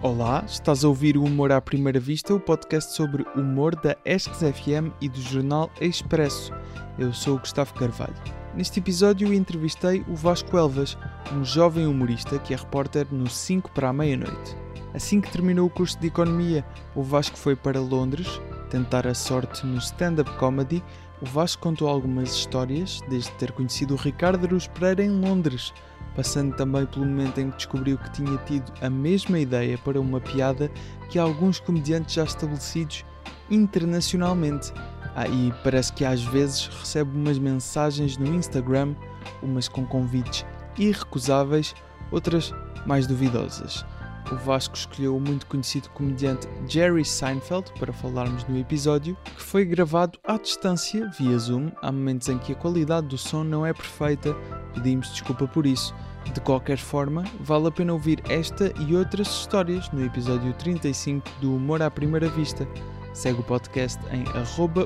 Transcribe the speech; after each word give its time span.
Olá, 0.00 0.44
estás 0.46 0.84
a 0.84 0.88
ouvir 0.88 1.16
o 1.16 1.24
Humor 1.24 1.50
à 1.50 1.60
Primeira 1.60 1.98
Vista, 1.98 2.32
o 2.32 2.38
podcast 2.38 2.92
sobre 2.92 3.26
humor 3.34 3.74
da 3.74 3.96
Esques 4.04 4.38
FM 4.38 4.94
e 5.00 5.08
do 5.08 5.20
jornal 5.20 5.68
Expresso. 5.80 6.52
Eu 6.96 7.12
sou 7.12 7.34
o 7.34 7.40
Gustavo 7.40 7.74
Carvalho. 7.74 8.14
Neste 8.54 8.78
episódio 8.78 9.34
entrevistei 9.34 10.04
o 10.06 10.14
Vasco 10.14 10.56
Elvas, 10.56 10.96
um 11.32 11.44
jovem 11.44 11.84
humorista 11.88 12.38
que 12.38 12.54
é 12.54 12.56
repórter 12.56 13.08
no 13.10 13.28
5 13.28 13.72
para 13.72 13.88
a 13.88 13.92
meia-noite. 13.92 14.56
Assim 14.94 15.20
que 15.20 15.32
terminou 15.32 15.66
o 15.66 15.70
curso 15.70 15.98
de 15.98 16.06
Economia, 16.06 16.64
o 16.94 17.02
Vasco 17.02 17.36
foi 17.36 17.56
para 17.56 17.80
Londres 17.80 18.40
tentar 18.70 19.04
a 19.04 19.14
sorte 19.14 19.66
no 19.66 19.78
stand-up 19.78 20.30
comedy. 20.36 20.80
O 21.20 21.26
Vasco 21.26 21.60
contou 21.60 21.88
algumas 21.88 22.30
histórias, 22.30 23.00
desde 23.08 23.32
ter 23.32 23.50
conhecido 23.50 23.94
o 23.94 23.98
Ricardo 23.98 24.46
Aruz 24.46 24.68
Pereira 24.68 25.02
em 25.02 25.10
Londres, 25.10 25.74
passando 26.18 26.52
também 26.56 26.84
pelo 26.84 27.06
momento 27.06 27.38
em 27.38 27.48
que 27.48 27.58
descobriu 27.58 27.96
que 27.96 28.10
tinha 28.10 28.36
tido 28.38 28.72
a 28.82 28.90
mesma 28.90 29.38
ideia 29.38 29.78
para 29.78 30.00
uma 30.00 30.20
piada 30.20 30.68
que 31.08 31.16
alguns 31.16 31.60
comediantes 31.60 32.12
já 32.16 32.24
estabelecidos 32.24 33.04
internacionalmente. 33.48 34.72
Ah, 35.14 35.28
e 35.28 35.54
parece 35.62 35.92
que 35.92 36.04
às 36.04 36.24
vezes 36.24 36.66
recebe 36.66 37.16
umas 37.16 37.38
mensagens 37.38 38.18
no 38.18 38.34
Instagram, 38.34 38.96
umas 39.40 39.68
com 39.68 39.86
convites 39.86 40.44
irrecusáveis, 40.76 41.72
outras 42.10 42.52
mais 42.84 43.06
duvidosas. 43.06 43.86
O 44.32 44.34
Vasco 44.34 44.74
escolheu 44.74 45.16
o 45.16 45.20
muito 45.20 45.46
conhecido 45.46 45.88
comediante 45.90 46.48
Jerry 46.66 47.04
Seinfeld 47.04 47.72
para 47.78 47.92
falarmos 47.92 48.44
no 48.48 48.58
episódio, 48.58 49.16
que 49.24 49.42
foi 49.42 49.64
gravado 49.64 50.18
à 50.24 50.36
distância, 50.36 51.08
via 51.16 51.38
Zoom. 51.38 51.70
Há 51.80 51.92
momentos 51.92 52.28
em 52.28 52.38
que 52.38 52.52
a 52.52 52.56
qualidade 52.56 53.06
do 53.06 53.16
som 53.16 53.44
não 53.44 53.64
é 53.64 53.72
perfeita, 53.72 54.34
pedimos 54.74 55.10
desculpa 55.12 55.46
por 55.46 55.64
isso. 55.64 55.94
De 56.32 56.40
qualquer 56.40 56.78
forma, 56.78 57.24
vale 57.40 57.66
a 57.68 57.70
pena 57.70 57.92
ouvir 57.92 58.20
esta 58.28 58.72
e 58.80 58.94
outras 58.94 59.28
histórias 59.28 59.88
no 59.90 60.04
episódio 60.04 60.52
35 60.54 61.28
do 61.40 61.54
Humor 61.54 61.80
à 61.82 61.90
Primeira 61.90 62.28
Vista. 62.28 62.66
Segue 63.14 63.40
o 63.40 63.44
podcast 63.44 63.98
em 64.12 64.24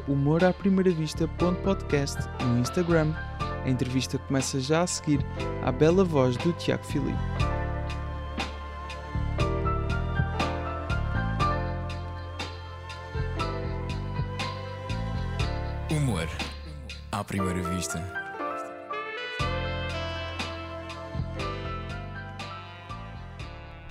humoraprimeiravista.podcast 0.09 2.19
no 2.45 2.61
Instagram. 2.61 3.13
A 3.65 3.69
entrevista 3.69 4.19
começa 4.19 4.61
já 4.61 4.83
a 4.83 4.87
seguir 4.87 5.27
à 5.63 5.73
bela 5.73 6.05
voz 6.05 6.37
do 6.39 6.53
Tiago 6.55 6.85
Filipe. 6.85 7.19
Humor 15.91 16.27
à 17.11 17.23
primeira 17.23 17.63
vista. 17.75 18.22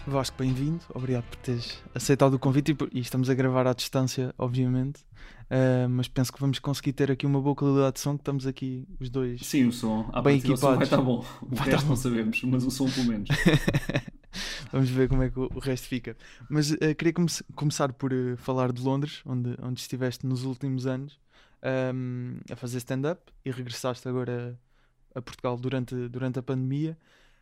Vasco, 0.08 0.38
bem-vindo. 0.38 0.82
Obrigado 0.94 1.24
por 1.26 1.36
teres 1.38 1.82
aceitado 1.94 2.34
o 2.34 2.40
convite 2.40 2.76
e, 2.92 3.00
estamos 3.00 3.30
a 3.30 3.34
gravar 3.34 3.68
à 3.68 3.74
distância, 3.74 4.34
obviamente. 4.38 5.04
Ah, 5.50 5.88
mas 5.90 6.08
penso 6.08 6.34
que 6.34 6.40
vamos 6.40 6.60
conseguir 6.60 6.94
ter 6.94 7.12
aqui 7.12 7.26
uma 7.26 7.40
boa 7.40 7.56
qualidade 7.56 7.94
de 7.96 8.00
som, 8.00 8.16
que 8.16 8.22
estamos 8.22 8.48
aqui 8.48 8.88
os 9.00 9.10
dois. 9.10 9.42
Sim, 9.46 9.68
o 9.68 9.72
som. 9.72 10.10
À 10.12 10.22
Bem 10.22 10.40
som 10.42 10.48
vai 10.48 10.54
equipados. 10.56 10.84
estar 10.84 11.02
bom. 11.02 11.24
O 11.42 11.56
Vai 11.56 11.68
resto 11.68 11.82
tá 11.84 11.90
não 11.90 11.96
sabemos, 11.96 12.42
mas 12.44 12.64
o 12.66 12.72
som 12.72 12.90
pelo 12.90 13.08
menos. 13.08 13.30
Vamos 14.72 14.90
ver 14.90 15.10
como 15.10 15.22
é 15.24 15.30
que 15.30 15.38
o, 15.40 15.60
resto 15.60 15.88
fica. 15.88 16.16
Mas 16.50 16.72
ah, 16.74 16.94
queria 16.98 17.14
come- 17.14 17.28
começar 17.56 17.94
por 17.94 18.12
ah, 18.14 18.36
falar 18.38 18.72
de 18.72 18.82
Londres, 18.82 19.22
onde, 19.26 19.56
onde 19.62 19.80
estiveste 19.82 20.26
nos 20.26 20.44
últimos 20.46 20.88
anos 20.88 21.20
ahm, 21.62 22.38
a 22.50 22.56
fazer 22.56 22.78
stand-up 22.80 23.22
e 23.46 23.52
regressaste 23.52 24.08
agora 24.08 24.58
a, 25.14 25.20
a 25.20 25.22
Portugal 25.22 25.58
durante, 25.58 25.94
durante 26.10 26.40
a 26.40 26.44
pandemia. 26.44 26.98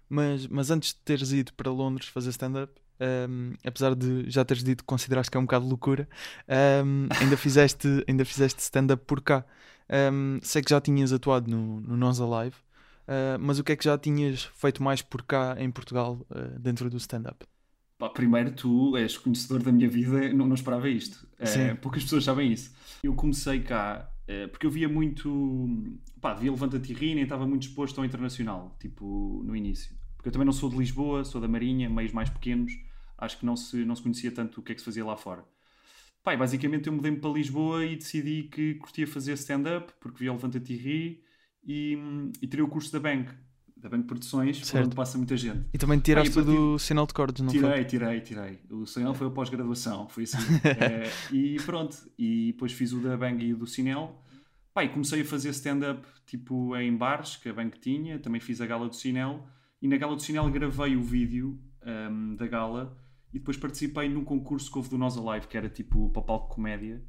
Mas, 0.09 0.47
mas 0.47 0.71
antes 0.71 0.93
de 0.93 0.99
teres 1.01 1.31
ido 1.31 1.53
para 1.53 1.71
Londres 1.71 2.07
fazer 2.07 2.31
stand-up, 2.31 2.73
ahm, 2.99 3.53
apesar 3.63 3.95
de 3.95 4.29
já 4.29 4.43
teres 4.43 4.63
dito 4.63 4.83
que 4.83 4.87
consideraste 4.87 5.29
que 5.29 5.37
é 5.37 5.39
um 5.39 5.43
bocado 5.45 5.67
loucura, 5.67 6.09
ahm, 6.47 7.07
ainda 7.21 7.37
fizeste, 7.37 7.87
ainda 8.07 8.25
fizeste 8.25 8.61
stand-up 8.61 9.03
por 9.05 9.21
cá. 9.21 9.45
Ahm, 9.89 10.39
sei 10.41 10.61
que 10.61 10.69
já 10.69 10.81
tinhas 10.81 11.13
atuado 11.13 11.49
no, 11.49 11.79
no 11.81 11.97
Nós 11.97 12.19
Alive, 12.19 12.55
ah, 13.07 13.37
mas 13.39 13.57
o 13.59 13.63
que 13.63 13.71
é 13.71 13.75
que 13.75 13.83
já 13.83 13.97
tinhas 13.97 14.43
feito 14.55 14.83
mais 14.83 15.01
por 15.01 15.23
cá 15.23 15.55
em 15.59 15.71
Portugal 15.71 16.25
ah, 16.29 16.57
dentro 16.59 16.89
do 16.89 16.97
stand-up? 16.97 17.45
Primeiro, 18.13 18.51
tu 18.53 18.95
és 18.95 19.17
conhecedor 19.17 19.61
da 19.61 19.71
minha 19.71 19.89
vida, 19.89 20.31
não, 20.31 20.47
não 20.47 20.55
esperava 20.55 20.87
isto. 20.87 21.27
Sim. 21.43 21.75
poucas 21.81 22.03
pessoas 22.03 22.23
sabem 22.23 22.53
isso. 22.53 22.73
Eu 23.03 23.13
comecei 23.13 23.61
cá 23.61 24.09
eh, 24.29 24.45
porque 24.45 24.67
eu 24.67 24.69
via 24.69 24.87
muito. 24.87 25.67
Pá, 26.21 26.35
via 26.35 26.51
Levanta-te 26.51 26.91
e 26.91 26.95
ri, 26.95 27.15
nem 27.15 27.23
estava 27.23 27.47
muito 27.47 27.63
exposto 27.63 27.97
ao 27.97 28.05
internacional, 28.05 28.77
tipo, 28.79 29.41
no 29.43 29.55
início. 29.55 29.95
Porque 30.19 30.27
eu 30.27 30.33
também 30.33 30.45
não 30.45 30.51
sou 30.51 30.69
de 30.69 30.75
Lisboa, 30.75 31.23
sou 31.23 31.39
da 31.39 31.47
Marinha, 31.47 31.89
meios 31.89 32.11
mais 32.11 32.29
pequenos, 32.29 32.77
acho 33.17 33.39
que 33.39 33.45
não 33.45 33.55
se, 33.55 33.85
não 33.85 33.95
se 33.95 34.01
conhecia 34.01 34.29
tanto 34.29 34.59
o 34.59 34.61
que 34.61 34.73
é 34.73 34.75
que 34.75 34.81
se 34.81 34.85
fazia 34.85 35.05
lá 35.05 35.15
fora. 35.15 35.45
E 36.27 36.35
basicamente 36.35 36.87
eu 36.87 36.93
mudei-me 36.93 37.17
para 37.17 37.29
Lisboa 37.31 37.85
e 37.85 37.95
decidi 37.95 38.43
que 38.43 38.75
curtia 38.75 39.07
fazer 39.07 39.31
stand-up, 39.33 39.93
porque 40.01 40.19
via 40.19 40.33
Levanta-te 40.33 40.73
e 40.73 40.75
ri, 40.75 41.23
e, 41.65 41.97
e 42.41 42.47
tirei 42.47 42.63
o 42.65 42.67
curso 42.67 42.91
da 42.91 42.99
Bank, 42.99 43.31
da 43.77 43.87
Bank 43.87 44.05
Produções, 44.07 44.57
Certo. 44.67 44.87
onde 44.87 44.95
passa 44.95 45.17
muita 45.17 45.37
gente. 45.37 45.65
E 45.73 45.77
também 45.77 45.97
tiraste 45.99 46.37
Ah, 46.37 46.41
do 46.41 46.77
sinal 46.77 47.07
de 47.07 47.13
cordes, 47.13 47.41
não 47.41 47.49
foi? 47.49 47.61
Tirei, 47.61 47.85
tirei, 47.85 48.19
tirei. 48.21 48.59
O 48.69 48.85
sonhão 48.85 49.13
foi 49.13 49.27
a 49.27 49.29
pós-graduação, 49.29 50.09
foi 50.09 50.23
assim. 50.23 50.37
Eh, 50.65 51.09
e 51.31 51.55
pronto, 51.65 51.97
e 52.17 52.51
depois 52.51 52.73
fiz 52.73 52.91
o 52.91 52.99
da 52.99 53.15
Bang 53.15 53.43
e 53.43 53.53
o 53.53 53.57
do 53.57 53.65
Cinel. 53.65 54.21
Pá, 54.73 54.83
e 54.83 54.89
comecei 54.89 55.21
a 55.21 55.25
fazer 55.25 55.49
stand-up 55.51 56.05
tipo 56.25 56.75
em 56.75 56.95
bares, 56.95 57.37
que 57.37 57.47
a 57.47 57.53
Bang 57.53 57.71
tinha, 57.79 58.19
também 58.19 58.41
fiz 58.41 58.59
a 58.59 58.65
gala 58.67 58.87
do 58.87 58.95
Cinel. 58.95 59.47
E 59.81 59.87
na 59.87 59.97
gala 59.97 60.15
do 60.15 60.21
Cinel 60.21 60.49
gravei 60.49 60.95
o 60.95 61.03
vídeo 61.03 61.59
ahm, 61.85 62.35
da 62.35 62.47
gala 62.47 62.97
e 63.33 63.39
depois 63.39 63.57
participei 63.57 64.09
num 64.09 64.23
concurso 64.23 64.71
que 64.71 64.77
houve 64.77 64.89
do 64.89 64.97
Nós 64.97 65.17
Alive, 65.17 65.47
que 65.47 65.55
era 65.57 65.69
tipo 65.69 66.09
para 66.09 66.21
palco 66.21 66.55
comédia. 66.55 67.01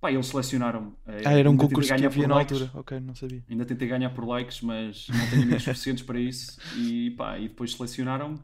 Pá, 0.00 0.12
eles 0.12 0.26
selecionaram-me. 0.26 0.92
Eh, 1.06 1.22
Ah, 1.24 1.32
era 1.32 1.50
um 1.50 1.56
concurso 1.56 1.88
que 1.88 2.04
havia 2.04 2.10
por 2.22 2.28
na 2.28 2.34
likes. 2.36 2.60
altura. 2.62 2.80
Ok, 2.80 3.00
não 3.00 3.14
sabia. 3.14 3.42
Ainda 3.48 3.64
tentei 3.64 3.88
ganhar 3.88 4.10
por 4.10 4.24
likes, 4.26 4.60
mas 4.60 5.06
não 5.08 5.30
tenho 5.30 5.42
amigos 5.42 5.62
suficientes 5.64 6.04
para 6.04 6.20
isso. 6.20 6.58
E 6.78 7.10
pá, 7.12 7.38
e 7.38 7.48
depois 7.48 7.72
selecionaram-me 7.72 8.38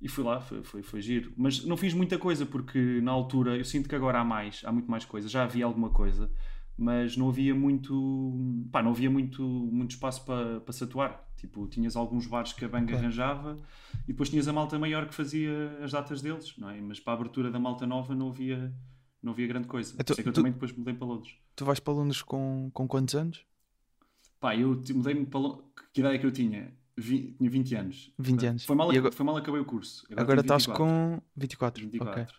e 0.00 0.08
fui 0.08 0.24
lá, 0.24 0.40
foi, 0.40 0.62
foi, 0.64 0.82
foi 0.82 1.00
giro. 1.00 1.32
Mas 1.36 1.64
não 1.64 1.76
fiz 1.76 1.94
muita 1.94 2.18
coisa 2.18 2.44
porque 2.44 3.00
na 3.02 3.12
altura 3.12 3.56
eu 3.56 3.64
sinto 3.64 3.88
que 3.88 3.94
agora 3.94 4.20
há 4.20 4.24
mais, 4.24 4.62
há 4.64 4.72
muito 4.72 4.90
mais 4.90 5.04
coisa. 5.04 5.28
Já 5.28 5.44
havia 5.44 5.64
alguma 5.64 5.90
coisa, 5.90 6.30
mas 6.76 7.16
não 7.16 7.28
havia 7.28 7.54
muito, 7.54 8.66
pá, 8.70 8.82
não 8.82 8.90
havia 8.90 9.10
muito, 9.10 9.42
muito 9.42 9.92
espaço 9.92 10.24
para, 10.24 10.60
para 10.60 10.72
se 10.72 10.84
atuar. 10.84 11.24
Tipo, 11.36 11.66
tinhas 11.68 11.96
alguns 11.96 12.26
bares 12.26 12.52
que 12.52 12.64
a 12.64 12.68
banga 12.68 12.86
Claro. 12.88 12.98
arranjava 13.04 13.56
e 14.04 14.08
depois 14.08 14.28
tinhas 14.30 14.48
a 14.48 14.52
malta 14.52 14.78
maior 14.78 15.06
que 15.06 15.14
fazia 15.14 15.78
as 15.82 15.92
datas 15.92 16.22
deles, 16.22 16.54
não 16.58 16.70
é? 16.70 16.80
Mas 16.80 16.98
para 16.98 17.12
a 17.12 17.16
abertura 17.16 17.50
da 17.50 17.58
malta 17.58 17.86
nova 17.86 18.14
não 18.14 18.28
havia, 18.30 18.72
não 19.22 19.32
havia 19.32 19.46
grande 19.46 19.66
coisa. 19.68 19.94
Por 19.94 20.00
Então, 20.02 20.14
isso 20.14 20.20
é 20.20 20.22
que 20.22 20.28
eu 20.28 20.32
tu- 20.32 20.36
também 20.36 20.52
depois 20.52 20.72
mudei 20.72 20.94
para 20.94 21.06
Londres. 21.06 21.34
Tu 21.54 21.64
vais 21.64 21.78
para 21.80 21.92
Londres 21.94 22.22
com, 22.22 22.70
com 22.72 22.88
quantos 22.88 23.14
anos? 23.14 23.44
Pá, 24.40 24.54
eu 24.56 24.82
mudei-me 24.94 25.26
para. 25.26 25.40
Lo- 25.40 25.64
Que 25.92 26.00
ideia 26.00 26.18
que 26.18 26.26
eu 26.26 26.32
tinha? 26.32 26.72
Vi- 26.96 27.34
tinha 27.38 27.50
20 27.50 27.74
anos. 27.74 28.12
20 28.18 28.46
anos. 28.46 28.64
Foi 28.64 28.74
mal, 28.76 28.90
agora- 28.90 29.12
foi 29.12 29.26
mal 29.26 29.36
acabei 29.36 29.60
o 29.60 29.64
curso. 29.64 30.06
Agora 30.12 30.26
tenho 30.26 30.40
estás 30.40 30.66
24. 30.66 30.84
com 30.84 31.22
24. 31.36 31.82
24. 31.82 32.22
Ok. 32.22 32.34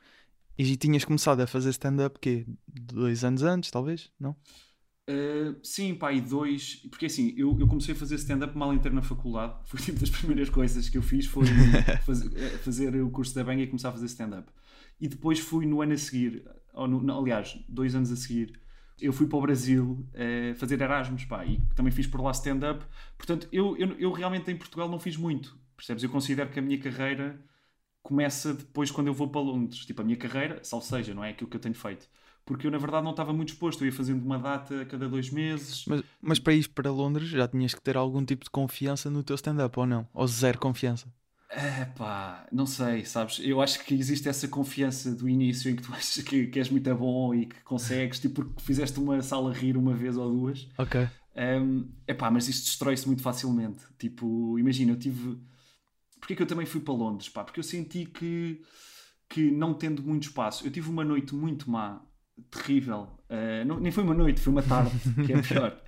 E 0.58 0.76
tinhas 0.76 1.06
começado 1.06 1.40
a 1.42 1.48
fazer 1.48 1.70
stand-up 1.70 2.20
quê? 2.20 2.46
Dois 2.68 3.24
anos 3.24 3.44
antes, 3.44 3.70
talvez? 3.70 4.12
Não? 4.20 4.36
Uh, 5.10 5.56
sim, 5.64 5.96
pá, 5.96 6.12
e 6.12 6.20
dois. 6.20 6.76
Porque 6.90 7.06
assim, 7.06 7.34
eu, 7.38 7.58
eu 7.60 7.68
comecei 7.68 7.94
a 7.94 7.98
fazer 7.98 8.16
stand-up 8.16 8.58
mal 8.58 8.74
inteiro 8.74 8.96
na 8.96 9.02
faculdade. 9.02 9.56
Foi 9.66 9.80
tipo 9.80 10.00
das 10.00 10.10
primeiras 10.10 10.50
coisas 10.50 10.90
que 10.90 10.98
eu 10.98 11.02
fiz 11.02 11.26
foi 11.26 11.46
faz- 12.06 12.26
eh, 12.36 12.58
fazer 12.58 12.96
o 13.02 13.10
curso 13.10 13.34
da 13.36 13.44
Bang 13.44 13.62
e 13.62 13.68
começar 13.68 13.90
a 13.90 13.92
fazer 13.94 14.08
stand-up. 14.08 14.52
E 15.00 15.08
depois 15.08 15.40
fui 15.40 15.66
no 15.66 15.82
ano 15.82 15.94
a 15.94 15.98
seguir, 15.98 16.44
ou 16.74 16.88
no- 16.88 17.02
não, 17.02 17.20
aliás, 17.20 17.58
dois 17.70 17.94
anos 17.96 18.12
a 18.12 18.16
seguir, 18.16 18.60
eu 19.00 19.14
fui 19.14 19.28
para 19.28 19.38
o 19.38 19.42
Brasil 19.42 20.06
eh, 20.14 20.56
fazer 20.58 20.82
Erasmus, 20.82 21.24
pá, 21.26 21.46
e 21.46 21.62
também 21.76 21.92
fiz 21.92 22.08
por 22.08 22.20
lá 22.20 22.32
stand-up. 22.32 22.84
Portanto, 23.18 23.48
eu, 23.52 23.78
eu, 23.78 23.92
eu 24.00 24.12
realmente 24.12 24.52
em 24.52 24.58
Portugal 24.58 24.90
não 24.90 25.00
fiz 25.00 25.16
muito. 25.16 25.58
Percebes? 25.78 26.04
Eu 26.04 26.10
considero 26.10 26.50
que 26.50 26.58
a 26.60 26.62
minha 26.62 26.80
carreira 26.80 27.40
começa 28.08 28.54
depois 28.54 28.90
quando 28.90 29.08
eu 29.08 29.14
vou 29.14 29.28
para 29.28 29.42
Londres. 29.42 29.86
Tipo, 29.86 30.02
a 30.02 30.06
minha 30.06 30.18
carreira, 30.18 30.60
salvo 30.64 30.86
seja, 30.86 31.14
não 31.14 31.24
é 31.24 31.32
aquilo 31.32 31.50
que 31.50 31.58
eu 31.58 31.62
tenho 31.62 31.76
feito. 31.76 32.08
Porque 32.46 32.66
eu, 32.66 32.72
na 32.72 32.78
verdade, 32.78 33.04
não 33.04 33.12
estava 33.12 33.34
muito 33.34 33.50
exposto. 33.50 33.84
Eu 33.84 33.88
ia 33.88 33.92
fazendo 33.92 34.24
uma 34.24 34.40
data 34.40 34.82
a 34.82 34.86
cada 34.86 35.10
dois 35.10 35.30
meses. 35.30 35.84
Mas, 35.86 36.02
mas 36.22 36.40
para 36.40 36.54
ir 36.54 36.70
para 36.70 36.90
Londres 36.90 37.28
já 37.28 37.46
tinhas 37.46 37.74
que 37.74 37.82
ter 37.82 37.98
algum 37.98 38.24
tipo 38.24 38.46
de 38.46 38.50
confiança 38.50 39.10
no 39.10 39.22
teu 39.22 39.36
stand-up, 39.36 39.78
ou 39.78 39.86
não? 39.86 40.08
Ou 40.14 40.26
zero 40.26 40.58
confiança? 40.58 41.08
É 41.50 41.86
pá, 41.86 42.46
não 42.52 42.66
sei, 42.66 43.06
sabes? 43.06 43.40
Eu 43.42 43.62
acho 43.62 43.84
que 43.84 43.94
existe 43.94 44.28
essa 44.28 44.48
confiança 44.48 45.14
do 45.14 45.28
início 45.28 45.70
em 45.70 45.76
que 45.76 45.82
tu 45.82 45.92
achas 45.94 46.24
que, 46.24 46.48
que 46.48 46.60
és 46.60 46.70
muito 46.70 46.96
bom 46.96 47.34
e 47.34 47.48
que 47.48 47.62
consegues, 47.64 48.20
tipo, 48.20 48.46
porque 48.46 48.62
fizeste 48.62 48.98
uma 49.00 49.22
sala 49.22 49.52
rir 49.52 49.76
uma 49.76 49.94
vez 49.94 50.16
ou 50.16 50.30
duas. 50.30 50.68
Ok. 50.78 51.08
É 52.08 52.14
pá, 52.14 52.32
mas 52.32 52.48
isto 52.48 52.66
destrói-se 52.66 53.06
muito 53.06 53.22
facilmente. 53.22 53.80
Tipo, 54.00 54.58
imagina, 54.58 54.94
eu 54.94 54.98
tive. 54.98 55.38
Porquê 56.28 56.36
que 56.36 56.44
eu 56.44 56.48
também 56.48 56.66
fui 56.66 56.82
para 56.82 56.94
Londres? 56.94 57.30
Pá, 57.30 57.42
porque 57.44 57.60
eu 57.60 57.64
senti 57.64 58.06
que, 58.06 58.62
que 59.30 59.50
não 59.50 59.74
tendo 59.74 60.04
muito 60.04 60.24
espaço, 60.24 60.68
eu 60.68 60.72
tive 60.72 60.90
uma 60.90 61.06
noite 61.06 61.34
muito 61.34 61.72
má, 61.72 62.02
terrível. 62.52 63.08
Eh, 63.30 63.64
não- 63.64 63.80
nem 63.80 63.92
foi 63.94 64.04
uma 64.04 64.14
noite, 64.14 64.42
foi 64.42 64.52
uma 64.52 64.62
tarde, 64.62 64.92
que 65.26 65.32
é 65.32 65.42
pior. 65.42 65.82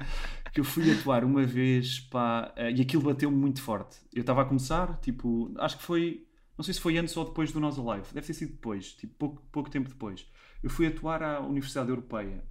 que 0.54 0.62
eu 0.62 0.64
fui 0.64 0.90
atuar 0.92 1.26
uma 1.26 1.46
vez, 1.46 2.00
pá, 2.00 2.54
eh, 2.56 2.72
e 2.72 2.82
aquilo 2.82 3.04
bateu-me 3.04 3.36
muito 3.36 3.62
forte. 3.62 3.98
Eu 4.14 4.22
estava 4.22 4.42
a 4.42 4.46
começar, 4.46 4.98
tipo, 5.02 5.54
acho 5.58 5.78
que 5.78 5.84
foi 5.84 6.26
não 6.58 6.64
sei 6.64 6.74
se 6.74 6.82
foi 6.82 6.98
antes 6.98 7.16
ou 7.16 7.24
depois 7.26 7.52
do 7.54 7.60
Nós 7.62 7.80
Alive, 7.80 8.14
deve 8.14 8.28
ter 8.28 8.34
sido 8.34 8.52
depois, 8.52 8.92
tipo 8.94 9.14
pouco, 9.18 9.42
pouco 9.52 9.70
tempo 9.70 9.88
depois. 9.90 10.26
Eu 10.62 10.70
fui 10.70 10.88
atuar 10.88 11.24
à 11.24 11.40
Universidade 11.40 11.90
Europeia 11.90 12.44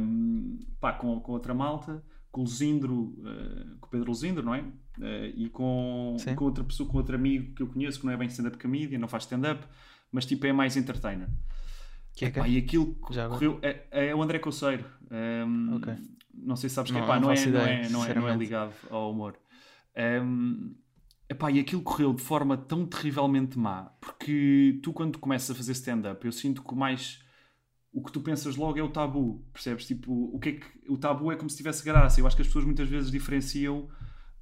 um, 0.00 0.58
pá, 0.80 0.92
com, 0.92 1.20
com 1.20 1.32
outra 1.32 1.52
malta, 1.54 2.04
com 2.30 2.42
o 2.42 2.44
Luzindro, 2.44 2.94
uh, 2.94 3.76
com 3.80 3.86
o 3.86 3.90
Pedro 3.90 4.08
Luzindro, 4.08 4.44
não 4.44 4.54
é? 4.54 4.60
Uh, 4.60 5.32
e 5.34 5.48
com, 5.48 6.16
com 6.36 6.44
outra 6.44 6.62
pessoa, 6.64 6.88
com 6.88 6.96
outro 6.96 7.14
amigo 7.14 7.54
que 7.54 7.62
eu 7.62 7.66
conheço 7.66 8.00
que 8.00 8.06
não 8.06 8.12
é 8.12 8.16
bem 8.16 8.28
stand-up 8.28 8.58
comedian, 8.58 8.98
não 8.98 9.08
faz 9.08 9.24
stand-up, 9.24 9.64
mas 10.12 10.26
tipo 10.26 10.46
é 10.46 10.52
mais 10.52 10.76
entertainer. 10.76 11.28
Que 12.14 12.26
é 12.26 12.30
que? 12.30 12.40
e 12.40 12.58
aquilo 12.58 12.94
que 12.94 13.00
correu. 13.00 13.58
É, 13.62 13.86
é, 13.90 14.14
o 14.14 14.22
André 14.22 14.38
Coceiro. 14.38 14.84
Um, 15.10 15.76
okay. 15.76 15.94
Não 16.34 16.56
sei 16.56 16.68
se 16.68 16.74
sabes 16.74 16.90
que 16.90 16.98
não, 16.98 17.04
epá, 17.04 17.20
não, 17.20 17.30
é, 17.30 17.46
não, 17.46 17.60
é, 17.60 17.88
não, 17.88 18.04
é, 18.04 18.14
não 18.14 18.28
é 18.28 18.36
ligado 18.36 18.72
ao 18.90 19.10
humor. 19.10 19.36
Um, 20.22 20.74
epá, 21.28 21.50
e 21.50 21.58
aquilo 21.58 21.82
correu 21.82 22.12
de 22.12 22.22
forma 22.22 22.56
tão 22.56 22.86
terrivelmente 22.86 23.58
má, 23.58 23.92
porque 24.00 24.80
tu, 24.82 24.92
quando 24.92 25.18
começas 25.18 25.50
a 25.50 25.54
fazer 25.54 25.72
stand-up, 25.72 26.24
eu 26.24 26.32
sinto 26.32 26.62
que 26.62 26.74
mais 26.74 27.22
o 27.92 28.02
que 28.04 28.12
tu 28.12 28.20
pensas 28.20 28.56
logo 28.56 28.78
é 28.78 28.82
o 28.82 28.88
tabu, 28.88 29.44
percebes? 29.52 29.86
Tipo, 29.86 30.12
o 30.32 30.38
que 30.38 30.48
é 30.48 30.52
que 30.52 30.66
o 30.88 30.96
tabu 30.96 31.32
é 31.32 31.36
como 31.36 31.50
se 31.50 31.56
tivesse 31.56 31.84
graça. 31.84 32.20
Eu 32.20 32.26
acho 32.26 32.36
que 32.36 32.42
as 32.42 32.48
pessoas 32.48 32.64
muitas 32.64 32.88
vezes 32.88 33.10
diferenciam 33.10 33.88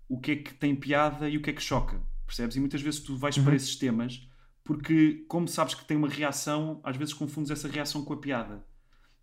o 0.08 0.20
que 0.20 0.32
é 0.32 0.36
que 0.36 0.54
tem 0.54 0.74
piada 0.74 1.28
e 1.28 1.36
o 1.36 1.42
que 1.42 1.50
é 1.50 1.52
que 1.52 1.62
choca, 1.62 2.00
percebes? 2.26 2.56
E 2.56 2.60
muitas 2.60 2.82
vezes 2.82 3.00
tu 3.00 3.16
vais 3.16 3.36
uhum. 3.36 3.44
para 3.44 3.56
esses 3.56 3.76
temas 3.76 4.28
porque, 4.68 5.24
como 5.28 5.48
sabes 5.48 5.74
que 5.74 5.82
tem 5.86 5.96
uma 5.96 6.10
reação, 6.10 6.78
às 6.84 6.94
vezes 6.94 7.14
confundes 7.14 7.50
essa 7.50 7.66
reação 7.66 8.04
com 8.04 8.12
a 8.12 8.18
piada. 8.18 8.62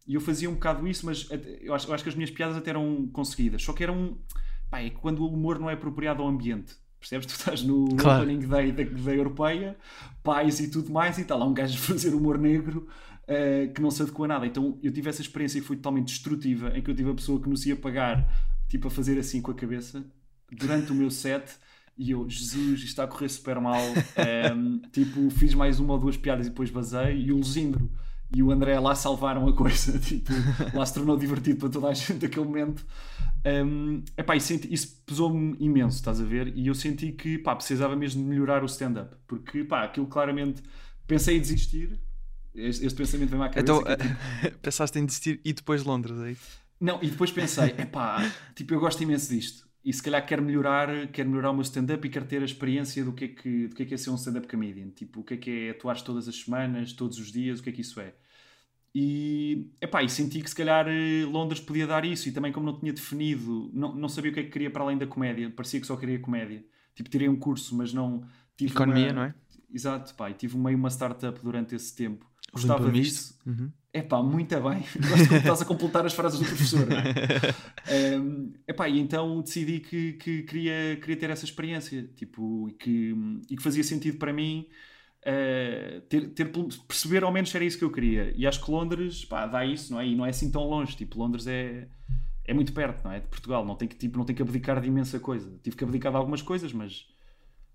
E 0.08 0.16
eu 0.16 0.20
fazia 0.20 0.50
um 0.50 0.56
bocado 0.56 0.88
isso, 0.88 1.06
mas 1.06 1.30
eu 1.62 1.72
acho, 1.76 1.88
eu 1.88 1.94
acho 1.94 2.04
que 2.04 2.10
as 2.10 2.16
minhas 2.16 2.32
piadas 2.32 2.58
até 2.58 2.72
eram 2.72 3.08
conseguidas. 3.14 3.62
Só 3.62 3.72
que 3.72 3.84
eram. 3.84 4.18
Pá, 4.72 4.80
é 4.80 4.90
quando 4.90 5.20
o 5.20 5.32
humor 5.32 5.60
não 5.60 5.70
é 5.70 5.74
apropriado 5.74 6.24
ao 6.24 6.28
ambiente. 6.28 6.74
Percebes? 7.00 7.28
Tu 7.32 7.36
estás 7.38 7.62
no 7.62 7.96
claro. 7.96 8.24
opening 8.24 8.48
day 8.48 8.72
da, 8.72 8.84
da 8.86 9.14
Europeia, 9.14 9.78
pais 10.24 10.60
e 10.60 10.72
tudo 10.72 10.92
mais, 10.92 11.20
e 11.20 11.22
está 11.22 11.36
lá 11.36 11.46
um 11.46 11.54
gajo 11.54 11.78
a 11.78 11.82
fazer 11.94 12.16
humor 12.16 12.40
negro 12.40 12.88
uh, 13.28 13.74
que 13.74 13.82
não 13.82 13.92
se 13.92 14.02
adequa 14.02 14.26
a 14.26 14.28
nada. 14.28 14.48
Então 14.48 14.80
eu 14.82 14.92
tive 14.92 15.10
essa 15.10 15.22
experiência 15.22 15.60
e 15.60 15.62
foi 15.62 15.76
totalmente 15.76 16.08
destrutiva, 16.08 16.78
em 16.78 16.82
que 16.82 16.90
eu 16.90 16.96
tive 16.96 17.12
a 17.12 17.14
pessoa 17.14 17.42
que 17.42 17.50
nos 17.50 17.66
ia 17.66 17.76
pagar, 17.76 18.28
tipo, 18.68 18.88
a 18.88 18.92
fazer 18.92 19.20
assim 19.20 19.42
com 19.42 19.52
a 19.52 19.56
cabeça, 19.56 20.06
durante 20.52 20.92
o 20.92 20.96
meu 20.96 21.10
set 21.10 21.58
e 21.98 22.12
eu, 22.12 22.30
Jesus, 22.30 22.80
isto 22.80 22.88
está 22.88 23.04
a 23.06 23.08
correr 23.08 23.30
super 23.30 23.60
mal. 23.60 23.82
Um, 24.54 24.80
tipo, 24.92 25.30
fiz 25.30 25.54
mais 25.54 25.80
uma 25.80 25.94
ou 25.94 26.00
duas 26.00 26.18
piadas 26.18 26.48
e 26.48 26.50
depois 26.50 26.70
basei. 26.70 27.22
E 27.22 27.32
o 27.32 27.38
Luzindro 27.38 27.90
e 28.36 28.44
o 28.44 28.52
André 28.52 28.78
lá 28.80 28.94
salvaram 28.96 29.48
a 29.48 29.54
coisa. 29.54 29.98
Tipo, 30.00 30.32
lá 30.74 30.86
se 30.86 30.94
tornou 30.94 31.18
divertido 31.18 31.60
para 31.60 31.70
toda 31.70 31.88
a 31.88 31.94
gente 31.94 32.24
naquele 32.24 32.46
momento. 32.46 32.86
Um, 33.46 34.04
epá, 34.18 34.38
senti, 34.40 34.74
isso 34.74 35.02
pesou-me 35.06 35.56
imenso, 35.60 35.98
estás 35.98 36.20
a 36.20 36.24
ver? 36.26 36.52
E 36.56 36.68
eu 36.68 36.76
senti 36.76 37.12
que 37.12 37.38
pá, 37.38 37.56
precisava 37.56 37.96
mesmo 37.96 38.22
de 38.22 38.28
melhorar 38.28 38.62
o 38.64 38.66
stand-up. 38.66 39.16
Porque 39.26 39.64
pá, 39.64 39.84
aquilo 39.84 40.08
claramente 40.08 40.62
pensei 41.08 41.38
em 41.38 41.42
desistir. 41.42 41.98
Este, 42.56 42.86
este 42.86 42.98
pensamento 42.98 43.30
veio-me 43.30 43.48
à 43.48 43.50
cabeça. 43.50 43.62
Então, 43.62 43.84
que, 43.84 44.48
tipo, 44.48 44.60
pensaste 44.64 45.00
em 45.00 45.06
desistir 45.06 45.42
e 45.44 45.54
depois 45.54 45.84
Londres, 45.84 46.18
aí? 46.20 46.34
É 46.34 46.36
não, 46.80 47.02
e 47.02 47.10
depois 47.10 47.32
pensei, 47.32 47.76
epá, 47.80 48.32
tipo, 48.56 48.74
eu 48.74 48.80
gosto 48.80 49.02
imenso 49.02 49.30
disto 49.34 49.66
e 49.86 49.94
se 49.94 50.02
calhar 50.02 50.26
quero 50.26 50.42
melhorar, 50.42 51.08
quero 51.10 51.30
melhorar 51.30 51.52
o 51.52 51.54
meu 51.54 51.62
stand-up 51.62 52.06
e 52.06 52.10
quero 52.10 52.26
ter 52.26 52.42
a 52.42 52.46
experiência 52.46 53.06
do 53.06 53.14
que 53.14 53.26
é 53.26 53.28
que, 53.28 53.68
do 53.68 53.76
que, 53.76 53.84
é, 53.84 53.86
que 53.86 53.94
é 53.94 53.98
ser 53.98 54.10
um 54.10 54.16
stand-up 54.16 54.48
comedian. 54.48 54.90
Tipo, 54.90 55.20
o 55.20 55.24
que 55.24 55.36
é 55.36 55.38
que 55.38 55.52
é 55.52 55.70
atuar 55.70 56.02
todas 56.02 56.28
as 56.28 56.36
semanas, 56.36 56.92
todos 56.92 57.20
os 57.20 57.32
dias, 57.32 57.60
o 57.60 57.64
que 57.64 57.70
é 57.70 57.72
que 57.72 57.82
isso 57.82 58.00
é. 58.00 58.16
E, 58.96 59.70
epá, 59.80 60.02
e 60.02 60.10
senti 60.10 60.42
que 60.42 60.50
se 60.50 60.56
calhar 60.56 60.88
eh, 60.88 61.26
Londres 61.26 61.60
podia 61.60 61.86
dar 61.86 62.04
isso 62.04 62.28
e 62.30 62.32
também 62.32 62.52
como 62.52 62.66
não 62.66 62.80
tinha 62.80 62.94
definido, 62.94 63.70
não, 63.74 63.94
não 63.94 64.10
sabia 64.10 64.32
o 64.32 64.34
que 64.34 64.40
é 64.40 64.44
que 64.44 64.50
queria 64.50 64.72
para 64.72 64.84
além 64.84 64.98
da 64.98 65.06
comédia, 65.06 65.52
parecia 65.52 65.80
que 65.80 65.86
só 65.86 65.96
queria 65.96 66.18
comédia. 66.18 66.66
Tipo, 66.96 67.10
tirei 67.10 67.30
um 67.30 67.36
curso, 67.36 67.76
mas 67.76 67.94
não... 67.94 68.26
Tive 68.58 68.72
Economia, 68.72 69.08
uma... 69.08 69.14
não 69.14 69.22
é? 69.24 69.36
Exato, 69.72 70.16
pá, 70.16 70.32
e 70.32 70.34
tive 70.34 70.58
meio 70.58 70.78
uma 70.78 70.90
startup 70.90 71.40
durante 71.44 71.76
esse 71.76 71.94
tempo. 71.96 72.26
Gostava 72.56 72.92
disso. 72.92 73.38
Uhum 73.46 73.72
é 73.96 74.02
pá, 74.02 74.22
muito 74.22 74.54
bem. 74.60 74.84
Gosto 75.10 75.36
estás 75.36 75.62
a 75.62 75.66
completar 75.66 76.06
as 76.06 76.14
frases 76.14 76.38
do 76.38 76.46
professor, 76.46 76.86
não 76.86 76.98
é? 76.98 78.18
um, 78.20 78.54
epá, 78.68 78.90
e 78.90 79.00
então 79.00 79.42
decidi 79.42 79.80
que, 79.80 80.14
que 80.14 80.44
queria, 80.44 80.98
queria 80.98 81.16
ter 81.16 81.30
essa 81.30 81.46
experiência 81.46 82.04
tipo, 82.14 82.68
e, 82.68 82.74
que, 82.74 83.16
e 83.50 83.56
que 83.56 83.64
fazia 83.64 83.86
sentido 83.86 84.18
para 84.18 84.34
mim 84.34 84.68
uh, 85.22 86.02
ter, 86.10 86.28
ter, 86.32 86.52
perceber 86.86 87.24
ao 87.24 87.32
menos 87.32 87.56
era 87.56 87.64
isso 87.64 87.78
que 87.78 87.86
eu 87.86 87.92
queria. 87.92 88.34
E 88.36 88.46
acho 88.46 88.66
que 88.66 88.70
Londres 88.70 89.24
pá, 89.24 89.48
dá 89.48 89.66
isso, 89.66 89.94
não 89.94 90.02
é? 90.02 90.08
E 90.08 90.14
não 90.14 90.26
é 90.26 90.30
assim 90.30 90.52
tão 90.52 90.64
longe. 90.68 90.98
Tipo, 90.98 91.18
Londres 91.18 91.48
é, 91.48 91.88
é 92.44 92.54
muito 92.54 92.74
perto, 92.74 93.02
não 93.06 93.14
é? 93.14 93.22
De 93.22 93.28
Portugal. 93.28 93.66
Não 93.66 93.76
tem 93.76 93.88
que, 93.88 93.96
tipo, 93.96 94.18
não 94.18 94.26
tem 94.26 94.36
que 94.36 94.42
abdicar 94.42 94.82
de 94.82 94.90
imensa 94.90 95.22
coisa. 95.22 95.58
Tive 95.64 95.78
que 95.78 95.86
abdicar 95.86 96.12
de 96.12 96.18
algumas 96.18 96.42
coisas, 96.42 96.74
mas 96.74 97.08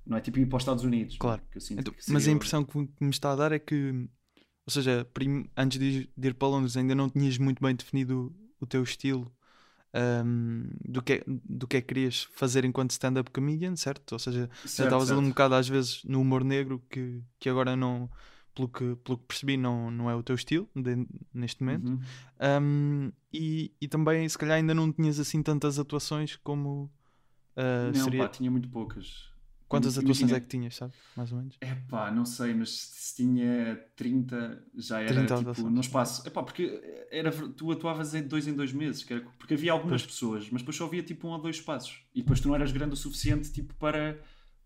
não 0.05 0.19
é 0.19 0.21
tipo 0.21 0.38
ir 0.38 0.44
para 0.44 0.59
os 0.59 0.62
Estados 0.65 0.85
Unidos. 0.85 1.17
Claro. 1.17 1.41
Então, 1.71 1.94
mas 2.09 2.29
a 2.29 2.31
impressão 2.31 2.62
que 2.62 2.79
me 3.00 3.09
está 3.09 3.32
a 3.32 3.37
dar 3.37 3.53
é 3.53 3.59
que 3.59 4.06
ou 4.76 4.82
seja, 4.82 5.06
antes 5.56 5.78
de 5.78 6.08
ir 6.17 6.34
para 6.34 6.49
Londres 6.49 6.76
ainda 6.76 6.94
não 6.94 7.08
tinhas 7.08 7.37
muito 7.38 7.62
bem 7.62 7.75
definido 7.75 8.32
o 8.61 8.67
teu 8.67 8.82
estilo 8.82 9.32
um, 10.25 10.64
do, 10.84 11.02
que, 11.02 11.14
é, 11.14 11.25
do 11.26 11.67
que 11.67 11.76
é 11.78 11.81
que 11.81 11.88
querias 11.88 12.28
fazer 12.32 12.64
enquanto 12.64 12.90
stand-up 12.93 13.31
comedian, 13.31 13.75
certo? 13.75 14.12
Ou 14.12 14.19
seja, 14.19 14.49
estavas 14.64 15.11
ali 15.11 15.20
um 15.20 15.31
bocado 15.31 15.55
às 15.55 15.69
vezes 15.69 16.05
no 16.05 16.20
humor 16.20 16.44
negro 16.44 16.82
que, 16.88 17.22
que 17.38 17.49
agora 17.49 17.75
não, 17.75 18.08
pelo 18.55 18.69
que, 18.69 18.96
pelo 19.02 19.19
que 19.19 19.25
percebi, 19.26 19.56
não, 19.56 19.90
não 19.90 20.08
é 20.08 20.14
o 20.14 20.22
teu 20.22 20.34
estilo 20.34 20.69
de, 20.75 21.06
neste 21.34 21.62
momento. 21.62 21.88
Uhum. 21.88 22.00
Um, 22.62 23.12
e, 23.32 23.72
e 23.81 23.88
também, 23.88 24.28
se 24.28 24.38
calhar, 24.38 24.56
ainda 24.56 24.75
não 24.75 24.93
tinhas 24.93 25.19
assim 25.19 25.43
tantas 25.43 25.78
atuações 25.78 26.37
como. 26.37 26.90
Uh, 27.56 27.93
não, 27.94 28.05
seria... 28.05 28.22
pá, 28.22 28.28
tinha 28.28 28.50
muito 28.50 28.69
poucas. 28.69 29.31
Quantas 29.70 29.96
atuações 29.96 30.32
é 30.32 30.40
que 30.40 30.49
tinhas, 30.49 30.75
sabe? 30.75 30.93
Mais 31.17 31.31
ou 31.31 31.38
menos? 31.38 31.56
É 31.61 31.76
pá, 31.88 32.11
não 32.11 32.25
sei, 32.25 32.52
mas 32.52 32.70
se 32.70 33.14
tinha 33.22 33.81
30, 33.94 34.64
já 34.75 35.00
era 35.00 35.25
30 35.25 35.55
tipo 35.55 35.70
no 35.70 35.81
espaço. 35.81 36.26
É 36.26 36.31
pá, 36.31 36.43
porque 36.43 37.06
era, 37.08 37.31
tu 37.31 37.70
atuavas 37.70 38.12
em 38.12 38.25
dois 38.25 38.49
em 38.49 38.52
dois 38.52 38.72
meses, 38.72 39.08
era, 39.08 39.20
porque 39.38 39.55
havia 39.55 39.70
algumas 39.70 40.02
pois. 40.02 40.12
pessoas, 40.12 40.50
mas 40.50 40.62
depois 40.62 40.76
só 40.76 40.87
havia 40.87 41.05
tipo 41.05 41.28
um 41.28 41.31
ou 41.31 41.40
dois 41.40 41.55
espaços. 41.55 42.02
E 42.12 42.20
depois 42.20 42.40
tu 42.40 42.49
não 42.49 42.56
eras 42.56 42.72
grande 42.72 42.94
o 42.94 42.96
suficiente 42.96 43.52
tipo 43.52 43.72
para, 43.75 44.20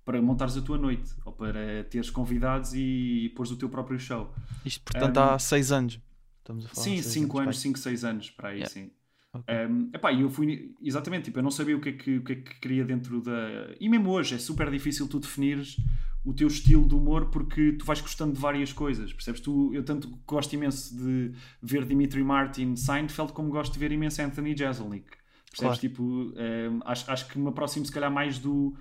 para 0.07 0.23
montares 0.23 0.57
a 0.57 0.63
tua 0.63 0.79
noite 0.79 1.13
ou 1.27 1.33
para 1.35 1.85
teres 1.85 2.09
convidados 2.09 2.73
e, 2.73 3.27
e 3.27 3.29
pôres 3.29 3.53
o 3.53 3.57
teu 3.57 3.69
próprio 3.69 4.01
show. 4.01 4.35
Isto, 4.65 4.85
portanto, 4.85 5.19
um, 5.19 5.23
há 5.23 5.39
6 5.39 5.71
anos. 5.71 6.01
Estamos 6.39 6.65
a 6.65 6.69
falar 6.71 6.83
sim, 6.83 7.03
5 7.03 7.39
anos, 7.41 7.59
5, 7.59 7.79
6 7.79 8.05
anos 8.05 8.31
para 8.31 8.49
aí, 8.49 8.61
yeah. 8.61 8.73
sim. 8.73 8.91
Okay. 9.35 9.67
Um, 9.67 9.91
epá, 9.93 10.13
eu 10.13 10.31
fui 10.31 10.75
exatamente, 10.81 11.25
tipo, 11.25 11.39
eu 11.41 11.43
não 11.43 11.51
sabia 11.51 11.77
o 11.77 11.81
que, 11.81 11.89
é 11.89 11.93
que, 11.93 12.17
o 12.19 12.25
que 12.25 12.33
é 12.33 12.37
que 12.37 12.61
queria 12.61 12.85
dentro 12.85 13.21
da. 13.21 13.75
E 13.81 13.89
mesmo 13.89 14.11
hoje 14.11 14.37
é 14.37 14.39
super 14.39 14.71
difícil 14.71 15.09
tu 15.09 15.19
definires 15.19 15.77
o 16.25 16.33
teu 16.33 16.47
estilo 16.49 16.87
de 16.89 16.95
humor 16.95 17.27
porque 17.27 17.73
tu 17.73 17.85
vais 17.85 18.01
gostando 18.01 18.33
de 18.33 18.41
várias 18.41 18.73
coisas, 18.73 19.13
percebes? 19.13 19.41
Tu, 19.41 19.75
eu 19.75 19.85
tanto 19.85 20.09
gosto 20.27 20.53
imenso 20.55 20.97
de 20.97 21.33
ver 21.61 21.85
Dimitri 21.85 22.23
Martin 22.23 22.77
Seinfeld 22.77 23.33
como 23.33 23.51
gosto 23.51 23.73
de 23.73 23.79
ver 23.79 23.93
imenso 23.93 24.23
Anthony 24.23 24.57
Jeselnik. 24.57 25.07
Percebes? 25.51 25.59
Claro. 25.59 25.79
Tipo, 25.79 26.03
um, 26.03 26.81
acho, 26.85 27.11
acho 27.11 27.29
que 27.29 27.39
me 27.39 27.49
aproximo 27.49 27.85
se 27.85 27.93
calhar 27.93 28.11
mais 28.11 28.39
do. 28.39 28.75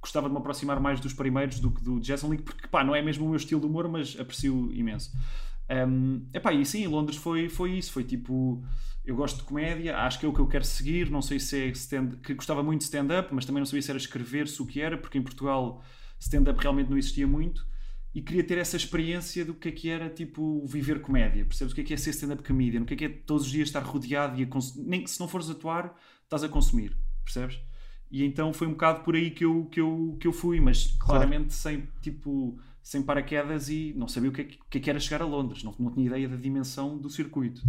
Gostava 0.00 0.28
de 0.28 0.32
me 0.32 0.38
aproximar 0.38 0.78
mais 0.78 1.00
dos 1.00 1.12
primeiros 1.12 1.58
do 1.58 1.70
que 1.70 1.82
do 1.82 2.02
Jeselnik, 2.02 2.42
porque 2.42 2.68
pá, 2.68 2.84
não 2.84 2.94
é 2.94 3.02
mesmo 3.02 3.26
o 3.26 3.28
meu 3.28 3.36
estilo 3.36 3.60
de 3.60 3.66
humor, 3.66 3.88
mas 3.88 4.18
aprecio 4.18 4.72
imenso. 4.72 5.10
Um, 5.70 6.24
epá, 6.32 6.52
e 6.52 6.64
sim, 6.64 6.86
Londres 6.86 7.18
foi, 7.18 7.48
foi 7.48 7.72
isso, 7.72 7.92
foi 7.92 8.04
tipo 8.04 8.64
eu 9.08 9.16
gosto 9.16 9.38
de 9.38 9.44
comédia, 9.44 9.96
acho 9.96 10.20
que 10.20 10.26
é 10.26 10.28
o 10.28 10.34
que 10.34 10.38
eu 10.38 10.46
quero 10.46 10.66
seguir. 10.66 11.10
Não 11.10 11.22
sei 11.22 11.40
se 11.40 11.58
é 11.58 11.66
stand 11.68 12.10
que 12.22 12.34
gostava 12.34 12.62
muito 12.62 12.80
de 12.80 12.84
stand-up, 12.84 13.34
mas 13.34 13.46
também 13.46 13.58
não 13.58 13.64
sabia 13.64 13.80
se 13.80 13.90
era 13.90 13.96
escrever, 13.96 14.46
se 14.46 14.60
o 14.60 14.66
que 14.66 14.82
era, 14.82 14.98
porque 14.98 15.16
em 15.16 15.22
Portugal 15.22 15.82
stand-up 16.20 16.60
realmente 16.60 16.90
não 16.90 16.98
existia 16.98 17.26
muito. 17.26 17.66
E 18.14 18.20
queria 18.20 18.44
ter 18.44 18.58
essa 18.58 18.76
experiência 18.76 19.46
do 19.46 19.54
que 19.54 19.68
é 19.70 19.72
que 19.72 19.88
era 19.88 20.10
tipo 20.10 20.62
viver 20.66 21.00
comédia. 21.00 21.42
Percebes 21.42 21.72
o 21.72 21.74
que 21.74 21.80
é 21.80 21.84
que 21.84 21.94
é 21.94 21.96
ser 21.96 22.10
stand-up 22.10 22.42
comedian? 22.42 22.82
O 22.82 22.84
que 22.84 22.92
é 22.92 22.96
que 22.98 23.04
é 23.06 23.08
todos 23.08 23.46
os 23.46 23.50
dias 23.50 23.68
estar 23.68 23.80
rodeado 23.80 24.38
e 24.38 24.44
a 24.44 24.48
nem 24.76 25.06
se 25.06 25.18
não 25.18 25.26
fores 25.26 25.48
atuar, 25.48 25.96
estás 26.24 26.44
a 26.44 26.48
consumir, 26.48 26.94
percebes? 27.24 27.58
E 28.10 28.22
então 28.22 28.52
foi 28.52 28.66
um 28.66 28.72
bocado 28.72 29.04
por 29.04 29.14
aí 29.14 29.30
que 29.30 29.44
eu, 29.46 29.64
que 29.72 29.80
eu, 29.80 30.18
que 30.20 30.26
eu 30.26 30.32
fui, 30.34 30.60
mas 30.60 30.88
claramente 30.98 31.48
claro. 31.48 31.52
sem 31.52 31.88
tipo 32.02 32.58
sem 32.82 33.02
paraquedas 33.02 33.70
e 33.70 33.94
não 33.96 34.06
sabia 34.06 34.28
o 34.28 34.32
que 34.32 34.40
é 34.42 34.44
que, 34.44 34.58
que, 34.68 34.78
é 34.78 34.80
que 34.82 34.90
era 34.90 35.00
chegar 35.00 35.22
a 35.22 35.26
Londres, 35.26 35.62
não, 35.62 35.74
não 35.78 35.90
tinha 35.90 36.06
ideia 36.06 36.28
da 36.28 36.36
dimensão 36.36 36.98
do 36.98 37.08
circuito. 37.08 37.62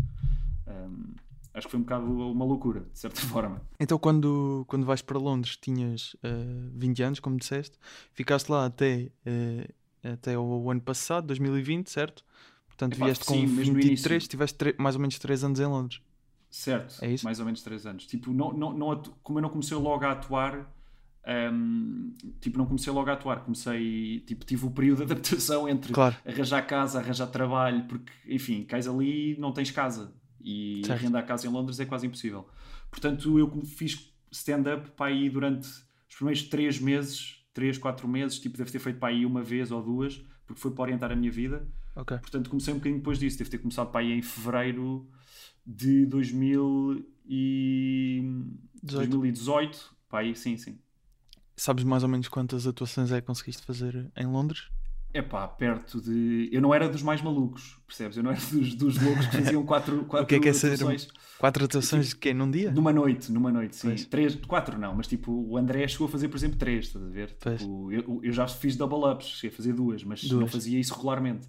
Um, 0.68 1.14
acho 1.60 1.68
que 1.68 1.72
foi 1.72 1.80
um 1.80 1.84
bocado 1.84 2.06
uma 2.06 2.46
loucura, 2.46 2.82
de 2.92 3.00
certa 3.00 3.22
forma. 3.28 3.62
Então, 3.80 4.00
quando, 4.00 4.66
quando 4.68 4.86
vais 4.86 5.02
para 5.02 5.18
Londres, 5.18 5.58
tinhas 5.58 6.14
uh, 6.16 6.18
eh, 6.24 6.70
20 6.74 7.04
anos, 7.04 7.20
como 7.20 7.38
disseste, 7.38 7.78
ficaste 8.14 8.50
lá 8.50 8.66
até, 8.66 9.12
uh, 9.26 10.10
até 10.14 10.38
o 10.38 10.70
ano 10.72 10.82
passado, 10.82 11.28
2020, 11.28 11.90
certo? 11.90 12.24
Portanto, 12.68 12.96
Epá, 12.96 13.06
vieste 13.06 13.26
com 13.26 13.34
sim, 13.34 13.46
23, 13.46 14.28
tiveste 14.28 14.76
mais 14.78 14.96
ou 14.96 15.02
menos 15.02 15.20
3 15.20 15.44
anos 15.44 15.60
em 15.60 15.66
Londres. 15.66 16.02
Certo, 16.50 17.04
é 17.04 17.12
isso? 17.12 17.24
mais 17.24 17.40
ou 17.40 17.46
menos 17.46 17.62
3 17.62 17.86
anos. 17.86 18.08
Tipo, 18.08 18.34
não, 18.34 18.52
não, 18.52 18.74
não, 18.74 19.02
como 19.22 19.38
eu 19.38 19.44
não 19.44 19.50
comecei 19.50 19.78
logo 19.78 20.04
a 20.04 20.12
atuar, 20.12 20.68
um, 21.54 22.14
tipo, 22.40 22.58
não 22.58 22.66
comecei 22.66 22.92
logo 22.92 23.10
a 23.10 23.14
atuar, 23.14 23.42
comecei, 23.42 24.22
tipo, 24.22 24.46
tive 24.46 24.66
o 24.66 24.72
período 24.72 25.06
de 25.06 25.12
adaptação 25.12 25.68
entre 25.68 25.94
claro. 25.94 26.16
arranjar 26.26 26.62
casa, 26.64 27.00
arranjar 27.00 27.28
trabalho, 27.28 27.84
porque, 27.84 28.12
enfim, 28.28 28.64
cais 28.64 28.88
ali 28.88 29.38
não 29.38 29.52
tens 29.52 29.70
casa, 29.70 30.12
e 30.42 30.82
certo. 30.86 31.00
arrendar 31.00 31.26
casa 31.26 31.48
em 31.48 31.50
Londres 31.50 31.80
é 31.80 31.86
quase 31.86 32.08
impossível. 32.08 32.48
Portanto, 32.90 33.38
eu 33.38 33.62
fiz 33.66 34.12
stand-up 34.32 34.92
para 34.92 35.08
aí 35.08 35.30
durante 35.30 35.68
os 35.68 36.16
primeiros 36.16 36.44
três 36.44 36.80
meses, 36.80 37.46
3, 37.54 37.78
4 37.78 38.08
meses, 38.08 38.40
tipo, 38.40 38.58
deve 38.58 38.72
ter 38.72 38.80
feito 38.80 39.00
para 39.00 39.10
aí 39.10 39.26
uma 39.26 39.44
vez 39.44 39.72
ou 39.72 39.82
duas, 39.82 40.22
porque 40.46 40.62
foi 40.62 40.72
para 40.72 40.84
orientar 40.84 41.12
a 41.12 41.16
minha 41.16 41.32
vida. 41.32 41.68
Ok. 41.96 42.18
Portanto, 42.20 42.50
comecei 42.50 42.74
um 42.74 42.78
bocadinho 42.78 43.00
depois 43.00 43.20
disso. 43.20 43.38
Deve 43.38 43.50
ter 43.50 43.58
começado 43.58 43.92
para 43.92 44.02
aí 44.02 44.12
em 44.14 44.22
fevereiro 44.22 45.08
de 45.66 46.06
2000 46.06 47.06
e... 47.26 48.22
18. 48.82 49.10
2018. 49.10 49.96
Para 50.08 50.20
aí, 50.20 50.36
sim, 50.36 50.58
sim. 50.58 50.80
Sabes 51.56 51.84
mais 51.84 52.04
ou 52.04 52.10
menos 52.10 52.28
quantas 52.30 52.66
atuações 52.66 53.12
é 53.12 53.20
que 53.20 53.28
conseguiste 53.28 53.64
fazer 53.64 54.10
em 54.16 54.26
Londres? 54.26 54.70
É 55.12 55.22
pá, 55.22 55.48
perto 55.48 56.00
de. 56.00 56.50
Eu 56.52 56.62
não 56.62 56.74
era 56.74 56.88
dos 56.88 57.02
mais 57.02 57.22
malucos, 57.22 57.80
percebes? 57.88 58.16
Eu 58.18 58.24
não 58.24 58.32
era 58.32 58.40
dos, 58.40 58.76
dos 58.76 59.02
loucos 59.02 59.26
que 59.26 59.38
faziam 59.38 59.66
quatro, 59.66 60.06
quatro 60.06 60.26
O 60.26 60.28
que 60.28 60.36
é 60.36 60.40
que 60.40 60.50
é 60.50 60.54
ser 60.54 60.74
atuações 60.74 61.08
Quatro 61.40 61.64
atuações 61.66 62.10
de 62.10 62.16
quê? 62.18 62.34
Num 62.34 62.52
dia? 62.52 62.70
numa 62.70 62.94
noite, 62.94 63.32
numa 63.32 63.52
noite, 63.52 63.76
sim. 63.76 63.88
Pois. 63.88 64.06
Três, 64.06 64.36
quatro 64.36 64.78
não, 64.78 64.94
mas 64.94 65.08
tipo, 65.08 65.32
o 65.32 65.58
André 65.58 65.88
chegou 65.88 66.06
a 66.06 66.10
fazer, 66.10 66.28
por 66.28 66.38
exemplo, 66.38 66.58
três, 66.58 66.88
estás 66.88 67.04
a 67.04 67.10
ver? 67.10 67.32
Tipo, 67.32 67.92
eu, 67.92 68.20
eu 68.22 68.32
já 68.32 68.48
fiz 68.48 68.76
double 68.76 69.10
ups, 69.12 69.26
cheguei 69.28 69.54
a 69.54 69.58
fazer 69.58 69.74
duas, 69.74 70.04
mas 70.04 70.22
não 70.30 70.40
Duas. 70.40 70.52
fazia 70.52 70.80
isso 70.80 70.94
regularmente. 70.94 71.48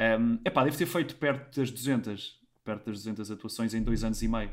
Um, 0.00 0.38
epá, 0.44 0.64
devo 0.64 0.76
ter 0.76 0.86
feito 0.86 1.14
perto 1.16 1.60
das 1.60 1.70
200, 1.70 2.38
perto 2.64 2.86
das 2.86 2.98
200 2.98 3.30
atuações 3.30 3.72
em 3.72 3.82
dois 3.82 4.02
anos 4.02 4.20
e 4.20 4.28
meio. 4.28 4.50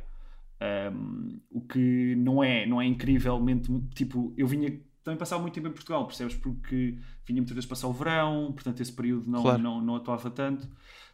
Um, 0.93 1.39
o 1.49 1.61
que 1.61 2.15
não 2.15 2.43
é, 2.43 2.65
não 2.65 2.81
é 2.81 2.85
incrivelmente, 2.85 3.71
tipo, 3.95 4.33
eu 4.37 4.45
vinha 4.47 4.79
também 5.07 5.17
passava 5.17 5.41
muito 5.41 5.53
tempo 5.53 5.69
em 5.69 5.71
Portugal, 5.71 6.05
percebes? 6.05 6.35
Porque 6.35 6.97
vinha 7.25 7.37
muitas 7.39 7.55
vezes 7.55 7.69
passar 7.69 7.87
o 7.87 7.93
verão, 7.93 8.51
portanto 8.51 8.81
esse 8.81 8.91
período 8.91 9.29
não, 9.31 9.41
Claro. 9.41 9.63
não, 9.63 9.81
não 9.81 9.95
atuava 9.95 10.29
tanto, 10.29 10.67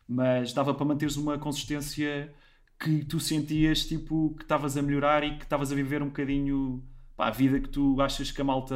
mas 0.08 0.52
dava 0.52 0.74
para 0.74 0.84
manteres 0.84 1.16
uma 1.16 1.38
consistência 1.38 2.34
que 2.80 3.06
tu 3.06 3.20
sentias 3.20 3.86
tipo 3.86 4.34
que 4.36 4.42
estavas 4.42 4.76
a 4.78 4.82
melhorar 4.82 5.24
e 5.24 5.38
que 5.38 5.44
estavas 5.44 5.72
a 5.72 5.76
viver 5.76 6.02
um 6.02 6.08
bocadinho 6.08 6.84
pá, 7.16 7.28
a 7.28 7.30
vida 7.32 7.60
que 7.60 7.70
tu 7.70 8.02
achas 8.02 8.32
que 8.32 8.42
a 8.42 8.44
malta 8.44 8.76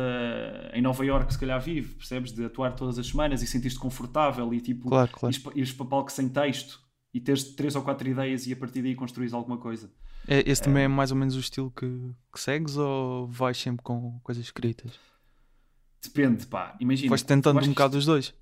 em 0.71 0.83
Nova 0.83 1.03
Iorque 1.03 1.33
se 1.33 1.39
calhar 1.39 1.59
vive, 1.59 1.95
percebes? 1.95 2.31
De 2.31 2.45
atuar 2.45 2.75
todas 2.75 2.99
as 2.99 3.07
semanas 3.07 3.41
e 3.41 3.47
sentir-te 3.47 3.79
confortável 3.79 4.53
e 4.53 4.61
tipo 4.61 4.87
Claro, 4.87 5.09
claro. 5.11 5.33
ires, 5.35 5.43
ires 5.55 5.73
para 5.73 5.85
palco 5.87 6.11
sem 6.11 6.29
texto 6.29 6.79
e 7.11 7.19
teres 7.19 7.55
três 7.55 7.75
ou 7.75 7.81
quatro 7.81 8.07
ideias 8.07 8.45
e 8.45 8.53
a 8.53 8.55
partir 8.55 8.83
daí 8.83 8.93
construís 8.93 9.33
alguma 9.33 9.57
coisa. 9.57 9.91
É, 10.27 10.43
esse 10.49 10.61
também 10.61 10.83
é 10.83 10.87
mais 10.87 11.11
ou 11.11 11.17
menos 11.17 11.35
o 11.35 11.39
estilo 11.39 11.71
que, 11.71 11.85
que 12.33 12.39
segues 12.39 12.77
ou 12.77 13.27
vais 13.27 13.57
sempre 13.57 13.81
com 13.83 14.19
coisas 14.23 14.43
escritas? 14.43 14.91
Depende, 16.03 16.45
pá, 16.45 16.75
imagina. 16.79 17.15
Eu 17.15 17.23
tentando 17.23 17.63
um 17.63 17.69
bocado 17.69 17.97
os 17.97 18.05
dois. 18.05 18.33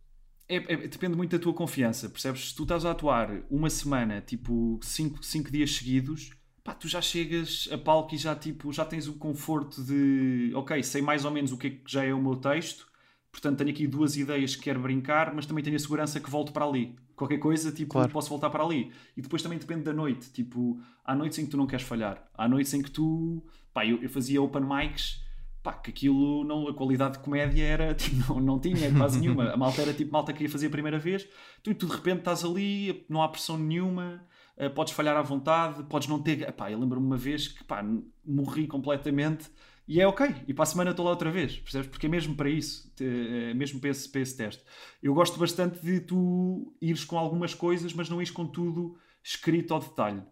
É, 0.47 0.55
é- 0.55 0.87
depende 0.87 1.15
muito 1.15 1.31
da 1.31 1.41
tua 1.41 1.53
confiança, 1.53 2.09
percebes? 2.09 2.49
Se 2.49 2.55
tu 2.55 2.63
estás 2.63 2.85
a 2.85 2.91
atuar 2.91 3.29
uma 3.49 3.69
semana, 3.69 4.21
tipo 4.21 4.79
5 4.81 5.51
dias 5.51 5.75
seguidos, 5.75 6.31
pá, 6.63 6.73
tu 6.73 6.87
já 6.87 7.01
chegas 7.01 7.67
a 7.71 7.77
palco 7.77 8.13
e 8.13 8.17
já, 8.17 8.35
tipo, 8.35 8.71
já 8.71 8.85
tens 8.85 9.07
o 9.07 9.13
conforto 9.13 9.83
de, 9.83 10.51
ok, 10.53 10.81
sei 10.83 11.01
mais 11.01 11.25
ou 11.25 11.31
menos 11.31 11.51
o 11.51 11.57
que 11.57 11.67
é 11.67 11.69
que 11.71 11.81
já 11.87 12.03
é 12.03 12.13
o 12.13 12.21
meu 12.21 12.35
texto, 12.35 12.87
portanto 13.35 13.57
tenho 13.57 13.69
aqui 13.69 13.85
duas 13.85 14.15
ideias 14.15 14.55
que 14.55 14.61
quero 14.63 14.79
brincar, 14.79 15.33
mas 15.35 15.45
também 15.45 15.61
tenho 15.61 15.75
a 15.75 15.79
segurança 15.79 16.21
que 16.21 16.29
volto 16.29 16.53
para 16.53 16.63
ali. 16.65 16.95
Qualquer 17.17 17.37
coisa, 17.37 17.69
tipo, 17.69 17.91
Claro. 17.91 18.09
posso 18.09 18.29
voltar 18.29 18.49
para 18.49 18.63
ali. 18.63 18.91
E 19.17 19.21
depois 19.21 19.41
também 19.41 19.57
depende 19.59 19.83
da 19.83 19.91
noite, 19.93 20.31
tipo, 20.31 20.79
há 21.03 21.13
noites 21.13 21.37
em 21.39 21.43
que 21.45 21.51
tu 21.51 21.57
não 21.57 21.67
queres 21.67 21.85
falhar, 21.85 22.25
há 22.33 22.47
noites 22.47 22.73
em 22.73 22.81
que 22.81 22.89
tu, 22.89 23.43
pá, 23.73 23.85
eu, 23.85 24.01
eu 24.01 24.09
fazia 24.09 24.41
open 24.41 24.61
mics, 24.63 25.21
pá, 25.61 25.73
que 25.73 25.89
aquilo, 25.89 26.43
não, 26.45 26.67
a 26.69 26.73
qualidade 26.73 27.17
de 27.17 27.23
comédia 27.23 27.63
era, 27.63 27.93
tipo, 27.95 28.15
não, 28.33 28.39
não 28.39 28.59
tinha 28.59 28.89
quase 28.95 29.19
nenhuma. 29.19 29.51
A 29.51 29.57
malta 29.57 29.81
era 29.81 29.93
tipo 29.93 30.11
malta 30.13 30.31
que 30.31 30.43
ia 30.43 30.49
fazer 30.49 30.67
a 30.67 30.69
primeira 30.69 30.97
vez, 30.97 31.27
tu, 31.61 31.73
tu 31.75 31.87
de 31.87 31.93
repente 31.93 32.19
estás 32.19 32.43
ali, 32.45 33.05
não 33.09 33.21
há 33.21 33.27
pressão 33.27 33.57
nenhuma, 33.57 34.21
eh, 34.55 34.69
podes 34.69 34.93
falhar 34.93 35.17
à 35.17 35.21
vontade, 35.21 35.83
podes 35.83 36.07
não 36.07 36.21
ter. 36.21 36.49
Pá, 36.53 36.71
eu 36.71 36.79
lembro-me 36.79 37.05
uma 37.05 37.17
vez 37.17 37.49
que 37.49 37.63
pá, 37.65 37.83
morri 38.25 38.65
completamente 38.67 39.49
e 39.87 40.01
é 40.01 40.07
ok, 40.07 40.35
e 40.47 40.53
para 40.53 40.63
a 40.63 40.65
semana 40.65 40.91
estou 40.91 41.05
lá 41.05 41.11
outra 41.11 41.29
vez, 41.31 41.57
percebes? 41.59 41.87
Porque 41.87 42.07
é 42.07 42.09
mesmo 42.09 42.35
para 42.35 42.49
isso, 42.49 42.91
é 42.99 43.53
mesmo 43.53 43.79
para 43.79 43.91
esse, 43.91 44.09
para 44.09 44.21
esse 44.21 44.35
teste. 44.35 44.63
Eu 45.01 45.13
gosto 45.13 45.37
bastante 45.37 45.79
de 45.79 45.99
tu 45.99 46.75
ires 46.81 47.05
com 47.05 47.17
algumas 47.17 47.53
coisas, 47.53 47.93
mas 47.93 48.09
não 48.09 48.21
ires 48.21 48.31
com 48.31 48.47
tudo 48.47 48.97
escrito 49.23 49.73
ao 49.73 49.79
detalhe. 49.79 50.23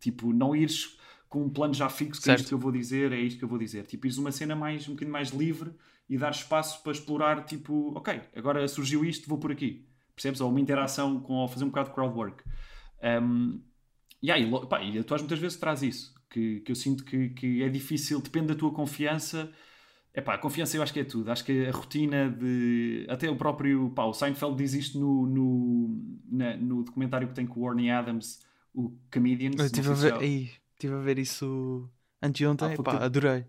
Tipo, 0.00 0.32
não 0.32 0.56
ires 0.56 0.98
com 1.28 1.44
um 1.44 1.48
plano 1.48 1.72
já 1.72 1.88
fixo, 1.88 2.20
que 2.20 2.28
é 2.28 2.32
Certo. 2.32 2.40
isto 2.40 2.48
que 2.48 2.54
eu 2.54 2.58
vou 2.58 2.72
dizer, 2.72 3.12
é 3.12 3.20
isto 3.20 3.38
que 3.38 3.44
eu 3.44 3.48
vou 3.48 3.58
dizer. 3.58 3.86
Tipo, 3.86 4.06
ires 4.06 4.18
uma 4.18 4.32
cena 4.32 4.56
mais, 4.56 4.88
um 4.88 4.92
bocadinho 4.92 5.12
mais 5.12 5.28
livre 5.30 5.72
e 6.08 6.18
dar 6.18 6.30
espaço 6.30 6.82
para 6.82 6.90
explorar, 6.90 7.44
tipo, 7.44 7.96
ok, 7.96 8.20
agora 8.34 8.66
surgiu 8.66 9.04
isto, 9.04 9.28
vou 9.28 9.38
por 9.38 9.52
aqui. 9.52 9.86
Percebes? 10.16 10.40
Ou 10.40 10.50
uma 10.50 10.60
interação 10.60 11.20
com, 11.20 11.34
ou 11.34 11.46
fazer 11.46 11.64
um 11.64 11.68
bocado 11.68 11.90
de 11.90 11.94
crowd 11.94 12.14
work. 12.16 12.42
Um, 13.22 13.62
e 14.20 14.30
aí, 14.30 14.50
pá, 14.68 14.82
e 14.82 14.98
a 14.98 15.04
Tuas 15.04 15.22
muitas 15.22 15.38
vezes 15.38 15.56
traz 15.56 15.82
isso, 15.82 16.12
que, 16.30 16.60
que 16.60 16.72
eu 16.72 16.76
sinto 16.76 17.04
que, 17.04 17.28
que 17.30 17.62
é 17.62 17.68
difícil, 17.68 18.20
depende 18.20 18.46
da 18.48 18.54
tua 18.54 18.72
confiança. 18.72 19.50
É 20.14 20.20
pá, 20.20 20.34
a 20.34 20.38
confiança 20.38 20.76
eu 20.76 20.82
acho 20.82 20.92
que 20.92 21.00
é 21.00 21.04
tudo. 21.04 21.30
Acho 21.30 21.44
que 21.44 21.66
a 21.66 21.70
rotina 21.70 22.28
de. 22.30 23.06
Até 23.08 23.30
o 23.30 23.36
próprio. 23.36 23.90
Pá, 23.90 24.04
o 24.04 24.12
Seinfeld 24.12 24.56
diz 24.56 24.74
isto 24.74 24.98
no, 24.98 25.26
no, 25.26 26.18
na- 26.30 26.56
no 26.56 26.82
documentário 26.82 27.28
que 27.28 27.34
tem 27.34 27.46
com 27.46 27.60
o 27.60 27.62
Warney 27.64 27.90
Adams, 27.90 28.40
o 28.74 28.90
Comedians. 29.12 29.56
Eu 29.58 29.66
estive 29.66 29.88
a, 29.88 29.92
ver, 29.92 30.22
ei, 30.22 30.50
estive 30.72 30.94
a 30.94 30.98
ver 31.00 31.18
isso 31.18 31.88
anteontem, 32.22 32.72
Ah, 32.72 32.76
foi 32.76 32.84
pá, 32.84 32.98
que- 32.98 33.04
adorei. 33.04 33.44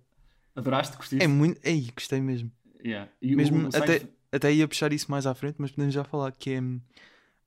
Adoraste? 0.55 0.97
Curtiste? 0.97 1.23
É 1.23 1.27
muito. 1.27 1.59
Ei, 1.63 1.89
gostei 1.95 2.19
mesmo. 2.21 2.51
Yeah. 2.85 3.09
O- 3.23 3.27
Mesmo 3.35 3.63
o 3.63 3.67
até, 3.69 3.79
Seinfeld- 3.79 4.09
até 4.31 4.53
ia 4.53 4.67
puxar 4.67 4.93
isso 4.93 5.09
mais 5.09 5.25
à 5.25 5.33
frente, 5.33 5.55
mas 5.57 5.71
podemos 5.71 5.93
já 5.95 6.03
falar 6.03 6.31
que 6.31 6.51
é, 6.51 6.59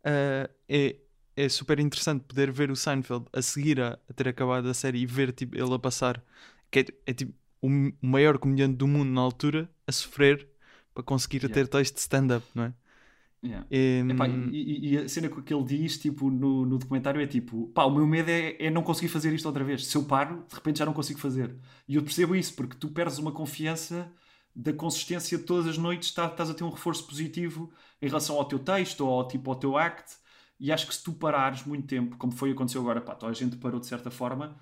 ah, 0.04 0.50
é, 0.68 0.96
é 1.36 1.48
super 1.48 1.78
interessante 1.80 2.24
poder 2.24 2.50
ver 2.52 2.70
o 2.70 2.76
Seinfeld 2.76 3.26
a 3.32 3.42
seguir 3.42 3.80
a, 3.80 3.98
a 4.08 4.12
ter 4.14 4.28
acabado 4.28 4.68
a 4.68 4.74
série 4.74 5.00
e 5.00 5.06
ver 5.06 5.32
tipo, 5.32 5.56
ele 5.56 5.74
a 5.74 5.78
passar, 5.78 6.22
que 6.70 6.80
é, 6.80 6.84
é, 7.06 7.14
tipo 7.14 7.34
o 7.62 7.68
maior 8.02 8.38
comediante 8.38 8.76
do 8.76 8.86
mundo 8.86 9.10
na 9.10 9.20
altura 9.22 9.70
a 9.86 9.92
sofrer 9.92 10.48
para 10.94 11.02
conseguir 11.02 11.42
Yeah. 11.42 11.48
ter 11.48 11.66
texto 11.68 11.94
de 11.94 12.00
stand-up, 12.00 12.46
não 12.54 12.64
é? 12.64 12.74
Yeah. 13.42 13.66
É, 13.70 14.00
Epá, 14.08 14.26
e, 14.28 14.32
e- 14.50 14.92
e 14.94 14.98
a 14.98 15.08
cena 15.08 15.28
que 15.28 15.52
ele 15.54 15.64
diz 15.64 15.98
tipo, 15.98 16.30
no, 16.30 16.64
no 16.64 16.78
documentário 16.78 17.20
é 17.20 17.26
tipo: 17.26 17.68
pá, 17.68 17.84
o 17.84 17.90
meu 17.94 18.06
medo 18.06 18.30
é, 18.30 18.56
é 18.58 18.70
não 18.70 18.82
conseguir 18.82 19.08
fazer 19.08 19.32
isto 19.34 19.46
outra 19.46 19.62
vez. 19.64 19.86
Se 19.86 19.96
eu 19.96 20.04
paro, 20.04 20.44
de 20.48 20.54
repente 20.54 20.78
já 20.78 20.86
não 20.86 20.94
consigo 20.94 21.18
fazer. 21.20 21.54
E 21.86 21.96
eu 21.96 22.02
percebo 22.02 22.34
isso, 22.34 22.54
porque 22.54 22.76
tu 22.76 22.88
perdes 22.90 23.18
uma 23.18 23.32
confiança 23.32 24.10
da 24.54 24.72
consistência 24.72 25.36
de 25.38 25.44
todas 25.44 25.66
as 25.66 25.76
noites, 25.78 26.12
tá- 26.12 26.26
estás 26.26 26.48
a 26.50 26.54
ter 26.54 26.64
um 26.64 26.70
reforço 26.70 27.06
positivo 27.06 27.70
em 28.00 28.06
relação 28.08 28.36
ao 28.36 28.46
teu 28.46 28.58
texto 28.58 29.00
ou 29.06 29.10
ao, 29.20 29.28
tipo, 29.28 29.50
ao 29.50 29.56
teu 29.58 29.76
act. 29.76 30.16
E 30.64 30.72
acho 30.72 30.86
que 30.86 30.94
se 30.94 31.02
tu 31.04 31.12
parares 31.12 31.64
muito 31.66 31.86
tempo, 31.86 32.16
como 32.16 32.32
foi 32.32 32.50
aconteceu 32.52 32.80
agora, 32.80 33.00
pá, 33.00 33.16
a 33.22 33.32
gente 33.34 33.56
parou 33.56 33.78
de 33.78 33.86
certa 33.86 34.10
forma, 34.10 34.56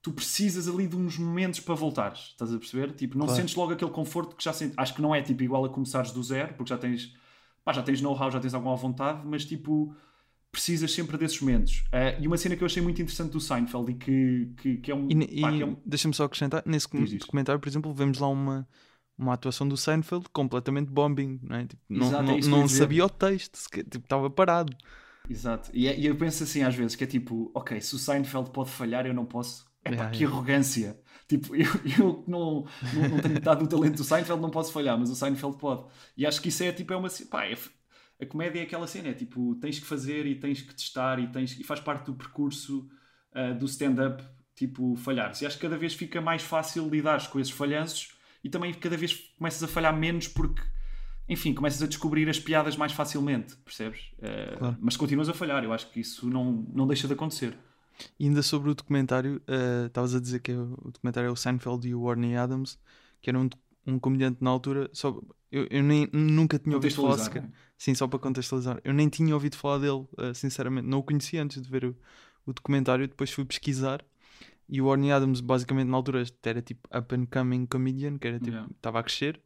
tu 0.00 0.10
precisas 0.12 0.66
ali 0.66 0.86
de 0.86 0.96
uns 0.96 1.18
momentos 1.18 1.60
para 1.60 1.74
voltares. 1.74 2.28
Estás 2.30 2.54
a 2.54 2.58
perceber? 2.58 2.92
Tipo, 2.92 3.18
não 3.18 3.26
Claro. 3.26 3.40
sentes 3.42 3.54
logo 3.54 3.72
aquele 3.72 3.90
conforto 3.90 4.34
que 4.34 4.42
já 4.42 4.52
sentes. 4.54 4.78
Acho 4.78 4.94
que 4.94 5.02
não 5.02 5.14
é 5.14 5.20
tipo 5.20 5.42
igual 5.42 5.64
a 5.64 5.68
começares 5.68 6.10
do 6.10 6.22
zero, 6.22 6.54
porque 6.54 6.70
já 6.70 6.78
tens 6.78 7.14
pá, 7.64 7.72
já 7.72 7.82
tens 7.82 8.00
know-how, 8.00 8.30
já 8.30 8.40
tens 8.40 8.54
alguma 8.54 8.74
vontade, 8.76 9.20
mas 9.26 9.44
tipo, 9.44 9.94
precisas 10.50 10.90
sempre 10.92 11.18
desses 11.18 11.40
momentos. 11.40 11.84
Ah, 11.92 12.12
e 12.18 12.26
uma 12.26 12.36
cena 12.38 12.56
que 12.56 12.62
eu 12.62 12.66
achei 12.66 12.82
muito 12.82 13.00
interessante 13.02 13.32
do 13.32 13.40
Seinfeld 13.40 13.92
e 13.92 13.94
que, 13.94 14.52
que, 14.56 14.76
que 14.78 14.90
é 14.90 14.94
um. 14.94 15.08
E, 15.10 15.40
pá, 15.40 15.50
e 15.52 15.62
é 15.62 15.66
um- 15.66 15.76
deixa-me 15.84 16.14
só 16.14 16.24
acrescentar, 16.24 16.62
nesse 16.66 16.88
Diz, 16.92 17.18
documentário, 17.20 17.60
por 17.60 17.68
exemplo, 17.68 17.92
vemos 17.92 18.18
lá 18.18 18.28
uma, 18.28 18.66
uma 19.18 19.34
atuação 19.34 19.68
do 19.68 19.76
Seinfeld 19.76 20.28
completamente 20.30 20.90
bombing, 20.90 21.38
não 21.42 21.56
é? 21.56 21.66
Tipo, 21.66 21.82
não 21.88 22.06
Exato, 22.06 22.22
é 22.22 22.26
não, 22.26 22.38
ia 22.38 22.48
não 22.48 22.68
sabia 22.68 23.04
o 23.04 23.08
texto, 23.10 23.58
tipo, 23.70 23.98
estava 23.98 24.30
parado. 24.30 24.76
Exato. 25.32 25.70
E, 25.72 25.88
é- 25.88 25.98
e 25.98 26.06
eu 26.06 26.16
penso 26.16 26.44
assim 26.44 26.62
às 26.62 26.74
vezes, 26.74 26.94
que 26.94 27.04
é 27.04 27.06
tipo, 27.06 27.50
ok, 27.54 27.80
se 27.80 27.94
o 27.94 27.98
Seinfeld 27.98 28.50
pode 28.50 28.70
falhar, 28.70 29.06
eu 29.06 29.14
não 29.14 29.24
posso. 29.24 29.64
É 29.84 29.90
pá, 29.96 30.10
que 30.10 30.24
arrogância. 30.24 31.00
Tipo, 31.28 31.54
eu, 31.56 31.66
eu 31.98 32.22
que 32.22 32.30
não, 32.30 32.64
não, 32.92 33.10
não 33.10 33.18
tenho 33.20 33.34
metade 33.34 33.60
do 33.60 33.68
talento 33.68 33.96
do 33.96 34.04
Seinfeld, 34.04 34.40
não 34.40 34.50
posso 34.50 34.72
falhar, 34.72 34.98
mas 34.98 35.10
o 35.10 35.16
Seinfeld 35.16 35.56
pode. 35.58 35.86
E 36.16 36.26
acho 36.26 36.40
que 36.40 36.48
isso 36.48 36.62
é 36.62 36.72
tipo, 36.72 36.92
é 36.92 36.96
uma. 36.96 37.08
Pá, 37.30 37.46
é 37.46 37.56
a 38.20 38.26
comédia 38.26 38.60
é 38.60 38.62
aquela 38.62 38.86
cena, 38.86 39.08
é 39.08 39.14
tipo, 39.14 39.56
tens 39.56 39.80
que 39.80 39.86
fazer 39.86 40.26
e 40.26 40.38
tens 40.38 40.62
que 40.62 40.72
testar 40.72 41.18
e, 41.18 41.26
tens, 41.32 41.58
e 41.58 41.64
faz 41.64 41.80
parte 41.80 42.06
do 42.06 42.14
percurso 42.14 42.88
ah, 43.34 43.52
do 43.52 43.66
stand-up, 43.66 44.22
tipo, 44.54 44.94
falhar. 44.94 45.32
E 45.40 45.46
acho 45.46 45.56
que 45.56 45.62
cada 45.62 45.76
vez 45.76 45.94
fica 45.94 46.20
mais 46.20 46.42
fácil 46.42 46.88
lidares 46.88 47.26
com 47.26 47.40
esses 47.40 47.52
falhanços 47.52 48.14
e 48.44 48.48
também 48.48 48.72
cada 48.74 48.96
vez 48.96 49.14
começas 49.36 49.62
a 49.62 49.68
falhar 49.68 49.96
menos 49.96 50.28
porque, 50.28 50.62
enfim, 51.28 51.54
começas 51.54 51.82
a 51.82 51.86
descobrir 51.86 52.28
as 52.28 52.38
piadas 52.38 52.76
mais 52.76 52.92
facilmente, 52.92 53.56
percebes? 53.64 54.12
Ah, 54.22 54.56
Claro. 54.58 54.76
Mas 54.80 54.96
continuas 54.96 55.28
a 55.28 55.34
falhar, 55.34 55.62
eu 55.64 55.72
acho 55.72 55.90
que 55.90 56.00
isso 56.00 56.28
não, 56.28 56.66
não 56.74 56.86
deixa 56.86 57.06
de 57.06 57.14
acontecer. 57.14 57.56
E 58.18 58.26
ainda 58.26 58.42
sobre 58.42 58.70
o 58.70 58.74
documentário, 58.74 59.40
eh, 59.46 59.86
estavas 59.86 60.14
a 60.14 60.20
dizer 60.20 60.40
que 60.40 60.50
é 60.52 60.56
o 60.58 60.90
documentário 60.92 61.28
é 61.28 61.30
o 61.30 61.36
Seinfeld 61.36 61.86
e 61.88 61.94
o 61.94 62.02
Warney 62.02 62.36
Adams, 62.36 62.78
que 63.20 63.30
era 63.30 63.38
um, 63.38 63.48
um 63.86 63.98
comediante 63.98 64.38
na 64.42 64.50
altura, 64.50 64.90
só, 64.92 65.20
eu, 65.50 65.66
eu 65.70 65.82
nem, 65.82 66.08
nunca 66.12 66.58
tinha 66.58 66.74
ouvido 66.74 66.94
falar 66.94 67.18
sequer. 67.18 67.42
não 67.42 67.48
é? 67.48 67.52
Sim, 67.78 67.94
só 67.94 68.06
para 68.08 68.18
contextualizar. 68.18 68.80
Eu 68.82 68.92
nem 68.94 69.08
tinha 69.08 69.34
ouvido 69.34 69.56
falar 69.56 69.78
dele, 69.78 70.06
eh, 70.18 70.34
sinceramente. 70.34 70.88
Não 70.88 70.98
o 70.98 71.02
conhecia 71.02 71.42
antes 71.42 71.60
de 71.62 71.68
ver 71.68 71.84
o, 71.84 71.96
o 72.46 72.52
documentário. 72.52 73.06
Depois 73.06 73.30
fui 73.30 73.44
pesquisar. 73.44 74.04
E 74.68 74.80
o 74.80 74.86
Warney 74.86 75.12
Adams, 75.12 75.40
basicamente, 75.40 75.88
na 75.88 75.96
altura, 75.96 76.24
era 76.44 76.62
tipo 76.62 76.88
up 76.96 77.14
and 77.14 77.26
coming 77.26 77.66
comedian, 77.66 78.16
que 78.18 78.26
era 78.26 78.38
tipo, 78.38 78.52
Yeah. 78.52 78.70
estava 78.74 79.00
a 79.00 79.02
crescer. 79.02 79.40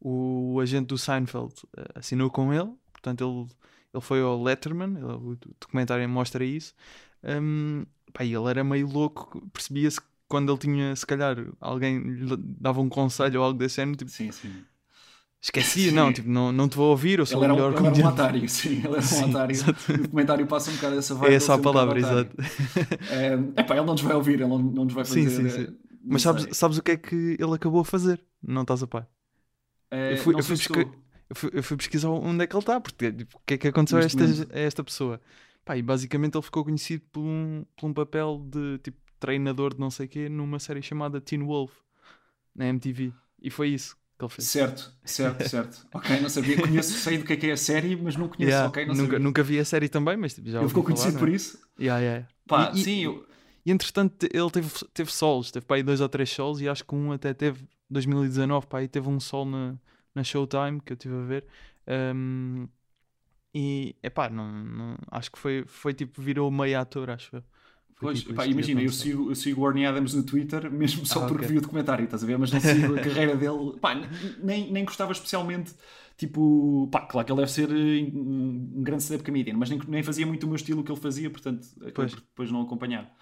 O, 0.00 0.58
agente 0.62 0.86
do 0.88 0.98
Seinfeld 0.98 1.54
eh, 1.76 1.84
assinou 1.96 2.30
com 2.30 2.52
ele, 2.52 2.70
portanto, 2.92 3.24
ele, 3.24 3.48
ele 3.94 4.02
foi 4.02 4.20
ao 4.22 4.42
Letterman. 4.42 4.96
ele- 4.96 5.04
o 5.06 5.36
documentário 5.60 6.08
mostra 6.08 6.44
isso. 6.44 6.74
Um, 7.22 7.84
pá, 8.12 8.24
ele 8.24 8.48
era 8.48 8.62
meio 8.64 8.88
louco, 8.88 9.40
percebia-se 9.52 10.00
quando 10.28 10.52
ele 10.52 10.58
tinha, 10.58 10.94
se 10.96 11.06
calhar, 11.06 11.36
alguém 11.60 11.98
lhe 12.00 12.36
dava 12.38 12.80
um 12.80 12.88
conselho 12.88 13.40
ou 13.40 13.46
algo 13.46 13.58
desse 13.58 13.76
género, 13.76 13.96
tipo, 13.98 14.12
Sim, 14.12 14.32
sim. 14.32 14.66
esquecia, 15.40 15.90
não, 15.92 16.12
tipo, 16.12 16.28
não, 16.28 16.52
não 16.52 16.68
te 16.68 16.76
vou 16.76 16.90
ouvir, 16.90 17.18
eu 17.18 17.26
sou 17.26 17.40
Ele 17.40 17.44
o 17.44 17.44
era, 17.44 17.54
um- 17.54 17.58
melhor 17.58 17.74
ele 17.76 17.86
era 17.86 17.94
um 17.96 18.02
comediante. 18.02 18.04
otário, 18.04 18.48
sim, 18.48 18.78
ele 18.84 18.96
era 18.96 19.06
um 19.14 19.18
Sim, 19.22 19.24
otário. 19.24 19.62
exato. 19.62 19.82
O 19.96 20.02
documentário 20.02 20.46
passa 20.46 20.70
um 20.70 20.74
bocado 20.76 20.96
essa 20.98 21.14
vibe. 21.14 21.34
É 21.34 21.34
essa 21.34 21.54
a 21.54 21.58
um 21.58 21.58
palavra, 21.58 21.98
otário. 21.98 22.30
exato. 22.30 22.34
É, 23.06 23.34
epá, 23.60 23.76
ele 23.76 23.86
não 23.86 23.94
nos 23.94 24.02
vai 24.02 24.14
ouvir, 24.16 24.34
ele 24.40 24.48
não, 24.48 24.58
não 24.58 24.84
nos 24.84 24.94
vai 24.94 25.04
Sim, 25.04 25.28
fazer. 25.28 25.30
sim, 25.30 25.48
eh, 25.48 25.66
sim. 25.66 25.78
não 26.04 26.18
Mas 26.18 26.22
sabes, 26.22 26.46
sabes 26.56 26.78
o 26.78 26.82
que 26.82 26.92
é 26.92 26.96
que 26.96 27.14
ele 27.38 27.54
acabou 27.54 27.80
a 27.80 27.84
fazer? 27.84 28.24
Não 28.42 28.62
estás 28.62 28.82
a 28.82 28.86
par? 28.86 29.08
Eh, 29.90 30.12
eu 30.12 30.16
fui- 30.16 30.34
eu 30.34 30.42
fui. 30.42 30.56
Eu 31.30 31.36
fui, 31.36 31.50
eu 31.52 31.62
fui 31.62 31.76
pesquisar 31.76 32.08
onde 32.08 32.42
é 32.44 32.46
que 32.46 32.54
ele 32.56 32.60
está, 32.62 32.80
porque 32.80 33.12
tipo, 33.12 33.36
o 33.36 33.40
que 33.44 33.54
é 33.54 33.58
que 33.58 33.68
aconteceu 33.68 33.98
a 33.98 34.02
esta, 34.02 34.24
a 34.24 34.58
esta 34.58 34.82
pessoa? 34.82 35.20
Pá, 35.62 35.76
e 35.76 35.82
basicamente 35.82 36.36
ele 36.36 36.42
ficou 36.42 36.64
conhecido 36.64 37.04
por 37.12 37.20
um, 37.20 37.66
por 37.76 37.86
um 37.86 37.92
papel 37.92 38.42
de 38.50 38.78
tipo 38.78 38.96
treinador 39.20 39.74
de 39.74 39.80
não 39.80 39.90
sei 39.90 40.06
o 40.06 40.08
quê 40.08 40.28
numa 40.30 40.58
série 40.58 40.80
chamada 40.80 41.20
Teen 41.20 41.42
Wolf 41.44 41.72
na 42.54 42.66
MTV. 42.68 43.12
E 43.42 43.50
foi 43.50 43.68
isso 43.68 43.94
que 44.18 44.24
ele 44.24 44.32
fez. 44.32 44.48
Certo, 44.48 44.92
certo, 45.04 45.44
certo. 45.46 45.86
ok, 45.92 46.20
não 46.20 46.28
sabia. 46.30 46.56
Conheço, 46.56 46.92
sei 46.92 47.18
do 47.18 47.24
que 47.26 47.34
é 47.34 47.36
que 47.36 47.46
é 47.48 47.52
a 47.52 47.56
série, 47.58 47.94
mas 47.94 48.16
não 48.16 48.28
conheço. 48.28 48.50
Yeah, 48.52 48.68
ok, 48.70 48.86
não 48.86 48.94
nunca, 48.94 49.04
sabia. 49.04 49.18
nunca 49.18 49.42
vi 49.42 49.58
a 49.58 49.64
série 49.66 49.88
também, 49.90 50.16
mas 50.16 50.34
tipo, 50.34 50.48
já 50.48 50.60
Ele 50.60 50.68
ficou 50.68 50.82
conhecido 50.84 51.12
não 51.12 51.20
por 51.20 51.28
isso? 51.28 51.58
Yeah, 51.78 52.00
yeah. 52.00 52.28
Pá, 52.46 52.72
E- 52.74 52.80
e- 52.80 52.84
sim, 52.84 53.04
eu. 53.04 53.26
E 53.66 53.70
entretanto 53.70 54.26
ele 54.32 54.50
teve, 54.50 54.70
teve 54.94 55.12
solos, 55.12 55.50
teve 55.50 55.66
para 55.66 55.76
aí 55.76 55.82
dois 55.82 56.00
ou 56.00 56.08
três 56.08 56.30
solos 56.30 56.58
e 56.62 56.68
acho 56.68 56.82
que 56.84 56.94
um 56.94 57.12
até 57.12 57.34
teve 57.34 57.68
2019, 57.90 58.66
pá, 58.66 58.78
aí 58.78 58.88
teve 58.88 59.08
um 59.08 59.20
sol 59.20 59.44
na, 59.46 59.76
na 60.14 60.24
Showtime 60.24 60.80
que 60.80 60.92
eu 60.92 60.94
estive 60.94 61.16
a 61.16 61.22
ver. 61.24 61.46
Um, 62.14 62.68
e 63.54 63.96
epá, 64.02 64.28
não, 64.30 64.50
não, 64.52 64.98
acho 65.10 65.32
que 65.32 65.38
foi, 65.38 65.64
foi 65.66 65.94
tipo, 65.94 66.20
virou 66.22 66.50
meio 66.50 66.80
ator, 66.80 67.10
acho 67.10 67.36
eu. 67.36 67.44
Pois, 68.00 68.22
tipo 68.22 68.32
pá, 68.32 68.46
imagina, 68.46 68.80
eu 68.80 68.92
sigo, 68.92 69.28
eu 69.28 69.34
sigo 69.34 69.62
o 69.62 69.66
Arnie 69.66 69.84
Adams 69.84 70.14
no 70.14 70.22
Twitter 70.22 70.70
mesmo 70.70 71.04
só 71.04 71.20
Ah, 71.20 71.26
porque 71.26 71.44
ok. 71.44 71.48
vi 71.48 71.58
o 71.58 71.60
documentário, 71.60 72.04
estás 72.04 72.22
a 72.22 72.26
ver? 72.26 72.38
Mas 72.38 72.52
não 72.52 72.60
sigo 72.60 72.94
a 72.94 72.98
carreira 73.00 73.36
dele. 73.36 73.76
Pá, 73.80 73.94
nem, 74.40 74.70
nem 74.70 74.84
gostava 74.84 75.10
especialmente, 75.10 75.74
tipo, 76.16 76.88
pá, 76.92 77.00
claro 77.06 77.26
que 77.26 77.32
ele 77.32 77.40
deve 77.40 77.50
ser 77.50 77.68
eh, 77.70 78.12
um, 78.14 78.70
um 78.76 78.82
grande 78.84 79.02
stand-up 79.02 79.24
comedian, 79.24 79.56
mas 79.56 79.68
nem, 79.70 79.80
nem 79.88 80.02
fazia 80.04 80.24
muito 80.26 80.44
o 80.44 80.46
meu 80.46 80.54
estilo 80.56 80.84
que 80.84 80.92
ele 80.92 81.00
fazia, 81.00 81.28
portanto, 81.28 81.66
Pois. 81.92 82.14
depois 82.14 82.52
não 82.52 82.62
acompanhar. 82.62 83.12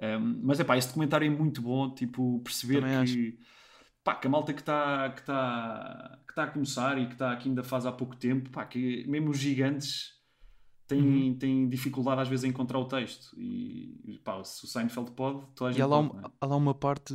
Um, 0.00 0.40
mas 0.44 0.60
é 0.60 0.64
pá, 0.64 0.76
esse 0.76 0.88
documentário 0.88 1.26
é 1.26 1.30
muito 1.30 1.60
bom, 1.60 1.90
tipo, 1.92 2.40
perceber 2.44 2.80
Também 2.80 2.96
que, 3.04 3.38
pá, 4.04 4.14
que 4.14 4.26
a 4.26 4.30
malta 4.30 4.52
que 4.52 4.60
está 4.60 5.10
que 5.10 5.22
tá, 5.24 6.18
que 6.26 6.34
tá 6.34 6.44
a 6.44 6.46
começar 6.48 6.98
e 6.98 7.06
que 7.06 7.12
está 7.12 7.32
aqui 7.32 7.48
ainda 7.48 7.62
faz 7.62 7.86
há 7.86 7.92
pouco 7.92 8.16
tempo, 8.16 8.50
pá, 8.50 8.64
que 8.64 9.06
mesmo 9.06 9.30
os 9.30 9.38
gigantes 9.38 10.20
têm, 10.86 11.00
Uhum. 11.30 11.38
têm 11.38 11.68
dificuldade 11.68 12.20
às 12.22 12.28
vezes 12.28 12.44
em 12.44 12.48
encontrar 12.48 12.78
o 12.78 12.84
texto. 12.86 13.34
E 13.38 14.20
pá, 14.24 14.42
se 14.44 14.64
o 14.64 14.68
Seinfeld 14.68 15.12
pode, 15.12 15.46
toda 15.54 15.70
a 15.70 15.72
gente 15.72 15.80
E 15.80 15.82
há 15.82 15.86
lá, 15.86 16.02
pode, 16.02 16.16
um- 16.16 16.26
é? 16.26 16.30
há 16.40 16.46
lá 16.46 16.56
uma 16.56 16.74
parte, 16.74 17.14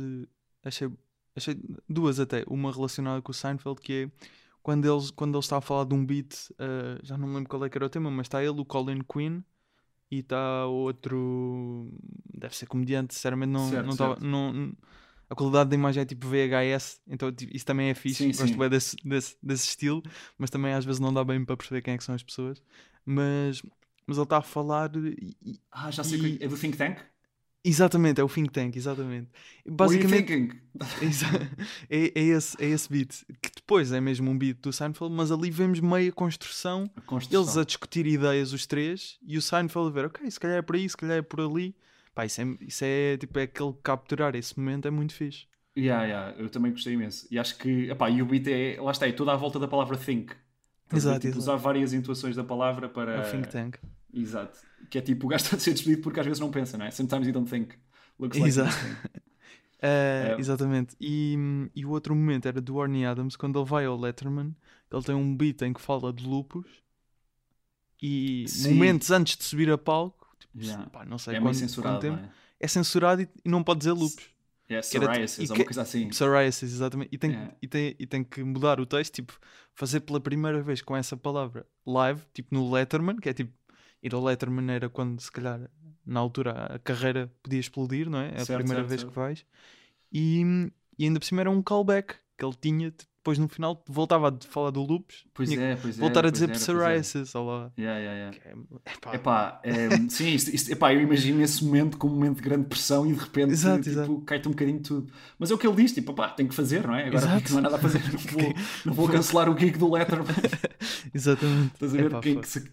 achei, 0.64 0.88
achei 1.36 1.60
duas 1.88 2.18
até, 2.18 2.44
uma 2.48 2.72
relacionada 2.72 3.20
com 3.22 3.30
o 3.30 3.34
Seinfeld, 3.34 3.80
que 3.80 3.92
é 3.92 4.26
quando, 4.62 4.84
eles, 4.90 5.10
quando 5.10 5.34
ele 5.34 5.40
está 5.40 5.56
a 5.58 5.60
falar 5.60 5.84
de 5.84 5.94
um 5.94 6.04
beat, 6.04 6.50
eh, 6.58 6.98
já 7.02 7.16
não 7.16 7.26
me 7.28 7.34
lembro 7.34 7.48
qual 7.48 7.64
é 7.64 7.70
que 7.70 7.78
era 7.78 7.86
o 7.86 7.88
tema, 7.90 8.10
mas 8.10 8.26
está 8.26 8.42
ele, 8.42 8.60
o 8.60 8.64
Colin 8.64 9.00
Quinn, 9.00 9.40
e 10.10 10.18
está 10.20 10.66
outro, 10.66 11.90
deve 12.34 12.54
ser 12.56 12.66
comediante, 12.66 13.14
sinceramente 13.14 13.50
não, 13.50 13.68
Certo, 13.68 13.84
não, 13.84 13.92
estava- 13.92 14.14
certo. 14.14 14.26
não- 14.26 14.52
não- 14.52 14.72
a 15.30 15.34
qualidade 15.34 15.70
da 15.70 15.76
imagem 15.76 16.02
é 16.02 16.06
tipo 16.06 16.26
VHS, 16.28 17.00
então 17.06 17.32
tipo, 17.32 17.54
isso 17.54 17.64
também 17.66 17.88
é 17.90 17.94
fixe, 17.94 18.24
Sim, 18.24 18.32
gosto 18.32 18.52
sim. 18.52 18.58
bem 18.58 18.68
desse, 18.70 18.96
desse, 19.04 19.36
desse 19.42 19.68
estilo, 19.68 20.02
mas 20.38 20.50
também 20.50 20.72
às 20.74 20.84
vezes 20.84 21.00
não 21.00 21.12
dá 21.12 21.24
bem 21.24 21.44
para 21.44 21.56
perceber 21.56 21.82
quem 21.82 21.94
é 21.94 21.98
que 21.98 22.04
são 22.04 22.14
as 22.14 22.22
pessoas, 22.22 22.62
mas, 23.04 23.62
mas 24.06 24.16
ele 24.16 24.24
está 24.24 24.38
a 24.38 24.42
falar 24.42 24.90
e- 24.96 25.34
Ah, 25.70 25.90
já 25.90 26.04
sei. 26.04 26.18
E- 26.18 26.38
que- 26.38 26.44
É 26.44 26.48
do 26.48 26.56
Think 26.56 26.76
Tank? 26.76 26.98
Exatamente, 27.64 28.20
é 28.20 28.24
o 28.24 28.28
Think 28.28 28.50
Tank, 28.50 28.76
exatamente. 28.76 29.28
Basicamente, 29.66 30.32
exa- 31.00 31.26
é, 31.90 32.12
é, 32.18 32.22
esse, 32.22 32.56
é 32.62 32.66
esse 32.68 32.88
beat, 32.90 33.24
que 33.42 33.50
depois 33.54 33.92
é 33.92 34.00
mesmo 34.00 34.30
um 34.30 34.38
beat 34.38 34.58
do 34.60 34.72
Seinfeld, 34.72 35.14
mas 35.14 35.30
ali 35.30 35.50
vemos 35.50 35.80
meio 35.80 36.10
a 36.10 36.12
construção, 36.12 36.90
A 36.96 37.00
construção. 37.00 37.40
eles 37.40 37.56
a 37.56 37.64
discutir 37.64 38.06
ideias, 38.06 38.52
os 38.52 38.66
três, 38.66 39.18
e 39.22 39.36
o 39.36 39.42
Seinfeld 39.42 39.88
a 39.88 39.92
ver, 39.92 40.06
ok, 40.06 40.30
se 40.30 40.40
calhar 40.40 40.58
é 40.58 40.62
por 40.62 40.76
aí, 40.76 40.88
se 40.88 40.96
calhar 40.96 41.18
é 41.18 41.22
por 41.22 41.40
ali. 41.40 41.74
Pá, 42.18 42.26
isso 42.26 42.40
é, 42.40 42.44
isso 42.62 42.84
é 42.84 43.16
tipo, 43.16 43.38
é 43.38 43.44
aquele 43.44 43.72
capturar 43.80 44.34
esse 44.34 44.58
momento 44.58 44.88
é 44.88 44.90
muito 44.90 45.14
fixe. 45.14 45.46
Yeah, 45.76 46.02
yeah, 46.04 46.36
eu 46.36 46.50
também 46.50 46.72
gostei 46.72 46.94
imenso. 46.94 47.28
E 47.30 47.38
acho 47.38 47.56
que, 47.56 47.88
epá, 47.88 48.10
e 48.10 48.20
o 48.20 48.26
beat 48.26 48.48
é, 48.48 48.76
lá 48.80 48.90
está, 48.90 49.06
é 49.06 49.12
toda 49.12 49.32
à 49.32 49.36
volta 49.36 49.56
da 49.60 49.68
palavra 49.68 49.96
think. 49.96 50.34
Ver? 50.90 50.96
Exato, 50.96 51.20
Tipo, 51.20 51.28
exato. 51.28 51.38
usar 51.38 51.54
várias 51.54 51.92
intuações 51.92 52.34
da 52.34 52.42
palavra 52.42 52.88
para. 52.88 53.12
É 53.12 53.20
o 53.20 53.30
Think 53.30 53.48
Tank. 53.48 53.76
Exato. 54.12 54.58
Que 54.90 54.98
é 54.98 55.00
tipo, 55.00 55.26
o 55.26 55.28
gajo 55.28 55.44
está 55.46 55.56
a 55.58 55.60
ser 55.60 55.70
despedido 55.74 56.02
porque 56.02 56.18
às 56.18 56.26
vezes 56.26 56.40
não 56.40 56.50
pensa, 56.50 56.76
não 56.76 56.86
é? 56.86 56.90
Sometimes 56.90 57.28
you 57.28 57.32
don't 57.32 57.48
think. 57.48 57.76
Looks 58.18 58.36
like 58.36 58.48
Exato. 58.48 58.74
think. 58.76 59.22
É. 59.80 60.34
Exatamente. 60.40 60.96
E, 61.00 61.36
e 61.72 61.86
o 61.86 61.90
outro 61.90 62.16
momento 62.16 62.48
era 62.48 62.60
do 62.60 62.82
Arnie 62.82 63.06
Adams, 63.06 63.36
quando 63.36 63.60
ele 63.60 63.68
vai 63.68 63.84
ao 63.84 63.96
Letterman, 63.96 64.56
ele 64.92 65.02
tem 65.04 65.14
um 65.14 65.36
beat 65.36 65.62
em 65.62 65.72
que 65.72 65.80
fala 65.80 66.12
de 66.12 66.26
lupus 66.26 66.66
e 68.02 68.44
Sim. 68.48 68.74
momentos 68.74 69.08
antes 69.12 69.36
de 69.36 69.44
subir 69.44 69.70
a 69.70 69.78
palco, 69.78 70.17
Yeah. 70.66 70.90
pá, 70.90 71.04
não 71.04 71.18
sei 71.18 71.36
É 71.36 71.40
meio 71.40 71.54
censurado, 71.54 72.00
quanto 72.00 72.16
tempo, 72.16 72.24
é? 72.24 72.30
é 72.64 72.68
censurado 72.68 73.22
e, 73.22 73.28
e 73.44 73.48
não 73.48 73.62
pode 73.62 73.78
dizer 73.80 73.92
lupus. 73.92 74.28
É 74.70 74.80
psoriasis, 74.80 75.48
uma 75.50 75.64
coisa 75.64 75.80
assim. 75.82 76.08
Psoriasis, 76.08 76.72
exatamente. 76.74 77.08
E 77.10 77.16
tem, 77.16 77.30
Yeah. 77.30 77.54
e, 77.62 77.66
tem, 77.68 77.96
e 77.98 78.06
tem 78.06 78.22
que 78.22 78.42
mudar 78.42 78.78
o 78.80 78.84
texto, 78.84 79.14
tipo, 79.14 79.38
fazer 79.74 80.00
pela 80.00 80.20
primeira 80.20 80.60
vez 80.60 80.82
com 80.82 80.94
essa 80.94 81.16
palavra 81.16 81.66
live, 81.86 82.20
tipo 82.34 82.54
no 82.54 82.70
Letterman, 82.70 83.16
que 83.16 83.30
é 83.30 83.32
tipo, 83.32 83.50
ir 84.02 84.14
ao 84.14 84.22
Letterman 84.22 84.70
era 84.74 84.90
quando, 84.90 85.18
se 85.20 85.32
calhar, 85.32 85.70
na 86.04 86.20
altura 86.20 86.52
a 86.74 86.78
carreira 86.78 87.32
podia 87.42 87.58
explodir, 87.60 88.10
não 88.10 88.18
é? 88.18 88.28
É 88.28 88.40
a 88.42 88.44
Certo, 88.44 88.58
primeira 88.58 88.80
certo, 88.82 88.88
vez 88.88 89.00
certo. 89.00 89.10
que 89.12 89.16
vais. 89.18 89.46
E, 90.12 90.70
e 90.98 91.04
ainda 91.04 91.18
por 91.20 91.24
cima 91.26 91.40
era 91.40 91.50
um 91.50 91.62
callback 91.62 92.14
que 92.36 92.44
ele 92.44 92.54
tinha, 92.60 92.92
depois 93.28 93.38
no 93.38 93.48
final 93.48 93.84
voltava 93.86 94.28
a 94.30 94.46
falar 94.48 94.70
do 94.70 94.82
lupus, 94.82 95.26
Pois 95.34 95.50
é, 95.52 95.76
pois 95.76 95.98
é. 95.98 96.00
voltar 96.00 96.24
a 96.24 96.30
dizer 96.30 96.48
era, 96.48 96.58
psoriasis, 96.58 97.34
ou 97.34 97.46
lá. 97.46 97.70
Yeah, 97.78 97.98
yeah, 98.00 98.18
yeah. 98.18 98.38
que 98.38 98.48
é- 98.48 98.94
epá, 98.94 99.14
Epá, 99.14 99.60
é, 99.62 99.88
sim, 100.08 100.28
isto, 100.30 100.48
isto- 100.54 100.72
epá, 100.72 100.94
eu 100.94 101.00
imagino 101.02 101.42
esse 101.42 101.62
momento 101.64 101.98
como 101.98 102.14
um 102.14 102.16
momento 102.16 102.36
de 102.36 102.42
grande 102.42 102.66
pressão 102.66 103.06
e 103.06 103.12
de 103.12 103.18
repente 103.20 103.52
Exato, 103.52 103.82
tipo, 103.82 103.90
exato. 103.90 104.20
cai-te 104.22 104.48
um 104.48 104.52
bocadinho 104.52 104.80
tudo. 104.80 105.12
Mas 105.38 105.50
é 105.50 105.54
o 105.54 105.58
que 105.58 105.66
ele 105.66 105.76
diz, 105.76 105.92
tipo, 105.92 106.14
pá, 106.14 106.30
tem 106.30 106.48
que 106.48 106.54
fazer, 106.54 106.86
não 106.86 106.94
é? 106.94 107.06
Agora 107.08 107.16
Exato. 107.26 107.50
não 107.52 107.58
há 107.58 107.62
nada 107.62 107.76
a 107.76 107.78
fazer, 107.78 108.00
não 108.12 108.18
vou, 108.32 108.54
não 108.86 108.92
vou 108.94 109.08
cancelar 109.08 109.50
o 109.50 109.58
gig 109.58 109.76
do 109.78 109.90
Letterman. 109.92 110.26
Exatamente. 111.14 111.74
Estás 111.74 111.94
a 111.94 111.96
ver 111.98 112.06
Epá, 112.06 112.20
quem, 112.20 112.40
que 112.40 112.48
se- 112.48 112.70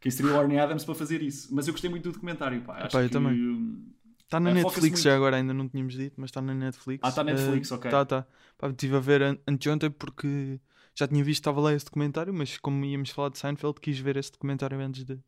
quem 0.00 0.10
seria 0.12 0.32
o 0.32 0.38
Arnie 0.40 0.58
Adams 0.58 0.84
para 0.84 0.94
fazer 0.94 1.22
isso? 1.22 1.48
Mas 1.54 1.66
eu 1.66 1.72
gostei 1.74 1.90
muito 1.90 2.04
do 2.04 2.12
documentário, 2.12 2.60
pá. 2.62 2.78
Acho 2.78 2.96
Epá, 2.96 3.02
eu 3.02 3.08
que, 3.08 3.12
também. 3.12 3.32
hum, 3.32 3.86
Está 4.34 4.40
na 4.40 4.50
É, 4.50 4.54
Netflix 4.54 5.02
já 5.02 5.14
agora, 5.14 5.36
ainda 5.36 5.54
não 5.54 5.68
tínhamos 5.68 5.94
dito, 5.94 6.14
mas 6.16 6.30
está 6.30 6.40
na 6.42 6.52
Netflix. 6.54 7.00
Ah, 7.04 7.12
tá 7.12 7.22
na 7.22 7.32
Netflix, 7.32 7.70
Eh, 7.70 7.74
ok. 7.74 7.90
Tá, 7.90 8.04
tá. 8.04 8.26
Pá, 8.58 8.68
estive 8.68 8.96
a 8.96 9.00
ver 9.00 9.22
an- 9.22 9.38
anteontem 9.46 9.90
porque 9.90 10.60
já 10.94 11.06
tinha 11.06 11.22
visto, 11.22 11.40
estava 11.40 11.60
lá 11.60 11.72
esse 11.72 11.84
documentário, 11.84 12.32
mas 12.34 12.56
como 12.58 12.84
íamos 12.84 13.10
falar 13.10 13.28
de 13.30 13.38
Seinfeld, 13.38 13.80
quis 13.80 13.98
ver 13.98 14.16
esse 14.16 14.32
documentário 14.32 14.78
antes 14.80 15.04
de 15.04 15.18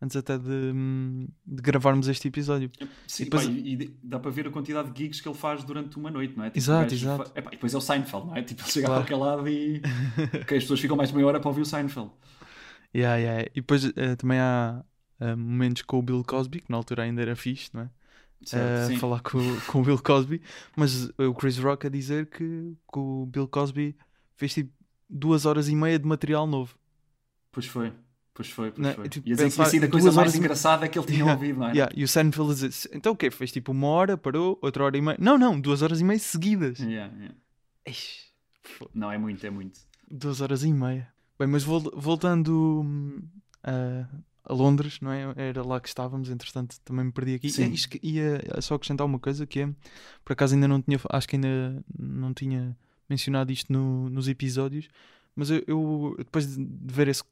antes 0.00 0.16
até 0.16 0.36
de, 0.36 0.48
hum, 0.74 1.28
de 1.46 1.62
gravarmos 1.62 2.08
este 2.08 2.26
episódio. 2.26 2.68
Sim, 3.06 3.22
E 3.22 3.24
depois- 3.26 3.46
pá, 3.46 3.52
e, 3.52 3.96
dá 4.02 4.18
para 4.18 4.30
ver 4.32 4.48
a 4.48 4.50
quantidade 4.50 4.90
de 4.90 4.98
gigs 4.98 5.20
que 5.22 5.28
ele 5.28 5.36
faz 5.38 5.62
durante 5.62 5.96
uma 5.96 6.10
noite, 6.10 6.36
não 6.36 6.42
é? 6.44 6.48
Tipo, 6.48 6.58
Exato, 6.58 6.92
exato. 6.92 7.24
fa- 7.30 7.38
epá, 7.38 7.50
e 7.50 7.52
depois 7.52 7.72
é 7.72 7.76
o 7.76 7.80
Seinfeld, 7.80 8.26
não 8.26 8.36
é? 8.36 8.42
Tipo, 8.42 8.62
ele 8.62 8.70
chega 8.70 8.86
Claro. 8.88 9.04
para 9.04 9.14
aquele 9.14 9.20
lado 9.30 9.48
e 9.48 9.80
ok, 10.42 10.58
as 10.58 10.64
pessoas 10.64 10.80
ficam 10.80 10.96
mais 10.96 11.10
de 11.10 11.14
meia 11.14 11.26
hora 11.28 11.38
para 11.38 11.48
ouvir 11.48 11.60
o 11.62 11.64
Seinfeld. 11.64 12.10
Yeah, 12.94 13.16
yeah. 13.16 13.42
E 13.54 13.60
depois 13.60 13.84
eh, 13.96 14.16
também 14.16 14.38
há 14.40 14.84
eh, 15.20 15.36
momentos 15.36 15.82
com 15.82 15.98
o 15.98 16.02
Bill 16.02 16.24
Cosby, 16.24 16.60
que 16.62 16.70
na 16.70 16.76
altura 16.78 17.04
ainda 17.04 17.22
era 17.22 17.36
fixe, 17.36 17.70
não 17.72 17.82
é? 17.82 17.90
Certo, 18.44 18.88
sim. 18.88 18.96
falar 18.98 19.20
com, 19.20 19.38
com 19.66 19.80
o 19.80 19.84
Bill 19.84 19.98
Cosby, 20.02 20.42
mas 20.76 21.10
o 21.18 21.34
Chris 21.34 21.58
Rock 21.58 21.86
a 21.86 21.90
dizer 21.90 22.26
que, 22.26 22.38
que 22.92 22.98
o 22.98 23.26
Bill 23.26 23.46
Cosby 23.48 23.96
fez 24.36 24.52
tipo 24.54 24.72
duas 25.08 25.46
horas 25.46 25.68
e 25.68 25.76
meia 25.76 25.98
de 25.98 26.06
material 26.06 26.46
novo. 26.46 26.74
Pois 27.52 27.66
foi, 27.66 27.92
pois 28.34 28.48
foi, 28.50 28.70
pois 28.72 28.86
Não, 28.86 28.94
foi. 28.94 29.08
tipo, 29.08 29.28
Ia 29.28 29.34
dizer 29.34 29.48
que 29.48 29.54
tinha 29.54 29.66
sido 29.66 29.84
a 29.84 29.88
coisa 29.88 30.06
mais 30.06 30.18
horas 30.18 30.34
e- 30.34 30.38
engraçada 30.38 30.88
que 30.88 30.98
ele 30.98 31.06
tinha 31.06 31.18
Yeah, 31.18 31.34
ouvido, 31.34 31.58
não 31.60 31.66
é? 31.68 31.72
Yeah, 31.72 31.92
E 31.96 32.02
o 32.04 32.08
Seinfeld 32.08 32.50
a 32.50 32.54
dizer, 32.54 32.90
então 32.94 33.12
o 33.12 33.16
quê? 33.16 33.30
Fez 33.30 33.52
tipo 33.52 33.72
uma 33.72 33.86
hora, 33.88 34.16
parou, 34.16 34.58
outra 34.62 34.84
hora 34.84 34.96
e 34.96 35.02
meia. 35.02 35.16
Não, 35.20 35.36
não, 35.38 35.60
duas 35.60 35.82
horas 35.82 36.00
e 36.00 36.04
meia 36.04 36.18
seguidas. 36.18 36.78
Yeah, 36.78 37.12
yeah. 37.14 37.34
Eish, 37.86 38.32
Não, 38.94 39.10
é 39.12 39.18
muito, 39.18 39.46
é 39.46 39.50
muito. 39.50 39.80
duas 40.10 40.40
horas 40.40 40.64
e 40.64 40.72
meia. 40.72 41.12
Bem, 41.38 41.48
mas 41.48 41.62
vol- 41.62 41.92
voltando 41.94 42.80
hum, 42.84 43.22
a, 44.44 44.52
Londres, 44.52 44.98
não 45.00 45.12
é? 45.12 45.32
Era 45.36 45.62
lá 45.64 45.80
que 45.80 45.88
estávamos, 45.88 46.30
entretanto 46.30 46.76
também 46.84 47.04
me 47.06 47.12
perdi 47.12 47.34
aqui. 47.34 47.50
Sim. 47.50 47.72
Que- 47.72 48.00
ia 48.02 48.40
só 48.60 48.74
acrescentar 48.74 49.06
uma 49.06 49.18
coisa 49.18 49.46
que 49.46 49.60
é, 49.60 49.68
por 50.24 50.32
acaso 50.32 50.54
ainda 50.54 50.66
não 50.68 50.80
tinha, 50.82 50.98
acho 51.10 51.28
que 51.28 51.36
ainda 51.36 51.84
não 51.98 52.32
tinha 52.34 52.76
mencionado 53.08 53.52
isto 53.52 53.72
no- 53.72 54.08
nos 54.10 54.28
episódios, 54.28 54.88
mas 55.36 55.50
eu, 55.50 55.62
eu, 55.66 56.14
depois 56.18 56.56
de 56.56 56.66
ver 56.82 57.08
esse 57.08 57.22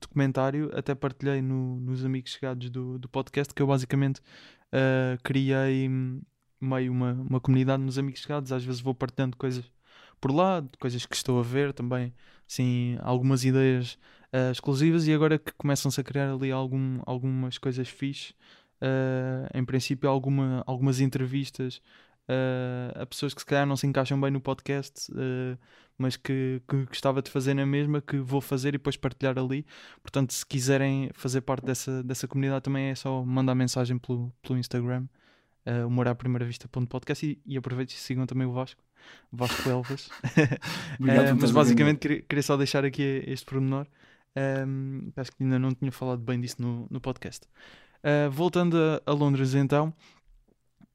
documentário 0.00 0.70
até 0.74 0.94
partilhei 0.94 1.40
no- 1.42 1.80
nos 1.80 2.04
amigos 2.04 2.32
chegados 2.32 2.70
do, 2.70 2.98
do 2.98 3.08
podcast 3.08 3.52
que 3.54 3.62
eu 3.62 3.66
basicamente 3.66 4.20
ah, 4.72 5.18
criei 5.22 5.88
hum, 5.88 6.20
meio 6.60 6.92
uma, 6.92 7.12
uma 7.12 7.40
comunidade 7.40 7.82
nos 7.82 7.98
amigos 7.98 8.20
chegados, 8.20 8.52
às 8.52 8.64
vezes 8.64 8.80
vou 8.80 8.94
partilhando 8.94 9.36
coisas 9.36 9.64
por 10.20 10.32
lá, 10.32 10.64
coisas 10.78 11.04
que 11.04 11.14
estou 11.14 11.38
a 11.38 11.42
ver 11.42 11.72
também, 11.72 12.12
sim, 12.46 12.96
algumas 13.00 13.44
ideias 13.44 13.98
ah, 14.32 14.50
exclusivas 14.50 15.06
e 15.06 15.14
agora 15.14 15.38
que 15.38 15.52
começam-se 15.52 16.00
a 16.00 16.04
criar 16.04 16.32
ali 16.32 16.50
algum, 16.50 17.00
algumas 17.06 17.58
coisas 17.58 17.88
fixe, 17.88 18.34
ah, 18.80 19.48
em 19.54 19.64
princípio 19.64 20.08
alguma, 20.08 20.62
algumas 20.66 21.00
entrevistas 21.00 21.80
ah, 22.28 23.02
a 23.02 23.06
pessoas 23.06 23.34
que 23.34 23.40
se 23.40 23.46
calhar 23.46 23.66
não 23.66 23.76
se 23.76 23.86
encaixam 23.86 24.20
bem 24.20 24.30
no 24.30 24.40
podcast, 24.40 25.10
mas 25.98 26.16
que, 26.16 26.60
que 26.68 26.84
gostava 26.86 27.22
de 27.22 27.30
fazer 27.30 27.54
na 27.54 27.64
mesma, 27.64 28.00
que 28.02 28.18
vou 28.18 28.40
fazer 28.40 28.70
e 28.70 28.72
depois 28.72 28.96
partilhar 28.96 29.38
ali. 29.38 29.64
Portanto, 30.02 30.32
se 30.32 30.44
quiserem 30.44 31.10
fazer 31.14 31.40
parte 31.40 31.64
dessa, 31.64 32.02
dessa 32.02 32.28
comunidade, 32.28 32.62
também 32.62 32.90
é 32.90 32.94
só 32.94 33.24
mandar 33.24 33.54
mensagem 33.54 33.98
pelo, 33.98 34.32
pelo 34.42 34.58
Instagram, 34.58 35.06
uh, 35.66 35.86
humor 35.86 36.08
à 36.08 36.14
primeira 36.14 36.44
vista.podcast 36.44 37.26
e, 37.26 37.40
e 37.46 37.56
aproveitem 37.56 37.96
e 37.96 37.98
sigam 37.98 38.26
também 38.26 38.46
o 38.46 38.52
Vasco, 38.52 38.82
Vasco 39.32 39.68
Elvas. 39.68 40.08
uh, 41.00 41.36
mas 41.40 41.50
basicamente 41.50 41.98
queria, 41.98 42.22
queria, 42.22 42.42
só 42.42 42.56
deixar 42.56 42.84
aqui 42.84 43.24
este 43.26 43.44
pormenor. 43.46 43.86
Um, 44.36 45.10
que 45.14 45.42
ainda 45.42 45.58
não 45.58 45.72
tinha 45.72 45.90
falado 45.90 46.20
bem 46.20 46.38
disso 46.38 46.56
no, 46.60 46.86
no 46.90 47.00
podcast. 47.00 47.46
Uh, 48.04 48.30
voltando 48.30 48.76
a, 48.76 49.10
a, 49.10 49.14
Londres, 49.14 49.54
então, 49.54 49.94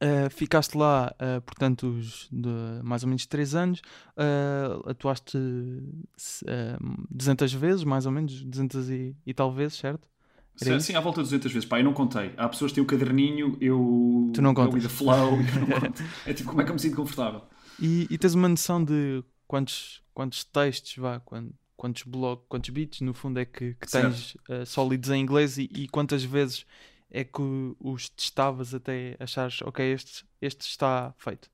uh, 0.01 0.29
ficaste 0.29 0.77
lá, 0.77 1.13
uh, 1.15 1.41
portanto, 1.41 1.87
os, 1.87 2.29
de, 2.31 2.49
mais 2.83 3.03
ou 3.03 3.09
menos 3.09 3.25
3 3.25 3.55
anos, 3.55 3.81
atuaste 4.85 5.37
200 7.09 7.53
vezes, 7.53 7.83
mais 7.83 8.05
ou 8.05 8.11
menos, 8.11 8.43
200 8.43 8.89
e, 8.89 9.15
e 9.25 9.33
tal 9.33 9.51
vezes, 9.51 9.77
certo? 9.77 10.07
Sim, 10.55 10.79
sim, 10.79 10.95
à 10.95 10.99
volta 10.99 11.23
de 11.23 11.29
200 11.29 11.51
vezes. 11.51 11.67
Pá, 11.67 11.79
eu 11.79 11.83
não 11.83 11.93
contei. 11.93 12.33
Há 12.37 12.47
pessoas 12.47 12.71
que 12.71 12.75
têm 12.75 12.83
o 12.83 12.85
um 12.85 12.87
caderninho, 12.87 13.57
eu. 13.59 14.29
Tu 14.33 14.41
não 14.41 14.53
contas. 14.53 14.83
Eu 14.83 14.89
flow, 14.89 15.33
eu 15.41 15.67
não 15.67 15.79
conto. 15.79 16.03
É 16.25 16.33
tipo, 16.33 16.49
como 16.49 16.61
é 16.61 16.65
que 16.65 16.69
eu 16.69 16.75
me 16.75 16.79
sinto 16.79 16.95
confortável? 16.97 17.41
E, 17.79 18.05
e 18.11 18.17
tens 18.17 18.35
uma 18.35 18.47
noção 18.47 18.83
de 18.83 19.23
quantos, 19.47 20.03
quantos 20.13 20.43
textos, 20.43 20.95
vá, 20.97 21.19
quando, 21.19 21.51
quantos 21.81 22.03
blocos, 22.03 22.45
quantos 22.47 22.69
beats, 22.69 23.01
no 23.01 23.11
fundo, 23.11 23.39
é 23.39 23.45
que, 23.45 23.73
que 23.73 23.89
tens 23.89 24.35
uh, 24.47 24.63
sólidos 24.67 25.09
em 25.09 25.19
inglês 25.19 25.57
e, 25.57 25.67
e, 25.75 25.87
quantas 25.87 26.23
vezes 26.23 26.63
é 27.09 27.23
que 27.23 27.41
os 27.79 28.07
testavas 28.07 28.75
até 28.75 29.17
achares, 29.19 29.63
ok, 29.63 29.91
este, 29.91 30.23
este 30.39 30.61
está 30.61 31.11
feito? 31.17 31.49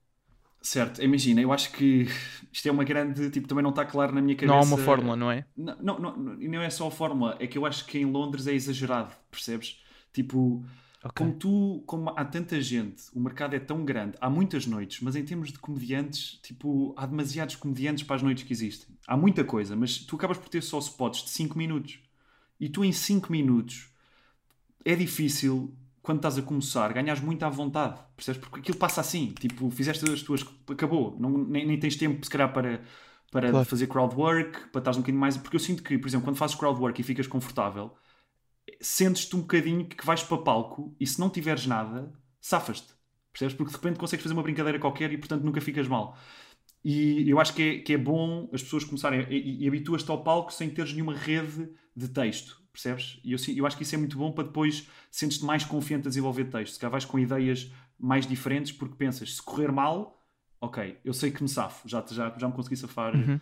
Certo, 0.60 1.02
imagina, 1.02 1.40
eu 1.40 1.50
acho 1.50 1.72
que 1.72 2.06
isto 2.52 2.68
é 2.68 2.70
uma 2.70 2.84
grande, 2.84 3.30
tipo, 3.30 3.48
também 3.48 3.62
não 3.62 3.70
está 3.70 3.86
claro 3.86 4.14
na 4.14 4.20
minha 4.20 4.36
cabeça. 4.36 4.52
Não 4.52 4.60
há 4.60 4.64
uma 4.64 4.76
fórmula, 4.76 5.16
não 5.16 5.30
é? 5.30 5.46
Não, 5.56 5.76
não, 5.80 5.98
não, 5.98 6.12
não 6.12 6.62
é 6.62 6.68
só 6.68 6.88
a 6.88 6.90
fórmula, 6.90 7.34
é 7.40 7.46
que 7.46 7.56
eu 7.56 7.64
acho 7.64 7.86
que 7.86 7.98
em 7.98 8.04
Londres 8.04 8.46
é 8.46 8.52
exagerado, 8.52 9.14
percebes? 9.30 9.82
Tipo, 10.12 10.62
Okay. 11.04 11.12
Como 11.14 11.32
tu, 11.38 11.82
como 11.86 12.10
há 12.10 12.24
tanta 12.24 12.60
gente, 12.60 13.04
o 13.14 13.20
mercado 13.20 13.54
é 13.54 13.60
tão 13.60 13.84
grande, 13.84 14.18
há 14.20 14.28
muitas 14.28 14.66
noites, 14.66 15.00
mas 15.00 15.14
em 15.14 15.24
termos 15.24 15.52
de 15.52 15.58
comediantes, 15.58 16.40
tipo, 16.42 16.92
há 16.96 17.06
demasiados 17.06 17.54
comediantes 17.54 18.02
para 18.02 18.16
as 18.16 18.22
noites 18.22 18.42
que 18.42 18.52
existem. 18.52 18.96
Há 19.06 19.16
muita 19.16 19.44
coisa, 19.44 19.76
mas 19.76 19.98
tu 19.98 20.16
acabas 20.16 20.38
por 20.38 20.48
ter 20.48 20.60
só 20.60 20.78
spots 20.80 21.22
de 21.22 21.30
5 21.30 21.56
minutos. 21.56 22.00
E 22.58 22.68
tu 22.68 22.84
em 22.84 22.90
5 22.90 23.30
minutos 23.30 23.90
é 24.84 24.96
difícil, 24.96 25.72
quando 26.02 26.18
estás 26.18 26.36
a 26.36 26.42
começar, 26.42 26.92
ganhas 26.92 27.20
muito 27.20 27.44
à 27.44 27.48
vontade, 27.48 28.00
percebes? 28.16 28.40
Porque 28.40 28.58
aquilo 28.58 28.78
passa 28.78 29.00
assim, 29.00 29.32
tipo, 29.38 29.70
fizeste 29.70 30.10
as 30.10 30.22
tuas, 30.22 30.44
acabou, 30.68 31.16
não, 31.20 31.30
nem, 31.30 31.64
nem 31.64 31.78
tens 31.78 31.94
tempo, 31.94 32.24
se 32.24 32.30
calhar, 32.30 32.52
para, 32.52 32.82
para 33.30 33.50
claro. 33.50 33.64
fazer 33.64 33.86
crowd 33.86 34.16
work, 34.16 34.70
para 34.72 34.80
estar 34.80 34.90
um 34.90 34.94
bocadinho 34.94 35.20
mais. 35.20 35.36
Porque 35.36 35.54
eu 35.54 35.60
sinto 35.60 35.80
que, 35.80 35.96
por 35.96 36.08
exemplo, 36.08 36.24
quando 36.24 36.36
fazes 36.36 36.56
crowd 36.56 36.80
work 36.80 37.00
e 37.00 37.04
ficas 37.04 37.28
confortável 37.28 37.94
sentes-te 38.80 39.34
um 39.36 39.40
bocadinho 39.40 39.86
que 39.86 40.04
vais 40.04 40.22
para 40.22 40.38
palco 40.38 40.94
e 40.98 41.06
se 41.06 41.18
não 41.20 41.30
tiveres 41.30 41.66
nada, 41.66 42.12
safas-te. 42.40 42.92
Percebes? 43.32 43.54
Porque 43.54 43.70
de 43.70 43.76
repente 43.76 43.98
consegues 43.98 44.22
fazer 44.22 44.34
uma 44.34 44.42
brincadeira 44.42 44.78
qualquer 44.78 45.12
e 45.12 45.18
portanto 45.18 45.42
nunca 45.42 45.60
ficas 45.60 45.86
mal. 45.86 46.18
E 46.84 47.28
eu 47.28 47.40
acho 47.40 47.54
que 47.54 47.62
é, 47.62 47.78
que 47.80 47.92
é 47.92 47.98
bom 47.98 48.48
as 48.52 48.62
pessoas 48.62 48.84
começarem 48.84 49.26
e, 49.30 49.64
e 49.64 49.68
habituas-te 49.68 50.10
ao 50.10 50.22
palco 50.22 50.52
sem 50.52 50.70
teres 50.70 50.92
nenhuma 50.92 51.14
rede 51.14 51.68
de 51.94 52.08
texto, 52.08 52.62
percebes? 52.72 53.20
E 53.24 53.32
eu, 53.32 53.38
eu 53.56 53.66
acho 53.66 53.76
que 53.76 53.82
isso 53.82 53.94
é 53.94 53.98
muito 53.98 54.16
bom 54.16 54.32
para 54.32 54.44
depois 54.44 54.88
sentes-te 55.10 55.44
mais 55.44 55.64
confiante 55.64 56.06
a 56.06 56.10
desenvolver 56.10 56.44
texto. 56.44 56.74
Se 56.74 56.80
cá 56.80 56.88
vais 56.88 57.04
com 57.04 57.18
ideias 57.18 57.70
mais 57.98 58.26
diferentes 58.26 58.72
porque 58.72 58.94
pensas, 58.94 59.36
se 59.36 59.42
correr 59.42 59.72
mal, 59.72 60.22
ok, 60.60 60.98
eu 61.04 61.12
sei 61.12 61.30
que 61.30 61.42
me 61.42 61.48
safo, 61.48 61.88
já, 61.88 62.04
já, 62.08 62.34
já 62.38 62.48
me 62.48 62.54
consegui 62.54 62.76
safar 62.76 63.14
uhum. 63.14 63.36
uh, 63.36 63.40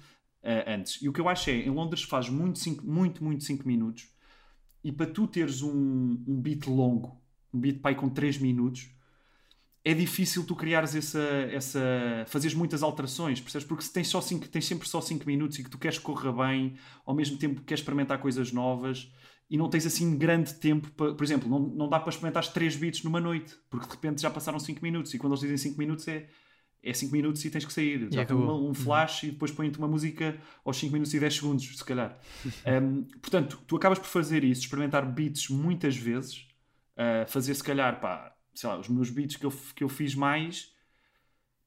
antes. 0.66 1.00
E 1.02 1.08
o 1.08 1.12
que 1.12 1.20
eu 1.20 1.28
acho 1.28 1.50
é, 1.50 1.54
em 1.54 1.70
Londres 1.70 2.02
faz 2.02 2.28
muito, 2.28 2.58
cinco, 2.58 2.86
muito, 2.86 3.22
muito 3.22 3.44
5 3.44 3.66
minutos 3.66 4.15
e 4.87 4.92
para 4.92 5.07
tu 5.07 5.27
teres 5.27 5.62
um, 5.62 6.22
um 6.29 6.40
beat 6.40 6.68
longo, 6.68 7.20
um 7.53 7.59
beat 7.59 7.81
pai 7.81 7.96
com 7.96 8.09
3 8.09 8.38
minutos, 8.38 8.88
é 9.85 9.92
difícil 9.92 10.46
tu 10.46 10.55
criares 10.55 10.94
essa, 10.94 11.20
essa. 11.51 11.81
fazeres 12.29 12.57
muitas 12.57 12.85
alterações, 12.85 13.40
percebes? 13.40 13.66
Porque 13.66 13.83
se 13.83 13.92
tens, 13.92 14.07
só 14.07 14.20
cinco, 14.20 14.46
tens 14.46 14.64
sempre 14.64 14.88
só 14.88 15.01
5 15.01 15.27
minutos 15.27 15.59
e 15.59 15.64
que 15.64 15.70
tu 15.70 15.77
queres 15.77 15.99
que 15.99 16.05
corra 16.05 16.33
bem, 16.33 16.77
ao 17.05 17.16
mesmo 17.16 17.37
tempo 17.37 17.57
que 17.57 17.66
queres 17.66 17.81
experimentar 17.81 18.20
coisas 18.20 18.53
novas 18.53 19.11
e 19.51 19.57
não 19.57 19.68
tens 19.68 19.87
assim 19.87 20.16
grande 20.16 20.55
tempo. 20.55 20.88
Por 20.92 21.25
exemplo, 21.25 21.51
não, 21.51 21.59
não 21.59 21.88
dá 21.88 21.99
para 21.99 22.11
experimentar 22.11 22.46
3 22.46 22.77
beats 22.77 23.03
numa 23.03 23.20
noite, 23.20 23.57
porque 23.68 23.87
de 23.87 23.92
repente 23.92 24.22
já 24.22 24.31
passaram 24.31 24.61
5 24.61 24.81
minutos 24.85 25.12
e 25.12 25.18
quando 25.18 25.33
eles 25.33 25.40
dizem 25.40 25.57
5 25.57 25.79
minutos 25.81 26.07
é 26.07 26.29
é 26.87 26.92
5 26.92 27.12
minutos 27.12 27.44
e 27.44 27.51
tens 27.51 27.64
que 27.64 27.72
sair. 27.72 28.09
Já 28.12 28.25
tem 28.25 28.37
um, 28.37 28.70
um 28.70 28.75
flash 28.75 29.25
uhum. 29.25 29.29
e 29.29 29.33
depois 29.33 29.51
põe-te 29.51 29.79
uma 29.79 29.88
música 29.88 30.40
aos 30.64 30.77
5 30.77 30.92
minutos 30.92 31.12
e 31.12 31.20
10 31.20 31.35
segundos, 31.35 31.79
se 31.79 31.85
calhar. 31.85 32.18
um, 32.83 33.03
portanto, 33.20 33.61
tu 33.66 33.77
acabas 33.77 33.99
por 33.99 34.07
fazer 34.07 34.44
isso, 34.44 34.62
experimentar 34.62 35.05
beats 35.05 35.49
muitas 35.49 35.96
vezes, 35.96 36.46
uh, 36.96 37.29
fazer 37.29 37.55
se 37.55 37.64
calhar, 37.64 38.01
pá, 38.01 38.35
sei 38.55 38.68
lá, 38.68 38.79
os 38.79 38.88
meus 38.88 39.11
beats 39.11 39.37
que 39.37 39.44
eu, 39.44 39.53
que 39.75 39.83
eu 39.83 39.88
fiz 39.88 40.14
mais. 40.14 40.72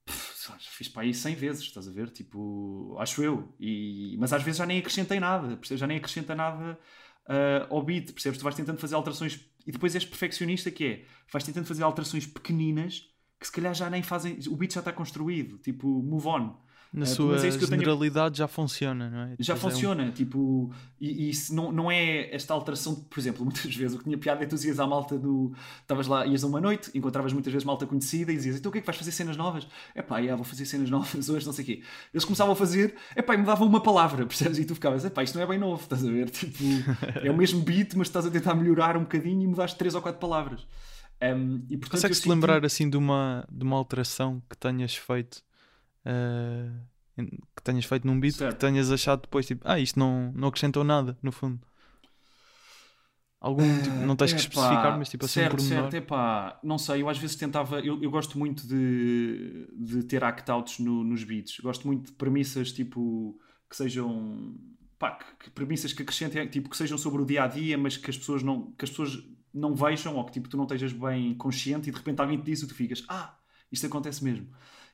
Pff, 0.06 0.54
fiz 0.70 0.88
para 0.88 1.02
aí 1.02 1.12
100 1.12 1.34
vezes, 1.34 1.62
estás 1.64 1.86
a 1.86 1.90
ver? 1.90 2.08
Tipo, 2.08 2.96
acho 2.98 3.22
eu. 3.22 3.54
E, 3.60 4.16
mas 4.18 4.32
às 4.32 4.42
vezes 4.42 4.58
já 4.58 4.66
nem 4.66 4.78
acrescentei 4.78 5.20
nada, 5.20 5.56
percebes? 5.56 5.80
Já 5.80 5.86
nem 5.86 5.98
acrescenta 5.98 6.34
nada 6.34 6.78
uh, 7.26 7.74
ao 7.74 7.82
beat, 7.82 8.12
percebes? 8.12 8.38
Tu 8.38 8.42
vais 8.42 8.56
tentando 8.56 8.78
fazer 8.78 8.94
alterações 8.94 9.38
e 9.66 9.72
depois 9.72 9.94
és 9.94 10.04
perfeccionista 10.04 10.70
que 10.70 10.84
é, 10.84 11.04
vais 11.30 11.44
tentando 11.44 11.66
fazer 11.66 11.82
alterações 11.82 12.26
pequeninas 12.26 13.09
que 13.40 13.46
se 13.46 13.52
calhar 13.52 13.74
já 13.74 13.88
nem 13.88 14.02
fazem. 14.02 14.38
O 14.48 14.56
beat 14.56 14.74
já 14.74 14.80
está 14.80 14.92
construído, 14.92 15.56
tipo, 15.58 15.88
move 15.88 16.28
on. 16.28 16.54
Na 16.92 17.04
uh, 17.04 17.06
sua 17.06 17.36
é 17.36 17.50
generalidade 17.50 18.34
tenho... 18.34 18.38
já 18.38 18.48
funciona, 18.48 19.08
não 19.08 19.20
é? 19.20 19.36
Já 19.38 19.54
Depois 19.54 19.74
funciona, 19.74 20.02
é 20.02 20.06
um... 20.08 20.10
tipo, 20.10 20.72
e, 21.00 21.30
e 21.30 21.32
não, 21.52 21.70
não 21.70 21.90
é 21.90 22.34
esta 22.34 22.52
alteração, 22.52 22.96
por 22.96 23.18
exemplo, 23.18 23.44
muitas 23.46 23.74
vezes 23.74 23.94
o 23.94 23.98
que 23.98 24.04
tinha 24.04 24.18
piada 24.18 24.42
é 24.42 24.46
tu 24.46 24.56
ias 24.56 24.80
à 24.80 24.86
malta 24.86 25.16
do. 25.16 25.52
Estavas 25.80 26.08
lá, 26.08 26.26
ias 26.26 26.42
a 26.42 26.48
uma 26.48 26.60
noite, 26.60 26.90
encontravas 26.92 27.32
muitas 27.32 27.52
vezes 27.52 27.64
malta 27.64 27.86
conhecida 27.86 28.32
e 28.32 28.36
dizias, 28.36 28.56
então 28.56 28.70
o 28.70 28.72
que 28.72 28.78
é 28.78 28.80
que 28.80 28.86
vais 28.86 28.98
fazer 28.98 29.12
cenas 29.12 29.36
novas? 29.36 29.68
É 29.94 30.02
pá, 30.02 30.18
yeah, 30.18 30.34
vou 30.36 30.44
fazer 30.44 30.66
cenas 30.66 30.90
novas 30.90 31.28
hoje, 31.28 31.46
não 31.46 31.52
sei 31.52 31.62
o 31.62 31.66
quê. 31.66 31.82
Eles 32.12 32.24
começavam 32.24 32.54
a 32.54 32.56
fazer, 32.56 32.96
é 33.14 33.22
pá, 33.22 33.34
e 33.34 33.38
me 33.38 33.44
davam 33.44 33.68
uma 33.68 33.80
palavra, 33.80 34.26
percebes? 34.26 34.58
E 34.58 34.64
tu 34.64 34.74
ficavas, 34.74 35.04
é 35.04 35.10
pá, 35.10 35.22
isto 35.22 35.36
não 35.36 35.44
é 35.44 35.46
bem 35.46 35.58
novo, 35.60 35.80
estás 35.80 36.04
a 36.04 36.10
ver? 36.10 36.28
Tipo, 36.28 36.64
é 37.22 37.30
o 37.30 37.36
mesmo 37.36 37.60
beat, 37.62 37.94
mas 37.94 38.08
estás 38.08 38.26
a 38.26 38.30
tentar 38.30 38.54
melhorar 38.54 38.96
um 38.96 39.02
bocadinho 39.02 39.42
e 39.42 39.46
mudaste 39.46 39.78
três 39.78 39.94
ou 39.94 40.02
quatro 40.02 40.20
palavras. 40.20 40.66
Um, 41.22 41.66
e, 41.68 41.76
portanto, 41.76 41.90
Consegues-te 41.90 42.22
sinto... 42.22 42.32
lembrar 42.32 42.64
assim 42.64 42.88
de 42.88 42.96
uma, 42.96 43.46
de 43.50 43.62
uma 43.62 43.76
alteração 43.76 44.42
que 44.48 44.56
tenhas 44.56 44.96
feito 44.96 45.42
uh, 46.06 46.90
que 47.54 47.62
tenhas 47.62 47.84
feito 47.84 48.06
num 48.06 48.18
beat 48.18 48.34
certo. 48.34 48.54
que 48.54 48.60
tenhas 48.60 48.90
achado 48.90 49.22
depois 49.22 49.46
tipo, 49.46 49.62
ah, 49.66 49.78
isto 49.78 49.98
não, 49.98 50.32
não 50.34 50.48
acrescentou 50.48 50.82
nada, 50.82 51.18
no 51.22 51.30
fundo. 51.30 51.60
Algum 53.38 53.82
tipo, 53.82 53.96
não 53.96 54.16
tens 54.16 54.32
é, 54.32 54.34
que 54.34 54.40
especificar, 54.40 54.98
mas 54.98 55.08
tipo 55.08 55.24
assim 55.24 55.40
certo, 55.40 55.56
por 55.56 55.60
certo, 55.60 55.94
é 55.94 56.00
pá, 56.00 56.58
não 56.62 56.76
sei, 56.76 57.02
eu 57.02 57.08
às 57.08 57.18
vezes 57.18 57.36
tentava, 57.36 57.80
eu, 57.80 58.02
eu 58.02 58.10
gosto 58.10 58.38
muito 58.38 58.66
de, 58.66 59.66
de 59.74 60.02
ter 60.04 60.22
act-outs 60.22 60.78
no, 60.78 61.02
nos 61.02 61.24
beats, 61.24 61.58
gosto 61.60 61.86
muito 61.86 62.06
de 62.06 62.12
premissas 62.12 62.70
tipo 62.72 63.38
que 63.68 63.76
sejam 63.76 64.54
pá, 64.98 65.12
que, 65.12 65.44
que 65.44 65.50
premissas 65.50 65.92
que 65.94 66.02
acrescentem, 66.02 66.46
tipo, 66.48 66.68
que 66.68 66.76
sejam 66.76 66.98
sobre 66.98 67.22
o 67.22 67.24
dia 67.24 67.44
a 67.44 67.46
dia, 67.46 67.78
mas 67.78 67.96
que 67.96 68.10
as 68.10 68.18
pessoas 68.18 68.42
não, 68.42 68.70
que 68.72 68.84
as 68.84 68.90
pessoas 68.90 69.18
não 69.52 69.74
vejam 69.74 70.16
ou 70.16 70.24
que 70.24 70.32
tipo, 70.32 70.48
tu 70.48 70.56
não 70.56 70.64
estejas 70.64 70.92
bem 70.92 71.34
consciente 71.34 71.88
e 71.88 71.92
de 71.92 71.98
repente 71.98 72.20
alguém 72.20 72.38
te 72.38 72.44
diz 72.44 72.62
e 72.62 72.66
tu 72.66 72.74
ficas, 72.74 73.04
ah, 73.08 73.36
isto 73.70 73.86
acontece 73.86 74.22
mesmo. 74.24 74.48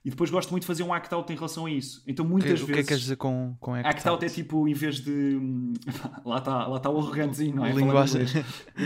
E 0.05 0.11
depois 0.11 0.31
gosto 0.31 0.51
muito 0.51 0.63
de 0.63 0.69
fazer 0.69 0.85
um 0.85 0.95
act-out 0.95 1.33
em 1.33 1.35
relação 1.35 1.67
a 1.67 1.71
isso. 1.71 2.01
Então 2.07 2.25
muitas 2.25 2.61
que, 2.61 2.67
vezes... 2.67 2.69
O 2.69 2.73
que 2.73 2.79
é 2.79 2.83
que 2.83 2.89
queres 2.89 3.03
dizer 3.03 3.17
com, 3.17 3.57
com 3.59 3.75
act-out? 3.75 3.97
Act-out 3.97 4.25
é 4.25 4.29
tipo, 4.29 4.69
em 4.69 4.73
vez 4.73 5.01
de... 5.01 5.41
lá 6.25 6.39
está 6.39 6.67
lá 6.69 6.79
tá 6.79 6.89
o 6.89 6.99
arrogantezinho, 6.99 7.57
não 7.57 7.67
é? 7.67 7.73
Linguagem. 7.73 8.23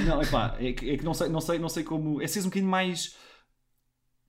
Não, 0.07 0.23
epá, 0.23 0.57
é, 0.59 0.73
que, 0.73 0.89
é 0.89 0.97
que 0.97 1.05
não 1.05 1.13
sei, 1.13 1.29
não 1.29 1.41
sei, 1.43 1.59
não 1.59 1.69
sei 1.69 1.85
como... 1.85 2.23
É 2.23 2.27
ser 2.27 2.41
um 2.41 2.45
bocadinho 2.45 2.71
mais... 2.71 3.17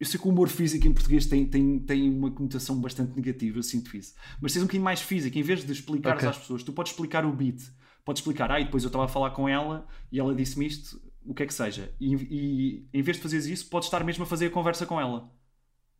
Eu 0.01 0.05
sei 0.05 0.19
que 0.19 0.27
o 0.27 0.31
humor 0.31 0.49
físico 0.49 0.85
em 0.85 0.91
português 0.91 1.27
tem, 1.27 1.45
tem, 1.45 1.79
tem 1.79 2.09
uma 2.09 2.31
conotação 2.31 2.81
bastante 2.81 3.15
negativa, 3.15 3.59
eu 3.59 3.63
sinto 3.63 3.95
isso. 3.95 4.13
Mas 4.41 4.51
seres 4.51 4.63
um 4.63 4.65
bocadinho 4.65 4.83
mais 4.83 4.99
físico, 4.99 5.37
em 5.37 5.43
vez 5.43 5.63
de 5.63 5.71
explicar 5.71 6.15
okay. 6.15 6.27
às 6.27 6.39
pessoas, 6.39 6.61
tu 6.63 6.73
podes 6.73 6.91
explicar 6.91 7.23
o 7.23 7.31
beat. 7.31 7.61
Podes 8.03 8.19
explicar, 8.19 8.51
ah, 8.51 8.59
e 8.59 8.65
depois 8.65 8.83
eu 8.83 8.87
estava 8.87 9.05
a 9.05 9.07
falar 9.07 9.29
com 9.29 9.47
ela 9.47 9.87
e 10.11 10.19
ela 10.19 10.33
disse-me 10.33 10.65
isto, 10.65 10.99
o 11.25 11.33
que 11.33 11.43
é 11.43 11.45
que 11.45 11.53
seja. 11.53 11.91
E, 11.99 12.15
e, 12.15 12.87
em 12.93 13.01
vez 13.01 13.17
de 13.17 13.23
fazeres 13.23 13.45
isso, 13.45 13.67
podes 13.67 13.87
estar 13.87 14.03
mesmo 14.03 14.23
a 14.23 14.27
fazer 14.27 14.47
a 14.47 14.49
conversa 14.49 14.85
com 14.85 14.99
ela. 14.99 15.31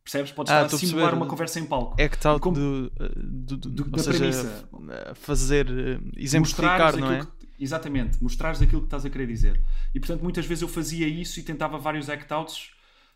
Percebes? 0.02 0.32
Podes 0.32 0.52
ah, 0.52 0.64
estar 0.64 0.76
a 0.76 0.78
simular 0.78 1.14
uma 1.14 1.26
conversa 1.26 1.60
em 1.60 1.66
palco. 1.66 1.94
É 1.96 2.08
que 2.08 2.18
tal 2.18 2.40
como, 2.40 2.56
do, 2.56 2.90
do, 2.90 3.56
do, 3.56 3.70
do, 3.70 3.84
da 3.84 4.02
seja, 4.02 4.18
premissa. 4.18 4.68
Fazer, 5.14 5.66
eh, 5.70 6.00
exemplificar, 6.16 6.96
não 6.96 7.12
é? 7.12 7.20
Que, 7.20 7.48
exatamente, 7.60 8.20
mostrares 8.20 8.60
aquilo 8.60 8.80
que 8.80 8.88
estás 8.88 9.04
a 9.04 9.10
querer 9.10 9.28
dizer. 9.28 9.62
E 9.94 10.00
portanto, 10.00 10.22
muitas 10.22 10.44
vezes 10.44 10.62
eu 10.62 10.68
fazia 10.68 11.06
isso 11.06 11.38
e 11.38 11.42
tentava 11.44 11.78
vários 11.78 12.10
act-outs 12.10 12.72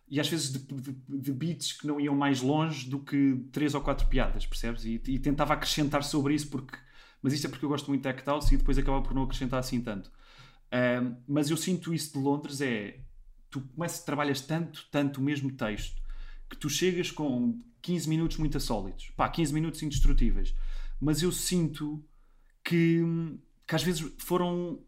e 0.09 0.21
às 0.21 0.29
vezes 0.29 0.53
de, 0.53 0.59
de, 0.61 0.93
de, 1.09 1.33
beats 1.33 1.73
que 1.73 1.87
não 1.89 2.01
iam 2.01 2.15
mais 2.15 2.41
longe 2.41 2.89
do 2.89 3.01
que 3.01 3.45
três 3.51 3.75
ou 3.75 3.81
quatro 3.81 4.07
piadas, 4.07 4.47
percebes? 4.47 4.85
E, 4.85 5.03
e 5.09 5.19
tentava 5.19 5.55
acrescentar 5.55 6.05
sobre 6.05 6.35
isso, 6.35 6.49
porque 6.49 6.79
mas 7.21 7.33
isto 7.33 7.49
é 7.49 7.51
porque 7.51 7.65
eu 7.65 7.69
gosto 7.69 7.89
muito 7.89 8.03
de 8.03 8.09
act-outs 8.09 8.53
e 8.53 8.57
depois 8.57 8.79
acaba 8.79 9.03
por 9.03 9.13
não 9.13 9.25
acrescentar 9.25 9.59
assim 9.59 9.81
tanto. 9.81 10.13
Mas 11.27 11.51
eu 11.51 11.57
sinto 11.57 11.93
isso 11.95 12.13
de 12.13 12.19
Londres 12.19 12.61
é 12.61 13.01
tu 13.51 13.61
começas, 13.75 14.05
trabalhas 14.05 14.41
tanto, 14.41 14.87
tanto 14.91 15.21
o 15.21 15.23
mesmo 15.23 15.51
texto 15.53 16.03
que 16.49 16.57
tu 16.57 16.69
chegas 16.69 17.11
com 17.11 17.61
15 17.83 18.09
minutos 18.09 18.37
muito 18.37 18.59
sólidos, 18.61 19.11
pá, 19.17 19.29
15 19.29 19.53
minutos 19.55 19.83
indestrutíveis. 19.83 20.55
mas 21.01 21.23
eu 21.23 21.31
sinto 21.33 22.05
que, 22.65 23.03
que 23.67 23.75
às 23.75 23.83
vezes 23.83 24.13
foram 24.19 24.81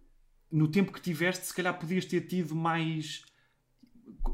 no 0.50 0.68
tempo 0.68 0.92
que 0.92 1.00
tiveste, 1.00 1.46
se 1.46 1.54
calhar 1.54 1.78
podias 1.78 2.04
ter 2.04 2.22
tido 2.22 2.54
mais 2.54 3.22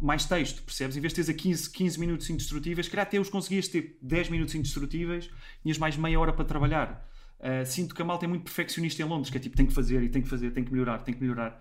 mais 0.00 0.24
texto, 0.24 0.62
percebes? 0.62 0.96
Em 0.96 1.00
vez 1.00 1.12
de 1.12 1.16
teres 1.16 1.28
a 1.28 1.34
15, 1.34 1.70
15 1.70 2.00
minutos 2.00 2.30
indestrutíveis, 2.30 2.86
se 2.86 2.90
calhar 2.90 3.06
até 3.06 3.18
os 3.18 3.28
conseguias 3.28 3.68
ter 3.68 3.98
10 4.00 4.28
minutos 4.28 4.54
indestrutíveis, 4.54 5.30
tinhas 5.62 5.78
mais 5.78 5.96
meia 5.96 6.18
hora 6.18 6.32
para 6.32 6.44
trabalhar. 6.44 7.08
Uh, 7.40 7.66
sinto 7.66 7.94
que 7.94 8.00
a 8.00 8.04
malta 8.04 8.24
é 8.24 8.28
muito 8.28 8.44
perfeccionista 8.44 9.02
em 9.02 9.04
Londres, 9.04 9.30
que 9.30 9.36
é 9.36 9.40
tipo, 9.40 9.56
tem 9.56 9.66
que 9.66 9.72
fazer 9.72 10.02
e 10.02 10.08
tem 10.08 10.22
que 10.22 10.28
fazer, 10.28 10.50
tem 10.52 10.64
que 10.64 10.72
melhorar, 10.72 10.98
tem 10.98 11.14
que 11.14 11.20
melhorar. 11.20 11.60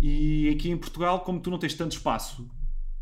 E 0.00 0.48
aqui 0.50 0.70
em 0.70 0.76
Portugal, 0.76 1.20
como 1.20 1.40
tu 1.40 1.50
não 1.50 1.58
tens 1.58 1.74
tanto 1.74 1.92
espaço, 1.92 2.48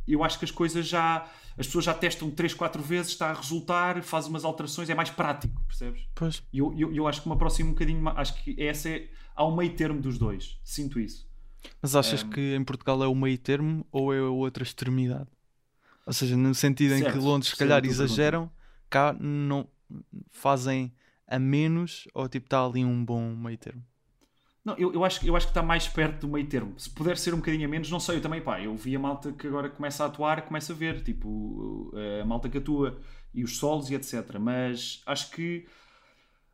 eu 0.06 0.22
acho 0.22 0.38
que 0.38 0.44
as 0.44 0.50
coisas 0.50 0.86
já. 0.86 1.28
As 1.58 1.66
pessoas 1.66 1.86
já 1.86 1.94
testam 1.94 2.30
3, 2.30 2.52
4 2.52 2.82
vezes, 2.82 3.12
está 3.12 3.30
a 3.30 3.32
resultar, 3.32 4.02
faz 4.02 4.26
umas 4.26 4.44
alterações, 4.44 4.90
é 4.90 4.94
mais 4.94 5.08
prático, 5.08 5.58
percebes? 5.66 6.06
Pois. 6.14 6.42
E 6.52 6.58
eu, 6.58 6.74
eu, 6.76 6.94
eu 6.94 7.08
acho 7.08 7.22
que 7.22 7.28
me 7.28 7.34
aproximo 7.34 7.70
um 7.70 7.72
bocadinho, 7.72 8.06
acho 8.10 8.42
que 8.42 8.62
essa 8.62 8.90
é. 8.90 9.08
Há 9.34 9.46
um 9.46 9.56
meio 9.56 9.74
termo 9.74 10.00
dos 10.00 10.18
dois, 10.18 10.58
sinto 10.62 11.00
isso. 11.00 11.26
Mas 11.80 11.96
achas 11.96 12.22
um... 12.22 12.30
que 12.30 12.54
em 12.54 12.62
Portugal 12.62 13.02
é 13.02 13.06
o 13.06 13.14
meio 13.14 13.38
termo 13.38 13.86
ou 13.90 14.12
é 14.12 14.18
a 14.18 14.28
outra 14.28 14.62
extremidade? 14.62 15.28
Ou 16.06 16.12
seja, 16.12 16.36
no 16.36 16.54
sentido 16.54 16.96
certo, 16.96 17.08
em 17.08 17.12
que 17.12 17.18
Londres, 17.18 17.50
se 17.50 17.56
calhar, 17.56 17.84
exageram, 17.84 18.50
cá 18.88 19.14
não 19.18 19.66
fazem 20.30 20.92
a 21.26 21.38
menos 21.38 22.06
ou 22.14 22.28
tipo 22.28 22.46
está 22.46 22.64
ali 22.64 22.84
um 22.84 23.04
bom 23.04 23.34
meio 23.34 23.58
termo? 23.58 23.82
Não, 24.64 24.74
eu, 24.76 24.92
eu, 24.92 25.04
acho, 25.04 25.24
eu 25.24 25.36
acho 25.36 25.46
que 25.46 25.50
está 25.52 25.62
mais 25.62 25.86
perto 25.86 26.26
do 26.26 26.28
meio 26.28 26.46
termo. 26.46 26.74
Se 26.76 26.90
puder 26.90 27.16
ser 27.16 27.32
um 27.32 27.36
bocadinho 27.36 27.66
a 27.66 27.70
menos, 27.70 27.88
não 27.88 28.00
sei, 28.00 28.16
eu 28.16 28.20
também, 28.20 28.40
pá, 28.40 28.60
eu 28.60 28.74
vi 28.74 28.96
a 28.96 28.98
malta 28.98 29.30
que 29.32 29.46
agora 29.46 29.70
começa 29.70 30.02
a 30.02 30.08
atuar, 30.08 30.42
começa 30.42 30.72
a 30.72 30.76
ver, 30.76 31.02
tipo, 31.02 31.92
a 32.20 32.24
malta 32.24 32.48
que 32.48 32.58
atua 32.58 32.98
e 33.32 33.44
os 33.44 33.58
solos 33.58 33.90
e 33.90 33.94
etc. 33.94 34.38
Mas 34.40 35.02
acho 35.06 35.30
que 35.30 35.66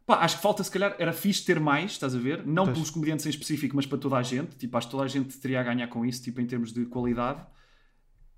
Pá, 0.05 0.17
acho 0.17 0.37
que 0.37 0.43
falta, 0.43 0.65
se 0.65 0.71
calhar, 0.71 0.97
era 0.99 1.13
fixe 1.13 1.45
ter 1.45 1.61
mais, 1.61 1.93
estás 1.93 2.15
a 2.15 2.19
ver? 2.19 2.45
Não 2.45 2.65
pois. 2.65 2.77
pelos 2.77 2.91
comediantes 2.91 3.25
em 3.25 3.31
específico, 3.31 3.77
mas 3.77 3.87
para 3.87 3.99
toda 3.99 4.17
a 4.17 4.23
gente. 4.23 4.57
Tipo, 4.57 4.77
acho 4.77 4.89
que 4.89 4.91
toda 4.91 5.05
a 5.05 5.09
gente 5.09 5.39
teria 5.39 5.61
a 5.61 5.63
ganhar 5.63 5.87
com 5.87 6.05
isso, 6.05 6.23
tipo, 6.23 6.41
em 6.41 6.47
termos 6.47 6.73
de 6.73 6.85
qualidade. 6.87 7.41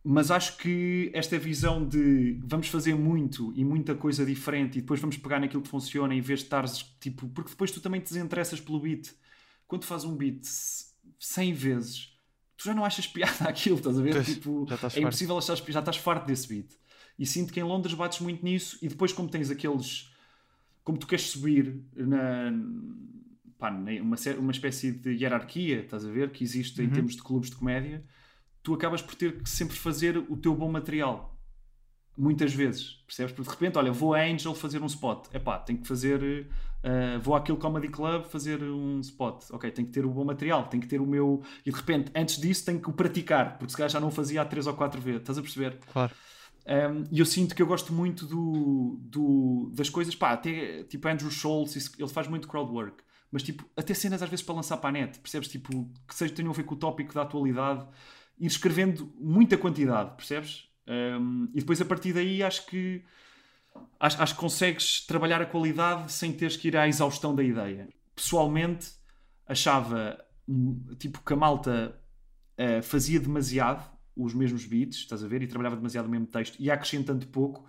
Mas 0.06 0.30
acho 0.30 0.58
que 0.58 1.10
esta 1.14 1.38
visão 1.38 1.88
de 1.88 2.38
vamos 2.44 2.68
fazer 2.68 2.94
muito 2.94 3.54
e 3.56 3.64
muita 3.64 3.94
coisa 3.94 4.24
diferente 4.24 4.78
e 4.78 4.82
depois 4.82 5.00
vamos 5.00 5.16
pegar 5.16 5.40
naquilo 5.40 5.62
que 5.62 5.68
funciona 5.68 6.14
em 6.14 6.20
vez 6.20 6.40
de 6.40 6.44
estares, 6.44 6.82
tipo, 7.00 7.26
porque 7.28 7.50
depois 7.50 7.70
tu 7.70 7.80
também 7.80 8.00
te 8.00 8.12
desinteressas 8.12 8.60
pelo 8.60 8.78
beat. 8.78 9.14
Quando 9.66 9.80
tu 9.80 9.86
fazes 9.86 10.04
um 10.04 10.14
beat 10.14 10.44
100 11.18 11.52
vezes, 11.54 12.18
tu 12.54 12.64
já 12.64 12.74
não 12.74 12.84
achas 12.84 13.06
piada 13.06 13.44
aquilo, 13.48 13.78
estás 13.78 13.98
a 13.98 14.02
ver? 14.02 14.12
Pois, 14.12 14.26
tipo, 14.26 14.66
é 14.94 15.00
impossível 15.00 15.38
achar, 15.38 15.56
já 15.56 15.80
estás 15.80 15.96
farto 15.96 16.26
desse 16.26 16.48
beat. 16.48 16.70
E 17.18 17.24
sinto 17.24 17.50
que 17.50 17.60
em 17.60 17.64
Londres 17.64 17.94
bates 17.94 18.20
muito 18.20 18.44
nisso 18.44 18.78
e 18.82 18.88
depois, 18.88 19.12
como 19.12 19.28
tens 19.28 19.50
aqueles 19.50 20.12
como 20.84 20.98
tu 20.98 21.06
queres 21.06 21.30
subir 21.30 21.82
na, 21.96 22.52
pá, 23.58 23.70
uma, 23.70 24.16
uma 24.38 24.52
espécie 24.52 24.92
de 24.92 25.14
hierarquia, 25.14 25.80
estás 25.80 26.04
a 26.04 26.10
ver, 26.10 26.30
que 26.30 26.44
existe 26.44 26.80
uhum. 26.80 26.86
em 26.86 26.90
termos 26.90 27.16
de 27.16 27.22
clubes 27.22 27.48
de 27.48 27.56
comédia, 27.56 28.04
tu 28.64 28.74
acabas 28.74 29.00
por 29.00 29.14
ter 29.14 29.40
que 29.40 29.48
sempre 29.48 29.77
fazer 29.77 30.16
o 30.16 30.37
teu 30.37 30.55
bom 30.55 30.68
material. 30.68 31.31
Muitas 32.16 32.55
vezes, 32.55 33.03
percebes? 33.07 33.33
Porque 33.33 33.48
de 33.48 33.55
repente, 33.55 33.77
olha, 33.77 33.92
vou 33.92 34.14
a 34.14 34.22
Angel 34.22 34.55
fazer 34.55 34.81
um 34.81 34.87
spot. 34.87 35.29
É 35.33 35.38
pá, 35.38 35.59
tenho 35.59 35.81
que 35.81 35.87
fazer. 35.87 36.48
Uh, 36.83 37.20
vou 37.20 37.35
àquele 37.35 37.59
Comedy 37.59 37.88
Club 37.88 38.24
fazer 38.24 38.62
um 38.62 39.00
spot. 39.00 39.50
Ok, 39.50 39.70
tenho 39.70 39.87
que 39.87 39.92
ter 39.92 40.07
o 40.07 40.11
bom 40.11 40.24
material, 40.24 40.66
tenho 40.68 40.81
que 40.81 40.88
ter 40.88 41.00
o 41.00 41.07
meu. 41.07 41.42
E 41.66 41.70
de 41.70 41.77
repente, 41.77 42.11
antes 42.14 42.40
disso, 42.40 42.64
tenho 42.64 42.81
que 42.81 42.88
o 42.88 42.92
praticar, 42.92 43.59
porque 43.59 43.70
se 43.70 43.77
calhar 43.77 43.90
já 43.90 44.00
não 44.00 44.11
fazia 44.11 44.42
há 44.42 44.44
3 44.44 44.66
ou 44.66 44.74
4 44.74 45.00
vezes. 45.00 45.20
Estás 45.20 45.38
a 45.38 45.42
perceber? 45.42 45.79
Claro. 45.92 46.14
Um, 46.66 47.05
e 47.12 47.18
eu 47.18 47.27
sinto 47.27 47.55
que 47.55 47.61
eu 47.61 47.66
gosto 47.66 47.92
muito 47.92 48.24
do, 48.24 48.96
do, 49.03 49.70
das 49.74 49.90
coisas, 49.90 50.14
pá, 50.14 50.33
até 50.33 50.83
tipo 50.85 51.07
Andrew 51.07 51.31
Schultz, 51.31 51.92
ele 51.98 52.09
faz 52.09 52.27
muito 52.27 52.48
crowd 52.48 52.72
work, 52.72 53.05
mas 53.31 53.42
tipo, 53.42 53.68
até 53.77 53.92
cenas 53.92 54.22
às 54.22 54.31
vezes 54.31 54.42
para 54.42 54.55
lançar 54.55 54.79
para 54.79 54.88
a 54.88 54.92
net, 54.92 55.18
percebes? 55.18 55.48
Tipo, 55.48 55.90
que 56.09 56.14
seja, 56.14 56.33
tenham 56.33 56.50
a 56.50 56.55
ver 56.55 56.62
com 56.62 56.74
o 56.74 56.79
tópico 56.79 57.12
da 57.12 57.20
atualidade, 57.20 57.87
ir 58.38 58.46
escrevendo 58.46 59.12
muita 59.18 59.56
quantidade, 59.56 60.16
percebes? 60.16 60.68
Um, 60.86 61.48
e 61.54 61.60
depois 61.60 61.80
a 61.80 61.84
partir 61.84 62.12
daí 62.12 62.42
acho 62.42 62.66
que 62.66 63.02
acho, 63.98 64.22
acho 64.22 64.34
que 64.34 64.40
consegues 64.40 65.06
trabalhar 65.06 65.40
a 65.40 65.46
qualidade 65.46 66.12
sem 66.12 66.32
teres 66.32 66.56
que 66.56 66.68
ir 66.68 66.76
à 66.76 66.86
exaustão 66.86 67.34
da 67.34 67.42
ideia. 67.42 67.88
Pessoalmente, 68.14 68.92
achava 69.46 70.18
tipo 70.98 71.22
que 71.22 71.32
a 71.32 71.36
malta 71.36 71.98
uh, 72.58 72.82
fazia 72.82 73.18
demasiado 73.18 73.90
os 74.16 74.34
mesmos 74.34 74.64
beats, 74.66 74.98
estás 74.98 75.24
a 75.24 75.28
ver? 75.28 75.42
E 75.42 75.46
trabalhava 75.46 75.76
demasiado 75.76 76.06
o 76.06 76.08
mesmo 76.08 76.26
texto, 76.26 76.56
e 76.60 76.70
acrescentando 76.70 77.26
pouco. 77.26 77.66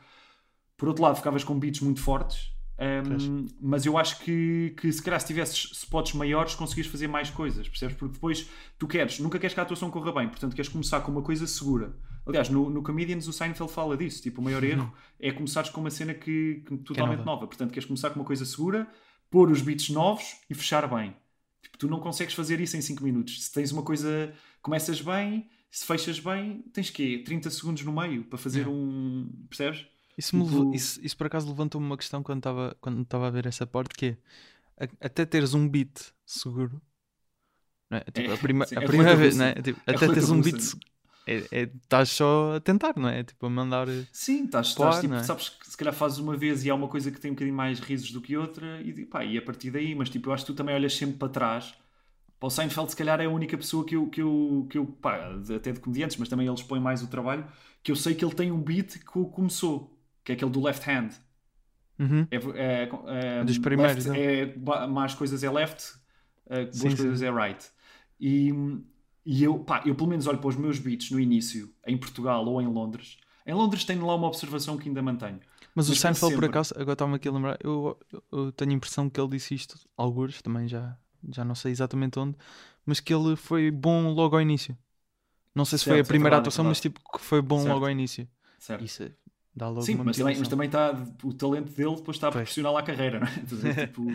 Por 0.78 0.90
outro 0.90 1.04
lado, 1.04 1.16
ficavas 1.16 1.44
com 1.44 1.58
beats 1.58 1.82
muito 1.82 2.02
fortes, 2.02 2.52
um, 2.78 3.46
mas 3.62 3.86
eu 3.86 3.98
acho 3.98 4.20
que, 4.20 4.74
que 4.78 4.92
se 4.92 5.02
calhar 5.02 5.20
se 5.20 5.28
tivesses 5.28 5.72
spots 5.72 6.14
maiores 6.14 6.56
conseguias 6.56 6.88
fazer 6.88 7.08
mais 7.08 7.30
coisas, 7.30 7.68
percebes? 7.70 7.96
Porque 7.96 8.14
depois 8.14 8.50
tu 8.78 8.88
queres, 8.88 9.20
nunca 9.20 9.40
queres 9.40 9.54
que 9.54 9.60
a 9.60 9.64
atuação 9.64 9.90
corra 9.90 10.12
bem, 10.12 10.28
portanto 10.28 10.56
queres 10.56 10.70
começar 10.70 11.00
com 11.02 11.12
uma 11.12 11.22
coisa 11.22 11.48
segura. 11.48 11.96
Aliás, 12.26 12.50
no, 12.50 12.70
no 12.70 12.82
Comedians 12.82 13.28
o 13.28 13.34
Seinfeld 13.34 13.72
fala 13.72 13.96
disso, 13.96 14.22
tipo, 14.22 14.42
o 14.42 14.44
maior 14.44 14.64
uhum. 14.64 14.70
erro 14.70 14.94
é 15.20 15.32
começares 15.32 15.70
com 15.70 15.80
uma 15.80 15.92
cena 15.92 16.14
que, 16.14 16.64
que 16.66 16.78
totalmente 16.78 17.18
que 17.18 17.22
é 17.22 17.26
nova. 17.26 17.26
nova. 17.26 17.48
Portanto, 17.48 17.72
queres 17.72 17.86
começar 17.86 18.10
com 18.10 18.20
uma 18.20 18.26
coisa 18.26 18.44
segura, 18.46 18.88
pôr 19.30 19.50
os 19.50 19.62
beats 19.62 19.90
novos 19.90 20.38
e 20.50 20.56
fechar 20.56 20.88
bem. 20.88 21.16
Tipo, 21.62 21.78
tu 21.78 21.88
não 21.88 22.00
consegues 22.00 22.34
fazer 22.34 22.60
isso 22.60 22.76
em 22.76 22.82
5 22.82 23.04
minutos. 23.04 23.46
Se 23.46 23.54
tens 23.54 23.72
uma 23.72 23.84
coisa, 23.84 24.34
começas 24.62 25.02
bem, 25.02 25.48
se 25.70 25.86
fechas 25.86 26.20
bem, 26.20 26.64
tens 26.74 26.90
quê? 26.90 27.22
30 27.24 27.50
segundos 27.52 27.84
no 27.84 27.92
meio 27.92 28.24
para 28.24 28.38
fazer 28.38 28.68
um. 28.68 29.30
Percebes? 29.48 29.86
Isso, 30.18 30.32
tipo... 30.32 30.74
isso, 30.74 31.00
isso 31.04 31.18
por 31.18 31.28
acaso 31.28 31.48
levantou-me 31.48 31.86
uma 31.86 31.98
questão 31.98 32.24
quando 32.24 32.40
estava 32.40 32.78
quando 32.80 33.06
a 33.14 33.30
ver 33.30 33.46
essa 33.46 33.68
parte 33.68 33.94
que 33.96 34.18
é 34.78 34.90
até 35.02 35.26
teres 35.26 35.54
um 35.54 35.68
beat 35.68 36.12
seguro. 36.26 36.82
É? 37.92 38.00
Tipo, 38.12 38.34
a, 38.34 38.38
prima, 38.38 38.66
sim, 38.66 38.78
a 38.78 38.82
é 38.82 38.86
primeira 38.86 39.16
vez, 39.16 39.38
não 39.38 39.46
é? 39.46 39.54
Tipo, 39.56 39.80
é 39.86 39.96
até 39.96 40.08
teres 40.08 40.30
um 40.30 40.42
beat 40.42 40.76
é, 41.28 41.44
é, 41.52 41.62
estás 41.64 42.10
só 42.10 42.56
a 42.56 42.60
tentar, 42.60 42.94
não 42.98 43.10
é? 43.10 43.24
Tipo, 43.24 43.46
a 43.46 43.50
mandar. 43.50 43.88
Sim, 44.12 44.46
estás, 44.46 44.68
estás 44.68 45.02
tipo, 45.02 45.14
é? 45.14 45.24
sabes 45.24 45.50
que 45.50 45.70
se 45.70 45.78
calhar 45.78 45.94
fazes 45.94 46.18
uma 46.20 46.36
vez 46.36 46.64
e 46.66 46.70
há 46.70 46.76
uma 46.76 46.88
coisa 46.88 47.12
que 47.12 47.20
tem 47.20 47.32
um 47.32 47.34
bocadinho 47.34 47.56
mais 47.56 47.80
risos 47.80 48.12
do 48.12 48.22
que 48.22 48.38
outra 48.38 48.82
e, 48.82 49.06
pá, 49.06 49.24
e 49.24 49.38
a 49.38 49.42
partir 49.42 49.72
daí, 49.72 49.96
mas 49.96 50.10
tipo, 50.10 50.30
eu 50.30 50.34
acho 50.34 50.46
que 50.46 50.52
tu 50.54 50.56
também 50.56 50.76
olhas 50.76 50.96
sempre 50.96 51.18
para 51.18 51.30
trás 51.30 51.74
o 52.46 52.50
Seinfeld, 52.50 52.92
se 52.92 52.96
calhar, 52.96 53.20
é 53.20 53.26
a 53.26 53.30
única 53.30 53.58
pessoa 53.58 53.84
que 53.84 53.96
eu, 53.96 54.08
que 54.08 54.22
eu, 54.22 54.68
que 54.70 54.78
eu 54.78 54.86
pá, 54.86 55.32
até 55.56 55.72
de 55.72 55.80
comediantes, 55.80 56.18
mas 56.18 56.30
também 56.30 56.48
eles 56.48 56.62
põem 56.62 56.80
mais 56.80 57.02
o 57.02 57.08
trabalho, 57.08 57.46
que 57.82 57.92
eu 57.92 57.96
sei 57.96 58.14
que 58.14 58.24
ele 58.24 58.36
tem 58.36 58.52
um 58.52 58.62
beat 58.62 59.00
que 59.00 59.26
começou, 59.32 59.95
que 60.26 60.34
é 60.34 60.36
aquele 60.36 60.52
do 60.52 60.62
left 60.62 60.90
hand. 60.90 61.12
Uhum. 61.98 62.28
É, 62.30 62.36
é, 62.36 62.90
é, 63.40 63.44
Dos 63.46 63.58
primeiros. 63.58 64.06
Left 64.06 64.20
é, 64.20 64.88
más 64.88 65.14
coisas 65.14 65.44
é 65.44 65.50
left, 65.50 65.94
uh, 66.48 66.56
boas 66.56 66.76
sim, 66.76 66.98
coisas 66.98 67.20
sim. 67.20 67.26
é 67.26 67.32
right. 67.32 67.66
E, 68.20 68.52
e 69.26 69.44
eu, 69.44 69.60
pá, 69.60 69.82
eu 69.86 69.96
pelo 69.96 70.10
menos 70.10 70.28
olho 70.28 70.40
para 70.40 70.50
os 70.50 70.58
meus 70.58 70.80
beats 70.80 71.12
no 71.12 71.20
início, 71.20 71.74
em 71.88 71.98
Portugal 71.98 72.46
ou 72.46 72.62
em 72.62 72.68
Londres. 72.68 73.18
Em 73.46 73.54
Londres 73.54 73.86
tenho 73.86 74.06
lá 74.06 74.16
uma 74.16 74.28
observação 74.28 74.78
que 74.78 74.90
ainda 74.90 75.02
mantenho. 75.02 75.40
Mas, 75.76 75.88
mas 75.88 75.90
o 75.90 75.96
Seinfeld, 75.96 76.34
sempre... 76.34 76.36
por 76.36 76.46
acaso, 76.46 76.74
agora 76.76 76.94
estava-me 76.94 77.16
aqui 77.16 77.28
a 77.28 77.32
lembrar, 77.32 77.58
eu, 77.64 77.98
eu, 78.32 78.52
tenho 78.52 78.72
a 78.72 78.74
impressão 78.74 79.10
que 79.10 79.20
ele 79.20 79.30
disse 79.30 79.54
isto, 79.54 79.78
alguns 79.96 80.42
também 80.42 80.68
já 80.68 80.98
já 81.32 81.44
não 81.44 81.56
sei 81.56 81.72
exatamente 81.72 82.20
onde, 82.20 82.38
mas 82.86 83.00
que 83.00 83.14
ele 83.14 83.36
foi 83.36 83.72
bom 83.72 84.14
logo 84.14 84.36
ao 84.36 84.42
início. 84.42 84.78
Não 85.54 85.66
sei 85.66 85.78
se 85.78 85.86
certo, 85.86 85.96
foi 85.96 86.02
a 86.02 86.06
primeira 86.06 86.36
é 86.36 86.38
verdade, 86.38 86.50
atuação, 86.50 86.66
é 86.66 86.68
mas 86.68 86.80
tipo 86.80 87.00
que 87.12 87.20
foi 87.20 87.42
bom 87.42 87.60
certo. 87.60 87.74
logo 87.74 87.86
ao 87.86 87.92
início. 87.92 88.28
Certo. 88.60 88.84
Isso 88.84 89.04
é, 89.04 89.12
dá 89.56 89.70
logo 89.70 89.82
Sim, 89.82 89.96
mas 89.96 90.18
também, 90.18 90.38
mas 90.38 90.48
também 90.48 90.66
está 90.68 90.92
o 91.24 91.34
talento 91.34 91.72
dele 91.72 91.96
depois 91.96 92.18
está 92.18 92.28
a 92.28 92.32
proporcionar 92.32 92.76
à 92.76 92.84
carreira, 92.84 93.20
não 93.20 93.28
é? 93.28 93.86
tipo, 93.88 94.06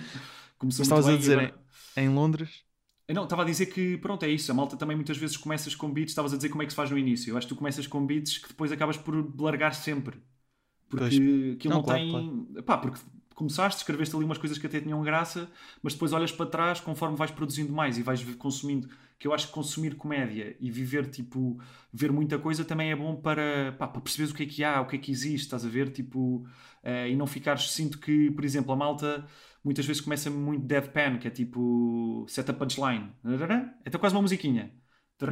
começou 0.59 0.83
Estavas 0.83 1.09
a 1.09 1.17
dizer 1.17 1.39
agora... 1.39 1.55
em, 1.97 2.05
em 2.05 2.09
Londres? 2.09 2.65
Não, 3.13 3.25
estava 3.25 3.43
a 3.43 3.45
dizer 3.45 3.67
que 3.67 3.99
pronto, 3.99 4.23
é 4.23 4.29
isso. 4.29 4.51
A 4.53 4.55
malta 4.55 4.77
também 4.77 4.95
muitas 4.95 5.17
vezes 5.17 5.37
começas 5.37 5.75
com 5.75 5.91
beats, 5.91 6.13
estavas 6.13 6.33
a 6.33 6.37
dizer 6.37 6.49
como 6.49 6.63
é 6.63 6.67
que 6.67 6.73
se 6.73 6.77
faz 6.77 6.91
no 6.91 6.99
início. 6.99 7.33
Eu 7.33 7.37
acho 7.37 7.47
que 7.47 7.55
tu 7.55 7.59
começas 7.59 7.87
com 7.87 8.07
beats 8.07 8.39
que 8.39 8.49
depois 8.49 8.71
acabas 8.71 8.97
por 8.97 9.15
largar 9.41 9.75
sempre. 9.75 10.21
Porque 10.89 11.05
pois. 11.05 11.15
aquilo 11.57 11.75
não, 11.75 11.77
não 11.79 11.83
claro, 11.83 12.01
tem. 12.01 12.11
Claro. 12.11 12.63
Pá, 12.63 12.79
porque 12.79 13.01
começaste, 13.35 13.79
escreveste 13.79 14.15
ali 14.15 14.25
umas 14.25 14.39
coisas 14.39 14.59
que 14.59 14.67
até 14.67 14.81
tinham 14.81 15.03
graça, 15.03 15.51
mas 15.83 15.95
depois 15.95 16.13
olhas 16.13 16.31
para 16.31 16.47
trás 16.47 16.81
conforme 16.81 17.17
vais 17.17 17.31
produzindo 17.31 17.73
mais 17.73 17.99
e 17.99 18.03
vais 18.03 18.23
consumindo. 18.37 18.89
Que 19.21 19.27
eu 19.29 19.35
acho 19.35 19.49
que 19.49 19.53
consumir 19.53 19.97
comédia 19.97 20.57
e 20.59 20.71
viver, 20.71 21.07
tipo, 21.11 21.61
ver 21.93 22.11
muita 22.11 22.39
coisa 22.39 22.65
também 22.65 22.91
é 22.91 22.97
bom 22.97 23.15
para, 23.15 23.73
pá, 23.79 23.87
para 23.87 24.01
perceberes 24.01 24.33
o 24.33 24.35
que 24.35 24.45
é 24.45 24.47
que 24.47 24.65
há, 24.65 24.81
o 24.81 24.87
que 24.87 24.97
é 24.97 24.99
que 24.99 25.13
existe, 25.13 25.45
estás 25.45 25.65
a 25.65 25.69
ver? 25.69 25.91
Tipo, 25.91 26.47
uh, 26.83 27.07
e 27.07 27.15
não 27.15 27.27
ficares. 27.27 27.71
Sinto 27.71 27.99
que, 27.99 28.31
por 28.31 28.45
exemplo, 28.45 28.73
a 28.73 28.77
malta 28.77 29.27
muitas 29.63 29.85
vezes 29.85 30.01
começa 30.01 30.31
muito 30.31 30.65
deadpan, 30.65 31.19
que 31.19 31.29
é 31.29 31.31
tipo 31.31 32.25
set 32.29 32.49
a 32.49 32.55
punchline. 32.55 33.13
É 33.85 33.89
até 33.89 33.99
quase 33.99 34.15
uma 34.15 34.23
musiquinha. 34.23 34.73
Uhum. 35.21 35.29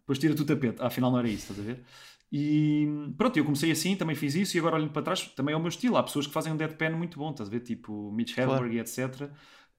Depois 0.00 0.18
tira-te 0.18 0.42
o 0.42 0.44
tapete. 0.44 0.76
Ah, 0.82 0.88
afinal 0.88 1.10
não 1.10 1.18
era 1.18 1.28
isso, 1.28 1.50
estás 1.50 1.58
a 1.60 1.62
ver? 1.62 1.82
E 2.30 2.86
pronto, 3.16 3.36
eu 3.38 3.44
comecei 3.44 3.70
assim, 3.70 3.96
também 3.96 4.14
fiz 4.14 4.34
isso, 4.34 4.56
e 4.56 4.60
agora 4.60 4.76
olhando 4.76 4.92
para 4.92 5.02
trás, 5.02 5.22
também 5.34 5.54
é 5.54 5.56
o 5.56 5.60
meu 5.60 5.68
estilo. 5.68 5.96
Há 5.96 6.02
pessoas 6.02 6.26
que 6.26 6.32
fazem 6.32 6.52
um 6.52 6.56
deadpan 6.56 6.90
muito 6.90 7.18
bom, 7.18 7.30
estás 7.30 7.48
a 7.48 7.50
ver? 7.50 7.60
Tipo 7.60 8.12
Mitch 8.12 8.36
Hedberg 8.36 8.76
e 8.76 8.80
etc. 8.80 9.30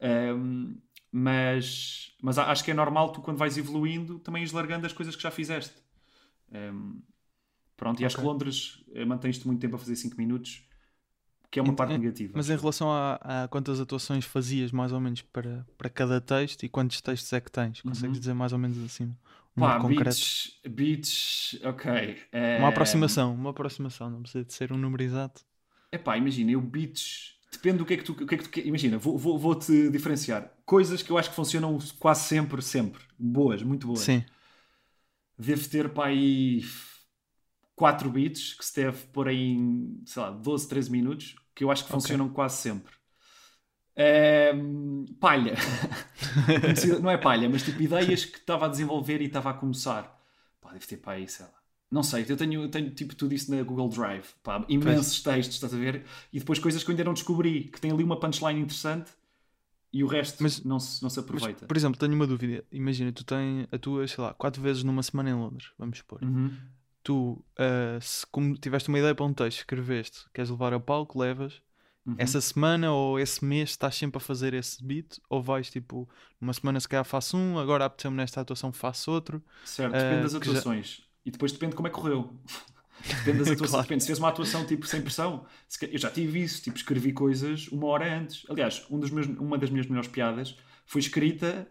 Um, 0.02 0.78
mas, 1.12 2.14
mas 2.22 2.38
acho 2.38 2.64
que 2.64 2.72
é 2.72 2.74
normal 2.74 3.12
tu, 3.12 3.22
quando 3.22 3.38
vais 3.38 3.58
evoluindo, 3.58 4.20
também 4.20 4.42
ires 4.44 4.54
largando 4.54 4.86
as 4.86 4.94
coisas 4.94 5.16
que 5.16 5.24
já 5.24 5.32
fizeste. 5.32 5.76
Um, 6.52 7.02
pronto, 7.78 8.02
e 8.02 8.06
okay. 8.06 8.08
acho 8.08 8.18
que 8.20 8.26
Londres 8.26 8.84
eh, 8.94 9.06
mantens-te 9.06 9.48
muito 9.48 9.62
tempo 9.62 9.76
a 9.76 9.80
fazer 9.80 9.96
5 9.98 10.18
minutos. 10.18 10.64
que 11.52 11.60
é 11.60 11.64
uma 11.64 11.76
parte 11.76 11.98
eh, 11.98 12.00
negativa. 12.00 12.34
Mas 12.34 12.50
em 12.50 12.56
relação 12.58 12.92
a, 12.92 13.44
a 13.44 13.48
quantas 13.48 13.80
atuações 13.80 14.26
fazias 14.26 14.72
mais 14.72 14.94
ou 14.94 15.00
menos 15.00 15.22
para, 15.22 15.66
para 15.78 15.90
cada 15.90 16.22
texto 16.22 16.64
e 16.64 16.70
quantos 16.70 17.02
textos 17.02 17.32
é 17.34 17.42
que 17.42 17.52
tens? 17.52 17.82
Consegues 17.82 18.18
Uhum. 18.18 18.20
dizer 18.20 18.34
mais 18.34 18.54
ou 18.54 18.60
menos 18.60 18.78
assim 18.80 19.16
um 19.58 19.64
Pá, 19.64 19.74
concreto? 19.74 20.32
beats, 20.32 20.60
beats, 20.68 21.56
ok. 21.64 21.86
é, 22.32 22.32
Uma 22.56 22.70
aproximação, 22.70 23.34
uma 23.36 23.50
aproximação, 23.50 24.10
não 24.10 24.22
precisa 24.22 24.46
de 24.46 24.54
ser 24.54 24.72
um 24.72 24.78
número 24.78 25.04
exato. 25.04 25.44
É 25.92 25.98
pá, 25.98 26.18
imagina, 26.18 26.52
eu 26.52 26.62
beats. 26.62 27.40
Depende 27.52 27.80
do 27.80 27.86
que 27.86 27.94
é 27.94 27.98
que 27.98 28.04
tu, 28.04 28.16
que 28.16 28.36
é 28.36 28.38
que 28.38 28.48
tu 28.50 28.60
Imagina, 28.60 28.98
vou- 28.98 29.18
vou- 29.18 29.38
vou-te 29.38 29.90
diferenciar. 29.90 30.52
Coisas 30.66 31.02
que 31.02 31.12
eu 31.12 31.18
acho 31.18 31.30
que 31.30 31.36
funcionam 31.36 31.78
quase 32.00 32.22
sempre, 32.24 32.62
sempre. 32.62 33.02
Boas, 33.20 33.62
muito 33.62 33.88
boas. 33.88 34.00
Sim, 34.00 34.24
Devo 35.38 35.68
ter 35.70 35.90
para 35.90 36.10
aí 36.10 36.62
4 37.76 38.10
beats 38.10 38.54
que 38.54 38.64
se 38.66 38.76
deve 38.76 39.08
pôr 39.08 39.28
aí 39.28 39.38
em, 39.54 40.02
sei 40.06 40.22
lá, 40.22 40.30
12, 40.32 40.68
13 40.68 40.92
minutos, 40.92 41.36
que 41.56 41.64
eu 41.64 41.72
acho 41.72 41.84
que 41.86 41.92
funcionam 41.92 42.30
quase 42.30 42.58
sempre. 42.58 42.94
Ehm, 43.96 45.06
palha. 45.20 45.54
não 47.02 47.10
é 47.12 47.18
palha, 47.18 47.50
mas 47.50 47.64
tipo 47.64 47.82
ideias 47.82 48.26
que 48.26 48.38
estava 48.38 48.66
a 48.66 48.70
desenvolver 48.70 49.22
e 49.22 49.26
estava 49.26 49.50
a 49.50 49.54
começar. 49.54 50.18
Pá, 50.62 50.72
deve 50.74 50.86
ter 50.86 50.98
para 50.98 51.14
aí, 51.14 51.28
sei 51.28 51.46
lá. 51.46 51.61
Não 51.92 52.04
sei, 52.04 52.26
eu 52.30 52.38
tenho, 52.38 52.70
tenho 52.70 52.90
tipo 52.92 53.14
tudo 53.16 53.34
isso 53.34 53.54
na 53.54 53.62
Google 53.64 53.90
Drive. 53.90 54.26
Pá, 54.42 54.64
imensos 54.70 55.22
textos, 55.22 55.56
estás 55.56 55.74
a 55.74 55.78
ver? 55.78 56.06
E 56.32 56.40
depois 56.40 56.58
coisas 56.58 56.82
que 56.84 56.90
eu 56.90 56.94
ainda 56.94 57.04
não 57.04 57.14
descobri, 57.14 57.66
que 57.66 57.82
tem 57.82 57.92
ali 57.92 58.02
uma 58.04 58.18
punchline 58.18 58.62
interessante 58.62 59.12
e 59.92 60.02
o 60.04 60.08
resto 60.08 60.42
Mas- 60.42 60.64
não, 60.64 60.80
se, 60.80 61.04
não 61.04 61.10
se 61.10 61.18
mas, 61.20 61.26
aproveita. 61.26 61.66
por 61.68 61.76
exemplo, 61.76 62.00
tenho 62.00 62.14
uma 62.14 62.26
dúvida. 62.26 62.64
Imagina, 62.72 63.12
tu 63.12 63.26
tens, 63.26 63.68
atuas, 63.74 64.10
sei 64.12 64.24
lá, 64.24 64.34
quatro 64.34 64.62
vezes 64.62 64.84
numa 64.84 65.04
semana 65.04 65.32
em 65.32 65.34
Londres, 65.34 65.70
vamos 65.78 65.98
supor. 65.98 66.24
Uhum. 66.24 66.52
Tu, 67.04 67.44
ah, 67.58 68.00
se 68.00 68.26
como 68.28 68.56
tiveste 68.58 68.88
uma 68.88 68.98
ideia 69.00 69.14
para 69.14 69.26
um 69.26 69.34
texto, 69.34 69.58
escreveste, 69.60 70.26
queres 70.34 70.50
levar 70.50 70.74
a 70.74 70.80
palco, 70.80 71.20
levas. 71.20 71.62
Uhum. 72.06 72.16
Essa 72.18 72.40
semana 72.40 72.92
ou 72.94 73.20
esse 73.20 73.44
mês 73.44 73.72
estás 73.72 73.96
sempre 73.96 74.18
a 74.18 74.22
fazer 74.22 74.54
esse 74.54 74.82
beat? 74.84 75.18
Ou 75.30 75.42
vais 75.44 75.70
tipo, 75.70 76.08
uma 76.40 76.54
semana 76.54 76.80
se 76.80 76.88
calhar 76.88 77.04
faço 77.04 77.36
um, 77.36 77.60
agora 77.60 77.84
apeteceu-me 77.86 78.16
nesta 78.18 78.40
atuação 78.40 78.72
faço 78.72 79.12
outro? 79.12 79.44
Certo, 79.66 79.94
Eh, 79.94 80.00
depende 80.10 80.22
das 80.24 80.40
que 80.40 80.46
já- 80.46 80.52
atuações. 80.60 81.04
E 81.26 81.32
depois 81.32 81.52
depende 81.52 81.72
de 81.72 81.76
como 81.78 81.88
é 81.88 81.92
que 81.92 81.96
correu. 81.98 82.34
depende 83.18 83.40
das 83.40 83.50
atuações. 83.52 83.72
Claro. 83.72 83.84
Depende. 83.84 84.02
Se 84.04 84.08
fez 84.08 84.20
uma 84.20 84.30
atuação 84.30 84.66
tipo 84.66 84.86
sem 84.88 85.02
pressão, 85.02 85.46
eu 85.92 85.98
já 86.00 86.10
tive 86.12 86.42
isso, 86.42 86.62
tipo, 86.62 86.78
escrevi 86.78 87.14
coisas 87.14 87.68
uma 87.70 87.88
hora 87.88 88.20
antes. 88.20 88.46
Aliás, 88.50 88.86
um 88.90 88.98
meus, 88.98 89.28
uma 89.28 89.58
das 89.58 89.70
minhas 89.70 89.88
melhores 89.88 90.10
piadas 90.10 90.56
foi 90.86 91.02
escrita 91.02 91.68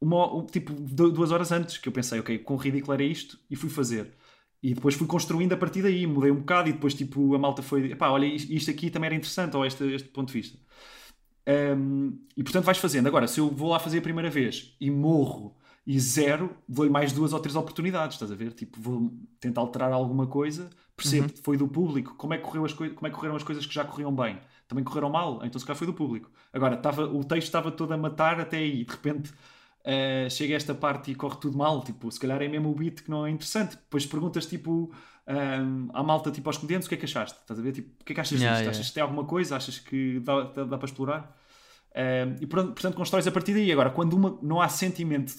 uma, 0.00 0.34
um- 0.34 0.46
tipo 0.46 0.72
du- 0.74 1.12
duas 1.12 1.30
horas 1.30 1.52
antes, 1.52 1.78
que 1.78 1.88
eu 1.88 1.92
pensei, 1.92 2.20
ok, 2.20 2.38
quão 2.40 2.58
ridículo 2.58 2.94
era 2.94 3.02
isto, 3.02 3.38
e 3.50 3.56
fui 3.56 3.68
fazer. 3.70 4.14
E 4.62 4.74
depois 4.74 4.94
fui 4.94 5.06
construindo 5.06 5.52
a 5.54 5.56
partir 5.56 5.82
daí, 5.82 6.06
mudei 6.06 6.30
um 6.30 6.36
bocado 6.40 6.68
e 6.68 6.72
depois 6.72 6.94
tipo 6.94 7.34
a 7.34 7.38
malta 7.38 7.62
foi, 7.62 7.94
pá, 7.96 8.10
olha, 8.10 8.26
isto 8.26 8.52
isto 8.52 8.70
aqui 8.70 8.90
também 8.90 9.06
era 9.08 9.14
interessante, 9.16 9.56
ou 9.56 9.64
este, 9.64 9.84
este 9.94 10.08
ponto 10.10 10.28
de 10.28 10.34
vista. 10.34 10.58
Um, 11.48 12.18
e 12.36 12.42
portanto 12.42 12.64
vais 12.64 12.78
fazendo. 12.78 13.06
Agora, 13.08 13.26
se 13.26 13.40
eu 13.40 13.50
vou 13.50 13.70
lá 13.70 13.78
fazer 13.78 13.98
a 13.98 14.02
primeira 14.02 14.30
vez 14.30 14.76
e 14.80 14.90
morro 14.90 15.56
e 15.86 15.98
zero, 15.98 16.56
dou-lhe 16.68 16.90
mais 16.90 17.12
duas 17.12 17.32
ou 17.32 17.40
três 17.40 17.56
oportunidades, 17.56 18.14
estás 18.16 18.30
a 18.30 18.34
ver? 18.34 18.52
Tipo, 18.52 18.80
vou 18.80 19.12
tentar 19.40 19.60
alterar 19.62 19.92
alguma 19.92 20.26
coisa, 20.26 20.70
percebo 20.96 21.32
que 21.32 21.40
foi 21.40 21.56
do 21.56 21.66
público, 21.66 22.14
como 22.16 22.34
é, 22.34 22.38
que 22.38 22.44
correu 22.44 22.64
as 22.64 22.72
como 22.72 22.88
é 23.06 23.10
que 23.10 23.16
correram 23.16 23.36
as 23.36 23.42
coisas 23.42 23.64
que 23.66 23.74
já 23.74 23.84
corriam 23.84 24.14
bem? 24.14 24.38
Também 24.68 24.84
correram 24.84 25.10
mal? 25.10 25.40
Então 25.44 25.58
se 25.58 25.66
calhar 25.66 25.76
foi 25.76 25.86
do 25.86 25.94
público. 25.94 26.30
Agora, 26.52 26.76
estava, 26.76 27.04
o 27.04 27.24
texto 27.24 27.46
estava 27.46 27.72
todo 27.72 27.92
a 27.92 27.96
matar 27.96 28.38
até 28.40 28.58
aí, 28.58 28.84
de 28.84 28.92
repente 28.92 29.32
eh, 29.84 30.28
chega 30.30 30.54
a 30.54 30.56
esta 30.56 30.74
parte 30.74 31.10
e 31.10 31.14
corre 31.14 31.36
tudo 31.38 31.56
mal, 31.56 31.82
tipo, 31.82 32.10
se 32.10 32.20
calhar 32.20 32.40
é 32.42 32.48
mesmo 32.48 32.70
o 32.70 32.74
beat 32.74 33.02
que 33.02 33.10
não 33.10 33.26
é 33.26 33.30
interessante. 33.30 33.76
Depois 33.76 34.04
perguntas, 34.06 34.46
tipo, 34.46 34.92
ahm, 35.26 35.88
à 35.92 36.02
malta, 36.02 36.30
tipo, 36.30 36.48
aos 36.48 36.58
comediantes, 36.58 36.86
o 36.86 36.88
que 36.88 36.94
é 36.96 36.98
que 36.98 37.04
achaste? 37.06 37.38
Estás 37.40 37.58
a 37.58 37.62
ver? 37.62 37.72
Tipo, 37.72 37.90
o 38.00 38.04
que 38.04 38.12
é 38.12 38.14
que 38.14 38.20
achas 38.20 38.38
Yeah, 38.38 38.52
disto? 38.58 38.62
yeah. 38.64 38.78
Achas 38.78 38.88
que 38.88 38.94
tem 38.94 39.02
alguma 39.02 39.24
coisa? 39.24 39.56
Achas 39.56 39.78
que 39.78 40.20
dá, 40.20 40.42
dá, 40.42 40.64
dá 40.64 40.78
para 40.78 40.86
explorar? 40.86 41.36
Um, 41.96 42.36
e 42.42 42.46
portanto, 42.46 42.72
portanto 42.74 42.94
constróis 42.94 43.26
a 43.26 43.32
partir 43.32 43.54
daí. 43.54 43.72
Agora, 43.72 43.90
quando 43.90 44.12
uma, 44.14 44.38
não 44.42 44.60
há 44.60 44.68
sentimento 44.68 45.34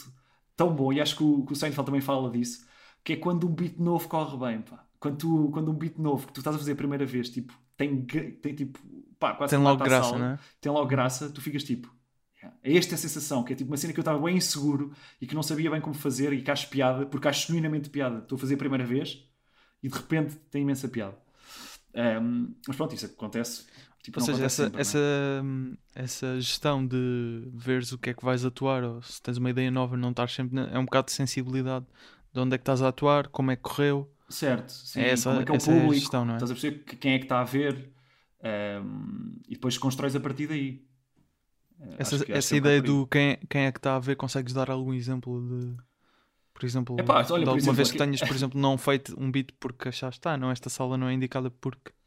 tão 0.61 0.71
bom, 0.71 0.93
e 0.93 1.01
acho 1.01 1.15
que 1.15 1.23
o, 1.23 1.43
que 1.43 1.53
o 1.53 1.55
Seinfeld 1.55 1.87
também 1.87 2.01
fala 2.01 2.29
disso, 2.29 2.63
que 3.03 3.13
é 3.13 3.15
quando 3.15 3.47
um 3.47 3.51
beat 3.51 3.79
novo 3.79 4.07
corre 4.07 4.37
bem, 4.37 4.61
pá. 4.61 4.85
Quando, 4.99 5.17
tu, 5.17 5.49
quando 5.51 5.71
um 5.71 5.73
beat 5.73 5.97
novo 5.97 6.27
que 6.27 6.33
tu 6.33 6.39
estás 6.39 6.55
a 6.55 6.59
fazer 6.59 6.73
a 6.73 6.75
primeira 6.75 7.03
vez, 7.03 7.31
tipo, 7.31 7.59
tem, 7.75 8.05
tem 8.05 8.53
tipo, 8.53 8.77
pá, 9.17 9.33
quase 9.33 9.55
Tem 9.55 9.63
logo 9.63 9.83
graça, 9.83 10.09
sala, 10.09 10.19
não 10.19 10.25
é? 10.33 10.39
Tem 10.59 10.71
logo 10.71 10.85
graça, 10.85 11.31
tu 11.31 11.41
ficas 11.41 11.63
tipo, 11.63 11.91
yeah. 12.37 12.55
é 12.61 12.77
esta 12.77 12.93
a 12.93 12.97
sensação, 12.99 13.43
que 13.43 13.53
é 13.53 13.55
tipo 13.55 13.71
uma 13.71 13.77
cena 13.77 13.91
que 13.91 13.99
eu 13.99 14.03
estava 14.03 14.19
bem 14.19 14.37
inseguro 14.37 14.93
e 15.19 15.25
que 15.25 15.33
não 15.33 15.41
sabia 15.41 15.71
bem 15.71 15.81
como 15.81 15.95
fazer 15.95 16.31
e 16.31 16.43
que 16.43 16.51
acho 16.51 16.69
piada, 16.69 17.07
porque 17.07 17.27
acho 17.27 17.47
genuinamente 17.47 17.89
piada. 17.89 18.19
Estou 18.19 18.35
a 18.35 18.39
fazer 18.39 18.53
a 18.53 18.57
primeira 18.57 18.85
vez 18.85 19.27
e 19.81 19.89
de 19.89 19.95
repente 19.95 20.35
tem 20.51 20.61
imensa 20.61 20.87
piada. 20.87 21.17
Um, 22.21 22.53
mas 22.67 22.77
pronto, 22.77 22.93
isso 22.93 23.07
acontece. 23.07 23.65
Tipo, 24.03 24.19
Ou 24.19 24.25
seja, 24.25 24.45
essa, 24.45 24.63
sempre, 24.63 24.77
é? 24.79 24.81
essa, 24.81 24.97
hum, 25.43 25.77
essa 25.93 26.39
gestão 26.41 26.85
de 26.85 27.43
veres 27.53 27.91
o 27.91 27.97
que 27.99 28.09
é 28.09 28.13
que 28.15 28.25
vais 28.25 28.43
atuar, 28.43 28.83
ou 28.83 29.01
se 29.03 29.21
tens 29.21 29.37
uma 29.37 29.49
ideia 29.49 29.69
nova, 29.69 29.95
não 29.95 30.09
estar 30.09 30.27
sempre. 30.29 30.55
na- 30.55 30.67
É 30.71 30.79
um 30.79 30.85
bocado 30.85 31.05
de 31.07 31.11
sensibilidade 31.13 31.85
de 32.33 32.39
onde 32.39 32.55
é 32.55 32.57
que 32.57 32.63
estás 32.63 32.81
a 32.81 32.87
atuar, 32.87 33.27
como 33.27 33.51
é 33.51 33.55
que 33.55 33.61
correu. 33.61 34.11
Certo, 34.27 34.71
sim. 34.71 35.01
É 35.01 35.09
essa- 35.11 35.29
como 35.29 35.41
é 35.41 35.45
que 35.45 35.51
é 35.51 35.53
o 35.53 35.57
essa 35.57 35.71
é 35.71 35.75
a 35.77 35.81
público, 35.81 35.99
gestão, 36.01 36.25
não 36.25 36.33
é? 36.33 36.37
estás 36.37 36.49
a 36.51 36.53
perceber 36.55 36.79
que- 36.83 36.95
quem 36.95 37.13
é 37.13 37.19
que 37.19 37.25
está 37.25 37.41
a 37.41 37.43
ver 37.43 37.91
um, 38.43 39.35
e 39.47 39.53
depois 39.53 39.77
constróis 39.77 40.15
a 40.15 40.19
partir 40.19 40.47
daí. 40.47 40.83
Eh, 41.79 41.95
Essa, 41.99 42.25
que- 42.25 42.31
essa 42.31 42.55
é 42.55 42.57
ideia 42.57 42.81
do 42.81 43.05
quem, 43.07 43.31
é- 43.31 43.39
quem 43.49 43.65
é 43.65 43.71
que 43.71 43.77
está 43.79 43.95
a 43.95 43.99
ver, 43.99 44.15
consegues 44.15 44.53
dar 44.53 44.69
algum 44.71 44.93
exemplo 44.93 45.41
de. 45.47 45.77
Por 46.53 46.65
exemplo, 46.65 46.95
Epá, 46.99 47.15
olha, 47.17 47.25
de 47.25 47.33
alguma 47.33 47.57
exemplo, 47.57 47.73
vez 47.73 47.91
que 47.91 47.97
aqui- 47.97 48.05
tenhas, 48.11 48.21
por 48.21 48.35
exemplo, 48.35 48.59
não 48.59 48.77
feito 48.77 49.15
um 49.19 49.31
beat 49.31 49.49
porque 49.59 49.89
achaste, 49.89 50.27
ah, 50.27 50.37
não, 50.37 50.49
esta 50.51 50.69
sala 50.69 50.97
não 50.97 51.07
é 51.07 51.13
indicada 51.13 51.49
porque. 51.51 51.91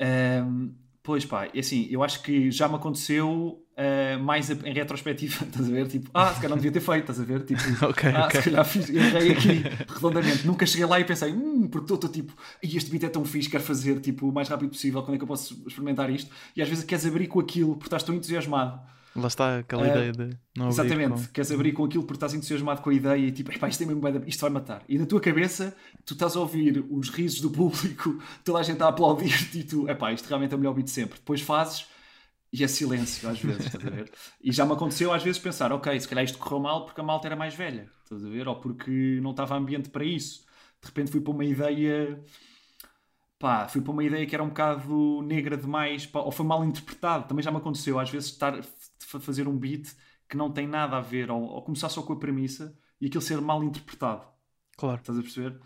Um, 0.00 0.74
pois 1.02 1.24
pá, 1.24 1.46
é 1.52 1.58
assim, 1.60 1.88
eu 1.90 2.02
acho 2.02 2.22
que 2.22 2.50
já 2.50 2.68
me 2.68 2.76
aconteceu 2.76 3.64
uh, 3.76 4.22
mais 4.22 4.50
a- 4.50 4.54
em 4.68 4.72
retrospectiva, 4.72 5.44
estás 5.44 5.66
a 5.68 5.70
ver? 5.70 5.88
Tipo, 5.88 6.10
ah, 6.14 6.28
se 6.28 6.36
calhar 6.36 6.50
não 6.50 6.56
devia 6.56 6.72
ter 6.72 6.80
feito, 6.80 7.00
estás 7.00 7.20
a 7.20 7.24
ver? 7.24 7.42
Tipo, 7.44 7.60
Ok, 7.86 8.10
ah, 8.14 8.26
ok. 8.26 8.40
se 8.40 8.50
calhar 8.50 8.64
fiz, 8.64 8.88
errei 8.90 9.32
aqui 9.32 9.62
redondamente. 9.94 10.46
Nunca 10.46 10.64
cheguei 10.66 10.86
lá 10.86 11.00
e 11.00 11.04
pensei, 11.04 11.32
hum, 11.32 11.66
porque 11.68 11.92
estou 11.92 12.08
tipo, 12.10 12.32
e 12.62 12.76
este 12.76 12.90
beat 12.90 13.04
é 13.04 13.08
tão 13.08 13.24
fixe, 13.24 13.48
quero 13.50 13.64
fazer 13.64 14.00
tipo, 14.00 14.28
o 14.28 14.32
mais 14.32 14.48
rápido 14.48 14.70
possível, 14.70 15.02
quando 15.02 15.14
é 15.14 15.18
que 15.18 15.24
eu 15.24 15.28
posso 15.28 15.62
experimentar 15.66 16.08
isto? 16.10 16.30
E 16.56 16.62
às 16.62 16.68
vezes 16.68 16.84
queres 16.84 17.04
abrir 17.06 17.26
com 17.26 17.40
aquilo 17.40 17.72
porque 17.74 17.86
estás 17.86 18.02
tão 18.02 18.14
entusiasmado. 18.14 18.80
Lá 19.14 19.26
está 19.26 19.58
aquela 19.58 19.86
Eh, 19.86 19.90
ideia 19.90 20.12
de 20.12 20.38
não 20.56 20.66
abrir 20.66 20.80
Exatamente, 20.80 21.26
com- 21.26 21.32
queres 21.32 21.50
abrir 21.52 21.72
com 21.72 21.84
aquilo 21.84 22.02
porque 22.04 22.16
estás 22.16 22.34
entusiasmado 22.34 22.80
com 22.80 22.90
a 22.90 22.94
ideia 22.94 23.26
e 23.26 23.32
tipo, 23.32 23.52
"Epá, 23.52 23.68
isto, 23.68 23.82
é 23.82 23.86
mesmo 23.86 24.02
isto 24.26 24.40
vai 24.40 24.50
matar. 24.50 24.82
E 24.88 24.98
na 24.98 25.04
tua 25.06 25.20
cabeça, 25.20 25.76
tu 26.06 26.14
estás 26.14 26.34
a 26.36 26.40
ouvir 26.40 26.84
os 26.90 27.10
risos 27.10 27.40
do 27.40 27.50
público, 27.50 28.18
toda 28.44 28.58
a 28.58 28.62
gente 28.62 28.82
a 28.82 28.88
aplaudir-te 28.88 29.58
e 29.58 29.64
tu, 29.64 29.88
epá, 29.88 30.12
isto 30.12 30.26
realmente 30.26 30.52
é 30.52 30.56
o 30.56 30.58
melhor 30.58 30.72
beat 30.74 30.86
de 30.86 30.92
sempre. 30.92 31.18
Depois 31.18 31.40
fazes 31.42 31.86
e 32.52 32.62
é 32.64 32.68
silêncio 32.68 33.28
às 33.28 33.40
vezes, 33.40 33.66
estás 33.66 33.86
a 33.86 33.90
ver? 33.90 34.10
E 34.42 34.52
já 34.52 34.64
me 34.66 34.72
aconteceu 34.72 35.12
às 35.12 35.22
vezes 35.22 35.40
pensar, 35.40 35.72
ok, 35.72 35.98
se 36.00 36.08
calhar 36.08 36.24
isto 36.24 36.38
correu 36.38 36.60
mal 36.60 36.84
porque 36.84 37.00
a 37.00 37.04
malta 37.04 37.26
era 37.28 37.36
mais 37.36 37.54
velha, 37.54 37.90
estás 38.04 38.24
a 38.24 38.28
ver? 38.28 38.46
Ou 38.48 38.56
porque 38.56 39.18
não 39.22 39.30
estava 39.32 39.56
ambiente 39.56 39.88
para 39.90 40.04
isso. 40.04 40.44
De 40.80 40.86
repente 40.88 41.10
fui 41.10 41.20
para 41.20 41.32
uma 41.32 41.44
ideia 41.44 42.18
pá, 43.38 43.66
fui 43.68 43.80
para 43.80 43.90
uma 43.92 44.04
ideia 44.04 44.24
que 44.26 44.34
era 44.34 44.42
um 44.44 44.48
bocado 44.48 45.22
negra 45.22 45.56
demais, 45.56 46.06
pá, 46.06 46.20
ou 46.20 46.30
foi 46.30 46.46
mal 46.46 46.64
interpretado. 46.64 47.26
Também 47.26 47.42
já 47.42 47.50
me 47.50 47.56
aconteceu, 47.56 47.98
às 47.98 48.08
vezes, 48.10 48.30
estar 48.30 48.60
fazer 49.20 49.48
um 49.48 49.56
beat 49.58 49.88
que 50.28 50.36
não 50.36 50.50
tem 50.50 50.66
nada 50.66 50.96
a 50.96 51.00
ver, 51.00 51.30
ou, 51.30 51.42
ou 51.42 51.62
começar 51.62 51.88
só 51.88 52.02
com 52.02 52.12
a 52.14 52.18
premissa 52.18 52.76
e 53.00 53.06
aquilo 53.06 53.22
ser 53.22 53.40
mal 53.40 53.62
interpretado. 53.62 54.26
Claro. 54.76 55.00
Estás 55.00 55.18
a 55.18 55.22
perceber? 55.22 55.60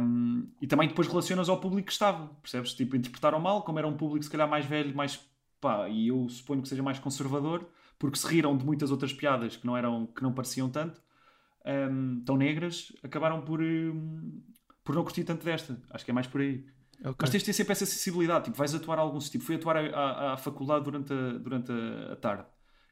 Um, 0.00 0.50
e 0.62 0.66
também 0.66 0.88
depois 0.88 1.06
relacionas 1.08 1.48
ao 1.48 1.60
público 1.60 1.86
que 1.86 1.92
estava, 1.92 2.28
percebes? 2.40 2.72
Tipo, 2.74 2.96
interpretaram 2.96 3.38
mal, 3.40 3.62
como 3.62 3.78
era 3.78 3.86
um 3.88 3.96
público 3.96 4.24
se 4.24 4.30
calhar 4.30 4.48
mais 4.48 4.64
velho, 4.64 4.94
mais 4.96 5.20
pá, 5.60 5.88
e 5.88 6.08
eu 6.08 6.28
suponho 6.28 6.62
que 6.62 6.68
seja 6.68 6.82
mais 6.82 6.98
conservador, 6.98 7.68
porque 7.98 8.16
se 8.18 8.26
riram 8.26 8.56
de 8.56 8.64
muitas 8.64 8.90
outras 8.90 9.12
piadas 9.12 9.56
que 9.56 9.66
não 9.66 9.76
eram, 9.76 10.06
que 10.06 10.22
não 10.22 10.32
pareciam 10.32 10.70
tanto, 10.70 11.02
um, 11.90 12.22
tão 12.24 12.36
negras, 12.36 12.92
acabaram 13.02 13.42
por, 13.42 13.60
um, 13.60 14.42
por 14.84 14.94
não 14.94 15.02
curtir 15.02 15.24
tanto 15.24 15.44
desta. 15.44 15.80
Acho 15.90 16.04
que 16.04 16.10
é 16.10 16.14
mais 16.14 16.26
por 16.26 16.40
aí. 16.40 16.64
Ok. 17.00 17.16
Mas 17.20 17.30
tens 17.30 17.40
de 17.40 17.46
ter 17.46 17.52
sempre 17.52 17.72
essa 17.72 17.86
sensibilidade. 17.86 18.46
Tipo, 18.46 18.56
vais 18.56 18.74
atuar 18.74 18.98
a 18.98 19.02
algum 19.02 19.18
tipo. 19.18 19.44
Fui 19.44 19.56
atuar 19.56 19.76
à, 19.76 19.80
à- 19.80 20.32
à 20.32 20.36
faculdade 20.36 20.84
durante, 20.84 21.12
a, 21.12 21.32
durante 21.38 21.70
a 22.12 22.16
tarde. 22.16 22.46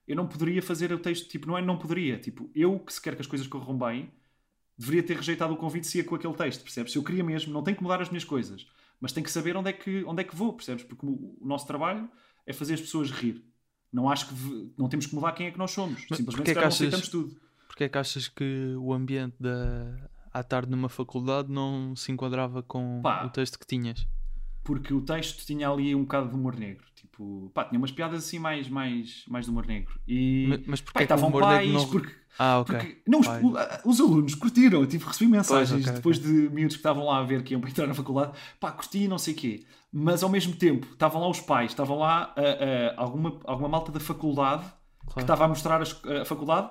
Eu 0.07 0.14
não 0.16 0.26
poderia 0.26 0.62
fazer 0.62 0.92
o 0.92 0.98
texto, 0.98 1.28
tipo, 1.28 1.46
não 1.46 1.59
é 1.59 1.62
não 1.62 1.76
poderia. 1.78 2.18
Tipo, 2.18 2.50
eu 2.54 2.78
que 2.78 2.92
se 2.92 3.00
quer 3.00 3.14
que 3.14 3.20
as 3.22 3.26
coisas 3.26 3.46
corram 3.46 3.76
bem, 3.76 4.11
deveria 4.78 5.02
ter 5.02 5.16
rejeitado 5.16 5.52
o 5.52 5.57
convite 5.57 5.86
se 5.86 5.98
ia 5.98 6.04
com 6.04 6.14
aquele 6.14 6.34
texto, 6.34 6.62
percebes? 6.62 6.92
Se 6.92 6.98
eu 6.98 7.02
queria 7.02 7.24
mesmo, 7.24 7.52
não 7.52 7.62
tenho 7.62 7.76
que 7.76 7.82
mudar 7.82 8.00
as 8.00 8.09
minhas 8.09 8.24
coisas, 8.24 8.66
mas 9.00 9.12
tenho 9.12 9.24
que 9.24 9.30
saber 9.32 9.57
onde 9.57 9.70
é 9.70 9.72
que, 9.72 10.04
onde 10.04 10.20
é 10.20 10.24
que 10.24 10.36
vou, 10.36 10.52
percebes? 10.52 10.84
Porque 10.84 11.04
o, 11.04 11.36
o 11.40 11.46
nosso 11.46 11.66
trabalho 11.66 12.09
é 12.46 12.52
fazer 12.52 12.74
as 12.74 12.80
pessoas 12.80 13.11
rir. 13.11 13.44
Não 13.92 14.09
acho 14.11 14.28
que 14.28 14.72
não 14.78 14.88
temos 14.88 15.07
que 15.07 15.14
mudar 15.14 15.32
quem 15.32 15.46
é 15.46 15.50
que 15.50 15.59
nós 15.59 15.70
somos. 15.70 16.04
Mas 16.09 16.18
Simplesmente 16.18 16.48
se 16.48 16.54
que 16.54 16.61
não 16.61 16.66
achas- 16.66 16.74
aceitamos 16.80 17.09
tudo. 17.09 17.40
Porquê 17.66 17.84
é 17.84 17.88
que 17.88 17.98
achas 17.98 18.28
que 18.28 18.74
o 18.78 18.92
ambiente 18.92 19.34
da 19.40 20.09
à 20.32 20.42
tarde 20.42 20.70
numa 20.70 20.88
faculdade 20.90 21.50
não 21.50 21.96
se 21.96 22.12
enquadrava 22.12 22.62
com 22.62 23.00
Pá. 23.02 23.24
o 23.24 23.30
texto 23.30 23.59
que 23.59 23.66
tinhas? 23.66 24.07
porque 24.62 24.92
o 24.92 25.00
texto 25.00 25.46
tinha 25.46 25.70
ali 25.70 25.94
um 25.94 26.02
bocado 26.02 26.28
de 26.28 26.34
humor 26.34 26.57
negro. 26.57 26.84
Tipo, 27.16 27.50
pá, 27.54 27.64
tinha 27.64 27.78
umas 27.78 27.90
piadas 27.90 28.22
assim 28.24 28.38
mais, 28.38 28.68
mais, 28.68 29.24
mais 29.26 29.46
de 29.46 29.50
humor 29.50 29.66
negro. 29.66 29.98
E, 30.06 30.44
Mas, 30.50 30.60
mas 30.66 30.80
pá, 30.82 30.92
porquê 30.92 31.06
que 31.06 31.12
o 31.12 31.16
estavam 31.16 31.32
pais, 31.40 31.72
não... 31.72 31.88
porque, 31.88 32.12
Ah, 32.38 32.58
ok. 32.60 32.76
porque- 32.78 33.02
não, 33.06 33.20
os, 33.20 33.26
os 33.86 34.00
alunos 34.02 34.34
curtiram, 34.34 34.80
eu 34.82 34.86
tive, 34.86 35.02
recebi 35.06 35.30
mensagens 35.30 35.82
ok, 35.82 35.94
depois 35.94 36.18
de 36.18 36.28
miúdos 36.28 36.76
que 36.76 36.80
estavam 36.80 37.06
lá 37.06 37.18
a 37.20 37.22
ver 37.22 37.42
que 37.42 37.54
iam 37.54 37.60
para 37.62 37.70
entrar 37.70 37.86
na 37.86 37.94
faculdade, 37.94 38.32
pá, 38.60 38.70
curti 38.70 39.04
e 39.04 39.08
não 39.08 39.16
sei 39.16 39.32
o 39.32 39.36
quê. 39.38 39.64
Mas 39.90 40.22
ao 40.22 40.28
mesmo 40.28 40.54
tempo, 40.54 40.86
estavam 40.92 41.22
lá 41.22 41.28
os 41.30 41.40
pais, 41.40 41.70
estavam 41.70 41.98
lá 41.98 42.34
ah, 42.36 42.42
ah, 42.42 42.94
alguma, 42.98 43.40
alguma 43.44 43.68
malta 43.70 43.90
da 43.90 43.98
faculdade 44.00 44.64
que 44.64 45.12
Claro. 45.14 45.20
estava 45.20 45.44
a 45.46 45.48
mostrar 45.48 45.80
as- 45.80 46.04
a 46.04 46.24
faculdade 46.26 46.68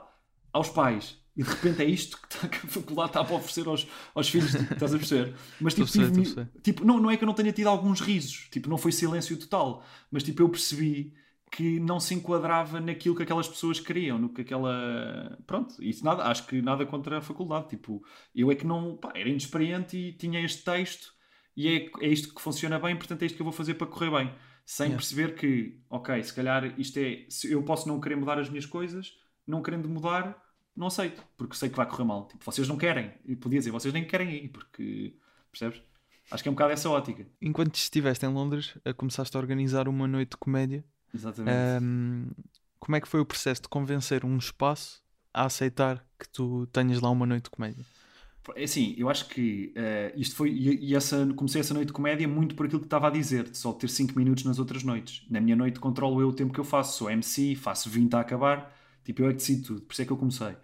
aos 0.54 0.70
pais. 0.70 1.18
E 1.36 1.44
de 1.44 1.50
repente 1.50 1.82
é 1.82 1.86
isto 1.86 2.18
que, 2.22 2.30
tá- 2.30 2.48
que 2.50 2.66
a 2.66 2.70
faculdade 2.70 3.10
está 3.10 3.24
para 3.24 3.36
oferecer 3.36 3.68
aos, 3.68 3.88
aos 4.14 4.30
filhos, 4.30 4.56
tipo, 4.56 4.74
estás 4.74 4.94
a 4.94 4.98
perceber? 4.98 5.36
Mas 5.60 5.74
tipo, 5.74 5.92
perceber, 5.92 6.12
tive- 6.12 6.46
tipo 6.64 6.86
não, 6.86 7.00
não 7.00 7.12
é 7.12 7.18
que 7.18 7.24
eu 7.24 7.28
não 7.28 7.34
tenha 7.34 7.52
tido 7.52 7.68
alguns 7.68 8.00
risos, 8.02 8.48
tipo, 8.52 8.70
não 8.70 8.78
foi 8.78 8.92
silêncio 8.92 9.38
total, 9.38 9.84
mas 10.12 10.24
tipo, 10.24 10.42
eu 10.42 10.50
percebi 10.50 11.14
que 11.52 11.80
não 11.80 12.00
se 12.00 12.14
enquadrava 12.14 12.80
naquilo 12.82 13.16
que 13.16 13.24
aquelas 13.24 13.48
pessoas 13.48 13.80
queriam, 13.80 14.18
no 14.20 14.34
que 14.34 14.42
aquela. 14.42 15.38
Pronto, 15.46 15.82
isso 15.82 16.04
nada, 16.04 16.24
acho 16.26 16.46
que 16.48 16.62
nada 16.62 16.86
contra 16.86 17.18
a 17.20 17.22
faculdade. 17.22 17.70
Tipo, 17.70 18.04
eu 18.34 18.52
é 18.52 18.56
que 18.56 18.66
não. 18.66 18.98
Pá, 18.98 19.12
era 19.16 19.30
inexperiente 19.30 19.96
e 19.98 20.14
tinha 20.14 20.44
este 20.44 20.64
texto 20.64 21.14
e 21.56 21.68
é, 21.70 21.90
é 22.02 22.08
isto 22.10 22.34
que 22.34 22.42
funciona 22.42 22.78
bem, 22.80 22.96
portanto 22.96 23.22
é 23.24 23.26
isto 23.28 23.36
que 23.36 23.42
eu 23.42 23.46
vou 23.46 23.54
fazer 23.54 23.76
para 23.76 23.88
correr 23.88 24.12
bem. 24.12 24.34
Sem 24.66 24.88
Yeah. 24.88 24.98
perceber 24.98 25.36
que, 25.36 25.80
ok, 25.90 26.24
se 26.24 26.34
calhar 26.34 26.74
isto 26.80 26.98
é. 26.98 27.26
se 27.30 27.52
Eu 27.52 27.64
posso 27.64 27.88
não 27.88 28.00
querer 28.02 28.16
mudar 28.16 28.40
as 28.40 28.50
minhas 28.50 28.66
coisas, 28.66 29.14
não 29.48 29.62
querendo 29.62 29.88
mudar, 29.88 30.36
não 30.76 30.88
aceito, 30.88 31.24
porque 31.38 31.56
sei 31.56 31.70
que 31.70 31.78
vai 31.78 31.86
correr 31.86 32.04
mal. 32.04 32.28
Tipo, 32.28 32.44
vocês 32.44 32.68
não 32.68 32.78
querem. 32.78 33.12
Eu 33.26 33.38
podia 33.38 33.60
dizer, 33.60 33.72
vocês 33.72 33.94
nem 33.94 34.06
querem 34.06 34.46
ir, 34.46 34.50
porque. 34.50 35.16
Percebes? 35.52 35.82
Acho 36.32 36.44
que 36.44 36.50
é 36.50 36.52
um 36.52 36.56
bocado 36.56 36.74
essa 36.74 36.90
ótica. 36.90 37.26
Enquanto 37.42 37.76
estiveste 37.76 38.26
em 38.26 38.30
Londres, 38.30 38.76
a 38.84 38.94
começaste 38.94 39.36
a 39.38 39.40
organizar 39.40 39.88
uma 39.88 40.08
noite 40.08 40.32
de 40.32 40.38
comédia. 40.38 40.84
Exatamente. 41.14 41.56
Ahm, 41.56 42.30
como 42.80 42.96
é 42.96 43.02
que 43.02 43.08
foi 43.08 43.20
o 43.20 43.26
processo 43.26 43.64
de 43.64 43.70
convencer 43.70 44.26
um 44.26 44.38
espaço 44.38 45.04
a 45.34 45.46
aceitar 45.46 46.06
que 46.20 46.28
tu 46.28 46.68
tenhas 46.68 47.00
lá 47.00 47.10
uma 47.10 47.26
noite 47.26 47.46
de 47.46 47.50
comédia? 47.52 47.86
É 48.56 48.64
assim, 48.64 48.94
eu 48.98 49.10
acho 49.10 49.28
que 49.28 49.72
eh, 49.76 50.14
isto 50.16 50.36
foi. 50.36 50.52
E, 50.52 50.90
e 50.90 50.96
essa, 50.96 51.26
comecei 51.36 51.62
essa 51.62 51.74
noite 51.74 51.88
de 51.88 51.94
comédia 51.94 52.28
muito 52.28 52.54
por 52.54 52.66
aquilo 52.66 52.80
que 52.82 52.86
estava 52.86 53.08
a 53.08 53.10
dizer, 53.10 53.50
de 53.50 53.58
só 53.58 53.74
ter 53.74 53.90
5 53.90 54.18
minutos 54.18 54.44
nas 54.44 54.60
outras 54.60 54.84
noites. 54.84 55.26
Na 55.30 55.42
minha 55.42 55.56
noite 55.56 55.80
controlo 55.80 56.22
eu 56.22 56.30
o 56.30 56.34
tempo 56.34 56.54
que 56.54 56.60
eu 56.60 56.64
faço, 56.64 56.98
sou 56.98 57.10
MC, 57.10 57.56
faço 57.56 57.90
20 57.90 58.14
a 58.14 58.20
acabar, 58.20 58.72
tipo 59.04 59.24
eu 59.24 59.28
é 59.28 59.30
que 59.30 59.38
decido 59.38 59.64
tudo, 59.64 59.82
por 59.82 59.94
isso 59.94 60.02
é 60.04 60.06
que 60.06 60.12
eu 60.12 60.18
comecei. 60.18 60.56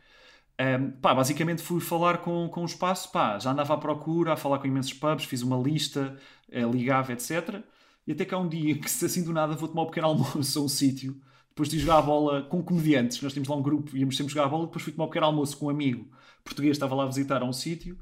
Ahm, 0.60 0.92
pá, 1.02 1.14
basicamente 1.16 1.62
fui 1.62 1.80
falar 1.82 2.20
com, 2.20 2.48
com 2.50 2.62
o 2.62 2.66
espaço, 2.66 3.12
pá, 3.12 3.40
já 3.40 3.52
andava 3.52 3.74
à 3.74 3.78
procura, 3.78 4.34
a 4.34 4.38
falar 4.38 4.60
com 4.60 4.68
imensos 4.68 4.94
pubs, 4.94 5.26
fiz 5.26 5.42
uma 5.42 5.58
lista, 5.58 6.18
eh, 6.52 6.62
ligava, 6.64 7.14
etc. 7.14 7.64
E 8.06 8.12
até 8.12 8.26
que 8.26 8.34
há 8.34 8.38
um 8.38 8.48
dia 8.48 8.78
que, 8.78 8.90
se 8.90 9.06
assim 9.06 9.24
do 9.24 9.34
nada, 9.34 9.56
vou 9.56 9.68
tomar 9.70 9.84
um 9.84 9.86
pequeno 9.88 10.08
almoço 10.08 10.60
a 10.60 10.62
um 10.64 10.68
sítio, 10.68 11.20
depois 11.50 11.70
de 11.70 11.80
jogar 11.80 11.98
a 12.00 12.02
bola 12.02 12.44
com 12.44 12.64
comediantes, 12.64 13.22
nós 13.22 13.34
tínhamos 13.34 13.50
lá 13.50 13.56
um 13.56 13.62
grupo, 13.62 13.96
íamos 13.98 14.16
sempre 14.18 14.34
jogar 14.34 14.46
a 14.46 14.50
bola, 14.50 14.66
depois 14.68 14.84
fui 14.84 14.94
tomar 14.94 15.06
um 15.06 15.08
pequeno 15.10 15.26
almoço 15.28 15.58
com 15.58 15.66
um 15.68 15.70
amigo 15.70 16.10
português, 16.44 16.76
estava 16.78 16.96
lá 16.96 17.04
a 17.04 17.08
visitar 17.08 17.42
a 17.42 17.46
um 17.46 17.54
sítio, 17.54 17.98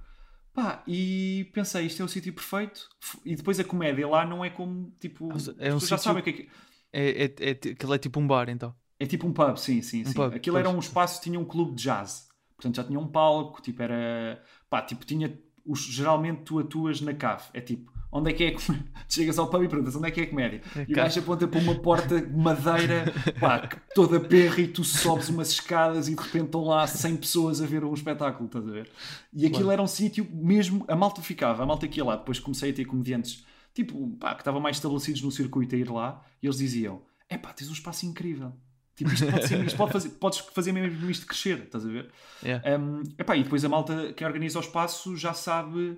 pá, 0.54 0.84
e 0.88 1.50
pensei, 1.54 1.86
isto 1.86 2.02
é 2.02 2.06
o 2.06 2.10
sítio 2.10 2.34
perfeito, 2.34 2.90
e 3.26 3.36
depois 3.36 3.60
a 3.60 3.64
comédia 3.64 4.08
lá 4.08 4.26
não 4.26 4.44
é 4.46 4.50
como, 4.50 4.92
tipo, 5.00 5.30
é 5.60 5.74
um 5.74 5.80
já 5.80 5.98
sítio- 5.98 6.00
sabem 6.00 6.22
o 6.22 6.24
que 6.24 6.30
é 6.30 6.34
que 6.34 6.50
É, 6.92 7.24
é, 7.26 7.50
é, 7.52 7.54
ti- 7.56 7.70
aquilo 7.70 7.94
é 7.94 7.98
tipo 8.00 8.20
um 8.20 8.28
bar, 8.28 8.50
então. 8.50 8.76
é 9.00 9.06
tipo 9.06 9.28
um 9.28 9.34
pub, 9.34 9.58
sim, 9.58 9.82
sim, 9.82 10.02
Um 10.02 10.12
sim. 10.12 10.14
pub, 10.14 10.34
Aquilo 10.36 10.58
era 10.58 10.70
pois. 10.70 10.76
um 10.76 10.80
espaço, 10.80 11.22
tinha 11.22 11.40
um 11.40 11.46
clube 11.46 11.76
de 11.76 11.84
jazz. 11.84 12.29
Portanto, 12.60 12.76
já 12.76 12.84
tinha 12.84 13.00
um 13.00 13.08
palco, 13.08 13.62
tipo, 13.62 13.82
era. 13.82 14.44
Pá, 14.70 14.82
tipo, 14.82 15.06
tinha. 15.06 15.40
Os, 15.66 15.80
geralmente 15.82 16.42
tu 16.44 16.60
atuas 16.60 17.00
na 17.00 17.14
cave. 17.14 17.44
É 17.54 17.62
tipo, 17.62 17.90
onde 18.12 18.32
é 18.32 18.34
que 18.34 18.44
é? 18.44 18.56
Chegas 19.08 19.40
ao 19.40 19.48
pub 19.50 19.64
e 19.64 19.68
perguntas 19.70 19.96
onde 19.96 20.08
é 20.10 20.12
que 20.12 20.20
é 20.20 20.24
a 20.24 20.28
comédia. 20.28 20.62
É 20.76 20.86
e 20.88 20.92
o 20.92 20.96
gajo 20.96 21.20
aponta 21.22 21.48
para 21.48 21.60
uma 21.60 21.76
porta 21.76 22.20
de 22.20 22.36
madeira, 22.36 23.06
pá, 23.40 23.70
toda 23.96 24.20
perra 24.20 24.60
e 24.60 24.68
tu 24.68 24.84
sobes 24.84 25.30
umas 25.30 25.52
escadas 25.52 26.08
e 26.10 26.16
de 26.16 26.22
repente 26.22 26.46
estão 26.46 26.64
lá 26.66 26.86
100 26.86 27.18
pessoas 27.18 27.62
a 27.62 27.66
ver 27.66 27.84
um 27.86 27.94
espetáculo, 27.94 28.48
estás 28.48 28.68
a 28.68 28.72
ver? 28.72 28.90
E 29.32 29.46
aquilo 29.46 29.62
Claro. 29.64 29.72
era 29.72 29.82
um 29.82 29.88
sítio 29.88 30.28
mesmo. 30.34 30.84
A 30.88 30.96
malta 30.96 31.22
ficava, 31.22 31.64
a 31.64 31.66
malta 31.66 31.88
que 31.88 32.00
ia 32.00 32.04
lá. 32.06 32.16
Depois 32.18 32.40
comecei 32.40 32.72
a 32.72 32.74
ter 32.74 32.86
comediantes, 32.86 33.46
tipo, 33.74 34.10
pá, 34.20 34.34
que 34.34 34.42
estavam 34.42 34.60
mais 34.60 34.76
estabelecidos 34.78 35.22
no 35.22 35.32
circuito 35.32 35.76
a 35.76 35.78
ir 35.78 35.90
lá 35.90 36.26
e 36.42 36.48
eles 36.48 36.58
diziam: 36.58 37.04
é 37.30 37.38
pá, 37.38 37.54
tens 37.54 37.70
um 37.70 37.74
espaço 37.74 38.06
incrível. 38.06 38.52
Tipo, 39.00 39.14
isto 39.14 39.28
pode 39.32 39.48
ser, 39.48 39.64
isto 39.66 39.78
pode 39.78 39.92
fazer, 39.94 40.10
podes 40.10 40.40
fazer 40.40 40.72
mesmo 40.74 41.10
isto 41.10 41.26
crescer, 41.26 41.64
estás 41.64 41.86
a 41.86 41.90
ver? 41.90 42.12
Yeah. 42.44 42.78
Um, 42.80 43.02
epá, 43.18 43.36
e 43.38 43.44
depois 43.44 43.64
a 43.64 43.70
malta 43.70 44.12
que 44.14 44.26
organiza 44.26 44.60
o 44.60 44.62
espaço 44.62 45.16
já 45.16 45.34
sabe. 45.34 45.98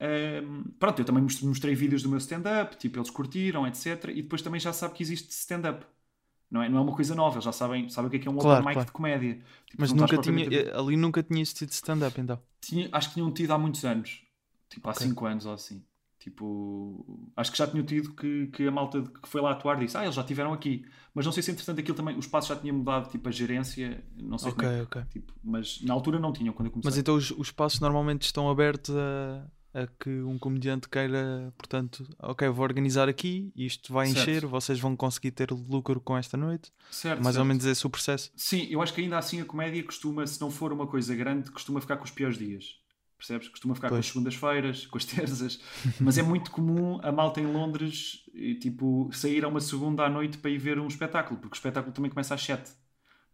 um, 0.00 0.64
pronto, 0.78 0.98
eu 1.00 1.04
também 1.04 1.22
mostrei, 1.22 1.74
vídeos 1.76 2.02
do 2.02 2.08
meu 2.08 2.18
stand-up, 2.18 2.76
tipo, 2.76 2.98
eles 2.98 3.08
curtiram, 3.10 3.66
etc. 3.66 4.10
E 4.10 4.22
depois 4.22 4.42
também 4.42 4.60
já 4.60 4.72
sabe 4.72 4.94
que 4.94 5.02
existe 5.02 5.30
stand-up. 5.30 5.86
Não 6.50 6.60
é, 6.62 6.68
não 6.68 6.78
é 6.78 6.80
uma 6.80 6.96
coisa 6.96 7.14
nova, 7.14 7.36
eles 7.36 7.44
já 7.44 7.52
sabem, 7.52 7.88
sabem 7.88 8.08
o 8.08 8.10
que 8.10 8.16
é 8.16 8.20
que 8.20 8.26
é 8.26 8.30
um 8.32 8.36
Claro, 8.36 8.60
open 8.60 8.66
mic 8.66 8.74
claro. 8.74 8.86
de 8.86 8.92
comédia. 8.92 9.34
Tipo, 9.66 9.76
Mas 9.78 9.92
nunca 9.92 10.18
tinha, 10.18 10.44
propriamente 10.48 10.70
ali 10.72 10.96
nunca 10.96 11.22
tinha 11.22 11.40
existido 11.40 11.70
stand-up, 11.72 12.20
então. 12.20 12.42
tinha- 12.60 12.88
Acho 12.90 13.08
que 13.08 13.14
tinham 13.14 13.32
tido 13.32 13.52
há 13.52 13.58
muitos 13.58 13.84
anos, 13.84 14.22
tipo 14.68 14.88
há 14.88 14.92
Ok. 14.92 15.06
5 15.06 15.26
anos 15.26 15.46
ou 15.46 15.54
assim. 15.54 15.84
Tipo, 16.20 17.32
acho 17.34 17.50
que 17.50 17.56
já 17.56 17.66
tinham 17.66 17.82
tido 17.84 18.12
que, 18.14 18.48
que 18.48 18.66
a 18.66 18.70
malta 18.70 19.02
que 19.02 19.26
foi 19.26 19.40
lá 19.40 19.52
atuar 19.52 19.78
disse: 19.78 19.96
Ah, 19.96 20.02
eles 20.02 20.14
já 20.14 20.20
estiveram 20.20 20.52
aqui. 20.52 20.84
Mas 21.14 21.24
não 21.24 21.32
sei 21.32 21.42
se 21.42 21.50
entretanto 21.50 21.80
aquilo 21.80 21.96
também, 21.96 22.14
o 22.14 22.20
espaço 22.20 22.48
já 22.48 22.56
tinha 22.56 22.72
mudado, 22.72 23.10
tipo 23.10 23.26
a 23.26 23.32
gerência, 23.32 24.04
não 24.22 24.36
sei 24.36 24.52
Ok, 24.52 24.62
como 24.68 24.76
é 24.78 24.82
ok. 24.82 25.02
tipo, 25.10 25.32
mas 25.42 25.80
na 25.82 25.94
altura 25.94 26.18
não 26.20 26.30
tinham 26.32 26.52
quando 26.52 26.66
eu 26.66 26.72
comecei. 26.72 26.90
Mas 26.90 26.98
então 26.98 27.14
os, 27.16 27.30
os 27.30 27.46
espaços 27.48 27.80
normalmente 27.80 28.22
estão 28.26 28.50
abertos 28.50 28.94
a, 28.94 29.46
a 29.82 29.86
que 29.98 30.10
um 30.22 30.38
comediante 30.38 30.88
queira, 30.90 31.52
portanto, 31.56 32.06
ok, 32.18 32.48
vou 32.50 32.64
organizar 32.64 33.08
aqui, 33.08 33.50
isto 33.56 33.90
vai 33.90 34.06
Certo. 34.06 34.28
encher, 34.28 34.46
vocês 34.46 34.78
vão 34.78 34.94
conseguir 34.94 35.30
ter 35.30 35.50
lucro 35.50 36.00
com 36.02 36.16
esta 36.18 36.36
noite. 36.36 36.70
certo, 36.90 37.22
Mais 37.24 37.36
ou 37.36 37.40
certo. 37.40 37.48
menos 37.48 37.64
esse 37.64 37.86
o 37.86 37.90
processo. 37.90 38.30
Sim, 38.36 38.66
eu 38.70 38.82
acho 38.82 38.92
que 38.92 39.00
ainda 39.00 39.16
assim 39.16 39.40
a 39.40 39.44
comédia 39.46 39.82
costuma, 39.82 40.26
se 40.26 40.38
não 40.40 40.50
for 40.50 40.70
uma 40.70 40.86
coisa 40.86 41.14
grande, 41.16 41.50
costuma 41.50 41.80
ficar 41.80 41.96
com 41.96 42.04
os 42.04 42.10
piores 42.10 42.36
dias. 42.36 42.78
Percebes? 43.20 43.48
Costuma 43.48 43.74
ficar 43.74 43.88
com 43.88 43.96
Pois. 43.96 44.06
as 44.06 44.12
segundas-feiras, 44.12 44.86
com 44.86 44.96
as 44.96 45.04
terças. 45.06 45.60
Mas 46.00 46.16
é 46.16 46.22
muito 46.22 46.50
comum 46.50 46.98
a 47.02 47.12
malta 47.12 47.38
em 47.38 47.46
Londres 47.46 48.24
tipo, 48.60 49.10
sair 49.12 49.44
a 49.44 49.48
uma 49.48 49.60
segunda 49.60 50.04
à 50.04 50.08
noite 50.08 50.38
para 50.38 50.50
ir 50.50 50.56
ver 50.56 50.78
um 50.78 50.86
espetáculo, 50.86 51.38
porque 51.38 51.54
o 51.54 51.58
espetáculo 51.58 51.92
também 51.92 52.10
começa 52.10 52.34
às 52.34 52.42
7. 52.42 52.70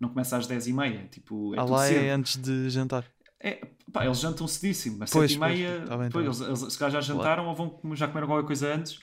Não 0.01 0.09
começa 0.09 0.37
às 0.37 0.47
10 0.47 0.67
e 0.67 0.73
meia. 0.73 1.07
Tipo, 1.11 1.55
é 1.55 1.61
ah, 1.61 1.65
lá 1.65 1.87
cedo. 1.87 2.05
é 2.05 2.11
antes 2.11 2.37
de 2.37 2.69
jantar. 2.69 3.05
É, 3.39 3.61
pá, 3.93 4.05
eles 4.05 4.19
jantam 4.19 4.49
cedíssimo, 4.49 5.05
às 5.05 5.11
Pois, 5.11 5.31
7 5.31 5.37
e 5.37 5.39
pois, 5.39 5.53
meia. 5.53 5.81
tá 5.87 5.97
bem, 5.97 6.11
tá 6.11 6.19
depois, 6.19 6.41
eles, 6.41 6.61
eles 6.63 6.73
se 6.73 6.79
calhar 6.79 6.93
já 6.93 7.01
jantaram 7.01 7.47
ou 7.47 7.55
vão 7.55 7.81
já 7.95 8.09
comeram 8.09 8.27
qualquer 8.27 8.47
coisa 8.47 8.75
antes. 8.75 8.99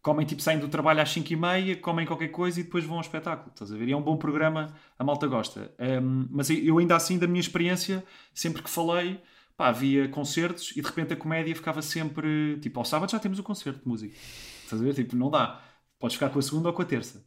Comem, 0.00 0.24
tipo, 0.24 0.40
saem 0.40 0.60
do 0.60 0.68
trabalho 0.68 1.02
às 1.02 1.10
5 1.10 1.32
e 1.32 1.36
meia, 1.36 1.76
comem 1.76 2.06
qualquer 2.06 2.28
coisa 2.28 2.60
e 2.60 2.62
depois 2.62 2.84
vão 2.84 2.94
ao 2.96 3.00
espetáculo. 3.00 3.50
Estás 3.52 3.72
a 3.72 3.76
ver? 3.76 3.88
E 3.88 3.92
é 3.92 3.96
um 3.96 4.00
bom 4.00 4.16
programa, 4.16 4.72
a 4.96 5.02
malta 5.02 5.26
gosta. 5.26 5.74
Um, 5.78 6.28
mas 6.30 6.48
eu 6.50 6.78
ainda 6.78 6.94
assim, 6.94 7.18
da 7.18 7.26
minha 7.26 7.40
experiência, 7.40 8.04
sempre 8.32 8.62
que 8.62 8.70
falei, 8.70 9.20
pá, 9.58 9.68
havia 9.68 10.08
concertos 10.08 10.72
e 10.76 10.82
de 10.82 10.88
repente 10.88 11.14
a 11.14 11.16
comédia 11.18 11.54
ficava 11.56 11.82
sempre, 11.82 12.58
tipo, 12.62 12.80
ao 12.80 12.86
sábado 12.86 13.12
já 13.12 13.20
temos 13.20 13.40
o 13.40 13.44
concerto 13.44 13.80
de 13.82 13.88
música. 13.88 14.16
Estás 14.64 14.80
a 14.82 14.86
ver? 14.86 14.94
Tipo, 14.94 15.16
não 15.16 15.30
dá. 15.30 15.62
Podes 16.00 16.14
ficar 16.16 16.30
com 16.30 16.40
a 16.40 16.42
segunda 16.42 16.68
ou 16.70 16.74
com 16.74 16.82
a 16.82 16.86
terça. 16.86 17.26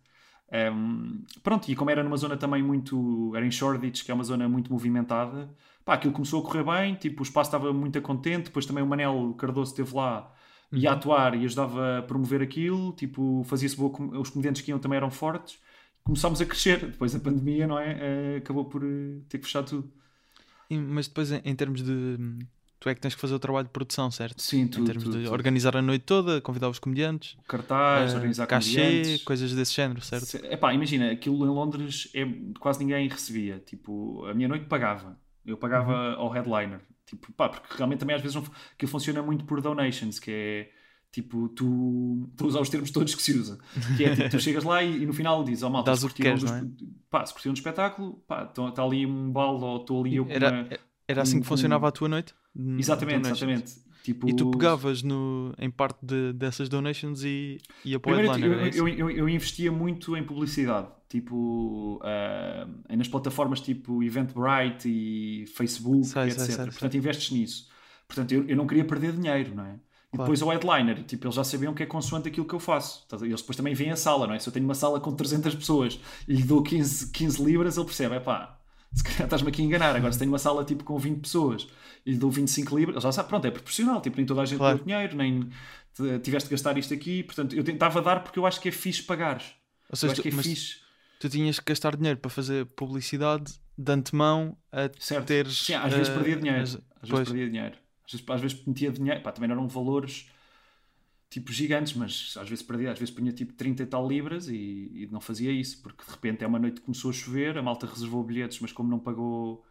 Um, 0.74 1.24
pronto, 1.44 1.70
e 1.72 1.76
como 1.76 1.90
era 1.92 2.04
numa 2.04 2.18
zona 2.18 2.38
também 2.38 2.64
muito. 2.64 3.34
Era 3.36 3.46
em 3.46 3.52
Shoreditch, 3.52 4.04
que 4.06 4.12
é 4.12 4.14
uma 4.14 4.24
zona 4.24 4.50
muito 4.50 4.72
movimentada, 4.72 5.54
pá, 5.86 5.94
aquilo 5.96 6.14
começou 6.14 6.42
a 6.42 6.46
correr 6.46 6.64
bem. 6.64 6.96
Tipo, 6.96 7.22
o 7.22 7.24
espaço 7.24 7.50
estava 7.50 7.74
muito 7.74 8.02
contente. 8.02 8.46
Depois 8.46 8.66
também 8.66 8.84
o 8.84 8.88
Manel 8.88 9.34
Cardoso 9.38 9.72
esteve 9.72 9.96
lá, 9.96 10.34
ia 10.72 10.90
Uhum. 10.92 10.96
atuar 10.98 11.36
e 11.36 11.46
ajudava 11.46 12.00
a 12.00 12.02
promover 12.04 12.42
aquilo. 12.42 12.94
Tipo, 12.94 13.44
fazia-se 13.46 13.76
boa. 13.78 13.92
Os 14.20 14.30
comediantes 14.30 14.62
que 14.62 14.72
iam 14.72 14.80
também 14.80 14.98
eram 14.98 15.12
fortes. 15.12 15.60
Começámos 16.04 16.42
a 16.42 16.46
crescer. 16.46 16.80
Depois 16.92 17.16
a 17.16 17.20
pandemia, 17.20 17.68
não 17.68 17.78
é? 17.80 18.36
Eh, 18.36 18.38
acabou 18.38 18.66
por 18.66 18.84
eh, 18.84 19.22
ter 19.30 19.38
que 19.40 19.46
fechar 19.46 19.64
tudo. 19.64 19.92
Mas 20.78 21.08
depois, 21.08 21.32
em, 21.32 21.42
em 21.44 21.56
termos 21.56 21.82
de. 21.84 22.18
Tu 22.80 22.90
é 22.90 22.96
que 22.96 23.02
tens 23.02 23.14
que 23.14 23.22
fazer 23.22 23.36
o 23.36 23.40
trabalho 23.40 23.68
de 23.68 23.72
produção, 23.72 24.10
certo? 24.10 24.42
Sim, 24.42 24.62
em 24.62 24.68
tudo. 24.68 24.86
termos 24.88 25.04
tudo, 25.04 25.22
de 25.22 25.28
organizar 25.28 25.78
a 25.78 25.84
noite 25.84 26.04
toda, 26.04 26.42
convidar 26.42 26.68
os 26.68 26.80
comediantes, 26.80 27.38
Cartaz, 27.48 28.12
eh, 28.12 28.16
organizar 28.16 28.48
cachê, 28.48 28.76
comediantes. 28.82 29.24
coisas 29.24 29.54
desse 29.54 29.74
género, 29.76 30.02
certo? 30.02 30.26
Se- 30.26 30.38
Epá, 30.48 30.74
imagina, 30.74 31.12
aquilo 31.12 31.46
em 31.46 31.50
Londres 31.50 32.10
é, 32.16 32.26
quase 32.60 32.80
ninguém 32.80 33.08
recebia. 33.08 33.60
Tipo, 33.64 34.26
a 34.26 34.34
minha 34.34 34.48
noite 34.48 34.66
pagava. 34.66 35.16
Eu 35.46 35.58
pagava 35.58 35.92
Uhum. 35.94 36.22
ao 36.22 36.30
headliner. 36.30 36.80
Tipo, 37.06 37.32
pá, 37.34 37.50
porque 37.50 37.68
realmente 37.78 38.00
também 38.00 38.16
às 38.16 38.22
vezes 38.22 38.34
não, 38.36 38.44
aquilo 38.74 38.90
funciona 38.92 39.22
muito 39.22 39.46
por 39.46 39.62
donations, 39.62 40.18
que 40.18 40.32
é 40.32 40.72
tipo, 41.12 41.50
tu 41.50 42.28
estou 42.32 42.46
a 42.46 42.48
usar 42.50 42.62
os 42.62 42.70
termos 42.70 42.90
todos 42.92 43.14
que 43.16 43.22
se 43.22 43.34
usa. 43.38 43.60
Que 43.98 44.06
é 44.06 44.16
tipo, 44.16 44.30
tu 44.30 44.40
chegas 44.40 44.64
lá 44.64 44.82
e, 44.84 45.04
e 45.04 45.06
no 45.06 45.14
final 45.14 45.44
dizes, 45.44 45.64
ó 45.64 45.70
malta, 45.70 45.92
Dás 45.92 46.00
se 46.00 46.08
que 46.08 46.24
curtiram 46.24 46.38
dos- 46.66 46.84
pá, 47.10 47.26
se 47.26 47.34
curtiram 47.34 47.54
do 47.54 47.58
espetáculo, 47.58 48.14
pá, 48.28 48.44
está 48.44 48.84
ali 48.84 49.06
um 49.06 49.32
balde 49.32 49.64
ou 49.64 49.78
estou 49.82 50.02
ali 50.04 50.16
eu 50.16 50.26
com 50.26 50.32
Era, 50.32 50.52
uma... 50.52 50.68
era 51.08 51.22
assim 51.22 51.34
que 51.38 51.40
com- 51.40 51.46
funcionava 51.50 51.88
a 51.88 51.92
tua 51.92 52.08
noite? 52.08 52.34
Exatamente, 52.78 53.28
exatamente. 53.30 53.92
Tipo, 54.04 54.28
E 54.28 54.36
tu 54.36 54.50
pegavas 54.50 55.04
no, 55.04 55.54
em 55.60 55.70
parte 55.70 56.00
de- 56.04 56.34
dessas 56.34 56.68
donations 56.68 57.24
e 57.24 57.60
Primeiro, 58.02 58.32
headliner, 58.32 58.52
eu, 58.52 58.66
é 58.66 58.70
eu, 58.74 58.88
eu, 58.88 59.12
eu 59.12 59.30
investia 59.30 59.72
muito 59.72 60.18
em 60.18 60.24
publicidade, 60.24 60.88
tipo 61.08 62.00
ah, 62.04 62.68
nas 62.98 63.08
plataformas 63.08 63.62
tipo 63.62 64.02
Eventbrite 64.02 64.90
e 64.90 65.46
Facebook, 65.56 66.08
Sei, 66.08 66.24
etc. 66.24 66.40
sei, 66.40 66.56
sei. 66.56 66.66
Portanto, 66.66 66.98
investes 66.98 67.32
nisso. 67.32 67.70
Portanto, 68.08 68.32
eu, 68.32 68.48
eu 68.48 68.58
não 68.58 68.66
queria 68.66 68.84
perder 68.84 69.12
dinheiro, 69.14 69.54
não 69.56 69.66
é? 69.66 69.80
E 70.14 70.18
depois 70.18 70.42
o 70.42 70.50
headliner, 70.50 71.04
tipo, 71.04 71.26
eles 71.26 71.36
já 71.36 71.44
sabiam 71.44 71.74
que 71.74 71.84
é 71.84 71.86
consoante 71.86 72.28
aquilo 72.28 72.46
que 72.46 72.54
eu 72.54 72.60
faço. 72.60 73.06
Eles 73.22 73.40
depois 73.42 73.56
também 73.56 73.74
veem 73.74 73.92
a 73.92 73.96
sala, 73.96 74.28
não 74.28 74.34
é? 74.34 74.40
Se 74.40 74.50
eu 74.50 74.54
tenho 74.54 74.66
uma 74.66 74.76
sala 74.76 75.00
com 75.00 75.16
300 75.16 75.56
pessoas 75.56 76.00
e 76.28 76.34
lhe 76.36 76.44
dou 76.44 76.62
15, 76.62 77.12
15 77.12 77.42
libras, 77.44 77.78
ele 77.78 77.86
percebe, 77.86 78.16
é 78.16 78.20
pá, 78.20 78.60
se 78.94 79.04
calhar 79.04 79.24
estás-me 79.24 79.48
aqui 79.48 79.62
a 79.62 79.66
enganar. 79.66 79.96
Agora, 79.96 80.12
se 80.12 80.20
tenho 80.20 80.30
uma 80.32 80.38
sala 80.40 80.66
tipo 80.66 80.84
com 80.84 80.98
20 80.98 81.22
pessoas 81.22 81.66
e 82.06 82.12
lhe 82.12 82.18
dou 82.18 82.30
25 82.30 82.78
libras, 82.78 82.96
ele 82.98 83.04
já 83.04 83.12
sabe, 83.14 83.30
pronto, 83.30 83.46
é 83.48 83.52
proporcional. 83.52 84.02
Tipo, 84.02 84.18
nem 84.18 84.26
toda 84.26 84.42
a 84.42 84.46
gente 84.46 84.58
Claro. 84.58 84.78
deu 84.80 84.86
dinheiro, 84.86 85.16
nem 85.16 85.50
te- 85.96 86.20
tiveste 86.20 86.50
de 86.50 86.56
gastar 86.56 86.78
isto 86.78 86.94
aqui. 86.94 87.24
Portanto, 87.24 87.56
eu 87.56 87.64
tentava 87.64 88.02
dar 88.02 88.22
porque 88.22 88.38
eu 88.38 88.46
acho 88.46 88.60
que 88.60 88.68
é 88.68 88.72
fixe 88.72 89.02
pagares. 89.04 89.46
Ou 89.46 89.94
Eu 89.94 89.96
seja, 89.96 90.12
acho 90.14 90.22
que 90.22 90.28
é 90.28 90.32
tu, 90.32 90.36
mas 90.38 90.46
fixe. 90.46 90.76
tu 91.22 91.30
tinhas 91.30 91.58
que 91.58 91.66
gastar 91.72 91.96
dinheiro 91.96 92.20
para 92.20 92.30
fazer 92.30 92.66
publicidade 92.66 93.54
de 93.78 93.92
antemão 93.94 94.58
a 94.74 94.90
Certo. 95.00 95.26
teres. 95.26 95.58
Sim, 95.66 95.76
às 95.76 95.94
vezes 95.94 96.10
eh, 96.10 96.14
perdia 96.16 96.36
dinheiro. 96.36 96.62
as- 96.64 96.78
Às 97.02 97.10
vezes 97.10 97.30
perdia 97.30 97.50
dinheiro. 97.50 97.76
Às 98.14 98.42
vezes, 98.42 98.66
metia 98.66 98.92
dinheiro. 98.92 99.22
Pá, 99.22 99.32
também 99.32 99.48
não 99.48 99.56
eram 99.56 99.68
valores 99.68 100.30
tipo 101.30 101.52
gigantes, 101.52 101.94
mas 101.94 102.36
às 102.38 102.50
vezes 102.50 102.64
perdia. 102.64 102.92
Às 102.92 103.00
vezes 103.00 103.14
punha 103.14 103.32
tipo 103.32 103.54
30 103.54 103.84
e 103.84 103.86
tal 103.86 104.08
libras 104.08 104.48
e, 104.50 104.92
e 104.94 105.10
não 105.12 105.22
fazia 105.22 105.52
isso, 105.52 105.82
porque 105.82 106.04
de 106.04 106.12
repente 106.12 106.44
é 106.44 106.48
uma 106.48 106.60
noite 106.60 106.82
que 106.82 106.86
começou 106.86 107.10
a 107.10 107.14
chover, 107.14 107.58
a 107.58 107.62
malta 107.64 107.88
reservou 107.88 108.24
bilhetes, 108.24 108.60
mas 108.60 108.72
como 108.72 108.90
não 108.90 109.00
pagou 109.00 109.66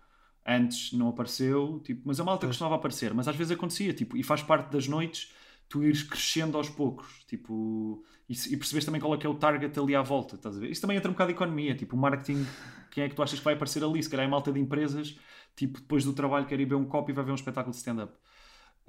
antes, 0.47 0.93
não 0.93 1.09
apareceu. 1.09 1.80
Tipo, 1.84 2.03
mas 2.07 2.18
a 2.18 2.24
malta 2.24 2.47
Pois. 2.47 2.51
costumava 2.51 2.76
aparecer. 2.76 3.12
Mas 3.14 3.28
às 3.28 3.36
vezes 3.36 3.53
acontecia, 3.53 3.93
tipo, 3.93 4.16
e 4.16 4.22
faz 4.22 4.43
parte 4.43 4.70
das 4.72 4.88
noites 4.88 5.32
tu 5.70 5.84
ires 5.84 6.03
crescendo 6.03 6.59
aos 6.59 6.68
poucos, 6.68 7.24
tipo, 7.28 8.05
e, 8.28 8.32
e 8.32 8.57
percebes 8.57 8.84
também 8.84 9.01
qual 9.01 9.14
é 9.14 9.16
que 9.16 9.24
é 9.24 9.30
o 9.30 9.34
target 9.36 9.78
ali 9.78 9.95
à 9.95 10.03
volta, 10.03 10.34
estás 10.34 10.57
a 10.57 10.61
ver? 10.61 10.68
Isso 10.68 10.80
também 10.80 10.97
entra 10.97 11.09
um 11.09 11.12
bocado 11.14 11.28
de 11.28 11.36
economia, 11.36 11.76
tipo, 11.76 11.95
o 11.95 11.99
marketing, 11.99 12.45
quem 12.91 13.05
é 13.05 13.09
que 13.09 13.14
tu 13.14 13.22
achas 13.22 13.38
que 13.38 13.45
vai 13.45 13.55
aparecer 13.55 13.82
ali? 13.84 14.03
Se 14.03 14.11
calhar 14.11 14.26
é 14.26 14.28
malta 14.28 14.53
de 14.53 14.59
empresas, 14.59 15.16
tipo, 15.55 15.80
depois 15.80 16.05
do 16.05 16.12
trabalho 16.12 16.45
quer 16.47 16.59
ir 16.59 16.64
ver 16.64 16.74
um 16.74 16.84
copo 16.84 17.11
e 17.12 17.14
vai 17.14 17.24
ver 17.24 17.30
um 17.30 17.36
espetáculo 17.36 17.70
de 17.70 17.76
stand-up. 17.76 18.12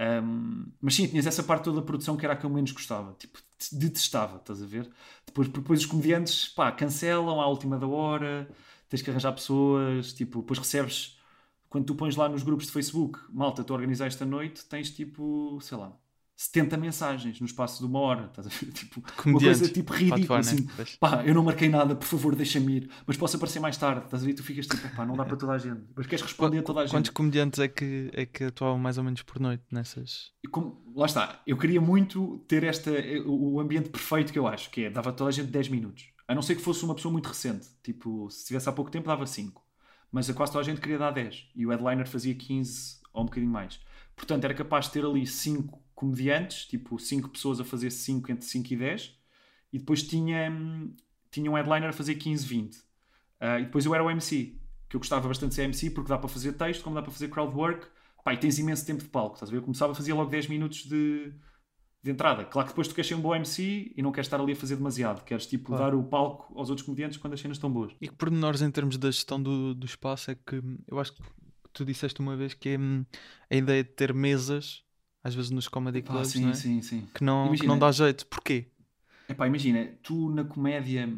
Um, 0.01 0.71
mas 0.81 0.95
sim, 0.95 1.07
tinhas 1.07 1.27
essa 1.27 1.43
parte 1.43 1.65
toda 1.65 1.79
da 1.79 1.85
produção 1.85 2.17
que 2.17 2.25
era 2.25 2.33
a 2.33 2.37
que 2.37 2.43
eu 2.43 2.49
menos 2.49 2.71
gostava, 2.71 3.13
tipo, 3.19 3.39
detestava, 3.71 4.37
estás 4.37 4.63
a 4.63 4.65
ver? 4.65 4.89
Depois, 5.27 5.47
depois 5.47 5.79
os 5.81 5.85
comediantes, 5.85 6.47
pá, 6.49 6.71
cancelam 6.71 7.39
à 7.39 7.47
última 7.47 7.77
da 7.77 7.85
hora, 7.85 8.49
tens 8.89 9.03
que 9.03 9.11
arranjar 9.11 9.31
pessoas, 9.33 10.11
tipo, 10.13 10.39
depois 10.41 10.57
recebes, 10.57 11.19
quando 11.69 11.85
tu 11.85 11.93
pões 11.95 12.15
lá 12.15 12.27
nos 12.27 12.41
grupos 12.41 12.65
de 12.65 12.71
Facebook, 12.71 13.19
malta, 13.29 13.63
tu 13.63 13.73
organizar 13.73 14.07
esta 14.07 14.25
noite, 14.25 14.65
tens 14.65 14.89
tipo, 14.89 15.59
sei 15.61 15.77
lá, 15.77 15.95
70 16.41 16.75
mensagens 16.75 17.39
no 17.39 17.45
espaço 17.45 17.79
de 17.79 17.85
uma 17.85 17.99
hora, 17.99 18.25
estás 18.25 18.47
a 18.47 18.49
ver? 18.49 18.71
Tipo, 18.73 19.03
uma 19.25 19.39
coisa 19.39 19.69
tipo 19.69 19.93
ridícula, 19.93 20.39
né? 20.39 20.39
assim, 20.39 20.67
pá, 20.99 21.23
eu 21.23 21.35
não 21.35 21.43
marquei 21.43 21.69
nada, 21.69 21.95
por 21.95 22.05
favor, 22.05 22.35
deixa-me 22.35 22.77
ir, 22.77 22.89
mas 23.05 23.15
posso 23.15 23.35
aparecer 23.37 23.59
mais 23.59 23.77
tarde, 23.77 24.05
estás 24.05 24.23
a 24.23 24.25
ver? 24.25 24.33
Tu 24.33 24.43
ficas 24.43 24.65
tipo, 24.65 24.89
pá, 24.95 25.05
não 25.05 25.15
dá 25.15 25.23
para 25.23 25.37
toda 25.37 25.51
a 25.51 25.57
gente, 25.59 25.81
mas 25.95 26.07
queres 26.07 26.23
responder 26.23 26.57
a 26.57 26.63
toda 26.63 26.79
a 26.79 26.85
gente. 26.85 26.93
Quantos 26.93 27.11
comediantes 27.11 27.59
é 27.59 27.67
que, 27.67 28.09
é 28.13 28.25
que 28.25 28.45
atuavam 28.45 28.79
mais 28.79 28.97
ou 28.97 29.03
menos 29.03 29.21
por 29.21 29.39
noite 29.39 29.63
nessas? 29.71 30.31
Como- 30.49 30.81
lá 30.95 31.05
está, 31.05 31.41
eu 31.45 31.57
queria 31.57 31.79
muito 31.79 32.39
ter 32.47 32.63
esta, 32.63 32.89
o 33.25 33.51
o 33.53 33.59
ambiente 33.59 33.89
perfeito 33.89 34.33
que 34.33 34.39
eu 34.39 34.47
acho, 34.47 34.71
que 34.71 34.85
é, 34.85 34.89
dava 34.89 35.11
a 35.11 35.13
toda 35.13 35.29
a 35.29 35.33
gente 35.33 35.51
10 35.51 35.67
minutos. 35.69 36.05
A 36.27 36.33
não 36.33 36.41
ser 36.41 36.55
que 36.55 36.61
fosse 36.61 36.83
uma 36.83 36.95
pessoa 36.95 37.11
muito 37.11 37.27
recente, 37.27 37.67
tipo, 37.83 38.29
se 38.31 38.47
tivesse 38.47 38.67
há 38.67 38.71
pouco 38.71 38.89
tempo 38.89 39.07
dava 39.07 39.27
5. 39.27 39.61
Mas 40.11 40.29
a 40.29 40.33
quase 40.33 40.51
toda 40.53 40.63
a 40.63 40.65
gente 40.65 40.81
queria 40.81 40.97
dar 40.97 41.11
10. 41.11 41.49
E 41.55 41.65
o 41.65 41.69
headliner 41.69 42.07
fazia 42.07 42.33
15 42.33 42.99
ou 43.13 43.21
um 43.23 43.25
bocadinho 43.25 43.51
mais. 43.51 43.79
Portanto, 44.15 44.43
era 44.45 44.53
capaz 44.53 44.85
de 44.85 44.91
ter 44.91 45.05
ali 45.05 45.27
5 45.27 45.80
comediantes, 46.01 46.65
tipo, 46.65 46.97
5 46.97 47.29
pessoas 47.29 47.59
a 47.59 47.63
fazer 47.63 47.91
5 47.91 48.31
entre 48.31 48.43
5 48.45 48.73
e 48.73 48.75
10. 48.75 49.15
E 49.71 49.77
depois 49.77 50.01
tinha, 50.03 50.49
hum, 50.51 50.95
tinha 51.29 51.49
um 51.49 51.53
headliner 51.53 51.89
a 51.89 51.93
fazer 51.93 52.15
15, 52.15 52.45
20. 52.45 52.77
Ah, 53.39 53.59
e 53.59 53.65
depois 53.65 53.85
eu 53.85 53.93
era 53.93 54.03
o 54.03 54.09
MC, 54.09 54.59
que 54.89 54.95
eu 54.95 54.99
gostava 54.99 55.27
bastante 55.27 55.49
de 55.49 55.55
ser 55.55 55.63
MC 55.63 55.91
porque 55.91 56.09
dá 56.09 56.17
para 56.17 56.27
fazer 56.27 56.53
texto, 56.53 56.83
como 56.83 56.95
dá 56.95 57.01
para 57.03 57.11
fazer 57.11 57.29
crowd 57.29 57.55
work. 57.55 57.87
Pá, 58.23 58.33
e 58.33 58.37
tens 58.37 58.57
imenso 58.59 58.85
tempo 58.85 59.01
de 59.03 59.09
palco, 59.09 59.35
estás 59.35 59.49
a 59.49 59.51
ver? 59.51 59.59
Eu 59.59 59.63
começava 59.63 59.93
a 59.93 59.95
fazer 59.95 60.13
logo 60.13 60.29
10 60.29 60.47
minutos 60.47 60.83
de, 60.85 61.31
de 62.03 62.11
entrada. 62.11 62.45
Claro 62.45 62.67
que 62.67 62.73
depois 62.73 62.87
tu 62.87 62.93
queres 62.95 63.07
ser 63.07 63.15
um 63.15 63.21
bom 63.21 63.33
MC 63.35 63.93
e 63.95 64.01
não 64.01 64.11
queres 64.11 64.25
estar 64.27 64.39
ali 64.41 64.53
a 64.53 64.55
fazer 64.55 64.75
demasiado. 64.75 65.23
Queres, 65.23 65.45
tipo, 65.47 65.67
Claro. 65.67 65.83
dar 65.83 65.95
o 65.95 66.03
palco 66.03 66.51
aos 66.57 66.69
outros 66.69 66.85
comediantes 66.85 67.17
quando 67.17 67.33
as 67.33 67.39
cenas 67.39 67.57
estão 67.57 67.71
boas. 67.71 67.93
E 68.01 68.07
que 68.07 68.15
pormenores 68.15 68.61
em 68.61 68.69
termos 68.71 68.97
da 68.97 69.09
gestão 69.09 69.41
do, 69.41 69.73
do 69.75 69.85
espaço 69.85 70.31
é 70.31 70.35
que 70.35 70.57
hum, 70.57 70.77
eu 70.87 70.99
acho 70.99 71.13
que 71.13 71.21
tu 71.73 71.85
disseste 71.85 72.19
uma 72.19 72.35
vez 72.35 72.53
que 72.53 72.69
é 72.69 72.77
a 73.49 73.55
ideia 73.55 73.83
de 73.83 73.89
ter 73.91 74.13
mesas, 74.13 74.83
às 75.23 75.33
vezes 75.35 75.51
nos 75.51 75.67
comedy 75.67 76.01
clubs, 76.01 76.29
sim, 76.29 76.41
não 76.43 76.49
é? 76.51 76.53
sim, 76.53 76.81
sim. 76.81 77.07
Que, 77.13 77.23
não, 77.23 77.43
que 77.43 77.47
Imagina. 77.49 77.67
não 77.67 77.79
dá 77.79 77.91
jeito. 77.91 78.25
Porquê? 78.27 78.67
Epá, 79.29 79.47
imagina, 79.47 79.87
tu 80.03 80.29
na 80.29 80.43
comédia... 80.43 81.09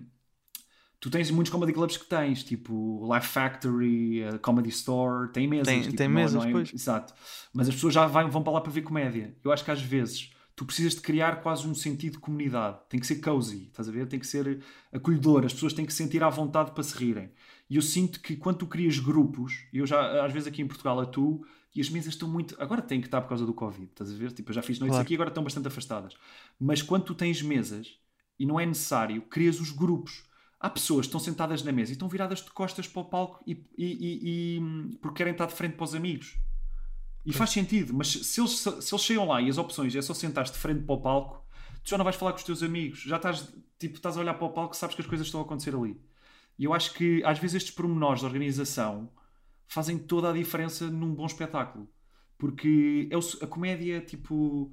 Tu 0.99 1.09
tens 1.09 1.29
muitos 1.31 1.51
comedy 1.51 1.73
clubs 1.73 1.97
que 1.97 2.05
tens, 2.05 2.45
tipo 2.45 3.05
Life 3.13 3.27
Factory, 3.27 4.23
a 4.23 4.39
Comedy 4.39 4.69
Store, 4.69 5.29
tem 5.33 5.45
mesas. 5.47 5.67
Tem- 5.67 5.81
tipo, 5.81 5.97
tem 5.97 6.07
não- 6.07 6.15
mesas, 6.15 6.41
não 6.41 6.49
é- 6.49 6.51
pois. 6.53 6.73
Exato. 6.73 7.13
Mas 7.53 7.67
as 7.67 7.75
pessoas 7.75 7.93
já 7.93 8.07
vai- 8.07 8.29
vão 8.29 8.41
para 8.41 8.53
lá 8.53 8.61
para 8.61 8.71
ver 8.71 8.83
comédia. 8.83 9.35
Eu 9.43 9.51
acho 9.51 9.65
que 9.65 9.71
às 9.71 9.81
vezes 9.81 10.31
tu 10.55 10.63
precisas 10.65 10.95
de 10.95 11.01
criar 11.01 11.41
quase 11.41 11.67
um 11.67 11.75
sentido 11.75 12.13
de 12.13 12.19
comunidade. 12.19 12.77
Tem 12.87 13.01
que 13.01 13.05
ser 13.05 13.15
cozy, 13.17 13.65
estás 13.67 13.89
a 13.89 13.91
ver? 13.91 14.07
Tem 14.07 14.17
que 14.17 14.25
ser 14.25 14.63
acolhedor. 14.93 15.43
As 15.45 15.51
pessoas 15.51 15.73
têm 15.73 15.85
que 15.85 15.91
se 15.91 16.01
sentir 16.01 16.23
à 16.23 16.29
vontade 16.29 16.71
para 16.71 16.83
se 16.83 16.97
rirem. 16.97 17.31
E 17.69 17.75
eu 17.75 17.81
sinto 17.81 18.21
que 18.21 18.37
quando 18.37 18.59
tu 18.59 18.67
crias 18.67 18.97
grupos, 18.97 19.65
e 19.73 19.79
eu 19.79 19.85
já 19.85 20.25
às 20.25 20.31
vezes 20.31 20.47
aqui 20.47 20.61
em 20.61 20.67
Portugal 20.67 21.01
atuo, 21.01 21.45
e 21.76 21.82
as 21.82 21.89
mesas 21.89 22.13
estão 22.13 22.28
muito. 22.30 22.55
Agora 22.61 22.82
têm 22.82 22.99
que 23.01 23.07
estar 23.07 23.21
por 23.21 23.30
causa 23.30 23.45
do 23.45 23.53
Covid, 23.53 23.86
estás 23.86 24.11
a 24.11 24.15
ver? 24.15 24.32
Tipo, 24.32 24.51
eu 24.51 24.55
já 24.55 24.61
fiz 24.61 24.80
noites 24.80 24.93
Claro. 24.95 25.05
aqui 25.05 25.13
agora 25.15 25.30
estão 25.30 25.43
bastante 25.43 25.67
afastadas. 25.67 26.13
Mas 26.59 26.82
quando 26.82 27.03
tu 27.03 27.15
tens 27.15 27.41
mesas 27.41 27.97
e 28.39 28.45
não 28.45 28.59
é 28.59 28.65
necessário, 28.65 29.21
crias 29.24 29.59
os 29.59 29.71
grupos. 29.71 30.24
Há 30.59 30.69
pessoas 30.69 31.01
que 31.05 31.07
estão 31.09 31.19
sentadas 31.19 31.61
na 31.63 31.71
mesa 31.74 31.91
e 31.91 31.93
estão 31.93 32.07
viradas 32.07 32.39
de 32.41 32.49
costas 32.51 32.88
para 32.88 33.01
o 33.01 33.05
palco 33.05 33.43
e, 33.45 33.51
e- 33.78 34.57
e- 34.61 34.97
porque 35.01 35.17
querem 35.17 35.34
estar 35.34 35.45
de 35.47 35.53
frente 35.53 35.76
para 35.76 35.84
os 35.84 35.93
amigos. 35.93 36.38
E 37.26 37.34
faz 37.34 37.49
sentido, 37.51 37.93
mas 37.93 38.07
se 38.09 38.39
eles, 38.41 38.51
se 38.59 38.69
eles 38.93 39.01
chegam 39.03 39.26
lá 39.28 39.41
e 39.41 39.49
as 39.49 39.57
opções 39.57 39.95
é 39.95 40.01
só 40.01 40.13
sentares 40.13 40.51
de 40.51 40.57
frente 40.57 40.84
para 40.84 40.95
o 40.95 41.01
palco, 41.01 41.45
tu 41.84 41.89
já 41.89 41.97
não 41.97 42.03
vais 42.03 42.15
falar 42.15 42.32
com 42.34 42.38
os 42.38 42.43
teus 42.43 42.61
amigos, 42.63 42.99
já 43.01 43.15
estás, 43.17 43.53
tipo, 43.80 43.95
estás 43.95 44.15
a 44.17 44.19
olhar 44.21 44.34
para 44.36 44.45
o 44.45 44.49
palco 44.51 44.74
e 44.74 44.78
sabes 44.78 44.95
que 44.95 45.01
as 45.01 45.07
coisas 45.07 45.28
estão 45.28 45.39
a 45.41 45.43
acontecer 45.43 45.74
ali. 45.76 45.99
E 46.59 46.65
eu 46.65 46.74
acho 46.74 46.93
que 46.93 47.21
às 47.26 47.39
vezes 47.39 47.55
estes 47.55 47.74
pormenores 47.74 48.19
de 48.21 48.26
organização 48.26 49.09
fazem 49.68 49.97
toda 49.97 50.30
a 50.30 50.34
diferença 50.34 50.89
num 50.89 51.14
bom 51.14 51.26
espetáculo. 51.26 51.88
Porque 52.38 53.07
é 53.11 53.18
o- 53.18 53.43
a 53.43 53.47
comédia, 53.47 54.01
tipo, 54.01 54.72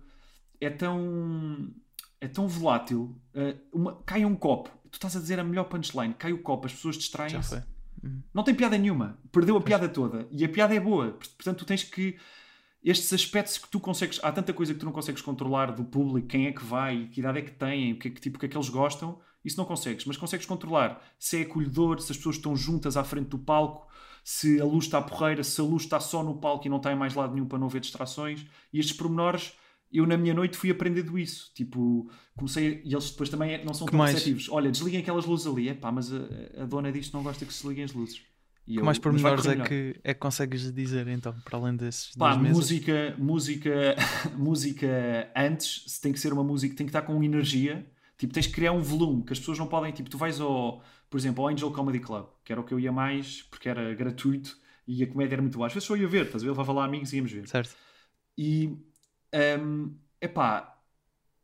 é 0.60 0.68
tão, 0.70 1.70
é 2.20 2.28
tão 2.28 2.48
volátil. 2.48 3.16
eh, 3.34 3.56
uma- 3.72 4.02
cai 4.02 4.24
um 4.24 4.34
copo, 4.34 4.70
tu 4.90 4.94
estás 4.94 5.16
a 5.16 5.20
dizer 5.20 5.38
a 5.38 5.44
melhor 5.44 5.64
punchline, 5.64 6.14
cai 6.14 6.32
o 6.32 6.42
copo, 6.42 6.66
as 6.66 6.72
pessoas 6.72 6.96
distraem-se. 6.96 7.48
foi. 7.48 7.62
Não 8.34 8.42
tem 8.42 8.54
piada 8.54 8.76
nenhuma. 8.78 9.18
Perdeu 9.30 9.56
a 9.56 9.60
piada 9.60 9.88
toda. 9.88 10.26
E 10.32 10.42
a 10.44 10.48
piada 10.48 10.74
é 10.74 10.80
boa. 10.80 11.12
Portanto, 11.36 11.58
tu 11.58 11.64
tens 11.66 11.84
que. 11.84 12.16
Estes 12.82 13.12
aspectos 13.12 13.58
que 13.58 13.68
tu 13.68 13.78
consegues. 13.78 14.18
Há 14.22 14.32
tanta 14.32 14.54
coisa 14.54 14.72
que 14.72 14.80
tu 14.80 14.86
não 14.86 14.92
consegues 14.92 15.20
controlar 15.20 15.66
do 15.72 15.84
público, 15.84 16.26
quem 16.26 16.46
é 16.46 16.52
que 16.52 16.64
vai, 16.64 17.08
que 17.12 17.20
idade 17.20 17.38
é 17.40 17.42
que 17.42 17.50
têm, 17.52 17.94
que, 17.98 18.08
é 18.08 18.10
que 18.10 18.18
tipo, 18.20 18.36
o 18.38 18.40
que 18.40 18.46
é 18.46 18.48
que 18.48 18.56
eles 18.56 18.70
gostam. 18.70 19.20
Isso 19.44 19.58
não 19.58 19.66
consegues. 19.66 20.06
Mas 20.06 20.16
consegues 20.16 20.46
controlar 20.46 21.02
se 21.18 21.38
é 21.38 21.42
acolhedor, 21.42 22.00
se 22.00 22.10
as 22.10 22.16
pessoas 22.16 22.36
estão 22.36 22.56
juntas 22.56 22.96
à 22.96 23.04
frente 23.04 23.28
do 23.28 23.38
palco, 23.38 23.86
se 24.32 24.60
a 24.60 24.64
luz 24.64 24.84
está 24.84 25.02
porreira, 25.02 25.42
se 25.42 25.60
a 25.60 25.64
luz 25.64 25.82
está 25.82 25.98
só 25.98 26.22
no 26.22 26.36
palco 26.38 26.64
e 26.66 26.70
não 26.70 26.76
está 26.76 26.92
em 26.92 26.96
mais 26.96 27.14
lado 27.14 27.34
nenhum 27.34 27.46
para 27.46 27.58
não 27.58 27.66
haver 27.66 27.80
distrações. 27.80 28.46
E 28.72 28.78
estes 28.78 28.96
pormenores. 28.96 29.52
Eu, 29.92 30.06
na 30.06 30.16
minha 30.16 30.32
noite, 30.32 30.56
fui 30.56 30.70
aprendendo 30.70 31.18
isso. 31.18 31.50
Tipo, 31.52 32.08
comecei. 32.36 32.80
E 32.84 32.92
eles 32.94 33.10
depois 33.10 33.28
também 33.28 33.54
é- 33.54 33.64
não 33.64 33.74
são 33.74 33.86
Que 33.86 33.90
tão 33.90 33.98
mais? 33.98 34.12
receptivos. 34.12 34.48
Olha, 34.48 34.70
desliguem 34.70 35.00
aquelas 35.00 35.24
luzes 35.26 35.48
ali. 35.48 35.68
É 35.68 35.74
pá, 35.74 35.90
mas 35.90 36.12
a, 36.12 36.18
a 36.62 36.64
dona 36.64 36.92
disto 36.92 37.12
não 37.12 37.24
gosta 37.24 37.44
que 37.44 37.52
se 37.52 37.66
liguem 37.66 37.82
as 37.82 37.92
luzes. 37.92 38.22
E 38.68 38.74
Que 38.74 38.78
eu, 38.80 38.84
mais 38.84 38.98
"Mas 38.98 39.20
vai 39.20 39.32
pormenores 39.32 39.46
é 39.46 39.50
melhor." 39.50 39.66
que, 39.66 40.00
é 40.04 40.14
que 40.14 40.20
consegues 40.20 40.72
dizer 40.72 41.08
então, 41.08 41.34
para 41.44 41.58
além 41.58 41.74
desses 41.74 42.14
Pá, 42.14 42.36
música, 42.36 43.16
música, 43.18 43.96
música 44.38 45.32
antes 45.36 45.98
tem 46.00 46.12
que 46.12 46.20
ser 46.20 46.32
uma 46.32 46.44
música, 46.44 46.74
tem 46.76 46.86
que 46.86 46.90
estar 46.90 47.02
com 47.02 47.20
energia. 47.22 47.84
Tipo, 48.20 48.34
tens 48.34 48.46
que 48.46 48.52
criar 48.52 48.72
um 48.72 48.82
volume 48.82 49.24
que 49.24 49.32
as 49.32 49.38
pessoas 49.38 49.58
não 49.58 49.66
podem. 49.66 49.92
Tipo, 49.92 50.10
tu 50.10 50.18
vais 50.18 50.40
ao, 50.40 50.82
por 51.08 51.18
exemplo, 51.18 51.42
ao 51.42 51.48
Angel 51.50 51.70
Comedy 51.72 52.00
Club, 52.00 52.26
que 52.44 52.52
era 52.52 52.60
o 52.60 52.64
que 52.64 52.74
eu 52.74 52.78
ia 52.80 52.92
mais 52.92 53.42
porque 53.44 53.68
era 53.68 53.94
gratuito 53.94 54.58
e 54.86 55.02
a 55.02 55.06
comédia 55.06 55.36
era 55.36 55.42
muito 55.42 55.56
boa. 55.56 55.66
Às 55.68 55.72
vezes 55.72 55.86
só 55.86 55.96
ia 55.96 56.06
ver, 56.08 56.26
estás 56.26 56.42
a 56.42 56.44
ver? 56.44 56.50
Eu 56.50 56.52
levava 56.52 56.72
lá 56.72 56.84
amigos 56.84 57.12
e 57.12 57.16
íamos 57.16 57.32
ver. 57.32 57.48
Certo. 57.48 57.74
E, 58.38 58.76
hum, 59.60 59.96
epá, 60.20 60.76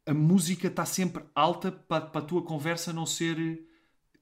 a 0.07 0.14
música 0.14 0.68
está 0.68 0.85
sempre 0.87 1.24
alta 1.35 1.72
para, 1.72 2.07
para 2.07 2.20
a 2.20 2.24
tua 2.24 2.43
conversa 2.43 2.93
não 2.93 3.07
ser. 3.07 3.37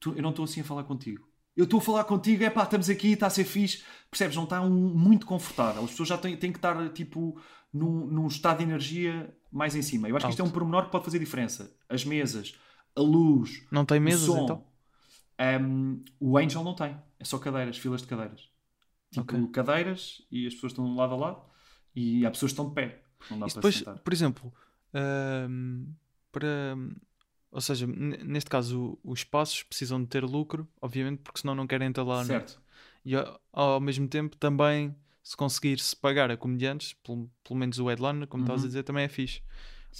tu- 0.00 0.14
eu 0.16 0.22
não 0.22 0.30
estou 0.30 0.44
assim 0.44 0.60
a 0.60 0.64
falar 0.64 0.84
contigo. 0.84 1.26
Eu 1.56 1.64
estou 1.64 1.78
a 1.78 1.82
falar 1.82 2.04
contigo, 2.04 2.42
é 2.44 2.50
pá, 2.50 2.64
estamos 2.64 2.90
aqui, 2.90 3.12
está 3.12 3.26
a 3.28 3.30
ser 3.30 3.44
fixe. 3.44 3.84
Percebes? 4.10 4.36
Não 4.36 4.44
está 4.44 4.60
um- 4.60 4.70
muito 4.94 5.26
confortável. 5.26 5.84
As 5.84 5.90
pessoas 5.90 6.08
já 6.08 6.18
têm, 6.18 6.36
têm 6.36 6.52
que 6.52 6.58
estar 6.58 6.88
tipo 6.90 7.40
num, 7.74 8.06
num 8.06 8.26
estado 8.28 8.58
de 8.58 8.62
energia 8.64 9.36
mais 9.52 9.74
em 9.74 9.82
cima. 9.82 10.08
Eu 10.08 10.16
acho 10.16 10.24
que 10.26 10.30
isto 10.30 10.40
é 10.40 10.44
um 10.44 10.46
Alto. 10.46 10.54
pormenor 10.58 10.84
que 10.86 10.92
pode 10.92 11.04
fazer 11.04 11.18
diferença. 11.18 11.76
As 11.88 12.04
mesas, 12.04 12.54
a 12.96 13.00
luz, 13.00 13.66
Não 13.70 13.84
tem 13.84 13.98
o 13.98 14.02
mesas 14.02 14.24
som. 14.26 14.44
então? 14.44 14.64
Hum, 15.60 16.02
o 16.20 16.38
Angel 16.38 16.62
não 16.64 16.74
tem. 16.74 16.96
É 17.18 17.24
só 17.24 17.38
cadeiras, 17.38 17.76
filas 17.76 18.00
de 18.02 18.06
cadeiras. 18.06 18.48
Tipo, 19.10 19.36
Ok. 19.36 19.48
cadeiras 19.52 20.22
e 20.30 20.46
as 20.46 20.54
pessoas 20.54 20.72
estão 20.72 20.86
de 20.86 20.96
lado 20.96 21.14
a 21.14 21.16
lado 21.16 21.42
e 21.94 22.24
há 22.24 22.30
pessoas 22.30 22.52
que 22.52 22.60
estão 22.60 22.68
de 22.68 22.74
pé. 22.74 23.02
Não 23.30 23.38
dá 23.38 23.46
E 23.46 23.50
para 23.50 23.54
depois, 23.60 23.74
sentar. 23.76 23.98
por 23.98 24.12
exemplo, 24.12 24.52
ahm, 24.92 25.86
para. 26.32 26.76
Ou 27.50 27.60
seja, 27.60 27.86
neste 27.86 28.50
caso, 28.50 28.98
o- 29.04 29.12
os 29.12 29.20
espaços 29.20 29.62
precisam 29.62 30.00
de 30.02 30.08
ter 30.08 30.24
lucro, 30.24 30.68
obviamente, 30.80 31.20
porque 31.22 31.40
senão 31.40 31.54
não 31.54 31.66
querem 31.66 31.88
estar 31.88 32.02
lá. 32.02 32.16
noite. 32.16 32.26
Certo. 32.26 32.60
E 33.04 33.14
ao, 33.14 33.40
ao 33.52 33.80
mesmo 33.80 34.08
tempo, 34.08 34.36
também, 34.36 34.94
se 35.24 35.36
conseguir-se 35.36 35.96
pagar 35.96 36.30
a 36.30 36.36
comediantes, 36.36 36.92
pelo, 37.02 37.28
pelo 37.42 37.58
menos 37.58 37.78
o 37.80 37.88
headliner, 37.88 38.28
como 38.28 38.42
estavas 38.44 38.60
a 38.60 38.64
Uhum. 38.64 38.68
dizer, 38.68 38.82
também 38.84 39.04
é 39.04 39.08
fixe. 39.08 39.40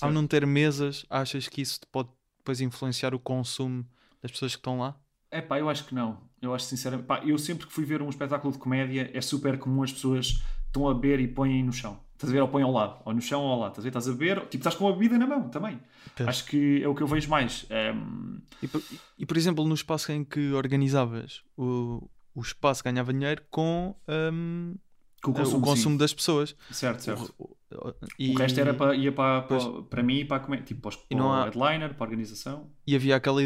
ao 0.01 0.11
não 0.13 0.27
ter 0.27 0.47
mesas, 0.47 1.05
achas 1.11 1.49
que 1.49 1.61
isso 1.63 1.81
pode 1.91 2.09
depois 2.39 2.61
influenciar 2.61 3.15
o 3.15 3.19
consumo 3.19 3.85
das 4.23 4.31
pessoas 4.31 4.53
que 4.55 4.59
estão 4.61 4.79
lá? 4.79 4.95
É 5.31 5.41
pá, 5.41 5.59
eu 5.59 5.69
acho 5.69 5.85
que 5.87 5.95
não. 5.95 6.21
Eu 6.43 6.55
acho 6.55 6.67
sinceramente. 6.67 7.07
Pá, 7.09 7.23
eu 7.25 7.37
sempre 7.39 7.67
que 7.67 7.73
fui 7.73 7.85
ver 7.85 8.03
um 8.03 8.09
espetáculo 8.11 8.53
de 8.53 8.59
comédia 8.59 9.11
é 9.15 9.21
super 9.21 9.59
comum 9.59 9.83
as 9.83 9.93
pessoas 9.93 10.43
estão 10.67 10.89
a 10.89 10.95
beber 10.95 11.21
e 11.21 11.27
põem 11.29 11.63
no 11.65 11.73
chão. 11.73 11.99
Estás 12.13 12.31
a 12.31 12.35
ver? 12.35 12.43
Ou 12.43 12.49
põem 12.49 12.63
ao 12.63 12.71
lado, 12.71 13.01
ou 13.05 13.13
no 13.15 13.21
chão 13.21 13.41
ou 13.43 13.51
ao 13.53 13.59
lado. 13.61 13.71
Estás 13.73 13.83
a 13.83 13.83
ver? 13.85 13.89
Estás 13.89 14.09
a 14.09 14.13
beber, 14.13 14.41
tipo, 14.43 14.57
estás 14.59 14.75
com 14.77 14.87
a 14.89 14.93
bebida 14.93 15.19
na 15.19 15.27
mão 15.27 15.49
também. 15.49 15.81
Acho 16.27 16.45
que 16.45 16.83
é 16.83 16.89
o 16.89 16.95
que 16.95 17.03
eu 17.03 17.07
vejo 17.07 17.29
mais. 17.31 17.67
Um, 17.95 18.41
E, 18.63 18.69
por- 18.69 18.83
e, 19.19 19.27
por 19.27 19.37
exemplo, 19.37 19.65
no 19.67 19.75
espaço 19.75 20.13
em 20.13 20.23
que 20.25 20.53
organizavas, 20.53 21.43
o, 21.57 22.09
o 22.35 22.41
espaço 22.41 22.85
ganhava 22.85 23.13
dinheiro 23.13 23.43
com 23.51 23.97
hum, 24.33 24.75
com 24.77 24.84
o 25.31 25.35
consumo, 25.35 25.59
o 25.59 25.61
consumo 25.63 25.99
das 25.99 26.13
pessoas. 26.15 26.57
Certo, 26.71 27.01
certo. 27.03 27.35
O, 27.39 27.45
o- 27.45 27.95
O 28.33 28.39
resto 28.39 28.61
era 28.61 28.73
para, 28.75 28.95
ia 28.95 29.11
para, 29.11 29.43
para, 29.43 29.59
Pois. 29.59 29.87
para 29.89 30.03
mim 30.03 30.19
e 30.19 30.25
para 30.25 30.41
comédia. 30.41 30.65
Tipo, 30.67 30.83
para, 30.83 30.89
os- 30.91 31.05
E 31.11 31.15
não 31.15 31.25
para 31.27 31.31
o 31.31 31.33
há- 31.35 31.45
headliner, 31.67 31.95
para 31.95 32.05
a 32.05 32.09
organização. 32.09 32.71
E 32.87 32.95
havia 32.95 33.17
aquela, 33.17 33.41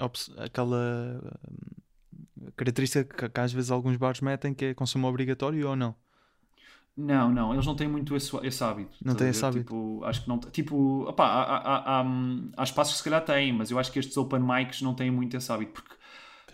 ops- 0.00 0.32
aquela 0.38 1.20
hum, 1.50 2.50
característica 2.56 3.04
que, 3.04 3.28
que 3.28 3.40
às 3.40 3.52
vezes 3.52 3.70
alguns 3.70 3.96
bares 3.96 4.20
metem 4.20 4.54
que 4.54 4.66
é 4.66 4.74
consumo 4.74 5.06
obrigatório 5.08 5.68
ou 5.68 5.76
não. 5.76 5.94
Não, 6.96 7.30
não, 7.30 7.52
eles 7.52 7.66
não 7.66 7.76
têm 7.76 7.86
muito 7.86 8.16
esse, 8.16 8.34
esse 8.42 8.64
hábito. 8.64 8.96
Não 9.04 9.14
têm 9.14 9.28
esse 9.28 9.44
hábito. 9.44 9.64
Tipo, 9.64 10.02
acho 10.04 10.22
que 10.22 10.28
não. 10.28 10.38
Tipo, 10.38 11.02
opá, 11.06 11.26
há, 11.26 11.42
há, 11.42 11.56
há, 11.58 11.98
há, 11.98 12.02
hum, 12.02 12.50
há 12.56 12.64
espaços 12.64 12.94
que 12.94 12.98
se 12.98 13.04
calhar 13.04 13.22
têm, 13.22 13.52
mas 13.52 13.70
eu 13.70 13.78
acho 13.78 13.92
que 13.92 13.98
estes 13.98 14.16
open 14.16 14.40
mics 14.40 14.80
não 14.80 14.94
têm 14.94 15.10
muito 15.10 15.36
esse 15.36 15.52
hábito. 15.52 15.72
Porque, 15.72 15.94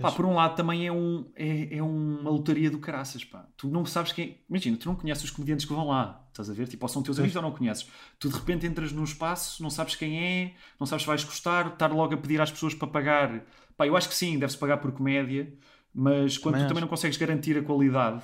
pá, 0.03 0.13
por 0.13 0.27
um 0.27 0.35
lado, 0.35 0.55
também 0.57 0.87
é, 0.87 0.93
um, 0.93 1.31
é, 1.35 1.77
é 1.77 1.83
uma 1.83 2.29
lotaria 2.31 2.71
do 2.71 2.79
caraças. 2.79 3.25
Pá. 3.25 3.47
Tu 3.57 3.69
não 3.69 3.87
sabes 3.87 4.13
quem. 4.13 4.39
Imagina, 4.49 4.77
tu 4.77 4.87
não 4.89 4.97
conheces 4.97 5.25
os 5.25 5.31
comediantes 5.31 5.65
que 5.65 5.73
vão 5.73 5.89
lá. 5.89 6.25
Estás 6.29 6.51
a 6.51 6.53
ver? 6.53 6.69
Tipo, 6.69 6.85
ou 6.85 6.89
são 6.89 7.03
teus 7.03 7.19
amigos 7.19 7.37
ou 7.37 7.43
não 7.43 7.53
conheces. 7.53 7.87
Tu 8.19 8.29
de 8.29 8.35
repente 8.35 8.67
entras 8.67 8.93
num 8.93 9.05
espaço, 9.05 9.63
não 9.63 9.71
sabes 9.71 9.95
quem 9.97 10.19
é, 10.19 10.55
não 10.79 10.87
sabes 10.87 11.03
se 11.03 11.07
vais 11.07 11.25
gostar, 11.25 11.69
estar 11.69 11.93
logo 11.93 12.15
a 12.15 12.17
pedir 12.17 12.41
às 12.41 12.51
pessoas 12.51 12.75
para 12.75 12.89
pagar. 12.89 13.45
Pá, 13.77 13.87
eu 13.87 13.97
acho 13.97 14.09
que 14.09 14.15
sim, 14.15 14.39
deve-se 14.39 14.59
pagar 14.59 14.79
por 14.79 14.93
comédia, 14.93 15.53
mas 15.95 16.39
quando 16.39 16.55
Também 16.55 16.67
tu 16.67 16.69
também 16.69 16.81
não 16.83 16.89
consegues 16.89 17.17
garantir 17.17 17.57
a 17.59 17.63
qualidade. 17.63 18.23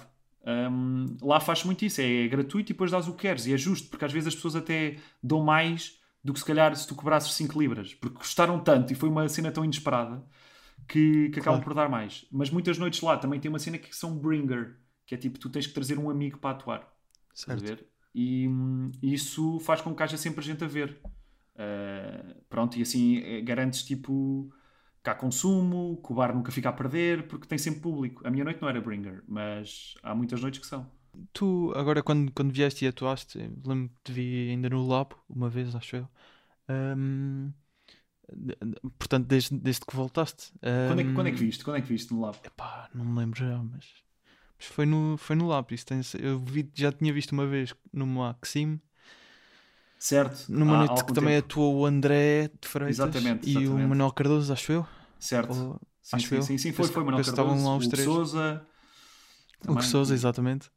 hum, 0.71 1.17
lá 1.23 1.41
faz 1.41 1.65
muito 1.65 1.85
isso, 1.85 2.01
é 2.01 2.27
gratuito 2.29 2.73
e 2.73 2.75
depois 2.75 2.91
dás 2.91 3.07
o 3.09 3.13
que 3.13 3.23
queres, 3.23 3.47
e 3.47 3.53
é 3.53 3.59
justo, 3.59 3.89
porque 3.89 4.05
às 4.05 4.13
vezes 4.13 4.29
as 4.29 4.35
pessoas 4.35 4.57
até 4.57 4.97
dão 5.23 5.43
mais 5.43 5.99
do 6.23 6.33
que 6.33 6.39
se 6.39 6.45
calhar 6.45 6.75
se 6.75 6.87
tu 6.87 6.95
cobrasses 6.95 7.33
5 7.35 7.59
libras, 7.61 7.95
porque 7.95 8.17
gostaram 8.19 8.59
tanto 8.61 8.93
e 8.93 8.97
foi 8.97 9.09
uma 9.09 9.29
cena 9.29 9.51
tão 9.51 9.65
inesperada 9.65 10.23
que, 10.87 11.31
que 11.31 11.41
acabam 11.41 11.61
Claro. 11.61 11.65
por 11.65 11.75
dar 11.75 11.89
mais. 11.89 12.27
Mas 12.31 12.51
muitas 12.51 12.79
noites 12.79 13.01
lá 13.01 13.17
também 13.19 13.41
tem 13.41 13.49
uma 13.49 13.59
cena 13.59 13.79
que 13.79 13.95
são 13.95 14.17
bringer, 14.19 14.77
que 15.07 15.15
é 15.15 15.19
tipo, 15.19 15.39
tu 15.39 15.51
tens 15.51 15.67
que 15.67 15.75
trazer 15.75 15.99
um 15.99 16.11
amigo 16.11 16.39
para 16.39 16.51
atuar. 16.57 16.93
Certo. 17.35 17.63
ver? 17.63 17.87
E 18.15 18.49
hum, 18.49 18.91
isso 19.03 19.59
faz 19.61 19.81
com 19.81 19.95
que 19.95 20.03
haja 20.03 20.17
sempre 20.17 20.45
gente 20.45 20.65
a 20.65 20.67
ver. 20.67 20.99
Uh, 21.55 22.41
pronto, 22.49 22.79
e 22.79 22.83
assim 22.83 23.19
eh, 23.19 23.41
garantes 23.43 23.83
tipo 23.83 24.53
que 25.03 25.11
há 25.11 25.15
consumo, 25.15 26.01
que 26.05 26.13
o 26.13 26.15
bar 26.15 26.35
nunca 26.35 26.53
fica 26.53 26.69
a 26.69 26.73
perder, 26.73 27.27
porque 27.29 27.47
tem 27.49 27.59
sempre 27.59 27.81
público. 27.81 28.27
A 28.27 28.31
minha 28.31 28.45
noite 28.45 28.61
não 28.63 28.69
era 28.69 28.81
bringer, 28.81 29.23
mas 29.27 29.95
há 30.03 30.15
muitas 30.15 30.41
noites 30.41 30.61
que 30.61 30.67
são. 30.67 30.91
Tu, 31.33 31.73
agora, 31.75 32.03
quando, 32.03 32.31
quando 32.33 32.53
vieste 32.53 32.85
e 32.85 32.89
atuaste, 32.89 33.39
eu 33.39 33.51
lembro 33.67 33.89
que 33.95 34.01
te 34.05 34.13
vi 34.13 34.51
ainda 34.51 34.69
no 34.71 34.87
Lab, 34.87 35.15
uma 35.29 35.49
vez, 35.49 35.75
acho 35.75 35.97
eu. 35.97 36.09
De- 36.69 37.53
portanto, 38.99 39.27
desde, 39.27 39.59
desde 39.59 39.85
que 39.87 39.97
voltaste. 39.97 40.53
Quando 40.85 41.01
é, 41.03 41.05
que- 41.05 41.13
hum, 41.13 41.13
quando 41.13 41.29
é 41.29 41.33
que 41.33 41.39
viste? 41.39 41.63
Quando 41.65 41.77
é 41.77 41.83
que 41.83 41.87
viste 41.89 42.13
no 42.13 42.21
lab? 42.21 42.37
Epá, 42.43 42.89
não 42.95 43.05
me 43.05 43.19
lembro 43.21 43.39
já, 43.39 43.59
mas, 43.63 43.85
mas 44.59 44.67
foi 44.69 44.87
no, 44.87 45.17
foi 45.19 45.37
no 45.37 45.47
Lab. 45.49 45.75
Isso 45.75 45.87
tem, 45.87 46.01
eu 46.21 46.39
vi, 46.41 46.71
já 46.75 46.93
tinha 46.93 47.13
visto 47.13 47.33
uma 47.33 47.47
vez 47.47 47.75
no 47.93 48.07
Maxime, 48.07 48.81
Certo? 49.99 50.49
numa 50.49 50.77
Há 50.77 50.77
noite 50.77 51.05
que 51.05 51.13
também 51.13 51.37
tempo. 51.37 51.37
atuou 51.37 51.77
o 51.81 51.87
André 51.87 52.49
de 52.49 52.69
Freitas 52.69 53.35
Exatamente, 53.35 53.43
e 53.43 53.69
o 53.69 53.79
exatamente. 53.79 53.79
Manuel 53.79 54.13
Cardoso, 54.13 54.53
acho 54.53 54.73
eu. 54.73 54.87
Certo. 55.19 55.57
Ou- 55.57 55.81
sim, 56.03 56.23
acho 56.23 56.35
sim, 56.35 56.41
eu. 56.41 56.43
sim, 56.43 56.59
sim, 56.59 56.73
foi, 56.73 56.89
foi 56.89 57.05
Manuel 57.05 57.23
Cardoso, 57.23 57.65
lá 57.65 57.77
os 57.77 57.87
o 57.87 57.89
três. 57.89 58.13
Souza. 58.13 58.67
o 59.69 59.77
que 59.77 59.85
Souza, 59.85 60.15
exatamente. 60.15 60.71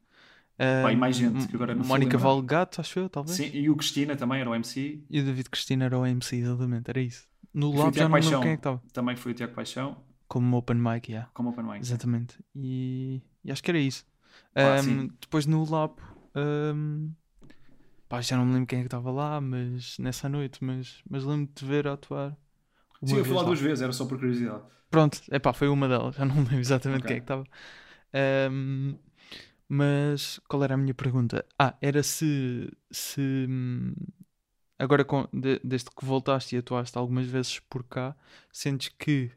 E 0.90 0.96
mais 0.96 1.16
Hum, 1.16 1.16
gente, 1.16 1.48
que 1.48 1.56
agora 1.56 1.74
não 1.74 1.84
Mónica. 1.84 2.18
Valgato, 2.18 2.80
acho 2.80 2.98
eu, 2.98 3.08
talvez. 3.08 3.44
Sim, 3.44 3.50
e 3.54 3.68
o 3.70 3.76
Cristina 3.76 4.16
também 4.16 4.40
era 4.40 4.50
o 4.50 4.54
MC. 4.54 5.02
E 5.08 5.20
o 5.20 5.24
David 5.24 5.48
Cristina 5.50 5.84
era 5.84 5.96
o 5.98 6.04
MC, 6.04 6.36
exatamente, 6.38 6.90
era 6.90 7.00
isso. 7.00 7.28
No 7.54 7.70
foi 7.70 7.80
o 7.80 7.84
Lab 7.84 7.96
já 7.96 8.08
não 8.08 8.16
lembro 8.16 8.40
quem 8.40 8.50
é 8.50 8.54
que 8.54 8.60
estava. 8.60 8.82
Também 8.92 9.16
foi 9.16 9.32
o 9.32 9.34
Tiago 9.34 9.54
Paixão, 9.54 9.96
Como 10.28 10.56
Open 10.56 10.76
Mic, 10.76 11.10
yeah. 11.10 11.30
como 11.34 11.50
Open 11.50 11.64
Mic. 11.64 11.80
Exatamente. 11.80 12.38
E, 12.54 13.20
e 13.44 13.52
acho 13.52 13.62
que 13.62 13.70
era 13.70 13.78
isso. 13.78 14.06
Ah, 14.54 14.78
sim. 14.82 15.10
depois 15.20 15.46
no 15.46 15.64
Lab, 15.68 15.94
ahm, 16.34 17.10
pá, 18.08 18.20
já 18.20 18.36
não 18.36 18.46
me 18.46 18.52
lembro 18.54 18.66
quem 18.66 18.78
é 18.78 18.82
que 18.82 18.86
estava 18.86 19.10
lá, 19.10 19.40
mas 19.40 19.98
nessa 19.98 20.28
noite, 20.28 20.62
mas, 20.64 21.02
mas 21.08 21.24
lembro-me 21.24 21.50
de 21.54 21.64
ver 21.64 21.86
atuar. 21.88 22.36
Sim, 23.04 23.16
eu 23.16 23.24
fui 23.24 23.34
lá 23.34 23.42
duas 23.42 23.60
vezes, 23.60 23.82
era 23.82 23.92
só 23.92 24.04
por 24.06 24.18
curiosidade. 24.18 24.62
Pronto, 24.90 25.20
é 25.30 25.38
pá, 25.38 25.52
foi 25.52 25.68
uma 25.68 25.88
delas, 25.88 26.14
já 26.16 26.24
não 26.24 26.34
me 26.36 26.42
lembro 26.42 26.60
exatamente 26.60 27.04
Ok. 27.04 27.08
quem 27.08 27.16
é 27.16 27.20
que 27.20 27.24
estava. 27.24 27.44
Ahm, 28.14 28.96
mas 29.68 30.38
qual 30.48 30.62
era 30.64 30.74
a 30.74 30.76
minha 30.76 30.94
pergunta? 30.94 31.44
Ah, 31.58 31.74
era 31.80 32.02
se, 32.02 32.70
se 32.90 33.46
hum, 33.48 33.94
agora 34.78 35.04
com- 35.04 35.28
de- 35.32 35.60
desde 35.62 35.90
que 35.90 36.04
voltaste 36.04 36.54
e 36.54 36.58
atuaste 36.58 36.96
algumas 36.98 37.26
vezes 37.26 37.58
por 37.60 37.84
cá, 37.84 38.14
sentes 38.52 38.88
que 38.98 39.30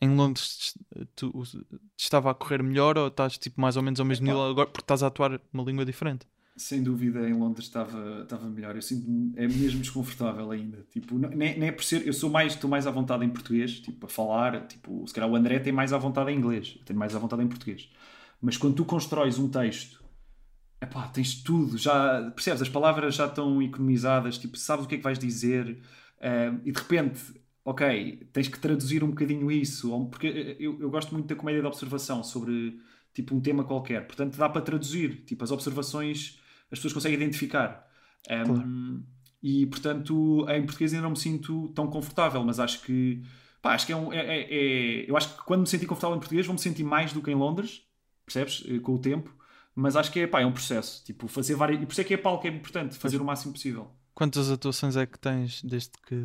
em 0.00 0.14
Londres 0.14 0.74
tu, 1.16 1.32
te 1.42 2.04
estava 2.04 2.30
a 2.30 2.34
correr 2.34 2.62
melhor 2.62 2.96
ou 2.96 3.08
estás 3.08 3.36
tipo 3.36 3.60
mais 3.60 3.76
ou 3.76 3.82
menos 3.82 3.98
ao 3.98 4.06
mesmo 4.06 4.26
nível 4.26 4.42
agora 4.46 4.68
porque 4.68 4.84
estás 4.84 5.02
a 5.02 5.08
atuar 5.08 5.40
uma 5.52 5.62
língua 5.64 5.84
diferente? 5.84 6.26
Sem 6.56 6.82
dúvida, 6.82 7.28
em 7.28 7.34
Londres 7.34 7.66
estava, 7.66 8.22
estava 8.22 8.48
melhor. 8.48 8.74
Eu 8.74 8.82
sinto-me 8.82 9.32
é 9.36 9.46
mesmo 9.46 9.80
desconfortável 9.80 10.50
ainda. 10.50 10.84
Tipo, 10.90 11.16
nem, 11.16 11.56
nem 11.56 11.68
é 11.68 11.72
por 11.72 11.84
ser. 11.84 12.04
Eu 12.04 12.12
sou 12.12 12.28
mais, 12.28 12.54
estou 12.54 12.68
mais 12.68 12.84
à 12.84 12.90
vontade 12.90 13.24
em 13.24 13.28
português, 13.28 13.78
tipo, 13.78 14.06
a 14.06 14.08
falar. 14.08 14.66
Tipo, 14.66 15.06
se 15.06 15.14
calhar 15.14 15.30
o 15.30 15.36
André 15.36 15.60
tem 15.60 15.72
mais 15.72 15.92
à 15.92 15.98
vontade 15.98 16.32
em 16.32 16.36
inglês, 16.36 16.74
eu 16.76 16.84
tenho 16.84 16.98
mais 16.98 17.14
à 17.14 17.18
vontade 17.20 17.44
em 17.44 17.46
português. 17.46 17.88
Mas 18.42 18.56
quando 18.56 18.74
tu 18.74 18.84
constróis 18.84 19.38
um 19.38 19.48
texto, 19.48 20.02
epá, 20.80 21.08
tens 21.08 21.42
tudo, 21.42 21.76
já 21.78 22.30
percebes? 22.32 22.62
As 22.62 22.68
palavras 22.68 23.14
já 23.14 23.26
estão 23.26 23.60
economizadas, 23.62 24.38
tipo, 24.38 24.56
sabes 24.56 24.84
o 24.84 24.88
que 24.88 24.94
é 24.96 24.98
que 24.98 25.04
vais 25.04 25.18
dizer, 25.18 25.78
eh, 26.20 26.52
e 26.64 26.72
de 26.72 26.78
repente, 26.78 27.20
ok, 27.64 28.28
tens 28.32 28.48
que 28.48 28.58
traduzir 28.58 29.02
um 29.04 29.08
bocadinho 29.10 29.50
isso, 29.50 29.92
ou- 29.92 30.06
porque 30.08 30.26
eh, 30.28 30.56
eu, 30.60 30.80
eu 30.80 30.90
gosto 30.90 31.12
muito 31.12 31.26
da 31.26 31.34
comédia 31.36 31.60
de 31.60 31.66
observação 31.66 32.22
sobre 32.22 32.80
tipo 33.14 33.34
um 33.34 33.40
tema 33.40 33.64
qualquer, 33.64 34.06
portanto 34.06 34.36
dá 34.38 34.48
para 34.48 34.62
traduzir, 34.62 35.24
tipo, 35.26 35.42
as 35.44 35.50
observações 35.50 36.38
as 36.70 36.78
pessoas 36.78 36.92
conseguem 36.92 37.16
identificar. 37.18 37.86
Um, 38.30 38.44
Claro. 38.44 39.02
E 39.42 39.66
portanto, 39.66 40.44
em 40.50 40.64
português 40.66 40.92
ainda 40.92 41.04
não 41.04 41.10
me 41.10 41.16
sinto 41.16 41.68
tão 41.68 41.86
confortável, 41.86 42.42
mas 42.44 42.58
acho 42.58 42.82
que 42.82 43.22
pá, 43.62 43.72
acho 43.74 43.86
que 43.86 43.92
é 43.92 43.96
um. 43.96 44.12
é- 44.12 44.18
é- 44.18 44.54
é- 45.04 45.10
eu 45.10 45.16
acho 45.16 45.36
que 45.36 45.44
quando 45.44 45.60
me 45.60 45.66
senti 45.68 45.86
confortável 45.86 46.16
em 46.16 46.18
português, 46.20 46.44
vou-me 46.44 46.60
sentir 46.60 46.82
mais 46.84 47.12
do 47.12 47.22
que 47.22 47.30
em 47.30 47.34
Londres, 47.36 47.82
percebes? 48.26 48.64
Eh, 48.68 48.80
Com 48.80 48.94
o 48.94 48.98
tempo. 48.98 49.32
Mas 49.80 49.94
acho 49.96 50.10
que 50.10 50.20
é, 50.20 50.26
pá, 50.26 50.40
é 50.40 50.46
um 50.46 50.52
processo. 50.52 51.04
Tipo, 51.04 51.28
fazer 51.28 51.54
várias. 51.54 51.80
E 51.80 51.86
por 51.86 51.92
isso 51.92 52.00
é 52.00 52.04
que 52.04 52.14
é 52.14 52.16
palco 52.16 52.46
é 52.46 52.50
importante, 52.50 52.96
fazer 52.96 53.20
o 53.20 53.24
máximo 53.24 53.52
possível. 53.52 53.90
Quantas 54.14 54.50
atuações 54.50 54.96
é 54.96 55.06
que 55.06 55.18
tens 55.18 55.62
desde 55.62 55.92
que 56.06 56.16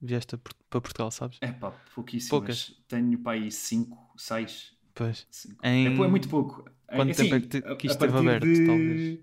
vieste 0.00 0.36
para 0.68 0.80
Portugal, 0.80 1.10
sabes? 1.12 1.38
É 1.40 1.52
pá, 1.52 1.70
pouquíssimas. 1.94 2.28
Poucas. 2.30 2.74
Tenho 2.88 3.16
pá 3.20 3.32
aí 3.32 3.52
5, 3.52 3.96
6. 4.16 4.76
Pois. 4.94 5.26
É, 5.62 5.70
Em- 5.70 5.94
pou- 5.96 6.04
é 6.04 6.08
muito 6.08 6.28
pouco. 6.28 6.64
Quanto 6.88 7.10
assim, 7.12 7.22
tempo 7.24 7.34
é 7.36 7.40
que 7.40 7.46
te- 7.46 7.60
que 7.76 7.86
isto 7.86 7.94
esteve 8.04 8.18
aberto, 8.18 8.44
de- 8.44 8.66
talvez? 8.66 9.18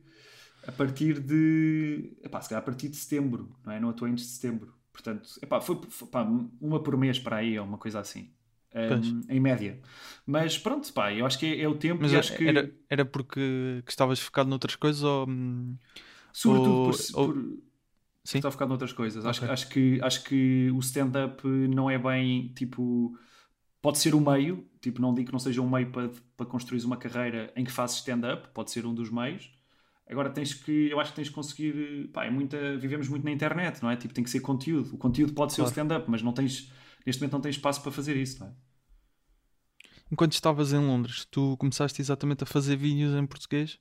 A 0.67 0.71
partir 0.71 1.19
de. 1.19 2.17
Epá, 2.23 2.41
se 2.41 2.49
calhar 2.49 2.61
a 2.61 2.65
partir 2.65 2.87
de 2.87 2.95
setembro, 2.95 3.55
não 3.65 3.73
é? 3.73 3.79
Não 3.79 3.89
atuei 3.89 4.11
antes 4.11 4.25
de 4.25 4.31
setembro. 4.31 4.73
Portanto, 4.93 5.29
epá, 5.41 5.59
foi, 5.59 5.81
foi 5.89 6.07
pá, 6.07 6.23
uma 6.61 6.81
por 6.81 6.95
mês 6.95 7.19
para 7.19 7.35
aí, 7.37 7.59
ou 7.59 7.65
uma 7.65 7.77
coisa 7.77 7.99
assim. 7.99 8.31
Um, 8.75 9.21
em 9.29 9.39
média. 9.39 9.79
Mas 10.25 10.57
pronto, 10.57 10.91
pá, 10.93 11.13
eu 11.13 11.25
acho 11.25 11.39
que 11.39 11.45
é, 11.45 11.61
é 11.61 11.67
o 11.67 11.77
tempo 11.77 12.03
Mas 12.03 12.11
e 12.11 12.15
era, 12.15 12.17
acho 12.17 12.35
que. 12.35 12.43
era, 12.45 12.75
era 12.89 13.05
porque 13.05 13.81
que 13.85 13.91
estavas 13.91 14.19
focado 14.19 14.49
noutras 14.49 14.75
coisas 14.75 15.03
ou. 15.03 15.27
hum, 15.29 15.77
Sobretudo 16.31 16.81
ou- 16.81 16.83
por, 16.83 16.95
ou- 17.13 17.33
por 17.33 17.53
Sim? 18.25 18.41
focado 18.51 18.69
noutras 18.69 18.93
coisas. 18.93 19.25
Acho, 19.25 19.45
Ok. 19.45 19.51
acho, 19.51 19.69
que, 19.69 19.99
acho 20.01 20.23
que 20.23 20.69
o 20.71 20.79
stand-up 20.79 21.45
não 21.47 21.89
é 21.89 21.97
bem 21.97 22.49
tipo. 22.53 23.17
Pode 23.81 23.99
ser 23.99 24.15
o 24.15 24.21
meio, 24.21 24.69
tipo, 24.81 25.01
não 25.01 25.13
digo 25.13 25.27
que 25.27 25.33
não 25.33 25.39
seja 25.39 25.61
um 25.61 25.69
meio 25.69 25.91
para, 25.91 26.09
para 26.37 26.45
construir 26.47 26.83
uma 26.85 26.97
carreira 26.97 27.53
em 27.55 27.63
que 27.65 27.71
fazes 27.71 27.97
stand-up, 27.97 28.49
pode 28.53 28.71
ser 28.71 28.85
um 28.85 28.93
dos 28.95 29.09
meios. 29.11 29.51
Agora 30.09 30.29
tens 30.29 30.53
que, 30.53 30.89
eu 30.91 30.99
acho 30.99 31.11
que 31.11 31.17
tens 31.17 31.29
que 31.29 31.35
conseguir, 31.35 32.09
pá, 32.13 32.25
é 32.25 32.31
muita, 32.31 32.77
vivemos 32.77 33.07
muito 33.09 33.23
na 33.25 33.31
internet, 33.31 33.81
não 33.83 33.89
é? 33.91 33.97
Tipo, 33.97 34.13
tem 34.13 34.23
que 34.23 34.29
ser 34.31 34.41
conteúdo. 34.41 34.95
O 34.95 34.97
conteúdo 34.99 35.33
pode 35.33 35.53
ser 35.53 35.61
o 35.61 35.65
stand-up, 35.65 36.09
mas 36.09 36.21
não 36.23 36.33
tens, 36.33 36.71
neste 37.05 37.21
momento 37.21 37.33
não 37.33 37.41
tens 37.41 37.55
espaço 37.55 37.81
para 37.83 37.91
fazer 37.91 38.17
isso, 38.17 38.39
não 38.41 38.47
é? 38.49 38.53
Enquanto 40.11 40.33
estavas 40.33 40.71
em 40.73 40.77
Londres, 40.79 41.25
tu 41.31 41.57
começaste 41.57 42.01
exatamente 42.01 42.43
a 42.43 42.45
fazer 42.45 42.75
vídeos 42.75 43.15
em 43.15 43.25
português 43.25 43.79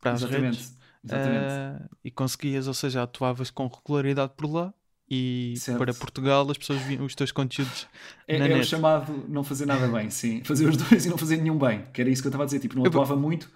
para 0.00 0.12
as 0.12 0.22
Exatamente. 0.22 0.56
redes 0.58 0.78
Exatamente. 1.04 1.44
eh, 1.52 1.88
e 2.04 2.10
conseguias, 2.10 2.66
ou 2.68 2.74
seja, 2.74 3.02
atuavas 3.02 3.50
com 3.50 3.66
regularidade 3.66 4.32
por 4.36 4.50
lá 4.50 4.74
e 5.10 5.54
Certo. 5.58 5.78
para 5.78 5.92
Portugal 5.94 6.50
as 6.50 6.56
pessoas 6.58 6.80
viam 6.82 7.04
os 7.04 7.14
teus 7.14 7.30
conteúdos 7.32 7.86
É, 8.26 8.38
na 8.38 8.46
é 8.46 8.56
o 8.58 8.64
chamado 8.64 9.24
não 9.28 9.42
fazer 9.44 9.66
nada 9.66 9.86
bem, 9.88 10.10
sim. 10.10 10.42
Fazer 10.44 10.66
os 10.68 10.76
dois 10.76 11.04
e 11.06 11.08
não 11.10 11.18
fazer 11.18 11.38
nenhum 11.38 11.58
bem. 11.58 11.86
Que 11.92 12.00
era 12.00 12.10
isso 12.10 12.22
que 12.22 12.26
eu 12.26 12.30
estava 12.30 12.44
a 12.44 12.46
dizer. 12.46 12.58
Tipo, 12.60 12.76
não 12.76 12.84
Eu- 12.84 12.88
atuava 12.88 13.16
muito. 13.16 13.50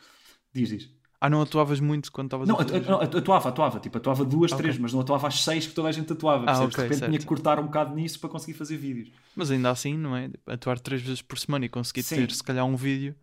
Diz, 0.53 0.69
diz. 0.71 0.91
Ah, 1.21 1.29
não 1.29 1.43
atuavas 1.43 1.81
muito 1.81 2.13
quando 2.13 2.27
estavas 2.29 2.49
Não, 2.49 2.55
a 2.55 2.59
fazer? 2.59 2.77
atu- 2.77 2.91
não, 2.91 3.01
atu- 3.01 3.19
atuava, 3.19 3.49
atuava. 3.49 3.81
Tipo, 3.81 3.99
atuava 3.99 4.25
duas, 4.25 4.53
Ok. 4.53 4.63
três, 4.63 4.79
mas 4.79 4.93
não 4.93 5.01
atuava 5.01 5.27
às 5.27 5.43
seis 5.43 5.67
que 5.67 5.75
toda 5.75 5.89
a 5.89 5.93
gente 5.93 6.13
atuava. 6.13 6.45
Ah, 6.45 6.47
percebes? 6.47 6.75
ok, 6.75 6.77
de 6.77 6.83
repente 6.83 6.99
tinha 7.07 7.11
certo. 7.13 7.21
que 7.23 7.27
cortar 7.27 7.59
um 7.59 7.65
bocado 7.65 7.95
nisso 7.95 8.21
para 8.21 8.29
conseguir 8.31 8.55
fazer 8.57 8.77
vídeos. 8.77 9.11
Mas 9.35 9.51
ainda 9.51 9.71
assim, 9.71 9.97
não 9.97 10.17
é? 10.17 10.31
Atuar 10.47 10.79
três 10.79 11.03
vezes 11.03 11.21
por 11.23 11.39
semana 11.39 11.65
e 11.65 11.69
conseguir 11.69 12.03
Sim. 12.05 12.17
ter, 12.27 12.31
se 12.31 12.43
calhar, 12.43 12.65
um 12.65 12.77
vídeo 12.77 13.17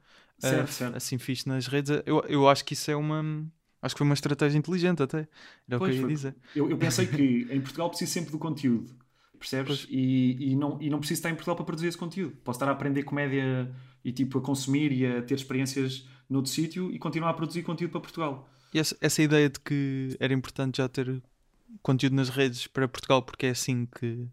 eh, 0.43 0.49
Certo, 0.49 0.71
certo. 0.71 0.95
assim 0.97 1.17
fixe 1.17 1.47
nas 1.47 1.67
redes, 1.67 1.91
eu, 2.05 2.21
eu 2.27 2.49
acho 2.49 2.65
que 2.65 2.73
isso 2.73 2.91
é 2.91 2.95
uma. 2.95 3.45
Acho 3.81 3.93
que 3.95 3.99
foi 3.99 4.05
uma 4.07 4.13
estratégia 4.13 4.57
inteligente 4.57 5.01
até. 5.01 5.19
Era 5.19 5.27
o 5.27 5.29
que 5.69 5.77
Pois 5.77 5.95
eu 5.95 6.01
ia 6.01 6.07
dizer. 6.07 6.35
Eu, 6.55 6.69
eu 6.69 6.77
pensei 6.77 7.07
que 7.07 7.47
em 7.51 7.61
Portugal 7.61 7.87
preciso 7.89 8.11
sempre 8.11 8.31
do 8.31 8.39
conteúdo, 8.39 8.93
percebes? 9.39 9.85
E, 9.89 10.51
e, 10.51 10.55
não, 10.55 10.77
e 10.81 10.89
não 10.89 10.99
preciso 10.99 11.19
estar 11.19 11.29
em 11.29 11.35
Portugal 11.35 11.55
para 11.55 11.65
produzir 11.65 11.87
esse 11.87 11.97
conteúdo. 11.97 12.35
Posso 12.43 12.57
estar 12.57 12.67
a 12.67 12.71
aprender 12.73 13.03
comédia 13.03 13.73
e 14.03 14.11
tipo 14.11 14.39
a 14.39 14.41
consumir 14.41 14.91
e 14.91 15.05
a 15.05 15.21
ter 15.21 15.35
experiências 15.35 16.07
noutro 16.29 16.51
sítio 16.51 16.91
e 16.91 16.99
continuar 16.99 17.29
a 17.29 17.33
produzir 17.33 17.63
conteúdo 17.63 17.91
para 17.91 18.01
Portugal. 18.01 18.49
E 18.73 18.79
essa, 18.79 18.97
essa 18.99 19.21
ideia 19.21 19.49
de 19.49 19.59
que 19.59 20.15
era 20.19 20.33
importante 20.33 20.77
já 20.77 20.87
ter 20.89 21.21
conteúdo 21.81 22.15
nas 22.15 22.29
redes 22.29 22.67
para 22.67 22.87
Portugal, 22.87 23.21
porque 23.21 23.45
é 23.45 23.49
assim 23.51 23.85
que, 23.85 24.27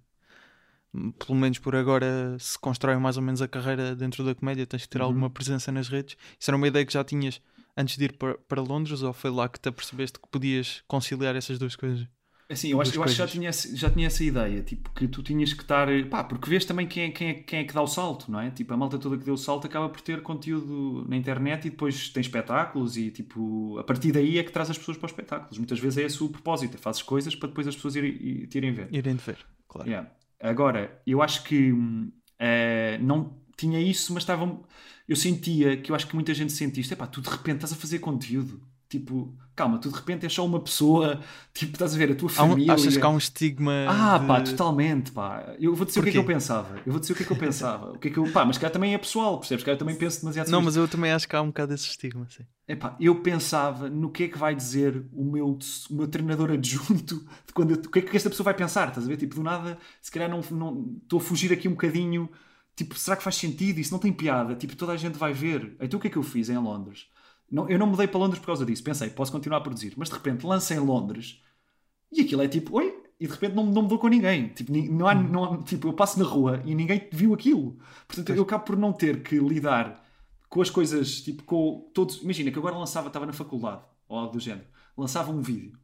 pelo 1.18 1.38
menos 1.38 1.58
por 1.58 1.74
agora, 1.76 2.36
se 2.38 2.58
constrói 2.58 2.96
mais 2.96 3.16
ou 3.16 3.22
menos 3.22 3.40
a 3.40 3.48
carreira 3.48 3.94
dentro 3.94 4.24
da 4.24 4.34
comédia, 4.34 4.66
tens 4.66 4.82
que 4.82 4.88
ter 4.88 4.98
Uhum. 5.00 5.06
alguma 5.06 5.30
presença 5.30 5.70
nas 5.72 5.88
redes. 5.88 6.16
Isso 6.38 6.50
era 6.50 6.56
uma 6.56 6.68
ideia 6.68 6.84
que 6.84 6.92
já 6.92 7.04
tinhas 7.04 7.40
antes 7.76 7.96
de 7.96 8.04
ir 8.04 8.12
para, 8.18 8.36
para 8.36 8.60
Londres, 8.60 9.02
ou 9.02 9.12
foi 9.12 9.30
lá 9.30 9.48
que 9.48 9.58
te 9.60 9.68
apercebeste 9.68 10.18
que 10.18 10.28
podias 10.28 10.82
conciliar 10.86 11.34
essas 11.36 11.58
duas 11.58 11.76
coisas? 11.76 12.06
Assim, 12.50 12.68
eu 12.68 12.80
acho, 12.80 12.94
eu 12.94 13.02
acho 13.02 13.14
que 13.14 13.18
já 13.18 13.26
tinha, 13.26 13.50
já 13.52 13.90
tinha 13.90 14.06
essa 14.06 14.22
ideia, 14.22 14.62
tipo, 14.62 14.90
que 14.90 15.08
tu 15.08 15.22
tinhas 15.22 15.52
que 15.52 15.62
estar. 15.62 15.88
Pá, 16.10 16.22
porque 16.22 16.48
vês 16.50 16.64
também 16.64 16.86
quem 16.86 17.04
é, 17.04 17.10
quem, 17.10 17.28
é, 17.28 17.34
quem 17.34 17.58
é 17.60 17.64
que 17.64 17.72
dá 17.72 17.80
o 17.80 17.86
salto, 17.86 18.30
não 18.30 18.40
é? 18.40 18.50
Tipo, 18.50 18.74
a 18.74 18.76
malta 18.76 18.98
toda 18.98 19.16
que 19.16 19.24
deu 19.24 19.34
o 19.34 19.38
salto 19.38 19.66
acaba 19.66 19.88
por 19.88 20.00
ter 20.00 20.22
conteúdo 20.22 21.06
na 21.08 21.16
internet 21.16 21.66
e 21.66 21.70
depois 21.70 22.10
tem 22.10 22.20
espetáculos 22.20 22.96
e, 22.96 23.10
tipo, 23.10 23.78
a 23.78 23.84
partir 23.84 24.12
daí 24.12 24.38
é 24.38 24.42
que 24.42 24.52
traz 24.52 24.68
as 24.70 24.76
pessoas 24.76 24.98
para 24.98 25.06
os 25.06 25.12
espetáculos. 25.12 25.56
Muitas 25.56 25.78
vezes 25.78 25.98
é 25.98 26.02
esse 26.02 26.22
o 26.22 26.28
propósito, 26.28 26.74
é 26.76 26.78
fazes 26.78 27.02
coisas 27.02 27.34
para 27.34 27.48
depois 27.48 27.66
as 27.66 27.74
pessoas 27.74 27.96
irem, 27.96 28.46
te 28.46 28.58
irem 28.58 28.72
ver. 28.72 28.88
Irem 28.92 29.16
ver, 29.16 29.38
claro. 29.66 29.88
Yeah. 29.88 30.10
Agora, 30.40 31.00
eu 31.06 31.22
acho 31.22 31.44
que 31.44 31.72
eh, 32.38 32.98
não 33.00 33.40
tinha 33.56 33.80
isso, 33.80 34.12
mas 34.12 34.24
estavam. 34.24 34.64
Eu 35.08 35.14
sentia 35.14 35.76
que 35.76 35.92
eu 35.92 35.96
acho 35.96 36.08
que 36.08 36.14
muita 36.14 36.34
gente 36.34 36.52
sente 36.52 36.80
isto. 36.80 36.92
Epá, 36.92 37.06
tu 37.06 37.20
de 37.20 37.28
repente 37.30 37.56
estás 37.56 37.72
a 37.72 37.76
fazer 37.76 38.00
conteúdo. 38.00 38.60
Tipo, 38.92 39.34
calma, 39.56 39.78
tu 39.78 39.88
de 39.88 39.94
repente 39.96 40.24
és 40.24 40.32
só 40.34 40.44
uma 40.44 40.60
pessoa. 40.60 41.18
Tipo, 41.54 41.72
estás 41.72 41.94
a 41.94 41.96
ver 41.96 42.12
a 42.12 42.14
tua 42.14 42.28
Há 42.36 42.44
um- 42.44 42.50
família. 42.50 42.74
achas 42.74 42.94
que 42.94 43.02
há 43.02 43.08
um 43.08 43.16
estigma. 43.16 43.72
Ah, 43.88 44.18
de- 44.18 44.26
pá, 44.26 44.40
totalmente, 44.42 45.12
pá. 45.12 45.54
Eu 45.58 45.74
vou 45.74 45.86
dizer 45.86 46.00
o 46.00 46.02
que 46.02 46.10
é 46.10 46.12
que 46.12 46.18
eu 46.18 46.26
pensava. 46.26 46.76
Eu 46.84 46.92
vou 46.92 47.00
dizer 47.00 47.14
o 47.14 47.16
que 47.16 47.22
é 47.22 47.26
que 47.26 47.32
eu 47.32 47.38
pensava. 47.38 47.92
O 47.92 47.98
que 47.98 48.08
é 48.08 48.10
que 48.10 48.18
eu... 48.18 48.30
Pá, 48.30 48.44
mas 48.44 48.58
cá 48.58 48.68
também 48.68 48.92
é 48.92 48.98
pessoal, 48.98 49.38
percebes? 49.38 49.64
Cá 49.64 49.70
eu 49.72 49.78
também 49.78 49.96
penso 49.96 50.20
demasiado 50.20 50.50
Não, 50.50 50.60
mas 50.60 50.76
eu 50.76 50.86
também 50.86 51.10
acho 51.10 51.26
que 51.26 51.34
há 51.34 51.40
um 51.40 51.46
bocado 51.46 51.72
esse 51.72 51.86
estigma, 51.86 52.26
sim. 52.28 52.44
Epá, 52.68 52.94
eu 53.00 53.14
pensava 53.22 53.88
no 53.88 54.10
que 54.10 54.24
é 54.24 54.28
que 54.28 54.36
vai 54.36 54.54
dizer 54.54 55.06
o 55.10 55.24
meu, 55.24 55.58
o 55.90 55.94
meu 55.94 56.06
treinador 56.06 56.50
adjunto, 56.50 57.24
de 57.46 57.52
quando 57.54 57.70
eu- 57.70 57.78
o 57.78 57.88
que 57.90 57.98
é 58.00 58.02
que 58.02 58.14
esta 58.14 58.28
pessoa 58.28 58.44
vai 58.44 58.54
pensar, 58.54 58.88
estás 58.88 59.06
a 59.06 59.08
ver? 59.08 59.16
Tipo, 59.16 59.36
do 59.36 59.42
nada, 59.42 59.78
se 60.02 60.10
calhar 60.10 60.28
não 60.28 60.42
não- 60.50 60.96
estou 61.02 61.18
a 61.18 61.22
fugir 61.22 61.50
aqui 61.50 61.66
um 61.66 61.72
bocadinho, 61.72 62.28
tipo, 62.76 62.94
será 62.98 63.16
que 63.16 63.22
faz 63.22 63.36
sentido? 63.36 63.78
Isso 63.78 63.90
não 63.92 63.98
tem 63.98 64.12
piada, 64.12 64.54
tipo, 64.54 64.76
toda 64.76 64.92
a 64.92 64.96
gente 64.98 65.16
vai 65.18 65.32
ver. 65.32 65.74
Então 65.80 65.98
o 65.98 66.00
que 66.02 66.08
é 66.08 66.10
que 66.10 66.18
eu 66.18 66.22
fiz 66.22 66.50
em 66.50 66.58
Londres? 66.58 67.06
Não, 67.52 67.68
eu 67.68 67.78
não 67.78 67.86
mudei 67.86 68.08
para 68.08 68.18
Londres 68.18 68.40
por 68.40 68.46
causa 68.46 68.64
disso, 68.64 68.82
pensei, 68.82 69.10
posso 69.10 69.30
continuar 69.30 69.58
a 69.58 69.60
produzir, 69.60 69.92
mas 69.96 70.08
de 70.08 70.14
repente 70.14 70.46
lancei 70.46 70.78
em 70.78 70.80
Londres 70.80 71.40
e 72.10 72.22
aquilo 72.22 72.42
é 72.42 72.48
tipo, 72.48 72.76
oi, 72.76 73.02
e 73.20 73.26
de 73.26 73.32
repente 73.32 73.54
não, 73.54 73.64
não 73.64 73.82
mudou 73.82 73.98
com 73.98 74.08
ninguém. 74.08 74.48
Tipo, 74.48 74.72
não 74.72 75.06
há, 75.06 75.14
não 75.14 75.62
tipo, 75.62 75.86
eu 75.86 75.92
passo 75.92 76.18
na 76.18 76.24
rua 76.24 76.60
e 76.64 76.74
ninguém 76.74 77.08
viu 77.12 77.32
aquilo. 77.32 77.78
Portanto, 78.08 78.34
eu 78.34 78.42
acabo 78.42 78.64
por 78.64 78.76
não 78.76 78.92
ter 78.92 79.22
que 79.22 79.38
lidar 79.38 80.04
com 80.48 80.60
as 80.60 80.68
coisas, 80.68 81.20
tipo, 81.20 81.44
com 81.44 81.88
todos. 81.94 82.20
Imagina 82.22 82.50
que 82.50 82.58
agora 82.58 82.76
lançava, 82.76 83.06
estava 83.06 83.24
na 83.24 83.32
faculdade, 83.32 83.82
ou 84.08 84.18
algo 84.18 84.32
do 84.32 84.40
género, 84.40 84.66
lançava 84.96 85.30
um 85.30 85.40
vídeo. 85.40 85.78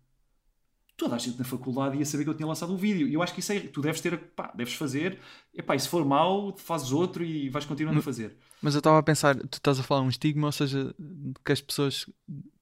Toda 0.97 1.15
a 1.15 1.19
gente 1.19 1.39
na 1.39 1.45
faculdade 1.45 1.97
ia 1.97 2.05
saber 2.05 2.25
que 2.25 2.31
eu 2.31 2.35
tinha 2.35 2.47
lançado 2.47 2.73
um 2.73 2.77
vídeo. 2.77 3.07
E 3.07 3.15
eu 3.15 3.23
acho 3.23 3.33
que 3.33 3.41
isso 3.41 3.53
é. 3.53 3.61
Tu 3.61 3.81
deves 3.81 4.01
ter. 4.01 4.19
Pá, 4.19 4.53
deves 4.55 4.75
fazer. 4.75 5.21
E 5.55 5.63
pá, 5.63 5.77
e 5.77 5.81
se 5.81 5.89
for 5.89 6.05
mau, 6.05 6.57
fazes 6.57 6.91
outro 6.91 7.25
e 7.25 7.49
vais 7.49 7.65
continuando 7.65 8.01
a 8.01 8.03
fazer. 8.03 8.37
Mas 8.61 8.75
eu 8.75 8.79
estava 8.79 8.99
a 8.99 9.03
pensar, 9.03 9.37
tu 9.37 9.59
estás 9.59 9.79
a 9.79 9.83
falar 9.83 10.03
um 10.03 10.09
estigma, 10.09 10.49
ou 10.49 10.53
seja, 10.53 10.95
que 11.45 11.53
as 11.53 11.61
pessoas 11.61 12.05
que 12.05 12.13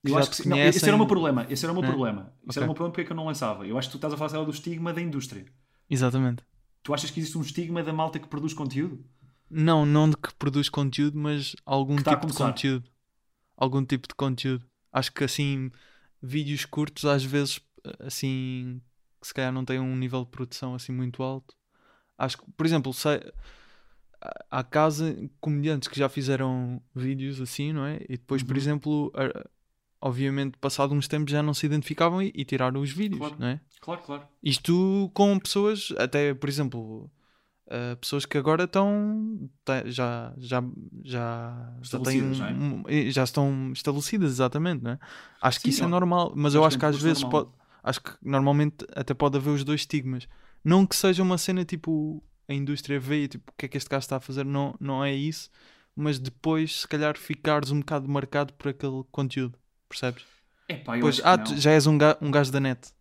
Eu 0.05 0.11
já 0.11 0.19
acho 0.19 0.31
te 0.31 0.37
que 0.37 0.43
sim. 0.43 0.49
Não, 0.49 0.57
conhecem... 0.57 0.77
esse 0.77 0.87
era 0.87 0.95
o 0.95 0.99
meu 0.99 1.07
problema. 1.07 1.47
Esse 1.49 1.65
era 1.65 1.73
o 1.73 1.77
meu 1.77 1.85
É? 1.85 1.87
problema. 1.87 2.33
Esse 2.43 2.51
Ok. 2.51 2.57
era 2.59 2.65
o 2.65 2.69
meu 2.69 2.75
problema 2.75 2.93
porque 2.93 3.01
é 3.01 3.05
que 3.05 3.13
eu 3.13 3.17
não 3.17 3.27
lançava. 3.27 3.67
Eu 3.67 3.79
acho 3.79 3.89
que 3.89 3.93
tu 3.93 3.97
estás 3.97 4.13
a 4.13 4.17
falar 4.17 4.45
do 4.45 4.51
estigma 4.51 4.93
da 4.93 5.01
indústria. 5.01 5.47
Exatamente. 5.89 6.43
Tu 6.83 6.93
achas 6.93 7.11
que 7.11 7.19
existe 7.21 7.39
um 7.39 7.41
estigma 7.43 7.83
da 7.83 7.93
malta 7.93 8.19
que 8.19 8.29
produz 8.29 8.53
conteúdo? 8.53 9.05
Não, 9.51 9.87
não 9.87 10.11
de 10.11 10.17
que 10.17 10.35
produz 10.35 10.69
conteúdo, 10.69 11.19
mas 11.19 11.55
algum 11.65 11.97
tá 11.97 12.15
tipo 12.15 12.27
de 12.27 12.35
conteúdo. 12.35 12.91
Algum 13.57 13.85
tipo 13.85 14.07
de 14.09 14.15
conteúdo. 14.15 14.65
Acho 14.93 15.13
que 15.13 15.25
assim, 15.25 15.71
vídeos 16.23 16.65
curtos 16.65 17.05
às 17.05 17.25
vezes, 17.25 17.61
assim, 18.01 18.81
que 19.21 19.27
se 19.29 19.35
calhar 19.35 19.53
não 19.53 19.65
têm 19.65 19.81
um 19.81 19.97
nível 19.97 20.25
de 20.25 20.31
produção 20.31 20.75
assim 20.75 20.93
muito 20.93 21.23
alto. 21.23 21.55
Acho 22.19 22.39
que, 22.39 22.45
por 22.53 22.67
exemplo, 22.67 22.93
sei, 22.93 23.21
há- 24.51 24.65
casa 24.65 25.17
comediantes 25.41 25.89
que 25.89 25.99
já 25.99 26.09
fizeram 26.09 26.81
vídeos 26.95 27.41
assim, 27.41 27.73
não 27.73 27.85
é? 27.85 27.97
E 28.09 28.17
depois, 28.17 28.43
por 28.43 28.53
Uhum. 28.53 28.59
exemplo, 28.59 29.13
a- 29.15 29.47
obviamente, 30.01 30.57
passado 30.59 30.95
uns 30.95 31.09
tempos 31.09 31.33
já 31.33 31.43
não 31.43 31.55
se 31.55 31.67
identificavam 31.67 32.23
e, 32.23 32.33
e 32.35 32.45
tiraram 32.45 32.81
os 32.81 32.91
vídeos, 32.91 33.21
Claro. 33.21 33.37
não 33.39 33.47
é? 33.49 33.61
Claro, 33.81 34.03
claro. 34.03 34.23
Isto 34.43 35.11
com 35.15 35.39
pessoas, 35.39 35.93
até 35.99 36.33
por 36.35 36.49
exemplo, 36.49 37.11
uh, 37.67 37.97
pessoas 38.01 38.25
que 38.27 38.39
agora 38.39 38.65
estão 38.65 39.51
já, 39.87 40.33
já, 40.37 40.65
já, 41.03 41.75
já, 41.83 41.99
têm, 42.01 42.85
é? 42.89 43.11
já 43.11 43.25
estão 43.25 43.73
estabelecidas, 43.73 44.31
exatamente, 44.33 44.83
não 44.85 44.93
é? 44.93 44.99
Acho 45.41 45.59
que 45.61 45.65
Sim, 45.67 45.71
isso 45.71 45.85
é 45.85 45.87
normal, 45.89 46.33
mas 46.37 46.55
eu 46.55 46.65
acho 46.65 46.77
que 46.77 46.81
que 46.81 46.87
é 46.87 46.89
às 46.89 47.01
vezes 47.03 47.23
normal. 47.25 47.45
pode, 47.47 47.57
acho 47.83 48.01
que 48.03 48.11
normalmente 48.23 48.87
até 48.95 49.15
pode 49.15 49.37
haver 49.37 49.51
os 49.51 49.65
dois 49.65 49.81
estigmas. 49.81 50.29
Não 50.65 50.87
que 50.87 50.97
seja 50.97 51.23
uma 51.23 51.39
cena 51.39 51.65
tipo 51.65 52.23
a 52.49 52.55
indústria 52.55 53.01
vê 53.01 53.25
e 53.25 53.29
tipo 53.29 53.51
o 53.53 53.55
que 53.57 53.67
é 53.67 53.69
que 53.69 53.77
este 53.77 53.89
gajo 53.91 54.01
está 54.05 54.17
a 54.17 54.21
fazer, 54.21 54.45
não, 54.45 54.75
não 54.81 55.05
é 55.05 55.13
isso, 55.15 55.51
mas 55.95 56.19
depois 56.19 56.81
se 56.83 56.89
calhar 56.89 57.17
ficares 57.19 57.71
um 57.71 57.81
bocado 57.81 58.09
marcado 58.09 58.53
por 58.55 58.69
aquele 58.69 59.05
conteúdo, 59.13 59.59
percebes? 59.89 60.27
Epá, 60.69 60.97
eu 60.99 61.07
Pois, 61.07 61.21
acho 61.23 61.23
que 61.25 61.33
ah, 61.33 61.39
tu 61.39 61.57
já 61.57 61.73
és 61.73 61.87
um, 61.87 61.99
ga, 61.99 62.19
um 62.23 62.31
gajo 62.31 62.53
da 62.53 62.61
net. 62.61 62.93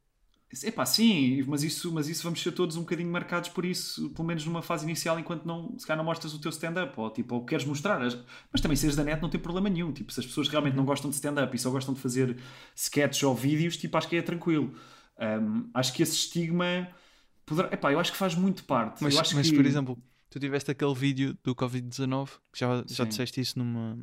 Epá, 0.63 0.85
sim, 0.85 1.43
mas 1.47 1.63
isso, 1.63 1.91
mas 1.91 2.07
isso 2.07 2.23
vamos 2.23 2.41
ser 2.41 2.51
todos 2.53 2.77
um 2.77 2.81
bocadinho 2.81 3.11
marcados 3.11 3.49
por 3.49 3.65
isso, 3.65 4.09
pelo 4.11 4.25
menos 4.25 4.45
numa 4.45 4.61
fase 4.61 4.85
inicial, 4.85 5.19
enquanto 5.19 5.43
não, 5.43 5.77
se 5.77 5.85
calhar 5.85 5.97
não 5.97 6.05
mostras 6.05 6.33
o 6.33 6.39
teu 6.39 6.49
stand-up, 6.49 6.93
ou 6.97 7.09
tipo, 7.09 7.35
ou 7.35 7.45
queres 7.45 7.65
mostrar. 7.65 8.01
as- 8.01 8.17
Mas 8.51 8.61
também 8.61 8.77
seres 8.77 8.95
da 8.95 9.03
net 9.03 9.21
não 9.21 9.29
tem 9.29 9.39
problema 9.41 9.67
nenhum. 9.69 9.91
Tipo, 9.91 10.13
se 10.13 10.19
as 10.21 10.25
pessoas 10.25 10.47
realmente 10.47 10.75
Uhum. 10.75 10.77
não 10.77 10.85
gostam 10.85 11.09
de 11.09 11.15
stand-up 11.17 11.53
e 11.53 11.59
só 11.59 11.69
gostam 11.69 11.93
de 11.93 11.99
fazer 11.99 12.37
sketches 12.75 13.23
ou 13.23 13.35
vídeos, 13.35 13.75
tipo, 13.75 13.97
acho 13.97 14.07
que 14.07 14.15
é 14.15 14.21
tranquilo. 14.21 14.73
Um, 15.19 15.69
acho 15.73 15.91
que 15.93 16.03
esse 16.03 16.13
estigma 16.15 16.87
poderá. 17.45 17.69
Epá, 17.73 17.91
eu 17.91 17.99
acho 17.99 18.11
que 18.11 18.17
faz 18.17 18.35
muito 18.35 18.63
parte. 18.63 19.03
Mas, 19.03 19.15
mas 19.33 19.49
que... 19.49 19.55
por 19.55 19.65
exemplo, 19.65 19.97
tu 20.29 20.39
tiveste 20.39 20.71
aquele 20.71 20.93
vídeo 20.93 21.37
do 21.43 21.55
Covid-19, 21.55 22.29
que 22.51 22.59
já, 22.59 22.83
já 22.87 23.03
Sim. 23.03 23.09
disseste 23.09 23.41
isso 23.41 23.57
numa, 23.59 23.97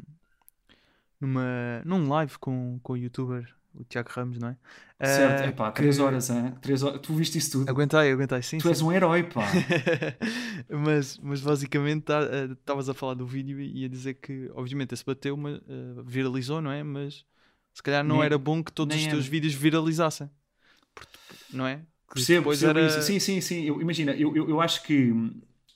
numa, 1.21 1.83
num 1.85 2.09
live 2.09 2.39
com, 2.39 2.79
com 2.83 2.93
o 2.95 2.97
youtuber, 2.97 3.49
o 3.75 3.85
Tiago 3.85 4.11
Ramos, 4.13 4.39
não 4.39 4.49
é? 4.49 4.57
Certo, 5.05 5.43
Ah, 5.43 5.47
epá, 5.49 5.73
que- 5.73 5.81
3 5.83 5.99
horas, 5.99 6.31
hein? 6.31 6.55
Três 6.61 6.83
horas. 6.83 7.01
Tu 7.01 7.13
viste 7.15 7.39
isso 7.39 7.53
tudo? 7.53 7.69
Aguentei, 7.71 8.13
aguentei, 8.13 8.43
sim. 8.43 8.59
tu 8.59 8.63
sim. 8.65 8.69
és 8.69 8.83
um 8.83 8.93
herói, 8.93 9.23
pá. 9.25 9.43
mas, 10.69 11.19
mas 11.19 11.41
basicamente 11.41 12.07
estavas 12.53 12.89
a 12.89 12.95
falar 12.95 13.15
do 13.15 13.27
vídeo 13.27 13.61
e 13.61 13.85
a 13.85 13.89
dizer 13.89 14.15
que, 14.15 14.51
obviamente, 14.55 14.93
esse 14.95 15.05
bateu, 15.05 15.37
mas, 15.37 15.57
eh, 15.57 16.03
viralizou, 16.05 16.61
não 16.61 16.71
é? 16.71 16.83
Mas 16.83 17.25
se 17.73 17.83
calhar 17.83 18.05
não 18.05 18.17
Nem- 18.17 18.27
era 18.27 18.39
bom 18.39 18.63
que 18.63 18.73
todos 18.73 18.95
os 18.97 19.03
teus 19.07 19.23
era. 19.25 19.31
vídeos 19.31 19.55
viralizassem, 19.55 20.31
não 21.53 21.67
é? 21.67 21.83
Percebo, 22.13 22.49
percebo 22.51 22.79
era- 22.79 22.87
isso. 22.87 23.03
Sim, 23.03 23.19
sim, 23.19 23.41
sim. 23.41 23.65
Eu, 23.65 23.81
imagina, 23.81 24.13
eu, 24.13 24.35
eu, 24.37 24.49
eu 24.49 24.61
acho 24.61 24.83
que 24.83 25.13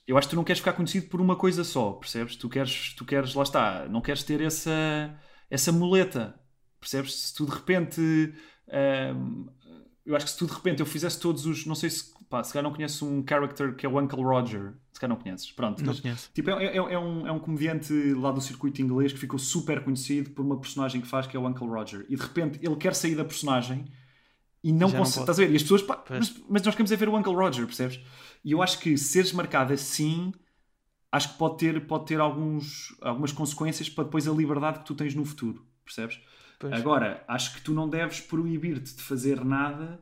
eu 0.07 0.17
acho 0.17 0.27
que 0.27 0.33
tu 0.33 0.37
não 0.37 0.43
queres 0.43 0.59
ficar 0.59 0.73
conhecido 0.73 1.07
por 1.07 1.19
uma 1.19 1.35
coisa 1.35 1.63
só, 1.65 1.91
percebes? 1.91 2.35
Tu 2.37 2.47
queres, 2.47 2.93
tu 2.95 3.03
queres, 3.03 3.33
lá 3.33 3.43
está, 3.43 3.87
não 3.89 3.99
queres 3.99 4.23
ter 4.23 4.39
essa, 4.39 5.13
essa 5.49 5.71
muleta, 5.71 6.39
percebes? 6.79 7.13
Se 7.13 7.35
tu 7.35 7.45
de 7.45 7.51
repente, 7.51 8.01
hum, 9.13 9.47
eu 10.05 10.15
acho 10.15 10.25
que 10.25 10.31
se 10.31 10.37
tu 10.37 10.45
de 10.47 10.53
repente 10.53 10.79
eu 10.79 10.85
fizesse 10.85 11.19
todos 11.19 11.45
os, 11.45 11.65
não 11.65 11.75
sei 11.75 11.89
se, 11.89 12.13
pá, 12.29 12.41
se 12.41 12.53
calhar 12.53 12.63
não 12.63 12.73
conheces 12.73 13.01
um 13.01 13.21
character 13.27 13.75
que 13.75 13.85
é 13.85 13.89
o 13.89 13.99
Uncle 13.99 14.23
Roger, 14.23 14.75
se 14.93 14.99
calhar 14.99 15.13
não 15.15 15.21
conheces, 15.21 15.51
pronto. 15.51 15.79
Não 15.79 15.87
mas, 15.87 15.99
conheço. 15.99 16.31
Tipo, 16.33 16.51
é, 16.51 16.65
é, 16.65 16.77
é 16.77 16.99
um, 16.99 17.27
é 17.27 17.31
um 17.31 17.39
comediante 17.39 17.91
lá 18.13 18.31
do 18.31 18.39
circuito 18.39 18.81
inglês 18.81 19.11
que 19.11 19.19
ficou 19.19 19.37
super 19.37 19.83
conhecido 19.83 20.29
por 20.29 20.45
uma 20.45 20.57
personagem 20.57 21.01
que 21.01 21.07
faz 21.07 21.27
que 21.27 21.35
é 21.35 21.39
o 21.39 21.45
Uncle 21.45 21.67
Roger. 21.67 22.05
E 22.07 22.15
de 22.15 22.21
repente 22.21 22.59
ele 22.61 22.77
quer 22.77 22.95
sair 22.95 23.15
da 23.15 23.25
personagem 23.25 23.85
e 24.63 24.71
não 24.71 24.91
consegue. 24.91 25.21
Estás 25.21 25.39
a 25.39 25.43
ver? 25.43 25.51
E 25.51 25.55
as 25.55 25.61
pessoas, 25.63 25.81
pá, 25.81 26.03
mas, 26.09 26.35
mas 26.49 26.61
nós 26.63 26.75
queremos 26.75 26.91
é 26.91 26.95
ver 26.95 27.09
o 27.09 27.17
Uncle 27.17 27.33
Roger, 27.33 27.65
percebes? 27.65 27.99
E 28.43 28.51
eu 28.51 28.61
acho 28.61 28.79
que 28.79 28.97
seres 28.97 29.31
marcado 29.31 29.73
assim, 29.73 30.33
acho 31.11 31.33
que 31.33 31.37
pode 31.37 31.57
ter, 31.57 31.85
pode 31.87 32.05
ter 32.05 32.19
alguns, 32.19 32.95
algumas 33.01 33.31
consequências 33.31 33.89
para 33.89 34.03
depois 34.05 34.27
a 34.27 34.31
liberdade 34.31 34.79
que 34.79 34.85
tu 34.85 34.95
tens 34.95 35.13
no 35.15 35.25
futuro, 35.25 35.65
percebes? 35.83 36.19
Pois. 36.59 36.73
Agora, 36.73 37.23
acho 37.27 37.53
que 37.53 37.61
tu 37.61 37.73
não 37.73 37.87
deves 37.87 38.19
proibir-te 38.19 38.95
de 38.95 39.01
fazer 39.01 39.43
nada 39.45 40.01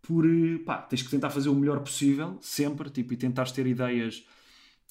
por. 0.00 0.24
pá, 0.64 0.78
tens 0.78 1.02
que 1.02 1.10
tentar 1.10 1.30
fazer 1.30 1.50
o 1.50 1.54
melhor 1.54 1.80
possível, 1.80 2.38
sempre, 2.40 2.88
tipo, 2.88 3.12
e 3.12 3.16
tentares 3.16 3.52
ter 3.52 3.66
ideias. 3.66 4.24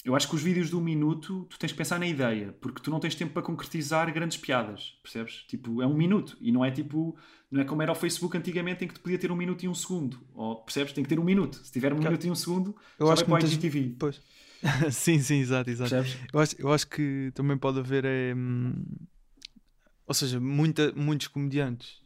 Eu 0.08 0.16
acho 0.16 0.28
que 0.30 0.36
os 0.36 0.42
vídeos 0.42 0.70
de 0.70 0.76
um 0.76 0.82
minuto 0.82 1.46
tu 1.50 1.60
tens 1.60 1.72
que 1.74 1.78
pensar 1.78 2.00
na 2.00 2.08
ideia, 2.08 2.56
porque 2.62 2.82
tu 2.82 2.90
não 2.90 3.00
tens 3.00 3.14
tempo 3.14 3.34
para 3.34 3.42
concretizar 3.44 4.12
grandes 4.14 4.38
piadas, 4.38 4.98
percebes? 5.04 5.44
Tipo, 5.48 5.82
é 5.82 5.86
um 5.88 5.94
minuto 5.94 6.38
e 6.40 6.52
não 6.52 6.64
é 6.64 6.72
tipo, 6.72 7.18
não 7.52 7.62
é 7.62 7.66
como 7.66 7.82
era 7.82 7.92
o 7.92 7.96
Facebook 7.96 8.38
antigamente 8.38 8.86
em 8.86 8.88
que 8.88 8.94
tu 8.94 9.02
podia 9.02 9.18
ter 9.20 9.32
um 9.32 9.36
minuto 9.36 9.64
e 9.64 9.68
um 9.68 9.74
segundo, 9.76 10.20
ou 10.34 10.64
percebes? 10.64 10.94
Tem 10.94 11.04
que 11.04 11.10
ter 11.10 11.20
um 11.20 11.24
minuto. 11.24 11.56
Se 11.58 11.72
tiver 11.72 11.92
um 11.94 11.98
minuto 11.98 12.26
e 12.26 12.32
um 12.32 12.36
segundo, 12.36 12.76
Eu 12.98 13.08
só 13.08 13.14
acho 13.14 13.26
vai 13.26 13.40
que 13.40 13.46
para 13.46 13.48
o 13.48 13.50
muitas- 13.50 13.52
IGTV. 13.54 13.96
Pois. 14.00 14.22
sim, 14.92 15.20
sim, 15.20 15.40
exato, 15.40 15.70
exato. 15.70 15.90
Percebes? 15.92 16.18
Eu 16.34 16.40
acho, 16.40 16.56
eu 16.60 16.72
acho 16.74 16.88
que 16.88 17.32
também 17.36 17.58
pode 17.58 17.78
haver. 17.80 18.06
é, 18.06 18.34
hum, 18.34 18.84
ou 20.08 20.14
seja, 20.14 20.40
muita, 20.40 20.92
muitos 20.94 21.28
comediantes 21.28 22.02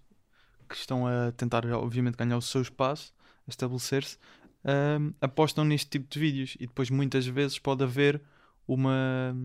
que 0.67 0.75
estão 0.75 1.05
a 1.05 1.31
tentar, 1.33 1.65
obviamente, 1.67 2.15
ganhar 2.17 2.35
o 2.37 2.41
seu 2.41 2.61
espaço, 2.61 3.13
a 3.47 3.49
estabelecer-se, 3.49 4.17
apostam 5.19 5.65
neste 5.65 5.89
tipo 5.89 6.07
de 6.09 6.19
vídeos 6.19 6.55
e 6.59 6.67
depois 6.67 6.89
muitas 6.89 7.25
vezes 7.25 7.57
pode 7.59 7.83
haver 7.83 8.21
uma. 8.67 9.35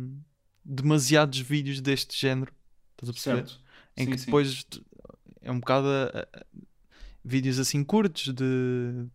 demasiados 0.64 1.39
vídeos 1.41 1.81
deste 1.81 2.19
género. 2.19 2.53
Estás 2.93 3.11
a 3.11 3.12
perceber? 3.12 3.37
Certo. 3.49 3.61
Em 3.97 4.05
Sim, 4.05 4.11
que 4.11 4.19
sim. 4.19 4.25
depois 4.27 4.64
t- 4.64 4.83
é 5.43 5.51
um 5.51 5.61
bocado 5.61 5.87
a- 5.89 6.21
a- 6.21 6.47
vídeos 7.25 7.59
assim 7.59 7.83
curtos 7.83 8.33
de 8.33 9.07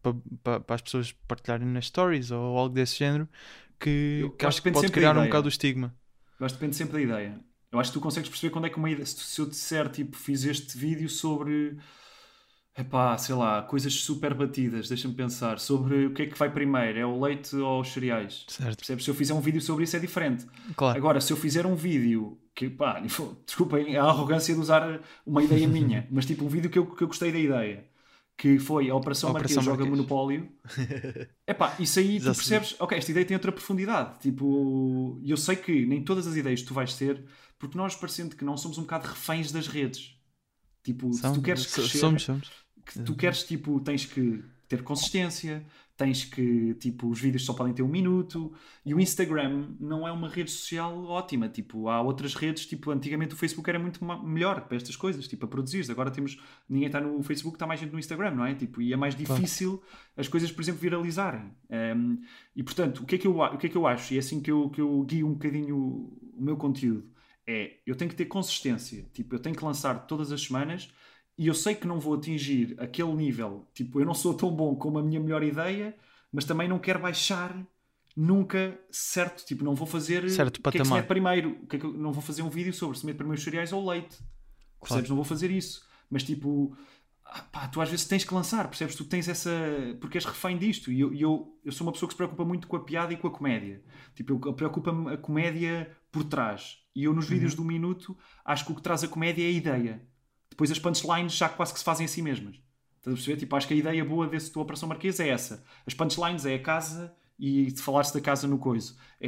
para 0.44 0.76
as 0.76 0.82
pessoas 0.82 1.12
partilharem 1.28 1.68
nas 1.68 1.88
stories 1.88 2.32
ou 2.32 2.58
algo 2.58 2.74
desse 2.74 2.98
género 2.98 3.28
que, 3.80 4.20
Eu 4.22 4.32
que 4.32 4.46
acho 4.46 4.62
que 4.62 4.72
pode 4.72 4.92
criar 4.92 5.18
um 5.18 5.24
bocado 5.26 5.46
o 5.46 5.50
estigma. 5.50 5.94
Eu 6.40 6.46
acho 6.46 6.56
que 6.56 6.60
depende 6.62 6.76
sempre 6.76 6.94
da 6.94 7.02
ideia. 7.02 7.40
Eu 7.72 7.80
acho 7.80 7.92
que 7.92 7.98
tu 8.00 8.02
consegues 8.02 8.30
perceber 8.30 8.52
quando 8.52 8.66
é 8.66 8.70
que 8.70 8.78
uma 8.78 8.90
ideia. 8.90 9.06
Se 9.06 9.40
eu 9.40 9.46
disser, 9.48 9.90
tipo, 9.90 10.18
fiz 10.18 10.44
este 10.44 10.78
vídeo 10.78 11.08
sobre. 11.10 11.78
Epá, 12.78 13.18
sei 13.18 13.36
lá, 13.36 13.62
coisas 13.64 13.94
super 13.94 14.34
batidas, 14.34 14.88
deixa-me 14.88 15.14
pensar. 15.14 15.60
Sobre 15.60 16.06
o 16.06 16.14
que 16.14 16.24
é 16.24 16.26
que 16.28 16.38
vai 16.38 16.50
primeiro, 16.52 17.00
é 17.00 17.06
o 17.06 17.20
leite 17.20 17.56
ou 17.56 17.82
os 17.82 17.90
cereais? 17.92 18.46
Certo. 18.48 18.78
Percebes? 18.78 19.04
Se 19.04 19.12
eu 19.12 19.16
fizer 19.16 19.34
um 19.34 19.42
vídeo 19.42 19.62
sobre 19.62 19.84
isso 19.84 19.96
é 19.98 20.00
diferente. 20.00 20.46
Claro. 20.76 20.98
Agora, 20.98 21.20
se 21.20 21.34
eu 21.34 21.38
fizer 21.38 21.66
um 21.66 21.76
vídeo 21.76 22.40
que, 22.56 22.70
pá, 22.70 23.00
desculpem 23.46 23.98
a 23.98 24.04
arrogância 24.06 24.54
de 24.54 24.60
usar 24.62 25.02
uma 25.26 25.44
ideia 25.44 25.68
minha, 25.70 26.08
mas 26.10 26.26
tipo 26.26 26.46
um 26.46 26.50
vídeo 26.50 26.70
que 26.70 26.80
eu, 26.80 26.86
que 26.96 27.04
eu 27.04 27.08
gostei 27.08 27.32
da 27.32 27.40
ideia, 27.40 27.86
que 28.38 28.58
foi 28.58 28.90
a 28.90 28.96
Operação, 28.96 29.30
A 29.30 29.34
Marquês 29.34 29.58
Operação 29.58 29.62
joga 29.62 29.86
Marquês. 29.86 29.90
Monopólio. 29.90 30.50
Epá, 31.46 31.76
isso 31.78 32.00
aí 32.00 32.22
tu 32.22 32.34
se 32.34 32.38
percebes, 32.38 32.76
ok, 32.80 32.98
esta 32.98 33.12
ideia 33.12 33.26
tem 33.26 33.36
outra 33.36 33.52
profundidade. 33.52 34.18
Tipo, 34.20 35.20
eu 35.26 35.36
sei 35.38 35.58
que 35.58 35.86
nem 35.86 36.04
todas 36.04 36.26
as 36.26 36.36
ideias 36.38 36.62
tu 36.62 36.74
vais 36.74 36.96
ter, 36.96 37.24
porque 37.60 37.78
nós 37.78 37.96
parecendo 37.96 38.36
que 38.36 38.46
não 38.46 38.56
somos 38.58 38.78
um 38.78 38.84
bocado 38.84 39.08
reféns 39.10 39.52
das 39.52 39.68
redes. 39.68 40.16
Tipo, 40.84 41.14
se 41.14 41.22
tu 41.34 41.42
queres 41.42 41.66
crescer, 41.66 41.98
somos, 42.00 42.24
somos. 42.24 42.52
que 42.86 43.00
tu 43.00 43.16
queres, 43.16 43.44
tipo, 43.44 43.80
tens 43.80 44.06
que 44.06 44.44
ter 44.68 44.84
consistência, 44.84 45.66
tens 46.02 46.26
que, 46.26 46.74
tipo, 46.76 47.08
os 47.10 47.20
vídeos 47.22 47.46
só 47.46 47.54
podem 47.54 47.74
ter 47.74 47.84
um 47.84 47.88
minuto, 47.88 48.52
e 48.84 48.92
o 48.92 49.00
Instagram 49.00 49.68
não 49.80 50.08
é 50.08 50.12
uma 50.12 50.28
rede 50.28 50.50
social 50.50 51.04
ótima, 51.04 51.48
tipo, 51.48 51.88
há 51.90 52.02
outras 52.02 52.34
redes, 52.34 52.66
tipo, 52.66 52.90
antigamente 52.90 53.36
o 53.36 53.38
Facebook 53.38 53.70
era 53.70 53.78
muito 53.78 54.04
melhor 54.24 54.62
para 54.62 54.78
estas 54.78 54.96
coisas, 54.96 55.28
tipo, 55.28 55.46
a 55.46 55.48
produzir 55.48 55.86
agora 55.92 56.10
temos, 56.10 56.40
ninguém 56.68 56.88
está 56.88 57.00
no 57.00 57.22
Facebook, 57.22 57.56
está 57.56 57.68
mais 57.68 57.80
gente 57.80 57.92
no 57.92 58.00
Instagram, 58.00 58.32
não 58.32 58.46
é? 58.46 58.56
Tipo, 58.56 58.82
e 58.82 58.94
é 58.94 58.98
mais 58.98 59.16
difícil 59.16 59.80
as 60.18 60.28
coisas, 60.28 60.52
por 60.52 60.64
exemplo, 60.64 60.82
viralizarem. 60.82 61.52
Um, 61.70 62.20
e, 62.56 62.64
portanto, 62.64 63.04
o 63.04 63.06
que, 63.06 63.16
é 63.16 63.18
que 63.20 63.28
eu, 63.28 63.40
o 63.40 63.58
que 63.58 63.68
é 63.68 63.70
que 63.70 63.78
eu 63.78 63.86
acho, 63.86 64.14
e 64.14 64.18
é 64.18 64.20
assim 64.20 64.42
que 64.42 64.50
eu, 64.50 64.70
que 64.72 64.82
eu 64.82 65.04
guio 65.04 65.28
um 65.28 65.34
bocadinho 65.34 65.78
o 65.78 66.42
meu 66.42 66.58
conteúdo, 66.58 67.08
é, 67.52 67.80
eu 67.86 67.96
tenho 67.96 68.10
que 68.12 68.16
ter 68.16 68.26
consistência, 68.26 69.00
tipo, 69.14 69.36
eu 69.36 69.40
tenho 69.40 69.56
que 69.56 69.66
lançar 69.66 70.06
todas 70.08 70.32
as 70.32 70.42
semanas, 70.42 70.90
e 71.38 71.48
eu 71.48 71.54
sei 71.54 71.74
que 71.76 71.88
não 71.88 72.00
vou 72.00 72.14
atingir 72.16 72.76
aquele 72.80 73.14
nível, 73.14 73.68
tipo, 73.74 74.00
eu 74.00 74.06
não 74.06 74.14
sou 74.14 74.34
tão 74.34 74.52
bom 74.62 74.76
como 74.76 75.00
a 75.00 75.04
minha 75.04 75.20
melhor 75.20 75.44
ideia, 75.44 75.96
mas 76.32 76.46
também 76.46 76.68
não 76.68 76.80
quero 76.80 77.00
baixar 77.00 77.52
nunca 78.16 78.78
certo, 78.92 79.46
tipo, 79.46 79.64
não 79.64 79.74
vou 79.76 79.88
fazer 79.88 80.30
Certo 80.30 80.58
o 80.58 80.62
que 80.62 80.70
é 80.70 80.72
que 80.72 80.78
se 80.78 80.84
patamar. 80.84 81.00
mete 81.00 81.08
primeiro, 81.08 81.56
que 81.68 81.76
é 81.78 81.80
que 81.80 81.88
não 81.88 82.12
vou 82.12 82.22
fazer 82.22 82.42
um 82.42 82.50
vídeo 82.50 82.74
sobre 82.74 82.98
se 82.98 83.06
mete 83.06 83.16
primeiro 83.18 83.38
os 83.38 83.44
cereais 83.44 83.72
ou 83.74 83.88
leite, 83.90 84.18
percebes? 84.80 85.10
Não 85.10 85.16
vou 85.16 85.26
fazer 85.26 85.50
isso, 85.50 85.86
mas 86.10 86.24
tipo, 86.24 86.76
ah, 87.26 87.42
pá, 87.52 87.68
tu 87.70 87.80
às 87.82 87.90
vezes 87.90 88.06
tens 88.06 88.26
que 88.26 88.34
lançar, 88.34 88.68
percebes? 88.68 88.96
Tu 88.96 89.06
tens 89.06 89.28
essa, 89.30 89.50
porque 90.00 90.18
és 90.18 90.26
refém 90.26 90.58
disto, 90.58 90.92
e 90.92 91.00
eu, 91.00 91.14
eu, 91.14 91.60
eu 91.64 91.72
sou 91.72 91.88
uma 91.88 91.94
pessoa 91.94 92.08
que 92.08 92.14
se 92.14 92.18
preocupa 92.18 92.44
muito 92.44 92.68
com 92.68 92.76
a 92.76 92.84
piada 92.84 93.14
e 93.14 93.18
com 93.18 93.28
a 93.28 93.32
comédia, 93.32 93.82
tipo, 94.14 94.34
eu- 94.46 94.54
preocupa-me 94.54 95.14
a 95.14 95.18
comédia 95.18 95.90
por 96.12 96.26
trás, 96.26 96.81
e 96.96 97.04
eu 97.06 97.14
nos 97.14 97.26
Uhum. 97.26 97.32
vídeos 97.32 97.56
do 97.56 97.64
minuto 97.64 98.18
acho 98.46 98.66
que 98.66 98.72
o 98.72 98.76
que 98.76 98.82
traz 98.82 99.04
a 99.04 99.08
comédia 99.08 99.44
é 99.44 99.48
a 99.48 99.52
ideia, 99.52 100.02
depois 100.50 100.72
as 100.72 100.80
punchlines 100.80 101.34
já 101.34 101.48
quase 101.50 101.74
que 101.74 101.80
se 101.80 101.86
fazem 101.86 102.06
a 102.06 102.10
si 102.10 102.22
mesmas. 102.22 102.56
Estás 102.98 103.14
a 103.14 103.18
perceber? 103.18 103.38
Tipo, 103.40 103.56
acho 103.56 103.68
que 103.68 103.74
a 103.74 103.78
ideia 103.78 104.06
boa 104.06 104.28
desse 104.28 104.52
tua 104.52 104.62
Operação 104.64 104.88
Marquês 104.90 105.20
é 105.20 105.30
essa. 105.30 105.64
As 105.88 105.94
punchlines 105.94 106.46
é 106.46 106.56
a 106.56 106.62
casa 106.62 107.16
e 107.40 107.72
falar-se 107.80 108.14
da 108.14 108.22
casa 108.22 108.48
no 108.48 108.60
coiso. 108.60 108.96
É 109.20 109.28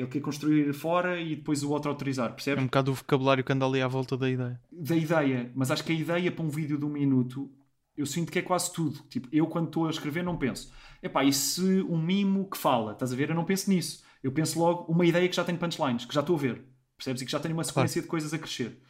ele 0.00 0.06
quer 0.08 0.20
construir 0.20 0.72
fora 0.74 1.18
e 1.20 1.36
depois 1.36 1.62
o 1.62 1.70
outro 1.70 1.90
autorizar, 1.90 2.30
É 2.30 2.32
percebes? 2.32 2.62
um 2.62 2.66
bocado 2.66 2.90
o 2.90 2.94
vocabulário 2.94 3.42
que 3.42 3.52
anda 3.52 3.64
ali 3.64 3.80
à 3.80 3.88
volta 3.88 4.16
da 4.18 4.28
ideia. 4.28 4.60
Da 4.70 4.94
ideia. 4.96 5.50
Mas 5.54 5.70
acho 5.70 5.82
que 5.84 5.92
a 5.92 5.94
ideia 5.94 6.30
para 6.30 6.44
um 6.44 6.50
vídeo 6.50 6.76
de 6.78 6.84
um 6.84 6.90
minuto, 6.90 7.50
eu 7.96 8.04
sinto 8.04 8.30
que 8.30 8.38
é 8.38 8.42
quase 8.42 8.70
tudo. 8.72 8.98
Tipo, 9.08 9.28
eu 9.32 9.46
quando 9.46 9.68
estou 9.68 9.86
a 9.86 9.90
escrever 9.90 10.22
não 10.22 10.36
penso. 10.36 10.70
Epá, 11.02 11.24
e 11.24 11.32
se 11.32 11.62
um 11.82 11.96
mimo 12.02 12.50
que 12.50 12.58
fala, 12.58 12.92
estás 12.92 13.12
a 13.12 13.16
ver? 13.16 13.30
Eu 13.30 13.34
não 13.34 13.44
penso 13.46 13.70
nisso. 13.70 14.04
Eu 14.22 14.32
penso 14.32 14.58
logo 14.58 14.92
uma 14.92 15.06
ideia 15.06 15.26
que 15.28 15.36
já 15.36 15.44
tem 15.44 15.56
punchlines, 15.56 16.04
que 16.04 16.14
já 16.14 16.20
estou 16.20 16.36
a 16.36 16.38
ver. 16.38 16.64
Percebes? 16.96 17.22
E 17.22 17.26
que 17.26 17.32
já 17.32 17.40
tenho 17.40 17.54
uma 17.54 17.64
sequência 17.64 18.00
de 18.00 18.08
coisas 18.08 18.32
a 18.32 18.38
crescer. 18.38 18.80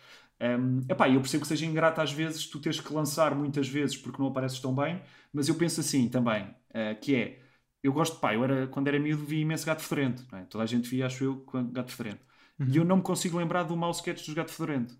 Um, 0.40 0.84
epá, 0.88 1.08
eu 1.08 1.20
percebo 1.20 1.42
que 1.42 1.48
seja 1.48 1.64
ingrato 1.64 2.00
às 2.00 2.12
vezes 2.12 2.46
tu 2.46 2.60
teres 2.60 2.78
que 2.78 2.92
lançar 2.92 3.34
muitas 3.34 3.68
vezes 3.68 3.96
porque 3.96 4.20
não 4.20 4.28
apareces 4.28 4.60
tão 4.60 4.74
bem, 4.74 5.02
mas 5.32 5.48
eu 5.48 5.54
penso 5.54 5.80
assim 5.80 6.08
também, 6.08 6.44
uh, 6.44 7.00
que 7.00 7.14
é, 7.14 7.40
eu 7.82 7.92
gosto, 7.92 8.18
pá, 8.18 8.34
eu 8.34 8.44
era, 8.44 8.66
quando 8.66 8.88
era 8.88 8.98
miúdo 8.98 9.24
via 9.24 9.40
imenso 9.40 9.64
Gato 9.64 9.82
Fedorento, 9.82 10.26
é? 10.36 10.42
toda 10.44 10.64
a 10.64 10.66
gente 10.66 10.88
via, 10.90 11.06
acho 11.06 11.24
eu, 11.24 11.46
Gato 11.72 11.92
Fedorento. 11.92 12.20
E 12.68 12.76
eu 12.76 12.84
não 12.84 12.96
me 12.96 13.02
consigo 13.02 13.38
lembrar 13.38 13.62
do 13.64 13.76
mau 13.76 13.90
sketch 13.90 14.24
dos 14.26 14.34
Gato 14.34 14.50
Fedorento. 14.50 14.94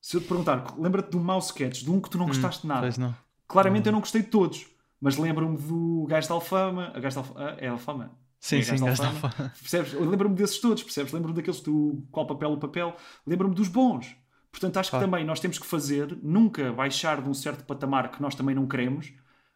Se 0.00 0.16
eu 0.16 0.20
te 0.20 0.28
perguntar, 0.28 0.78
lembra-te 0.78 1.10
do 1.10 1.18
mau 1.18 1.38
sketch, 1.40 1.82
de 1.82 1.90
um 1.90 2.00
que 2.00 2.08
tu 2.08 2.18
não 2.18 2.26
gostaste 2.26 2.62
de 2.62 2.68
nada, 2.68 2.88
não. 2.98 3.14
claramente 3.46 3.86
eu 3.86 3.92
não 3.92 4.00
gostei 4.00 4.22
de 4.22 4.28
todos, 4.28 4.66
mas 5.00 5.16
lembro-me 5.16 5.56
do 5.58 6.06
Gajo 6.08 6.28
da 6.28 6.34
Alfama, 6.34 6.92
a 6.94 7.00
Gajo 7.00 7.16
da 7.16 7.20
Alfama, 7.20 7.56
é 7.58 7.68
Alfama? 7.68 8.18
Sim, 8.40 8.62
sim, 8.62 8.70
Gajo 8.72 8.80
da 8.84 8.86
gajo 8.90 9.02
da 9.02 9.08
Alfama. 9.08 9.26
Alfama. 9.28 9.52
Percebes? 9.60 9.92
Eu 9.94 10.08
lembro-me 10.08 10.34
desses 10.36 10.58
todos, 10.60 10.82
percebes? 10.82 11.12
Lembro-me 11.12 11.34
daqueles 11.36 11.60
do 11.60 12.02
qual 12.10 12.26
papel 12.26 12.52
o 12.52 12.58
papel, 12.58 12.94
lembro-me 13.26 13.54
dos 13.54 13.68
bons. 13.68 14.16
Portanto, 14.50 14.76
acho 14.78 14.90
Claro. 14.90 15.04
que 15.04 15.10
também 15.10 15.24
nós 15.26 15.40
temos 15.40 15.58
que 15.58 15.66
fazer, 15.66 16.16
nunca 16.22 16.72
baixar 16.72 17.20
de 17.20 17.28
um 17.28 17.34
certo 17.34 17.64
patamar 17.64 18.10
que 18.10 18.22
nós 18.22 18.34
também 18.34 18.54
não 18.54 18.66
queremos, 18.66 19.12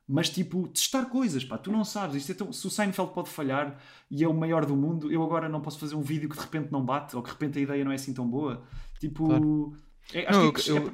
mas 0.07 0.28
tipo, 0.28 0.68
testar 0.68 1.07
coisas, 1.07 1.45
pá, 1.45 1.57
tu 1.57 1.70
não 1.72 1.85
sabes. 1.85 2.16
Isto 2.16 2.33
é 2.33 2.35
tão- 2.35 2.53
Se 2.53 2.66
o 2.66 2.70
Seinfeld 2.70 3.12
pode 3.14 3.30
falhar 3.30 3.78
e 4.11 4.22
é 4.22 4.28
o 4.28 4.35
maior 4.35 4.66
do 4.66 4.76
mundo, 4.76 5.11
eu 5.11 5.22
agora 5.22 5.49
não 5.49 5.61
posso 5.61 5.78
fazer 5.78 5.95
um 5.95 6.03
vídeo 6.03 6.28
que 6.28 6.37
de 6.37 6.43
repente 6.43 6.70
não 6.70 6.85
bate, 6.85 7.16
ou 7.16 7.22
que 7.22 7.28
de 7.28 7.33
repente 7.35 7.59
a 7.59 7.62
ideia 7.62 7.85
não 7.85 7.93
é 7.93 7.95
assim 7.95 8.12
tão 8.12 8.28
boa. 8.28 8.62
Tipo, 9.01 9.26
Claro. 9.26 9.72
é- 10.12 10.28
acho 10.28 10.39
Não, 10.41 10.53
que 10.53 10.68
eu, 10.70 10.76
é- 10.76 10.80
eu- 10.80 10.93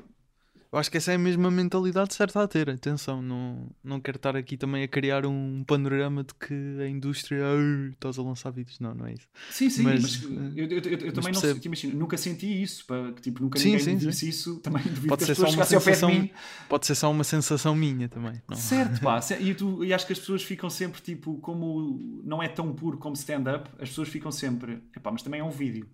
eu 0.73 0.79
acho 0.79 0.91
que 0.91 0.97
essa 0.97 1.13
é 1.13 1.15
a 1.15 1.19
mesma 1.19 1.51
mentalidade 1.51 2.13
certa 2.15 2.43
a 2.43 2.49
ter. 2.49 2.69
Atenção, 2.71 3.23
não, 3.23 3.71
não 3.83 4.01
quero 4.01 4.17
estar 4.17 4.37
aqui 4.37 4.57
também 4.57 4.83
a 4.83 4.89
criar 4.89 5.25
um 5.27 5.65
panorama 5.67 6.23
de 6.25 6.35
que 6.35 6.55
a 6.81 6.89
indústria 6.89 7.43
"Ai, 7.45 7.91
estás 7.93 8.19
a 8.19 8.23
lançar 8.23 8.51
vídeos. 8.51 8.79
Não, 8.81 8.95
não 8.95 9.07
é 9.07 9.15
isso. 9.15 9.27
Sim, 9.51 9.71
sim, 9.71 9.83
Mas, 9.83 10.03
mas, 10.03 10.23
eu, 10.57 10.67
eu- 10.67 10.69
eu- 10.69 10.81
eu 10.81 11.13
também 11.13 11.33
não 11.33 11.41
percebo. 11.41 11.61
te 11.61 11.67
imagino, 11.67 11.99
nunca 11.99 12.17
senti 12.17 12.63
isso, 12.63 12.85
pá, 12.87 13.13
tipo, 13.21 13.43
nunca 13.43 13.59
Sim, 13.59 13.71
ninguém 13.71 13.85
sim, 13.85 13.95
me 13.95 14.01
sim. 14.01 14.09
disse 14.09 14.29
isso, 14.29 14.61
também 14.63 14.83
duvido 14.85 15.09
Pode 15.09 15.21
que 15.21 15.27
ser 15.27 15.35
só 15.35 15.49
uma 15.49 15.65
sensação. 15.65 16.29
Pode 16.69 16.87
ser 16.87 16.95
só 16.95 17.11
uma 17.11 17.25
sensação 17.25 17.75
minha 17.75 18.09
também. 18.09 18.41
Não. 18.49 18.57
Certo, 18.57 19.01
pá, 19.01 19.21
e, 19.41 19.55
tu- 19.55 19.85
e 19.85 19.93
acho 19.95 20.07
que 20.07 20.13
as 20.13 20.19
pessoas 20.19 20.43
ficam 20.43 20.69
sempre 20.69 21.01
tipo, 21.01 21.39
como 21.39 22.21
não 22.25 22.43
é 22.43 22.49
tão 22.49 22.73
puro 22.75 22.99
como 22.99 23.15
stand-up, 23.15 23.71
as 23.79 23.89
pessoas 23.89 24.09
ficam 24.09 24.31
sempre, 24.31 24.83
epá, 24.97 25.11
mas 25.11 25.23
também 25.23 25.41
é 25.41 25.45
um 25.45 25.51
vídeo. 25.51 25.89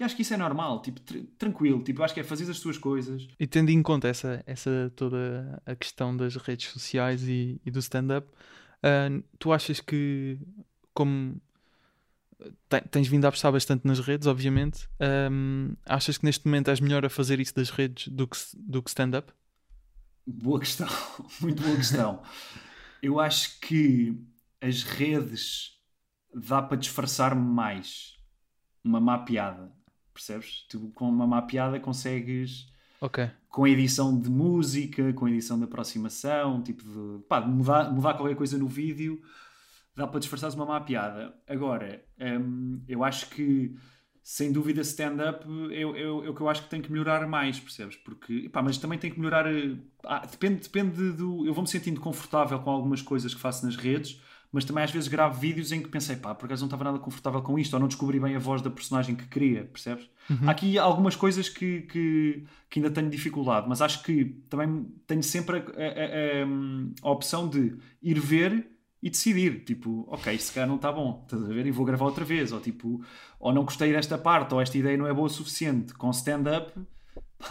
E 0.00 0.04
acho 0.04 0.16
que 0.16 0.22
isso 0.22 0.32
é 0.32 0.36
normal, 0.38 0.80
tipo, 0.80 0.98
tr- 1.00 1.18
tranquilo, 1.38 1.84
tipo, 1.84 2.02
acho 2.02 2.14
que 2.14 2.20
é 2.20 2.24
fazer 2.24 2.50
as 2.50 2.58
tuas 2.58 2.78
coisas. 2.78 3.28
E 3.38 3.46
tendo 3.46 3.70
em 3.70 3.82
conta 3.82 4.08
essa, 4.08 4.42
essa 4.46 4.90
toda 4.96 5.62
a 5.66 5.76
questão 5.76 6.16
das 6.16 6.36
redes 6.36 6.68
sociais 6.70 7.22
e, 7.28 7.60
e 7.64 7.70
do 7.70 7.78
stand-up, 7.80 8.26
ah, 8.82 9.08
tu 9.38 9.52
achas 9.52 9.78
que, 9.80 10.38
como 10.94 11.40
te- 12.68 12.80
tens 12.90 13.08
vindo 13.08 13.24
a 13.24 13.28
apostar 13.28 13.52
bastante 13.52 13.86
nas 13.86 14.00
redes, 14.00 14.26
obviamente, 14.26 14.88
ahm, 14.98 15.74
achas 15.86 16.18
que 16.18 16.24
neste 16.24 16.46
momento 16.46 16.70
és 16.70 16.80
melhor 16.80 17.04
a 17.04 17.10
fazer 17.10 17.40
isso 17.40 17.54
das 17.54 17.70
redes 17.70 18.08
do 18.08 18.26
que, 18.26 18.36
do 18.54 18.82
que 18.82 18.90
stand-up? 18.90 19.32
Boa 20.26 20.60
questão, 20.60 20.86
muito 21.40 21.62
boa 21.62 21.76
questão. 21.76 22.22
Eu 23.02 23.18
acho 23.20 23.58
que 23.60 24.16
as 24.60 24.82
redes 24.82 25.78
dá 26.34 26.62
para 26.62 26.76
disfarçar 26.76 27.34
mais 27.34 28.16
uma 28.84 29.00
má 29.00 29.18
piada, 29.18 29.72
percebes? 30.12 30.66
Tu 30.68 30.90
com 30.94 31.08
uma 31.08 31.26
má 31.26 31.42
piada 31.42 31.78
consegues 31.80 32.66
Ok. 33.00 33.28
com 33.48 33.64
a 33.64 33.70
edição 33.70 34.18
de 34.18 34.28
música, 34.30 35.12
com 35.14 35.26
a 35.26 35.30
edição 35.30 35.58
de 35.58 35.64
aproximação, 35.64 36.62
tipo 36.62 36.82
de, 36.84 37.22
pá, 37.26 37.40
mudar, 37.40 37.90
mudar 37.92 38.14
qualquer 38.14 38.36
coisa 38.36 38.58
no 38.58 38.68
vídeo, 38.68 39.20
dá 39.96 40.06
para 40.06 40.20
disfarçar 40.20 40.52
uma 40.54 40.66
má 40.66 40.80
piada. 40.80 41.34
Agora, 41.48 42.04
hum, 42.20 42.80
eu 42.88 43.02
acho 43.04 43.28
que 43.30 43.74
sem 44.22 44.52
dúvida 44.52 44.82
stand-up 44.82 45.44
é, 45.72 45.80
é- 45.80 46.02
é 46.02 46.08
o 46.08 46.34
que 46.34 46.40
eu 46.42 46.48
acho 46.48 46.62
que 46.64 46.68
tem 46.68 46.80
que 46.82 46.92
melhorar 46.92 47.26
mais, 47.26 47.58
percebes? 47.58 47.96
Porque, 47.96 48.48
pá, 48.50 48.62
mas 48.62 48.76
também 48.78 48.98
tem 48.98 49.10
que 49.10 49.18
melhorar. 49.18 49.46
eh, 49.46 49.76
ah, 50.04 50.24
depende, 50.26 50.60
depende 50.62 51.12
do. 51.12 51.44
Eu 51.46 51.54
vou-me 51.54 51.68
sentindo 51.68 52.00
confortável 52.00 52.58
com 52.60 52.70
algumas 52.70 53.00
coisas 53.02 53.34
que 53.34 53.40
faço 53.40 53.64
nas 53.64 53.76
redes, 53.76 54.20
mas 54.52 54.64
também 54.64 54.82
às 54.82 54.90
vezes 54.90 55.08
gravo 55.08 55.38
vídeos 55.38 55.70
em 55.72 55.80
que 55.80 55.88
pensei, 55.88 56.16
pá, 56.16 56.34
por 56.34 56.46
acaso 56.46 56.62
não 56.62 56.66
estava 56.66 56.84
nada 56.84 56.98
confortável 56.98 57.40
com 57.42 57.58
isto, 57.58 57.74
ou 57.74 57.80
não 57.80 57.86
descobri 57.86 58.18
bem 58.18 58.34
a 58.34 58.38
voz 58.38 58.60
da 58.62 58.70
personagem 58.70 59.14
que 59.14 59.26
queria, 59.26 59.64
percebes? 59.64 60.08
Uhum. 60.28 60.48
Há 60.48 60.50
aqui 60.50 60.78
algumas 60.78 61.14
coisas 61.14 61.48
que, 61.48 61.82
que, 61.82 62.44
que, 62.68 62.78
ainda 62.80 62.90
tenho 62.90 63.08
dificuldade, 63.08 63.68
mas 63.68 63.80
acho 63.80 64.02
que 64.02 64.24
também 64.48 64.86
tenho 65.06 65.22
sempre 65.22 65.58
a, 65.58 65.60
a, 65.60 65.62
a, 65.62 67.08
a 67.08 67.10
opção 67.10 67.48
de 67.48 67.76
ir 68.02 68.18
ver 68.18 68.70
e 69.02 69.08
decidir, 69.08 69.64
tipo, 69.64 70.04
ok, 70.08 70.36
se 70.38 70.52
calhar 70.52 70.68
não 70.68 70.76
está 70.76 70.92
bom, 70.92 71.22
estás 71.24 71.42
a 71.42 71.46
ver? 71.46 71.66
E 71.66 71.70
vou 71.70 71.86
gravar 71.86 72.04
outra 72.04 72.24
vez, 72.24 72.52
ou 72.52 72.60
tipo, 72.60 73.02
ou 73.38 73.52
não 73.52 73.64
gostei 73.64 73.92
desta 73.92 74.18
parte, 74.18 74.52
ou 74.52 74.60
esta 74.60 74.76
ideia 74.76 74.96
não 74.96 75.06
é 75.06 75.14
boa 75.14 75.26
o 75.26 75.30
suficiente. 75.30 75.94
Com 75.94 76.10
stand-up, 76.10 76.72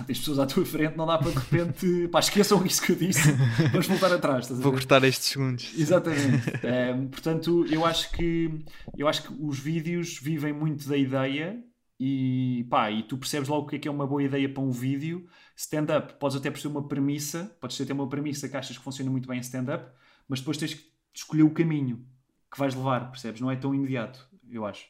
tens 0.05 0.19
pessoas 0.19 0.39
à 0.39 0.45
tua 0.45 0.65
frente, 0.65 0.95
não 0.95 1.05
dá 1.05 1.17
para 1.17 1.31
de 1.31 1.37
repente, 1.37 2.07
pá, 2.09 2.19
esqueçam 2.19 2.65
isso 2.65 2.81
que 2.81 2.91
eu 2.91 2.95
disse, 2.95 3.31
vamos 3.71 3.87
voltar 3.87 4.11
atrás. 4.13 4.49
Vou 4.49 4.71
cortar 4.71 5.03
estes 5.03 5.29
segundos. 5.29 5.71
Exatamente. 5.77 6.51
um, 6.95 7.07
portanto, 7.07 7.65
eu 7.69 7.85
acho 7.85 8.11
que 8.11 8.63
eu 8.97 9.07
acho 9.07 9.23
que 9.23 9.33
os 9.39 9.59
vídeos 9.59 10.19
vivem 10.19 10.53
muito 10.53 10.87
da 10.87 10.97
ideia 10.97 11.63
e 11.99 12.65
pá, 12.69 12.89
e 12.89 13.03
tu 13.03 13.17
percebes 13.17 13.49
logo 13.49 13.65
o 13.65 13.69
que 13.69 13.75
é 13.75 13.79
que 13.79 13.87
é 13.87 13.91
uma 13.91 14.07
boa 14.07 14.23
ideia 14.23 14.47
para 14.47 14.63
um 14.63 14.71
vídeo. 14.71 15.27
Stand-up, 15.55 16.13
podes 16.13 16.37
até 16.37 16.49
perceber 16.49 16.77
uma 16.77 16.87
premissa, 16.87 17.55
podes 17.59 17.77
ter 17.77 17.91
uma 17.91 18.07
premissa 18.07 18.47
que 18.47 18.55
achas 18.55 18.77
que 18.77 18.83
funciona 18.83 19.11
muito 19.11 19.27
bem 19.27 19.37
em 19.37 19.41
stand-up, 19.41 19.91
mas 20.27 20.39
depois 20.39 20.57
tens 20.57 20.73
que 20.73 20.89
escolher 21.13 21.43
o 21.43 21.49
caminho 21.49 22.05
que 22.51 22.57
vais 22.57 22.73
levar, 22.73 23.11
percebes? 23.11 23.41
Não 23.41 23.51
é 23.51 23.55
tão 23.55 23.75
imediato, 23.75 24.25
eu 24.49 24.65
acho. 24.65 24.85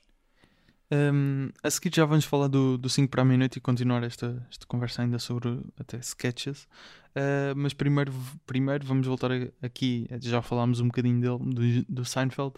Um, 0.91 1.49
a 1.61 1.69
seguir 1.69 1.93
já 1.95 2.03
vamos 2.03 2.25
falar 2.25 2.47
do, 2.47 2.77
do 2.77 2.89
5 2.89 3.11
para 3.11 3.21
a 3.21 3.25
minuto 3.25 3.57
e 3.57 3.59
continuar 3.59 4.03
esta, 4.03 4.45
esta 4.49 4.65
conversa 4.65 5.03
ainda 5.03 5.19
sobre 5.19 5.61
até 5.77 5.97
sketches. 5.97 6.63
Uh, 7.15 7.53
mas 7.55 7.73
primeiro, 7.73 8.11
primeiro 8.45 8.85
vamos 8.85 9.05
voltar 9.05 9.31
aqui, 9.61 10.07
já 10.21 10.41
falámos 10.41 10.79
um 10.79 10.87
bocadinho 10.87 11.19
dele, 11.21 11.83
do, 11.85 11.93
do 11.93 12.05
Seinfeld, 12.05 12.55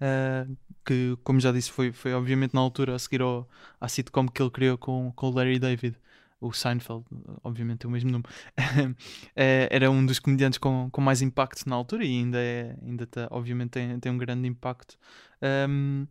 uh, 0.00 0.56
que 0.84 1.16
como 1.22 1.40
já 1.40 1.52
disse 1.52 1.70
foi, 1.70 1.92
foi 1.92 2.14
obviamente 2.14 2.54
na 2.54 2.60
altura 2.60 2.94
a 2.94 2.98
seguir 2.98 3.20
ao, 3.22 3.48
à 3.80 3.88
sitcom 3.88 4.28
que 4.28 4.42
ele 4.42 4.50
criou 4.50 4.78
com, 4.78 5.12
com 5.14 5.30
Larry 5.30 5.58
David 5.58 5.96
o 6.40 6.52
Seinfeld, 6.52 7.04
obviamente 7.42 7.80
tem 7.80 7.88
o 7.88 7.92
mesmo 7.92 8.10
nome, 8.10 8.24
é, 9.34 9.68
era 9.70 9.90
um 9.90 10.04
dos 10.04 10.18
comediantes 10.18 10.58
com, 10.58 10.90
com 10.90 11.00
mais 11.00 11.22
impacto 11.22 11.66
na 11.66 11.74
altura 11.74 12.04
e 12.04 12.18
ainda, 12.18 12.38
é, 12.38 12.76
ainda 12.82 13.06
tá, 13.06 13.28
obviamente 13.30 13.70
tem, 13.70 13.98
tem 13.98 14.12
um 14.12 14.18
grande 14.18 14.46
impacto. 14.46 14.98
Um, 15.42 16.06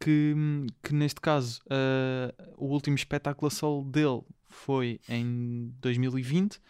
que, 0.00 0.34
que 0.82 0.94
neste 0.94 1.20
caso 1.20 1.60
uh, 1.66 2.54
o 2.56 2.66
último 2.66 2.96
espetáculo 2.96 3.48
a 3.48 3.50
solo 3.50 3.84
dele 3.84 4.22
foi 4.48 5.00
em 5.08 5.72
2020, 5.80 6.56
uh, 6.56 6.60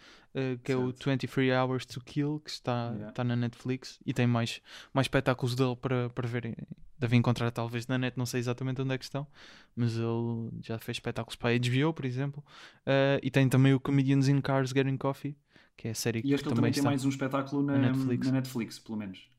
que 0.63 0.71
certo. 0.71 0.71
é 0.71 0.75
o 0.75 0.93
23 1.11 1.53
Hours 1.53 1.85
to 1.85 2.01
Kill, 2.01 2.41
que 2.43 2.49
está, 2.49 2.89
yeah. 2.89 3.09
está 3.09 3.23
na 3.23 3.35
Netflix 3.35 3.99
e 4.05 4.13
tem 4.13 4.27
mais, 4.27 4.61
mais 4.93 5.05
espetáculos 5.05 5.55
dele 5.55 5.75
para, 5.75 6.09
para 6.09 6.27
verem 6.27 6.55
deve 6.99 7.15
encontrar 7.15 7.49
talvez 7.49 7.87
na 7.87 7.97
net, 7.97 8.17
não 8.17 8.25
sei 8.25 8.41
exatamente 8.41 8.81
onde 8.81 8.93
é 8.93 8.97
que 8.97 9.05
estão, 9.05 9.25
mas 9.73 9.95
ele 9.95 10.49
já 10.61 10.77
fez 10.77 10.97
espetáculos 10.97 11.35
para 11.37 11.51
a 11.51 11.57
HBO, 11.57 11.93
por 11.93 12.03
exemplo, 12.03 12.43
uh, 12.81 13.19
e 13.23 13.31
tem 13.31 13.47
também 13.47 13.73
o 13.73 13.79
Comedians 13.79 14.27
in 14.27 14.41
Cars 14.41 14.71
Getting 14.71 14.97
Coffee, 14.97 15.37
que 15.77 15.87
é 15.87 15.91
a 15.91 15.95
série 15.95 16.19
e 16.19 16.21
que 16.23 16.27
que 16.27 16.33
ele 16.33 16.55
também 16.55 16.73
tem 16.73 16.83
mais 16.83 17.05
um 17.05 17.09
espetáculo 17.09 17.63
na, 17.63 17.77
na, 17.77 17.87
Netflix. 17.87 18.27
na 18.27 18.33
Netflix, 18.33 18.79
pelo 18.79 18.97
menos. 18.97 19.29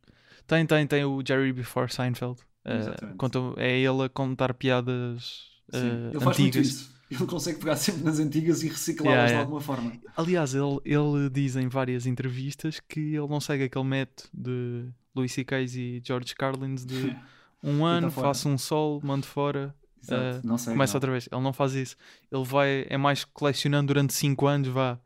Tem, 0.46 0.64
tem, 0.64 0.86
tem 0.86 1.04
o 1.04 1.22
Jerry 1.24 1.52
Before 1.52 1.92
Seinfeld. 1.92 2.40
Uh, 2.64 3.16
conta, 3.16 3.38
é 3.56 3.78
ele 3.78 4.04
a 4.04 4.08
contar 4.08 4.52
piadas 4.54 5.50
uh, 5.72 6.10
ele 6.10 6.20
faz 6.20 6.38
antigas. 6.38 6.90
Ele 7.10 7.26
consegue 7.26 7.58
pegar 7.58 7.74
sempre 7.74 8.04
nas 8.04 8.20
antigas 8.20 8.62
e 8.62 8.68
reciclá-las 8.68 9.12
yeah, 9.12 9.28
yeah. 9.30 9.38
de 9.38 9.40
alguma 9.40 9.60
forma. 9.60 9.92
Aliás, 10.16 10.54
ele, 10.54 10.78
ele 10.84 11.28
diz 11.28 11.56
em 11.56 11.68
várias 11.68 12.06
entrevistas 12.06 12.78
que 12.78 13.00
ele 13.00 13.26
não 13.26 13.40
segue 13.40 13.64
aquele 13.64 13.84
método 13.84 14.28
de 14.32 14.88
Louis 15.14 15.32
C.K. 15.32 15.60
e 15.60 16.00
George 16.04 16.34
Carlin 16.36 16.76
de 16.76 17.16
um 17.64 17.84
ano, 17.84 18.12
faço 18.12 18.48
um 18.48 18.56
sol, 18.56 19.00
mando 19.02 19.26
fora. 19.26 19.74
Uh, 20.04 20.46
não 20.46 20.56
sei, 20.56 20.72
começa 20.72 20.92
não. 20.92 20.96
outra 20.98 21.10
vez. 21.10 21.28
Ele 21.30 21.42
não 21.42 21.52
faz 21.52 21.74
isso. 21.74 21.96
Ele 22.30 22.44
vai, 22.44 22.86
é 22.88 22.96
mais 22.96 23.24
colecionando 23.24 23.88
durante 23.88 24.14
5 24.14 24.46
anos, 24.46 24.68
vá, 24.68 24.98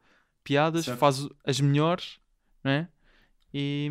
piadas, 0.44 0.84
certo. 0.84 0.98
faz 0.98 1.26
as 1.42 1.58
melhores, 1.58 2.18
né? 2.62 2.88
E, 3.52 3.90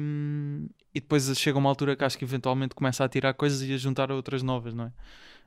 e 0.93 0.99
depois 0.99 1.25
chega 1.37 1.57
uma 1.57 1.69
altura 1.69 1.95
que 1.95 2.03
acho 2.03 2.17
que 2.17 2.23
eventualmente 2.23 2.75
começa 2.75 3.03
a 3.03 3.09
tirar 3.09 3.33
coisas 3.33 3.61
e 3.61 3.73
a 3.73 3.77
juntar 3.77 4.11
outras 4.11 4.43
novas, 4.43 4.73
não 4.73 4.85
é? 4.85 4.91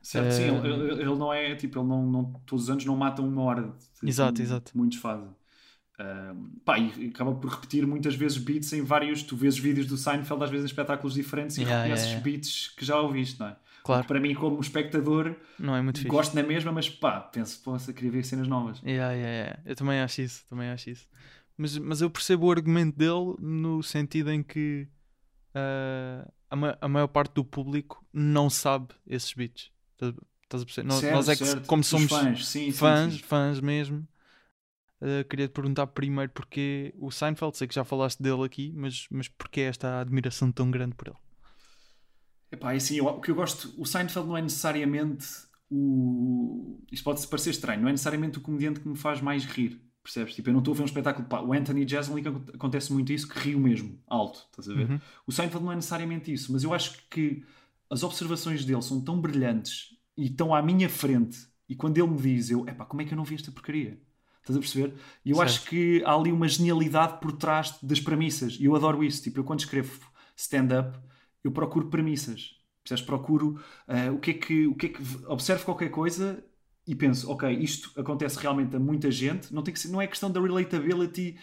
Certo, 0.01 0.31
sim, 0.31 0.43
ele, 0.43 1.01
ele, 1.01 1.15
não 1.15 1.33
é 1.33 1.55
tipo, 1.55 1.79
ele 1.79 1.87
não, 1.87 2.05
não, 2.05 2.33
todos 2.45 2.65
os 2.65 2.69
anos 2.69 2.85
não 2.85 2.95
mata 2.95 3.21
uma 3.21 3.41
hora. 3.41 3.73
Exato, 4.03 4.41
exato. 4.41 4.71
Muitos 4.75 4.99
fazem. 4.99 5.27
Uh, 5.99 6.59
pá, 6.63 6.77
e 6.77 7.07
acaba 7.07 7.33
por 7.33 7.49
repetir 7.49 7.85
muitas 7.87 8.13
vezes 8.15 8.37
beats 8.37 8.71
em 8.73 8.83
vários. 8.83 9.23
Tu 9.23 9.35
vês 9.35 9.57
vídeos 9.57 9.87
do 9.87 9.97
Seinfeld, 9.97 10.43
às 10.43 10.49
vezes 10.49 10.65
em 10.65 10.67
espetáculos 10.67 11.15
diferentes, 11.15 11.57
e 11.57 11.61
yeah, 11.61 11.81
reconheces 11.81 12.05
yeah, 12.05 12.25
yeah. 12.25 12.39
beats 12.39 12.67
que 12.75 12.85
já 12.85 12.99
ouviste, 12.99 13.39
não 13.39 13.47
é? 13.47 13.55
Claro. 13.83 14.05
para 14.05 14.19
mim, 14.19 14.35
como 14.35 14.59
espectador, 14.59 15.33
não 15.57 15.73
é 15.73 15.81
muito 15.81 16.05
gosto 16.09 16.31
fixe. 16.31 16.41
na 16.41 16.47
mesma, 16.47 16.71
mas 16.73 16.89
pá, 16.89 17.21
penso, 17.21 17.61
poxa, 17.63 17.93
queria 17.93 18.11
ver 18.11 18.25
cenas 18.25 18.47
novas. 18.47 18.81
Yeah, 18.83 19.13
yeah, 19.13 19.33
yeah. 19.33 19.59
Eu 19.65 19.75
também 19.77 20.01
acho 20.01 20.21
isso, 20.21 20.43
também 20.49 20.69
acho 20.69 20.89
isso. 20.89 21.07
Mas, 21.57 21.77
mas 21.77 22.01
eu 22.01 22.09
percebo 22.09 22.47
o 22.47 22.51
argumento 22.51 22.97
dele 22.97 23.35
no 23.39 23.81
sentido 23.81 24.29
em 24.29 24.43
que 24.43 24.87
uh, 25.55 26.31
a, 26.49 26.55
ma 26.55 26.77
a 26.79 26.87
maior 26.87 27.07
parte 27.07 27.33
do 27.33 27.43
público 27.43 28.05
não 28.11 28.49
sabe 28.49 28.87
esses 29.05 29.33
beats. 29.33 29.71
Estás 29.93 30.61
a 30.61 30.65
perceber? 30.65 30.91
Certo, 30.93 31.13
nós 31.13 31.29
é 31.29 31.35
que, 31.35 31.45
certo. 31.45 31.67
como 31.67 31.83
somos 31.83 32.09
fãs, 32.09 32.47
sim, 32.47 32.71
fãs, 32.71 33.13
sim, 33.13 33.17
sim. 33.17 33.23
fãs 33.23 33.59
mesmo 33.59 34.07
Uh, 34.99 35.23
queria 35.29 35.47
te 35.47 35.51
perguntar 35.51 35.85
primeiro 35.87 36.31
porque 36.31 36.93
o 36.97 37.11
Seinfeld, 37.11 37.55
sei 37.55 37.67
que 37.67 37.75
já 37.75 37.83
falaste 37.83 38.21
dele 38.21 38.43
aqui, 38.43 38.73
mas, 38.75 39.07
mas 39.11 39.27
porquê 39.27 39.61
esta 39.61 39.99
admiração 39.99 40.51
tão 40.51 40.71
grande 40.71 40.95
por 40.95 41.09
ele? 41.09 41.17
Epá, 42.51 42.73
assim, 42.73 42.97
eu, 42.97 43.05
o 43.05 43.21
que 43.21 43.29
eu 43.29 43.35
gosto, 43.35 43.73
o 43.77 43.85
Seinfeld 43.85 44.27
não 44.27 44.35
é 44.35 44.41
necessariamente 44.41 45.27
o. 45.69 46.81
Isto 46.91 47.03
pode 47.03 47.27
parecer 47.27 47.51
estranho, 47.51 47.81
não 47.81 47.89
é 47.89 47.91
necessariamente 47.91 48.39
o 48.39 48.41
comediante 48.41 48.79
que 48.79 48.87
me 48.87 48.97
faz 48.97 49.21
mais 49.21 49.45
rir, 49.45 49.79
percebes? 50.07 50.33
Tipo, 50.33 50.49
eu 50.49 50.53
não 50.53 50.59
estou 50.59 50.73
a 50.73 50.77
ver 50.77 50.83
um 50.83 50.85
espetáculo. 50.85 51.27
Pá, 51.27 51.41
o 51.41 51.53
Anthony 51.53 51.87
Jeselnik 51.87 52.27
acontece 52.53 52.93
muito 52.93 53.11
isso, 53.11 53.27
que 53.27 53.37
rio 53.39 53.59
mesmo, 53.59 53.99
alto, 54.07 54.47
estás 54.49 54.69
a 54.69 54.73
ver? 54.73 54.89
Uhum. 54.89 54.99
O 55.27 55.31
Seinfeld 55.31 55.63
não 55.63 55.71
é 55.71 55.75
necessariamente 55.75 56.31
isso, 56.31 56.51
mas 56.53 56.63
eu 56.63 56.73
acho 56.73 56.97
que 57.09 57.43
as 57.89 58.03
observações 58.03 58.63
dele 58.63 58.81
são 58.81 59.01
tão 59.01 59.19
brilhantes 59.19 59.95
e 60.17 60.27
estão 60.27 60.55
à 60.55 60.61
minha 60.61 60.89
frente, 60.89 61.37
e 61.69 61.75
quando 61.75 61.97
ele 61.97 62.07
me 62.07 62.17
diz, 62.17 62.49
eu, 62.49 62.67
epá, 62.67 62.85
como 62.85 63.01
é 63.01 63.05
que 63.05 63.13
eu 63.13 63.17
não 63.17 63.25
vi 63.25 63.35
esta 63.35 63.51
porcaria? 63.51 63.99
Estás 64.39 64.55
a 64.55 64.59
perceber? 64.61 64.93
E 65.25 65.31
eu 65.31 65.35
certo. 65.35 65.49
acho 65.49 65.65
que 65.65 66.01
há 66.05 66.13
ali 66.13 66.31
uma 66.31 66.47
genialidade 66.47 67.19
por 67.19 67.33
trás 67.33 67.77
das 67.83 67.99
premissas. 67.99 68.57
E 68.57 68.63
eu 68.63 68.73
adoro 68.77 69.03
isso. 69.03 69.21
Tipo, 69.21 69.41
eu 69.41 69.43
quando 69.43 69.59
escrevo 69.59 69.99
stand-up, 70.37 70.97
eu 71.43 71.51
procuro 71.51 71.89
premissas. 71.89 72.55
Percebes? 72.81 73.03
Procuro 73.03 73.59
uh, 73.89 74.13
o, 74.13 74.19
que 74.19 74.31
é 74.31 74.33
que, 74.33 74.67
o 74.67 74.75
que 74.75 74.85
é 74.85 74.89
que. 74.89 75.03
Observo 75.25 75.65
qualquer 75.65 75.89
coisa 75.89 76.41
e 76.87 76.95
penso, 76.95 77.29
ok, 77.29 77.51
isto 77.51 77.91
acontece 77.99 78.39
realmente 78.39 78.75
a 78.75 78.79
muita 78.79 79.11
gente. 79.11 79.53
Não, 79.53 79.61
tem 79.61 79.73
que 79.73 79.79
ser, 79.79 79.89
não 79.89 80.01
é 80.01 80.07
questão 80.07 80.31
da 80.31 80.39
relatability. 80.39 81.37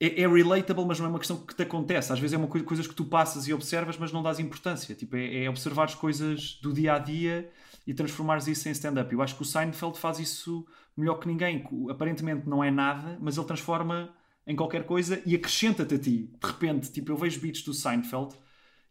É, 0.00 0.22
é 0.22 0.28
relatable, 0.28 0.86
mas 0.86 0.98
não 0.98 1.06
é 1.06 1.08
uma 1.10 1.18
questão 1.18 1.36
que 1.36 1.54
te 1.54 1.62
acontece. 1.62 2.12
Às 2.12 2.18
vezes 2.18 2.32
é 2.32 2.38
uma 2.38 2.46
coisa 2.46 2.64
coisas 2.64 2.86
que 2.86 2.94
tu 2.94 3.04
passas 3.04 3.46
e 3.46 3.52
observas, 3.52 3.98
mas 3.98 4.10
não 4.10 4.22
dás 4.22 4.38
importância. 4.38 4.94
Tipo, 4.94 5.16
é, 5.16 5.44
é 5.44 5.50
observar 5.50 5.84
as 5.84 5.94
coisas 5.94 6.58
do 6.62 6.72
dia 6.72 6.94
a 6.94 6.98
dia 6.98 7.50
e 7.86 7.92
transformares 7.92 8.46
isso 8.46 8.68
em 8.68 8.72
stand-up. 8.72 9.12
Eu 9.12 9.20
acho 9.20 9.36
que 9.36 9.42
o 9.42 9.44
Seinfeld 9.44 9.98
faz 9.98 10.18
isso 10.18 10.66
melhor 10.96 11.16
que 11.16 11.28
ninguém. 11.28 11.62
Aparentemente 11.90 12.48
não 12.48 12.64
é 12.64 12.70
nada, 12.70 13.18
mas 13.20 13.36
ele 13.36 13.46
transforma 13.46 14.14
em 14.46 14.56
qualquer 14.56 14.84
coisa 14.84 15.20
e 15.26 15.34
acrescenta-te 15.34 15.94
a 15.94 15.98
ti. 15.98 16.30
De 16.40 16.46
repente, 16.46 16.90
tipo, 16.90 17.12
eu 17.12 17.16
vejo 17.18 17.38
beats 17.38 17.62
do 17.62 17.74
Seinfeld 17.74 18.34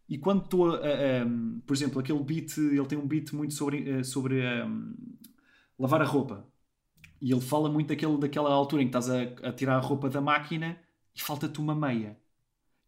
e 0.09 0.17
quando 0.17 0.43
estou 0.43 0.75
a, 0.75 0.77
a, 0.77 0.81
a, 0.81 1.25
Por 1.65 1.73
exemplo, 1.73 1.99
aquele 1.99 2.23
beat, 2.23 2.57
ele 2.57 2.85
tem 2.85 2.97
um 2.97 3.07
beat 3.07 3.33
muito 3.33 3.53
sobre, 3.53 3.89
eh, 3.89 4.03
sobre 4.03 4.41
um, 4.63 4.93
lavar 5.79 6.01
a 6.01 6.05
roupa. 6.05 6.45
E 7.21 7.31
ele 7.31 7.41
fala 7.41 7.69
muito 7.69 7.87
daquele, 7.87 8.17
daquela 8.17 8.51
altura 8.51 8.83
em 8.83 8.89
que 8.89 8.97
estás 8.97 9.09
a, 9.09 9.49
a 9.49 9.51
tirar 9.51 9.75
a 9.77 9.79
roupa 9.79 10.09
da 10.09 10.21
máquina 10.21 10.77
e 11.15 11.21
falta-te 11.21 11.59
uma 11.59 11.75
meia. 11.75 12.17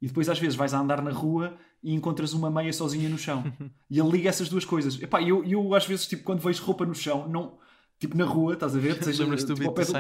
E 0.02 0.08
depois 0.08 0.30
às 0.30 0.40
vezes 0.40 0.56
vais 0.56 0.74
a 0.74 0.80
andar 0.80 1.02
na 1.02 1.12
rua 1.12 1.58
e 1.82 1.94
encontras 1.94 2.34
uma 2.34 2.50
meia 2.50 2.72
sozinha 2.72 3.10
no 3.10 3.18
chão. 3.18 3.44
e 3.90 4.00
ele 4.00 4.10
liga 4.10 4.30
essas 4.30 4.50
duas 4.50 4.66
coisas. 4.66 5.02
Epá, 5.02 5.22
eu, 5.22 5.44
eu 5.44 5.74
às 5.74 5.86
vezes, 5.86 6.08
tipo, 6.08 6.24
quando 6.24 6.40
vejo 6.42 6.64
roupa 6.64 6.86
no 6.86 6.96
chão, 6.96 7.28
não 7.28 7.58
tipo 8.00 8.18
na 8.18 8.24
rua, 8.24 8.54
estás 8.54 8.76
a 8.76 8.80
ver? 8.80 8.94
Tipo, 8.94 9.06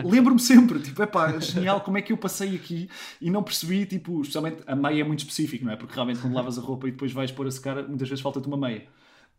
Lembro-me 0.09 0.39
sempre, 0.39 0.79
tipo, 0.79 1.03
é 1.03 1.05
pá, 1.05 1.37
genial, 1.39 1.81
como 1.81 1.97
é 1.97 2.01
que 2.01 2.13
eu 2.13 2.17
passei 2.17 2.55
aqui 2.55 2.89
e 3.19 3.29
não 3.29 3.43
percebi, 3.43 3.85
tipo, 3.85 4.21
especialmente 4.21 4.63
a 4.65 4.75
meia 4.75 5.01
é 5.01 5.03
muito 5.03 5.19
específico, 5.19 5.65
não 5.65 5.73
é? 5.73 5.75
Porque 5.75 5.93
realmente 5.93 6.19
quando 6.19 6.33
lavas 6.33 6.57
a 6.57 6.61
roupa 6.61 6.87
e 6.87 6.91
depois 6.91 7.11
vais 7.11 7.29
pôr 7.31 7.45
a 7.45 7.51
secar, 7.51 7.75
muitas 7.87 8.07
vezes 8.07 8.21
falta-te 8.21 8.47
uma 8.47 8.55
meia. 8.55 8.87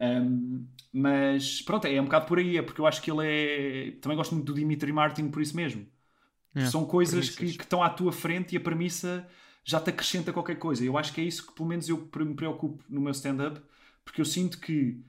Um, 0.01 0.67
mas 0.93 1.61
pronto, 1.63 1.87
é 1.87 2.01
um 2.01 2.05
bocado 2.05 2.27
por 2.27 2.39
aí, 2.39 2.57
é 2.57 2.63
porque 2.63 2.81
eu 2.81 2.87
acho 2.87 3.03
que 3.03 3.11
ele 3.11 3.27
é. 3.27 3.91
Também 4.01 4.17
gosto 4.17 4.35
muito 4.35 4.47
do 4.47 4.55
Dimitri 4.55 4.93
Martin 4.93 5.29
por 5.29 5.43
isso 5.43 5.55
mesmo. 5.55 5.87
É, 6.55 6.67
São 6.67 6.85
coisas 6.85 7.31
que, 7.31 7.53
que, 7.53 7.63
estão 7.63 7.83
à 7.83 7.91
tua 7.91 8.13
frente 8.13 8.55
e 8.55 8.57
a 8.57 8.61
premissa 8.61 9.29
já 9.63 9.79
te 9.79 9.91
acrescenta 9.91 10.33
qualquer 10.33 10.57
coisa. 10.57 10.85
Eu 10.85 10.99
acho 10.99 11.13
que 11.13 11.21
é 11.21 11.25
isso 11.25 11.47
que 11.47 11.53
pelo 11.53 11.69
menos 11.69 11.89
eu 11.89 12.09
me 12.17 12.35
preocupo 12.35 12.83
no 12.89 13.01
meu 13.01 13.13
stand-up, 13.13 13.61
porque 14.05 14.21
eu 14.21 14.25
sinto 14.25 14.59
que 14.59 15.05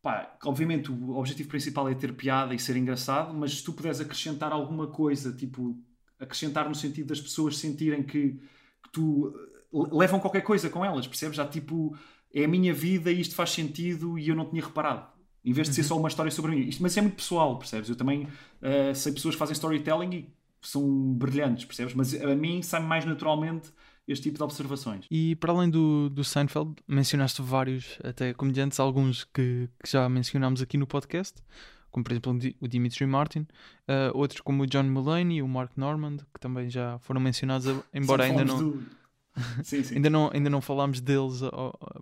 pá, 0.00 0.36
obviamente 0.44 0.92
o 0.92 1.16
objetivo 1.16 1.48
principal 1.48 1.88
é 1.88 1.94
ter 1.94 2.12
piada 2.14 2.54
e 2.54 2.58
ser 2.58 2.76
engraçado, 2.76 3.34
mas 3.34 3.58
se 3.58 3.64
tu 3.64 3.72
puderes 3.72 4.00
acrescentar 4.00 4.52
alguma 4.52 4.86
coisa, 4.86 5.32
tipo, 5.32 5.78
acrescentar 6.18 6.68
no 6.68 6.74
sentido 6.74 7.08
das 7.08 7.20
pessoas 7.20 7.56
sentirem 7.58 8.02
que, 8.02 8.40
que 8.82 8.90
tu 8.92 9.34
levam 9.72 10.20
qualquer 10.20 10.42
coisa 10.42 10.70
com 10.70 10.84
elas, 10.84 11.06
percebes? 11.06 11.36
Já 11.36 11.46
tipo, 11.46 11.96
é 12.34 12.44
a 12.44 12.48
minha 12.48 12.74
vida 12.74 13.12
e 13.12 13.20
isto 13.20 13.34
faz 13.34 13.50
sentido 13.50 14.18
e 14.18 14.28
eu 14.28 14.34
não 14.34 14.44
tinha 14.44 14.62
reparado. 14.62 15.06
Em 15.44 15.52
vez 15.52 15.68
de 15.68 15.74
ser 15.74 15.84
só 15.84 15.96
uma 15.96 16.08
história 16.08 16.30
sobre 16.30 16.52
mim. 16.52 16.68
Isto, 16.68 16.82
mas 16.82 16.92
isso 16.92 16.98
é 16.98 17.02
muito 17.02 17.16
pessoal, 17.16 17.58
percebes? 17.58 17.88
Eu 17.88 17.96
também 17.96 18.24
uh, 18.24 18.94
sei 18.94 19.12
pessoas 19.12 19.34
que 19.34 19.38
fazem 19.38 19.52
storytelling 19.52 20.10
e 20.10 20.34
são 20.60 20.82
brilhantes, 21.14 21.66
percebes? 21.66 21.94
Mas 21.94 22.14
a 22.14 22.34
mim 22.34 22.62
sai 22.62 22.80
mais 22.80 23.04
naturalmente 23.04 23.70
este 24.08 24.24
tipo 24.24 24.38
de 24.38 24.42
observações. 24.42 25.06
E 25.10 25.36
para 25.36 25.52
além 25.52 25.70
do, 25.70 26.10
do 26.10 26.24
Seinfeld, 26.24 26.74
mencionaste 26.88 27.40
vários, 27.40 27.98
até 28.02 28.32
comediantes, 28.34 28.80
alguns 28.80 29.24
que, 29.24 29.68
que 29.82 29.90
já 29.90 30.08
mencionámos 30.08 30.60
aqui 30.60 30.76
no 30.76 30.86
podcast, 30.86 31.42
como 31.90 32.02
por 32.02 32.12
exemplo 32.12 32.38
o 32.60 32.66
Dimitri 32.66 33.06
Martin, 33.06 33.40
uh, 33.40 34.10
outros 34.14 34.40
como 34.40 34.64
o 34.64 34.66
John 34.66 34.84
Mulaney 34.84 35.38
e 35.38 35.42
o 35.42 35.48
Mark 35.48 35.72
Normand, 35.76 36.18
que 36.32 36.40
também 36.40 36.68
já 36.68 36.98
foram 37.00 37.20
mencionados, 37.20 37.66
embora 37.92 38.24
ainda 38.24 38.44
não. 38.44 38.58
Do... 38.58 39.03
Sim, 39.64 39.82
sim. 39.82 39.96
ainda 39.96 40.08
não. 40.08 40.30
Ainda 40.32 40.48
não 40.48 40.60
falámos 40.60 41.00
deles 41.00 41.40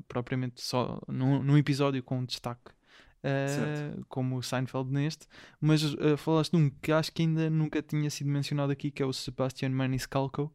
propriamente 0.06 0.60
só 0.62 1.00
num, 1.08 1.42
num 1.42 1.56
episódio 1.56 2.02
com 2.02 2.24
destaque 2.24 2.72
uh, 3.22 4.04
como 4.08 4.36
o 4.36 4.42
Seinfeld 4.42 4.92
neste, 4.92 5.26
mas 5.60 5.82
uh, 5.94 6.16
falaste 6.16 6.50
de 6.52 6.56
um 6.56 6.70
que 6.70 6.92
acho 6.92 7.12
que 7.12 7.22
ainda 7.22 7.48
nunca 7.48 7.82
tinha 7.82 8.10
sido 8.10 8.28
mencionado 8.28 8.72
aqui, 8.72 8.90
que 8.90 9.02
é 9.02 9.06
o 9.06 9.12
Sebastian 9.12 9.70
Maniscalco, 9.70 10.52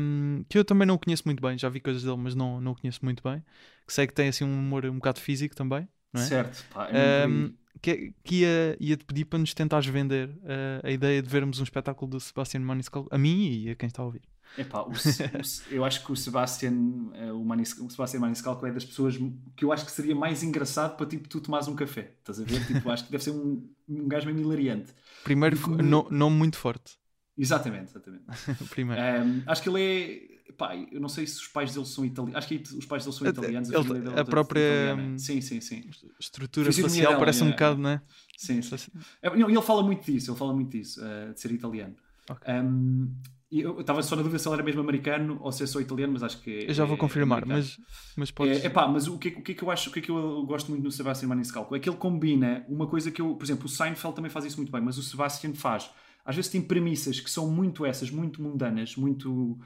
um, 0.00 0.44
que 0.48 0.58
eu 0.58 0.64
também 0.64 0.86
não 0.86 0.98
conheço 0.98 1.22
muito 1.26 1.40
bem, 1.40 1.56
já 1.56 1.68
vi 1.68 1.80
coisas 1.80 2.02
dele, 2.02 2.16
mas 2.16 2.34
não, 2.34 2.60
não 2.60 2.74
conheço 2.74 3.00
muito 3.02 3.22
bem. 3.22 3.42
Que 3.86 3.92
sei 3.92 4.06
que 4.06 4.14
tem 4.14 4.28
assim 4.28 4.44
um 4.44 4.58
humor 4.58 4.84
um 4.86 4.94
bocado 4.94 5.20
físico 5.20 5.54
também, 5.54 5.88
é? 6.14 6.18
Certo, 6.18 6.64
pá, 6.72 6.88
é 6.90 7.26
um, 7.26 7.52
que, 7.80 8.12
que 8.22 8.42
ia, 8.42 8.76
ia 8.78 8.96
te 8.96 9.04
pedir 9.04 9.24
para 9.24 9.38
nos 9.38 9.54
tentares 9.54 9.86
vender 9.86 10.28
uh, 10.28 10.84
a 10.86 10.90
ideia 10.90 11.22
de 11.22 11.28
vermos 11.28 11.58
um 11.58 11.62
espetáculo 11.62 12.10
do 12.10 12.20
Sebastian 12.20 12.60
Maniscalco 12.60 13.08
a 13.12 13.18
mim 13.18 13.50
e 13.50 13.70
a 13.70 13.74
quem 13.74 13.86
está 13.86 14.02
a 14.02 14.06
ouvir. 14.06 14.22
Epá, 14.56 14.82
o, 14.82 14.90
o, 14.90 14.92
eu 15.70 15.84
acho 15.84 16.04
que 16.04 16.12
o 16.12 16.16
Sebastian, 16.16 17.10
eh, 17.14 17.32
o, 17.32 17.44
Manis, 17.44 17.76
o 17.78 17.88
Sebastian 17.88 18.20
Maniscalco 18.20 18.66
é 18.66 18.72
das 18.72 18.84
pessoas 18.84 19.16
que 19.56 19.64
eu 19.64 19.72
acho 19.72 19.84
que 19.84 19.92
seria 19.92 20.14
mais 20.14 20.42
engraçado 20.42 20.96
para 20.96 21.06
tipo, 21.06 21.28
tu 21.28 21.40
tomares 21.40 21.68
um 21.68 21.74
café. 21.74 22.14
Estás 22.18 22.40
a 22.40 22.44
ver? 22.44 22.64
Tipo, 22.66 22.90
acho 22.90 23.04
que 23.04 23.12
deve 23.12 23.24
ser 23.24 23.30
um, 23.30 23.66
um 23.88 24.08
gajo 24.08 24.26
meio 24.26 24.40
hilariante. 24.40 24.92
Primeiro, 25.24 25.56
Porque... 25.56 25.82
nome 25.82 26.36
muito 26.36 26.56
forte. 26.56 26.98
Exatamente, 27.36 27.90
exatamente. 27.90 28.24
Primeiro. 28.70 29.00
Um, 29.00 29.42
acho 29.46 29.62
que 29.62 29.68
ele 29.68 29.82
é. 29.82 30.32
Pá, 30.52 30.76
eu 30.76 31.00
não 31.00 31.08
sei 31.08 31.26
se 31.26 31.38
os 31.38 31.48
pais 31.48 31.72
dele 31.72 31.86
são 31.86 32.04
italianos. 32.04 32.36
Acho 32.36 32.48
que 32.48 32.62
os 32.76 32.84
pais 32.84 33.04
dele 33.04 33.16
são 33.16 33.26
italianos. 33.26 33.72
A, 33.72 33.78
ele, 33.78 34.08
a, 34.10 34.20
a 34.20 34.24
própria 34.24 34.96
sim, 35.16 35.40
sim, 35.40 35.62
sim. 35.62 35.88
estrutura 36.20 36.70
facial 36.70 37.18
parece 37.18 37.42
um 37.42 37.48
é, 37.48 37.50
bocado, 37.52 37.80
não 37.80 37.90
é? 37.90 38.02
Sim, 38.36 38.60
sim. 38.60 38.76
É, 39.22 39.28
ele 39.28 39.62
fala 39.62 39.82
muito 39.82 40.04
disso, 40.04 40.30
ele 40.30 40.38
fala 40.38 40.52
muito 40.52 40.70
disso, 40.70 41.00
uh, 41.00 41.32
de 41.32 41.40
ser 41.40 41.52
italiano. 41.52 41.96
Okay. 42.28 42.54
Um, 42.54 43.14
eu 43.60 43.80
estava 43.80 44.02
só 44.02 44.16
na 44.16 44.22
dúvida 44.22 44.38
se 44.38 44.48
ele 44.48 44.54
era 44.54 44.62
mesmo 44.62 44.80
americano 44.80 45.38
ou 45.40 45.52
se 45.52 45.62
é 45.62 45.66
só 45.66 45.80
italiano, 45.80 46.14
mas 46.14 46.22
acho 46.22 46.40
que 46.40 46.50
é, 46.50 46.70
Eu 46.70 46.74
já 46.74 46.84
vou 46.84 46.96
é 46.96 46.98
confirmar, 46.98 47.44
mas, 47.44 47.78
mas 48.16 48.30
podes... 48.30 48.64
É, 48.64 48.66
epá, 48.66 48.88
mas 48.88 49.06
o 49.06 49.18
que, 49.18 49.28
o 49.28 49.42
que 49.42 49.52
é 49.52 49.54
que 49.54 49.62
eu 49.62 49.70
acho, 49.70 49.90
o 49.90 49.92
que 49.92 49.98
é 49.98 50.02
que 50.02 50.10
eu 50.10 50.44
gosto 50.46 50.70
muito 50.70 50.84
no 50.84 50.90
Sebastian 50.90 51.28
Maniscalco 51.28 51.76
é 51.76 51.78
que 51.78 51.88
ele 51.88 51.96
combina 51.96 52.64
uma 52.68 52.86
coisa 52.86 53.10
que 53.10 53.20
eu, 53.20 53.34
por 53.34 53.44
exemplo, 53.44 53.66
o 53.66 53.68
Seinfeld 53.68 54.16
também 54.16 54.30
faz 54.30 54.44
isso 54.44 54.56
muito 54.56 54.72
bem, 54.72 54.80
mas 54.80 54.96
o 54.96 55.02
Sebastian 55.02 55.54
faz. 55.54 55.90
Às 56.24 56.36
vezes 56.36 56.50
tem 56.50 56.62
premissas 56.62 57.20
que 57.20 57.30
são 57.30 57.50
muito 57.50 57.84
essas, 57.84 58.10
muito 58.10 58.40
mundanas, 58.40 58.96
muito 58.96 59.58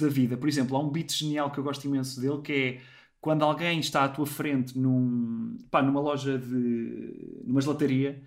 da 0.00 0.08
vida. 0.08 0.36
Por 0.36 0.48
exemplo, 0.48 0.76
há 0.76 0.80
um 0.80 0.90
beat 0.90 1.12
genial 1.12 1.50
que 1.50 1.58
eu 1.58 1.64
gosto 1.64 1.84
imenso 1.86 2.20
dele 2.20 2.40
que 2.42 2.52
é 2.52 2.80
quando 3.20 3.42
alguém 3.42 3.78
está 3.78 4.04
à 4.04 4.08
tua 4.08 4.26
frente 4.26 4.78
num, 4.78 5.58
pá, 5.70 5.82
numa 5.82 6.00
loja 6.00 6.38
de. 6.38 7.42
numa 7.44 7.60
gelataria 7.60 8.22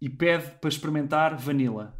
e 0.00 0.08
pede 0.08 0.52
para 0.60 0.68
experimentar 0.68 1.36
vanilla 1.36 1.97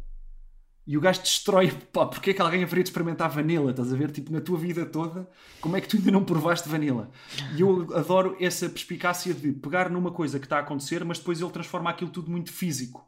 e 0.89 0.97
o 0.97 1.01
gajo 1.01 1.21
destrói, 1.21 1.69
pá, 1.93 2.07
porque 2.07 2.31
é 2.31 2.33
que 2.33 2.41
alguém 2.41 2.63
haveria 2.63 2.83
de 2.83 2.89
experimentar 2.89 3.29
vanilla? 3.29 3.69
Estás 3.69 3.93
a 3.93 3.95
ver? 3.95 4.09
Tipo, 4.09 4.33
na 4.33 4.41
tua 4.41 4.57
vida 4.57 4.83
toda, 4.87 5.29
como 5.61 5.77
é 5.77 5.81
que 5.81 5.87
tu 5.87 5.97
ainda 5.97 6.09
não 6.09 6.25
provaste 6.25 6.67
vanilla? 6.67 7.11
E 7.55 7.61
eu 7.61 7.95
adoro 7.95 8.35
essa 8.39 8.67
perspicácia 8.67 9.31
de 9.31 9.53
pegar 9.53 9.87
numa 9.91 10.09
coisa 10.09 10.39
que 10.39 10.47
está 10.47 10.57
a 10.57 10.61
acontecer, 10.61 11.05
mas 11.05 11.19
depois 11.19 11.39
ele 11.39 11.51
transforma 11.51 11.91
aquilo 11.91 12.09
tudo 12.09 12.31
muito 12.31 12.51
físico. 12.51 13.07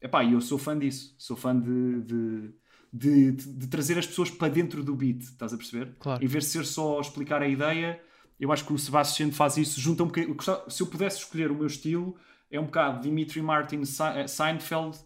Epá, 0.00 0.24
e 0.24 0.32
eu 0.32 0.40
sou 0.40 0.56
fã 0.56 0.78
disso. 0.78 1.14
Sou 1.18 1.36
fã 1.36 1.54
de, 1.54 2.00
de, 2.04 2.54
de, 2.90 3.32
de, 3.32 3.52
de 3.52 3.66
trazer 3.66 3.98
as 3.98 4.06
pessoas 4.06 4.30
para 4.30 4.48
dentro 4.48 4.82
do 4.82 4.96
beat, 4.96 5.20
estás 5.20 5.52
a 5.52 5.58
perceber? 5.58 5.94
Claro. 5.98 6.24
Em 6.24 6.26
vez 6.26 6.44
de 6.44 6.50
ser 6.52 6.64
só 6.64 6.98
explicar 7.02 7.42
a 7.42 7.48
ideia, 7.48 8.00
eu 8.40 8.50
acho 8.50 8.64
que 8.64 8.72
o 8.72 8.78
Sebastian 8.78 9.30
faz 9.30 9.58
isso, 9.58 9.78
junta 9.78 10.04
um 10.04 10.06
bocadinho. 10.06 10.34
Se 10.70 10.82
eu 10.82 10.86
pudesse 10.86 11.18
escolher 11.18 11.50
o 11.50 11.54
meu 11.54 11.66
estilo, 11.66 12.16
é 12.50 12.58
um 12.58 12.64
bocado 12.64 13.02
Dimitri 13.02 13.42
Martin 13.42 13.82
eh, 13.82 14.26
Seinfeld 14.26 14.98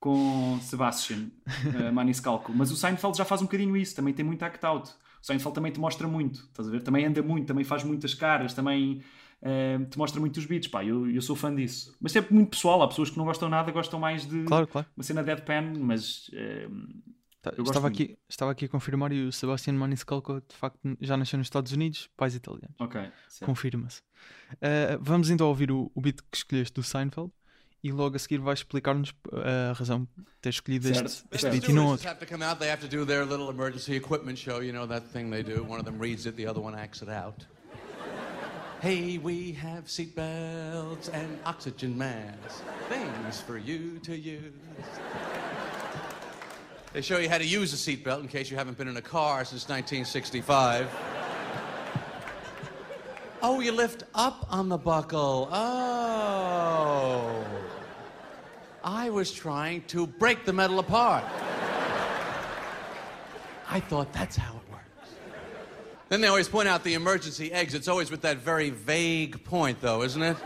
com 0.00 0.58
Sebastian 0.60 1.28
uh, 1.46 1.92
Maniscalco. 1.92 2.52
Mas 2.54 2.70
o 2.70 2.76
Seinfeld 2.76 3.16
já 3.16 3.24
faz 3.24 3.42
um 3.42 3.44
bocadinho 3.44 3.76
isso, 3.76 3.96
também 3.96 4.14
tem 4.14 4.24
muito 4.24 4.42
act 4.42 4.64
out. 4.64 4.90
O 5.20 5.26
Seinfeld 5.26 5.54
também 5.54 5.72
te 5.72 5.80
mostra 5.80 6.06
muito, 6.06 6.40
estás 6.40 6.68
a 6.68 6.70
ver? 6.70 6.82
Também 6.82 7.04
anda 7.04 7.22
muito, 7.22 7.46
também 7.46 7.64
faz 7.64 7.82
muitas 7.82 8.14
caras, 8.14 8.54
também 8.54 9.02
uh, 9.42 9.84
te 9.86 9.98
mostra 9.98 10.20
muitos 10.20 10.46
beats, 10.46 10.68
pá, 10.68 10.84
eu, 10.84 11.10
eu 11.10 11.20
sou 11.20 11.34
fã 11.34 11.52
disso. 11.54 11.96
Mas 12.00 12.12
sempre 12.12 12.32
muito 12.32 12.50
pessoal, 12.50 12.80
há 12.82 12.88
pessoas 12.88 13.10
que 13.10 13.18
não 13.18 13.24
gostam 13.24 13.48
nada, 13.48 13.72
gostam 13.72 13.98
mais 13.98 14.24
de 14.26 14.44
claro, 14.44 14.66
claro. 14.68 14.86
uma 14.96 15.02
cena 15.02 15.22
deadpan, 15.24 15.72
mas... 15.80 16.28
Uh, 16.28 17.02
tá, 17.42 17.52
estava, 17.58 17.88
aqui, 17.88 18.16
estava 18.28 18.52
aqui 18.52 18.66
a 18.66 18.68
confirmar 18.68 19.12
e 19.12 19.24
o 19.24 19.32
Sebastian 19.32 19.72
Maniscalco 19.74 20.40
de 20.40 20.54
facto 20.54 20.78
já 21.00 21.16
nasceu 21.16 21.38
nos 21.38 21.46
Estados 21.46 21.72
Unidos, 21.72 22.08
pais 22.16 22.36
italianos. 22.36 22.76
Ok. 22.78 23.00
Confirma-se. 23.44 24.02
Uh, 24.52 24.98
vamos 25.00 25.30
então 25.30 25.48
ouvir 25.48 25.72
o, 25.72 25.90
o 25.92 26.00
beat 26.00 26.20
que 26.30 26.36
escolheste 26.36 26.74
do 26.74 26.84
Seinfeld 26.84 27.32
e 27.88 27.92
logo 27.92 28.16
a 28.16 28.18
seguir 28.18 28.38
vai 28.38 28.54
explicar-nos 28.54 29.14
a 29.32 29.72
razão 29.72 30.06
de 30.16 30.24
ter 30.40 30.50
escolhido 30.50 30.88
este, 30.90 31.24
este 31.32 31.50
beat 31.50 31.68
e 31.68 31.72
não 31.72 31.86
outro. 31.86 32.06
have 32.06 32.20
to 32.20 32.26
come 32.26 32.44
out, 32.44 32.58
they 32.58 32.70
have 32.70 32.80
to 32.80 32.88
do 32.88 33.04
their 33.06 33.24
little 33.24 33.50
emergency 33.50 33.94
equipment 33.94 34.38
show, 34.38 34.62
you 34.62 34.72
know 34.72 34.86
that 34.86 35.02
thing 35.12 35.30
they 35.30 35.42
do. 35.42 35.62
One 35.64 35.80
of 35.80 35.84
them 35.84 35.98
reads 35.98 36.26
it, 36.26 36.36
the 36.36 36.46
other 36.46 36.60
one 36.60 36.74
acts 36.78 37.02
it 37.02 37.08
out. 37.08 37.46
Hey, 38.80 39.18
we 39.18 39.52
have 39.52 39.86
seatbelts 39.86 41.08
and 41.12 41.38
oxygen 41.44 41.98
masks, 41.98 42.62
things 42.88 43.40
for 43.40 43.58
you 43.58 43.98
to 44.04 44.16
use. 44.16 44.52
They 46.92 47.02
show 47.02 47.18
you 47.18 47.28
how 47.28 47.38
to 47.38 47.44
use 47.44 47.72
a 47.72 47.76
seatbelt 47.76 48.20
in 48.20 48.28
case 48.28 48.50
you 48.50 48.56
haven't 48.56 48.78
been 48.78 48.88
in 48.88 48.96
a 48.96 49.02
car 49.02 49.44
since 49.44 49.68
1965. 49.68 50.88
Oh, 53.42 53.60
you 53.60 53.72
lift 53.72 54.04
up 54.14 54.46
on 54.50 54.68
the 54.68 54.78
buckle. 54.78 55.48
Oh. 55.52 57.44
I 58.88 59.10
was 59.10 59.30
trying 59.30 59.82
to 59.88 60.06
break 60.06 60.46
the 60.46 60.52
metal 60.54 60.78
apart. 60.78 61.22
I 63.68 63.80
thought 63.80 64.14
that's 64.14 64.34
how 64.34 64.54
it 64.56 64.72
works. 64.72 65.10
Then 66.08 66.22
they 66.22 66.28
always 66.28 66.48
point 66.48 66.68
out 66.68 66.84
the 66.84 66.94
emergency 66.94 67.52
exits, 67.52 67.86
always 67.86 68.10
with 68.10 68.22
that 68.22 68.38
very 68.38 68.70
vague 68.70 69.44
point, 69.44 69.82
though, 69.82 70.02
isn't 70.04 70.22
it? 70.22 70.38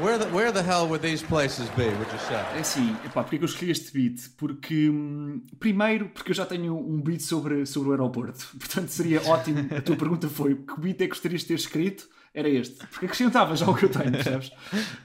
Where 0.00 0.16
the, 0.16 0.26
where 0.28 0.52
the 0.52 0.62
hell 0.62 0.88
would 0.88 1.02
these 1.02 1.22
places 1.22 1.68
be, 1.70 1.84
would 1.84 2.12
you 2.12 2.18
say? 2.18 2.42
É 2.54 2.60
assim, 2.60 2.96
epá, 3.04 3.22
porque 3.22 3.36
é 3.36 3.38
que 3.38 3.44
eu 3.44 3.48
escolhi 3.48 3.70
este 3.70 3.92
beat? 3.92 4.30
Porque, 4.38 4.88
hum, 4.88 5.42
primeiro, 5.60 6.08
porque 6.08 6.30
eu 6.30 6.34
já 6.34 6.46
tenho 6.46 6.78
um 6.78 6.98
beat 7.02 7.20
sobre, 7.20 7.66
sobre 7.66 7.90
o 7.90 7.92
aeroporto. 7.92 8.46
Portanto, 8.58 8.88
seria 8.88 9.20
ótimo. 9.28 9.68
A 9.76 9.82
tua 9.82 9.96
pergunta 9.96 10.30
foi: 10.30 10.54
que 10.54 10.80
beat 10.80 11.02
é 11.02 11.04
que 11.04 11.08
gostarias 11.08 11.42
de 11.42 11.48
ter 11.48 11.54
escrito? 11.54 12.08
Era 12.34 12.48
este. 12.48 12.86
Porque 12.86 13.06
acrescentava 13.06 13.56
já 13.56 13.68
o 13.68 13.74
que 13.74 13.84
eu 13.84 13.90
tenho, 13.90 14.12
percebes? 14.12 14.50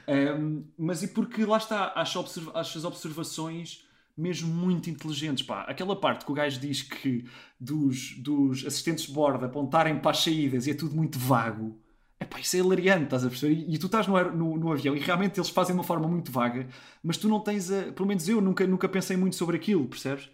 Um, 0.06 0.64
mas 0.78 1.02
e 1.02 1.08
porque 1.08 1.44
lá 1.44 1.56
está, 1.56 1.92
acho, 1.96 2.18
observa 2.20 2.52
acho 2.54 2.78
as 2.78 2.84
observações 2.84 3.84
mesmo 4.16 4.52
muito 4.52 4.88
inteligentes. 4.88 5.44
Pá. 5.44 5.62
Aquela 5.62 5.96
parte 5.96 6.24
que 6.24 6.30
o 6.30 6.34
gajo 6.34 6.60
diz 6.60 6.82
que 6.82 7.24
dos, 7.58 8.16
dos 8.18 8.64
assistentes 8.64 9.06
de 9.06 9.12
bordo 9.12 9.44
apontarem 9.44 9.98
para 9.98 10.12
as 10.12 10.18
saídas 10.18 10.66
e 10.66 10.70
é 10.70 10.74
tudo 10.74 10.94
muito 10.94 11.18
vago 11.18 11.82
Epá, 12.24 12.40
isso 12.40 12.56
é 12.56 12.60
hilariante, 12.60 13.04
estás 13.04 13.24
a 13.24 13.28
perceber? 13.28 13.66
E, 13.68 13.76
tu 13.78 13.86
estás 13.86 14.06
no, 14.06 14.32
no, 14.32 14.56
no, 14.56 14.72
avião 14.72 14.96
e 14.96 14.98
realmente 15.00 15.38
eles 15.38 15.50
fazem 15.50 15.74
de 15.74 15.78
uma 15.80 15.84
forma 15.84 16.08
muito 16.08 16.30
vaga, 16.30 16.66
mas 17.02 17.16
tu 17.16 17.28
não 17.28 17.40
tens 17.40 17.70
a. 17.70 17.92
Pelo 17.92 18.08
menos 18.08 18.28
eu 18.28 18.40
nunca, 18.40 18.66
nunca 18.66 18.88
pensei 18.88 19.16
muito 19.16 19.36
sobre 19.36 19.56
aquilo, 19.56 19.86
percebes? 19.86 20.30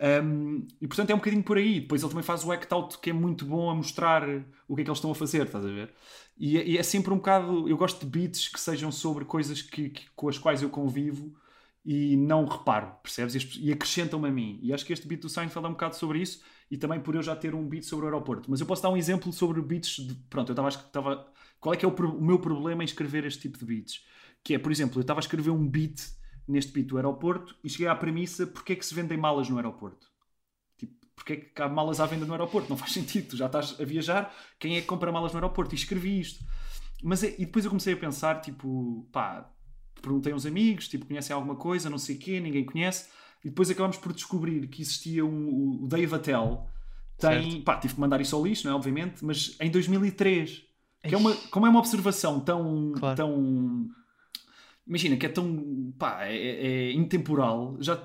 Um, 0.00 0.66
e 0.80 0.88
portanto 0.88 1.10
é 1.10 1.14
um 1.14 1.18
bocadinho 1.18 1.42
por 1.42 1.56
aí. 1.56 1.80
Depois 1.80 2.02
ele 2.02 2.10
também 2.10 2.24
faz 2.24 2.44
o 2.44 2.52
act 2.52 2.72
out 2.72 2.98
que 2.98 3.10
é 3.10 3.12
muito 3.12 3.44
bom 3.44 3.70
a 3.70 3.74
mostrar 3.74 4.22
o 4.68 4.74
que 4.74 4.82
é 4.82 4.84
que 4.84 4.90
eles 4.90 4.98
estão 4.98 5.10
a 5.10 5.14
fazer, 5.14 5.46
estás 5.46 5.64
a 5.64 5.68
ver? 5.68 5.92
E, 6.36 6.58
é, 6.58 6.66
e 6.66 6.78
é 6.78 6.82
sempre 6.82 7.12
um 7.12 7.16
bocado. 7.16 7.68
Eu 7.68 7.76
gosto 7.76 8.00
de 8.00 8.06
beats 8.06 8.48
que 8.48 8.60
sejam 8.60 8.90
sobre 8.90 9.24
coisas 9.24 9.62
que, 9.62 9.90
que 9.90 10.06
com 10.16 10.28
as 10.28 10.38
quais 10.38 10.62
eu 10.62 10.70
convivo 10.70 11.34
e 11.84 12.16
não 12.16 12.46
reparo, 12.46 12.92
percebes? 13.02 13.58
E 13.60 13.70
acrescentam-me 13.70 14.28
a 14.28 14.32
mim. 14.32 14.58
E 14.62 14.72
acho 14.72 14.84
que 14.84 14.92
este 14.92 15.06
beat 15.06 15.20
do 15.20 15.28
Seinfeld 15.28 15.66
é 15.66 15.68
um 15.68 15.72
bocado 15.72 15.96
sobre 15.96 16.20
isso 16.20 16.42
e 16.70 16.76
também 16.76 16.98
por 17.00 17.14
eu 17.14 17.22
já 17.22 17.36
ter 17.36 17.54
um 17.54 17.68
beat 17.68 17.84
sobre 17.84 18.06
o 18.06 18.08
aeroporto. 18.08 18.50
Mas 18.50 18.60
eu 18.60 18.66
posso 18.66 18.82
dar 18.82 18.90
um 18.90 18.96
exemplo 18.96 19.32
sobre 19.32 19.60
beats 19.60 19.96
de. 19.96 20.14
Pronto, 20.30 20.52
eu 20.52 20.68
estava. 20.68 21.26
Qual 21.60 21.72
é 21.74 21.76
que 21.76 21.84
é 21.84 21.88
o, 21.88 21.94
o, 21.94 22.24
meu 22.24 22.38
problema 22.38 22.82
em 22.82 22.86
escrever 22.86 23.24
este 23.24 23.42
tipo 23.42 23.58
de 23.58 23.64
beats? 23.64 24.04
Que 24.42 24.54
é, 24.54 24.58
por 24.58 24.72
exemplo, 24.72 24.98
eu 24.98 25.02
estava 25.02 25.20
a 25.20 25.22
escrever 25.22 25.50
um 25.50 25.66
beat 25.66 26.00
neste 26.46 26.82
do 26.82 26.96
aeroporto 26.96 27.56
e 27.64 27.68
cheguei 27.68 27.86
à 27.86 27.94
premissa 27.94 28.46
porque 28.46 28.74
é 28.74 28.76
que 28.76 28.84
se 28.84 28.94
vendem 28.94 29.16
malas 29.16 29.48
no 29.48 29.56
aeroporto. 29.56 30.06
Tipo, 30.76 30.94
porque 31.14 31.32
é 31.32 31.36
que 31.36 31.62
há 31.62 31.68
malas 31.68 32.00
à 32.00 32.06
venda 32.06 32.26
no 32.26 32.32
aeroporto? 32.32 32.68
Não 32.68 32.76
faz 32.76 32.92
sentido, 32.92 33.30
tu 33.30 33.36
já 33.36 33.46
estás 33.46 33.80
a 33.80 33.84
viajar, 33.84 34.34
quem 34.58 34.76
é 34.76 34.80
que 34.80 34.86
compra 34.86 35.12
malas 35.12 35.32
no 35.32 35.38
aeroporto? 35.38 35.74
E 35.74 35.78
escrevi 35.78 36.20
isto. 36.20 36.44
Mas, 37.02 37.22
é, 37.22 37.34
e 37.38 37.44
depois 37.44 37.64
eu 37.64 37.70
comecei 37.70 37.94
a 37.94 37.96
pensar, 37.96 38.40
tipo, 38.40 39.06
pá, 39.12 39.50
perguntei 40.00 40.32
a 40.32 40.36
uns 40.36 40.46
amigos, 40.46 40.88
tipo, 40.88 41.06
conhecem 41.06 41.34
alguma 41.34 41.56
coisa, 41.56 41.90
não 41.90 41.98
sei 41.98 42.16
o 42.16 42.18
quê, 42.18 42.40
ninguém 42.40 42.64
conhece. 42.64 43.10
E 43.44 43.48
depois 43.48 43.70
acabamos 43.70 43.98
por 43.98 44.12
descobrir 44.12 44.66
que 44.68 44.80
existia 44.80 45.24
um, 45.24 45.82
o 45.82 45.86
Dave 45.86 46.14
Attell, 46.14 46.66
tem. 47.18 47.62
Pá, 47.62 47.76
tive 47.76 47.94
que 47.94 48.00
mandar 48.00 48.20
isso 48.20 48.34
ao 48.34 48.44
lixo, 48.44 48.66
não 48.66 48.72
é? 48.72 48.76
Obviamente, 48.76 49.24
mas 49.24 49.56
em 49.60 49.70
2003. 49.70 50.62
Que 51.02 51.14
é 51.14 51.18
uma, 51.18 51.34
como 51.50 51.66
é 51.66 51.68
uma 51.68 51.78
observação 51.78 52.40
tão. 52.40 52.92
Claro. 52.92 53.16
tão 53.16 53.88
Imagina 54.86 55.16
que 55.16 55.24
é 55.26 55.28
tão. 55.28 55.92
pá, 55.98 56.24
é, 56.26 56.36
é 56.36 56.92
intemporal. 56.92 57.76
Já 57.80 57.98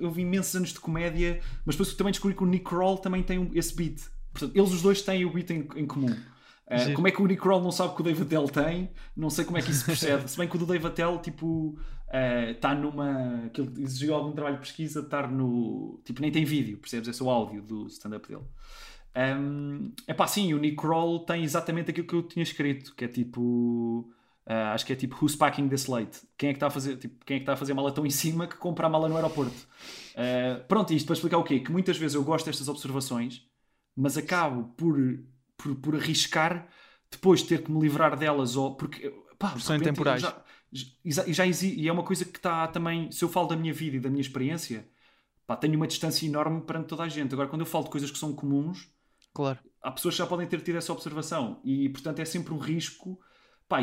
houve 0.00 0.22
imensos 0.22 0.54
anos 0.56 0.72
de 0.72 0.80
comédia, 0.80 1.40
mas 1.64 1.74
depois 1.76 1.94
também 1.94 2.10
descobri 2.10 2.34
que 2.36 2.42
o 2.42 2.46
Nick 2.46 2.64
Kroll 2.64 2.98
também 2.98 3.22
tem 3.22 3.38
um- 3.38 3.50
esse 3.54 3.74
beat. 3.76 4.00
Portanto, 4.32 4.56
eles 4.56 4.70
os 4.72 4.80
dois 4.82 5.02
têm 5.02 5.24
o 5.24 5.32
beat 5.32 5.50
em, 5.50 5.68
em 5.76 5.86
comum. 5.86 6.10
Uh, 6.90 6.94
como 6.94 7.08
é 7.08 7.10
que 7.10 7.20
o 7.20 7.26
Nick 7.26 7.42
Kroll 7.42 7.60
não 7.60 7.72
sabe 7.72 7.94
que 7.96 8.00
o 8.00 8.04
Dave 8.04 8.22
Attell 8.22 8.48
tem? 8.48 8.90
Não 9.16 9.28
sei 9.28 9.44
como 9.44 9.58
é 9.58 9.62
que 9.62 9.70
isso 9.72 9.84
percebe. 9.84 10.26
Se 10.30 10.38
bem 10.38 10.48
que 10.48 10.54
o 10.56 10.58
do 10.58 10.64
Dave 10.66 10.86
Attell, 10.86 11.18
tipo, 11.18 11.76
está 12.52 12.74
numa. 12.74 13.50
que 13.52 13.60
ele 13.60 13.82
exigiu 13.82 14.14
algum 14.14 14.32
trabalho 14.32 14.54
de 14.56 14.62
pesquisa, 14.62 15.00
estar 15.00 15.30
no. 15.30 16.00
tipo, 16.04 16.20
nem 16.22 16.30
tem 16.30 16.44
vídeo, 16.44 16.78
percebes? 16.78 17.08
É 17.08 17.12
só 17.12 17.24
o 17.24 17.30
áudio 17.30 17.60
do 17.60 17.86
stand-up 17.88 18.26
dele. 18.28 18.44
Um, 19.16 19.90
é 20.06 20.14
pá, 20.14 20.26
sim, 20.28 20.54
o 20.54 20.58
Nick 20.58 20.76
Kroll 20.76 21.20
tem 21.26 21.42
exatamente 21.42 21.90
aquilo 21.90 22.06
que 22.06 22.14
eu 22.14 22.22
tinha 22.22 22.42
escrito, 22.44 22.94
que 22.94 23.04
é 23.04 23.08
tipo. 23.08 24.08
Ah, 24.50 24.72
acho 24.74 24.84
que 24.84 24.92
é 24.92 24.96
tipo 24.96 25.16
Who's 25.16 25.36
packing 25.36 25.68
this 25.68 25.86
late? 25.86 26.18
Quem 26.36 26.48
é 26.48 26.52
que 26.52 26.56
está 26.56 26.66
a 26.66 26.70
fazer, 26.70 26.96
tipo, 26.96 27.24
quem 27.24 27.36
é 27.36 27.38
que 27.38 27.44
está 27.44 27.52
a 27.52 27.56
fazer 27.56 27.70
a 27.70 27.74
mala 27.76 27.92
tão 27.92 28.04
em 28.04 28.10
cima 28.10 28.48
que 28.48 28.56
compra 28.56 28.88
a 28.88 28.90
mala 28.90 29.08
no 29.08 29.14
aeroporto? 29.14 29.68
Ah, 30.16 30.64
pronto, 30.66 30.92
isto 30.92 31.06
para 31.06 31.14
explicar 31.14 31.38
o 31.38 31.44
quê? 31.44 31.60
Que 31.60 31.70
muitas 31.70 31.96
vezes 31.96 32.16
eu 32.16 32.24
gosto 32.24 32.46
destas 32.46 32.66
observações, 32.66 33.46
mas 33.94 34.16
acabo 34.16 34.64
por, 34.76 34.96
por, 35.56 35.76
por 35.76 35.94
arriscar 35.94 36.68
depois 37.08 37.42
ter 37.44 37.62
que 37.62 37.70
me 37.70 37.80
livrar 37.80 38.16
delas, 38.16 38.56
ou 38.56 38.74
porque 38.74 39.08
pá, 39.38 39.50
são 39.58 39.76
repente, 39.76 39.90
intemporais. 39.90 40.20
Já, 40.22 40.42
já, 41.04 41.24
já 41.32 41.46
e 41.46 41.86
é 41.86 41.92
uma 41.92 42.02
coisa 42.02 42.24
que 42.24 42.36
está 42.38 42.66
também. 42.66 43.10
Se 43.12 43.24
eu 43.24 43.28
falo 43.28 43.46
da 43.48 43.56
minha 43.56 43.72
vida 43.72 43.98
e 43.98 44.00
da 44.00 44.10
minha 44.10 44.20
experiência, 44.20 44.88
pá, 45.46 45.56
tenho 45.56 45.76
uma 45.76 45.86
distância 45.86 46.26
enorme 46.26 46.60
perante 46.62 46.88
toda 46.88 47.04
a 47.04 47.08
gente. 47.08 47.32
Agora, 47.34 47.48
quando 47.48 47.62
eu 47.62 47.66
falo 47.66 47.84
de 47.84 47.90
coisas 47.90 48.10
que 48.10 48.18
são 48.18 48.32
comuns, 48.34 48.88
Claro. 49.32 49.60
há 49.80 49.92
pessoas 49.92 50.14
que 50.14 50.18
já 50.18 50.26
podem 50.26 50.46
ter 50.48 50.60
tido 50.60 50.76
essa 50.76 50.92
observação 50.92 51.60
e 51.64 51.88
portanto 51.88 52.18
é 52.18 52.24
sempre 52.24 52.52
um 52.52 52.58
risco 52.58 53.20
pá, 53.68 53.80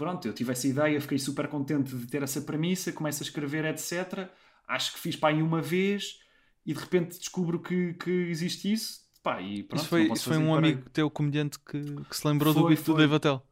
pronto, 0.00 0.26
eu 0.26 0.32
tive 0.32 0.50
essa 0.50 0.66
ideia 0.66 0.98
fiquei 0.98 1.18
super 1.18 1.46
contente 1.46 1.94
de 1.94 2.06
ter 2.06 2.22
essa 2.22 2.40
premissa 2.40 2.90
começo 2.90 3.22
a 3.22 3.24
escrever 3.24 3.66
etc, 3.66 4.30
acho 4.66 4.94
que 4.94 4.98
fiz 4.98 5.14
pá 5.14 5.30
em 5.30 5.42
uma 5.42 5.60
vez 5.60 6.20
e 6.64 6.72
de 6.72 6.80
repente 6.80 7.18
descubro 7.18 7.60
que, 7.60 7.92
que 7.94 8.10
existe 8.10 8.72
isso 8.72 9.02
pá, 9.22 9.42
e 9.42 9.62
pronto, 9.62 9.82
isso 9.82 9.88
foi, 9.90 10.00
não 10.00 10.08
posso 10.08 10.20
isso 10.20 10.30
foi 10.30 10.38
um 10.38 10.54
amigo 10.54 10.88
teu 10.90 11.10
comediante 11.10 11.58
que, 11.58 11.78
que 12.08 12.16
se 12.16 12.26
lembrou 12.26 12.54
do 12.54 12.62
Foi, 12.62 12.74
do 12.74 12.82
foi. 12.82 12.96
Dave 12.96 13.14
Attell. 13.14 13.42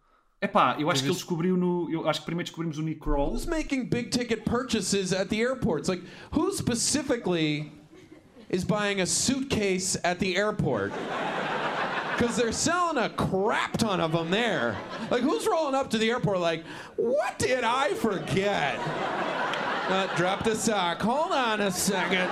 Epá, 0.40 0.76
eu 0.78 0.88
acho 0.88 1.02
que 1.02 1.08
ele 1.08 1.14
descobriu 1.16 1.54
no 1.54 1.90
eu 1.90 2.08
acho 2.08 2.20
que 2.20 2.26
primeiro 2.26 2.46
descobrimos 2.46 2.78
o 2.78 2.82
Nick 2.82 3.00
Kroll 3.00 3.32
Who's 3.32 3.44
making 3.44 3.90
big 3.90 4.08
ticket 4.08 4.44
purchases 4.44 5.12
at 5.12 5.28
the 5.28 5.36
airports? 5.36 5.86
Like, 5.86 6.02
who 6.32 6.50
specifically 6.52 7.72
is 8.48 8.64
buying 8.64 9.02
a 9.02 9.06
suitcase 9.06 10.00
at 10.02 10.18
the 10.18 10.34
airport? 10.34 10.94
Because 12.18 12.36
they're 12.36 12.50
selling 12.50 12.98
a 12.98 13.08
crap 13.10 13.76
ton 13.76 14.00
of 14.00 14.10
them 14.10 14.28
there. 14.28 14.76
Like, 15.08 15.22
who's 15.22 15.46
rolling 15.46 15.76
up 15.76 15.88
to 15.90 15.98
the 15.98 16.10
airport 16.10 16.40
like, 16.40 16.64
what 16.96 17.38
did 17.38 17.62
I 17.62 17.94
forget? 17.94 18.76
Uh, 19.88 20.08
drop 20.16 20.42
the 20.42 20.56
sock. 20.56 21.00
Hold 21.00 21.30
on 21.30 21.60
a 21.60 21.70
second. 21.70 22.28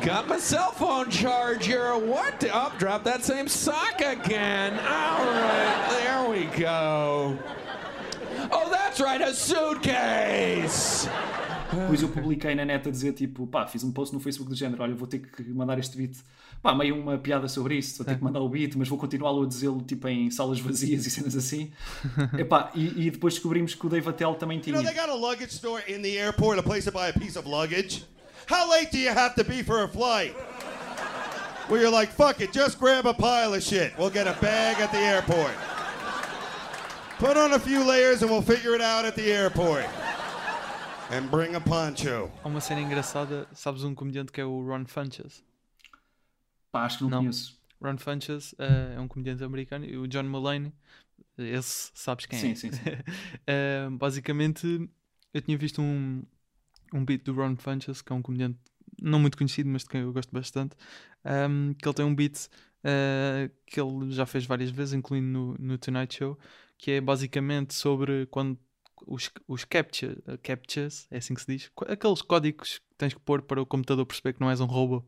Got 0.00 0.28
my 0.28 0.38
cell 0.38 0.70
phone 0.70 1.10
charger. 1.10 1.98
What? 1.98 2.38
the- 2.38 2.50
Oh, 2.54 2.72
drop 2.78 3.02
that 3.02 3.24
same 3.24 3.48
sock 3.48 4.00
again. 4.00 4.74
All 4.74 5.24
right, 5.26 5.86
there 5.90 6.28
we 6.30 6.44
go. 6.56 7.36
Oh, 8.52 8.68
that's 8.70 9.00
right, 9.00 9.20
a 9.20 9.34
suitcase. 9.34 11.08
Depois 11.72 12.02
eu 12.02 12.08
publiquei 12.08 12.54
na 12.54 12.64
net 12.64 12.86
a 12.88 12.90
dizer 12.90 13.12
tipo, 13.12 13.46
pá, 13.46 13.66
fiz 13.66 13.82
um 13.82 13.90
post 13.92 14.14
no 14.14 14.20
Facebook 14.20 14.48
do 14.50 14.56
género, 14.56 14.82
olha, 14.82 14.94
vou 14.94 15.06
ter 15.06 15.18
que 15.18 15.42
mandar 15.42 15.78
este 15.78 15.96
beat, 15.96 16.16
pá, 16.62 16.74
meio 16.74 16.94
uma 17.00 17.18
piada 17.18 17.48
sobre 17.48 17.76
isso, 17.76 17.98
vou 17.98 18.06
ter 18.06 18.16
que 18.16 18.22
mandar 18.24 18.40
o 18.40 18.48
beat, 18.48 18.74
mas 18.76 18.88
vou 18.88 18.98
continuá-lo 18.98 19.42
a 19.42 19.46
dizê-lo 19.46 19.80
tipo 19.82 20.06
em 20.08 20.30
salas 20.30 20.60
vazias 20.60 21.06
e 21.06 21.10
cenas 21.10 21.34
assim. 21.36 21.70
Epá, 22.38 22.70
e, 22.74 23.06
e 23.06 23.10
depois 23.10 23.34
descobrimos 23.34 23.74
que 23.74 23.86
o 23.86 23.88
Dave 23.88 24.08
Attell 24.08 24.34
também 24.34 24.58
You 24.58 24.64
tinha. 24.64 24.76
know, 24.76 24.84
they 24.84 24.94
got 24.94 25.08
a 25.08 25.14
luggage 25.14 25.52
store 25.52 25.82
in 25.88 26.02
the 26.02 26.16
airport, 26.16 26.58
a 26.58 26.62
place 26.62 26.84
to 26.84 26.92
buy 26.92 27.08
a 27.08 27.12
piece 27.12 27.36
of 27.38 27.48
luggage. 27.48 28.04
How 28.48 28.70
late 28.70 28.90
do 28.92 28.98
you 28.98 29.10
have 29.10 29.34
to 29.34 29.44
be 29.44 29.62
for 29.64 29.82
a 29.82 29.88
flight? 29.88 30.34
Where 31.68 31.80
you're 31.80 31.90
like, 31.90 32.12
fuck 32.12 32.40
it, 32.40 32.52
just 32.52 32.78
grab 32.78 33.06
a 33.06 33.12
pile 33.14 33.52
of 33.54 33.62
shit. 33.62 33.92
We'll 33.98 34.10
get 34.10 34.28
a 34.28 34.40
bag 34.40 34.80
at 34.80 34.92
the 34.92 34.98
airport. 34.98 35.50
Put 37.18 37.36
on 37.36 37.54
a 37.54 37.58
few 37.58 37.82
layers 37.82 38.22
and 38.22 38.30
we'll 38.30 38.42
figure 38.42 38.74
it 38.74 38.80
out 38.80 39.04
at 39.04 39.16
the 39.16 39.32
airport. 39.32 39.84
And 41.12 41.28
bring 41.30 41.54
a 41.54 41.60
poncho. 41.60 42.30
Há 42.42 42.48
uma 42.48 42.60
cena 42.60 42.80
engraçada, 42.80 43.46
sabes 43.52 43.84
um 43.84 43.94
comediante 43.94 44.32
que 44.32 44.40
é 44.40 44.44
o 44.44 44.60
Ron 44.66 44.84
Funches? 44.86 45.44
Pá, 46.72 46.84
acho 46.84 46.98
que 46.98 47.04
não, 47.04 47.10
Não. 47.10 47.18
conheço. 47.20 47.56
Ron 47.80 47.96
Funches 47.96 48.54
eh, 48.58 48.94
é 48.96 49.00
um 49.00 49.06
comediante 49.06 49.44
americano 49.44 49.84
e 49.84 49.96
o 49.96 50.08
John 50.08 50.24
Mulaney, 50.24 50.72
esse 51.38 51.90
sabes 51.94 52.26
quem 52.26 52.38
Sim, 52.38 52.50
é. 52.50 52.54
sim, 52.54 52.72
sim. 52.72 52.82
Eh, 53.46 53.88
basicamente, 53.92 54.90
eu 55.32 55.40
tinha 55.40 55.56
visto 55.56 55.80
um, 55.80 56.24
um 56.92 57.04
beat 57.04 57.22
do 57.22 57.32
Ron 57.34 57.56
Funches, 57.56 58.02
que 58.02 58.12
é 58.12 58.16
um 58.16 58.22
comediante 58.22 58.58
não 59.00 59.20
muito 59.20 59.36
conhecido, 59.36 59.68
mas 59.70 59.82
de 59.82 59.90
quem 59.90 60.00
eu 60.00 60.12
gosto 60.12 60.32
bastante, 60.32 60.74
ahm, 61.24 61.72
que 61.74 61.86
ele 61.86 61.94
tem 61.94 62.04
um 62.04 62.14
beat 62.14 62.48
eh, 62.82 63.50
que 63.66 63.80
ele 63.80 64.10
já 64.10 64.26
fez 64.26 64.44
várias 64.44 64.70
vezes, 64.70 64.94
incluindo 64.94 65.26
no, 65.28 65.56
no 65.58 65.78
Tonight 65.78 66.16
Show, 66.16 66.36
que 66.78 66.90
é 66.92 67.00
basicamente 67.00 67.74
sobre 67.74 68.26
quando 68.26 68.58
os, 69.06 69.30
os 69.48 69.64
captcha, 69.64 70.16
eh, 70.26 70.36
captchas, 70.38 71.06
é 71.10 71.18
assim 71.18 71.34
que 71.34 71.40
se 71.42 71.46
diz, 71.46 71.68
qu- 71.74 71.86
aqueles 71.90 72.22
códigos 72.22 72.78
que 72.78 72.94
tens 72.96 73.14
que 73.14 73.20
pôr 73.20 73.42
para 73.42 73.60
o 73.62 73.66
computador 73.66 74.06
perceber 74.06 74.34
que 74.34 74.40
não 74.40 74.50
és 74.50 74.60
um 74.60 74.66
robô. 74.66 75.04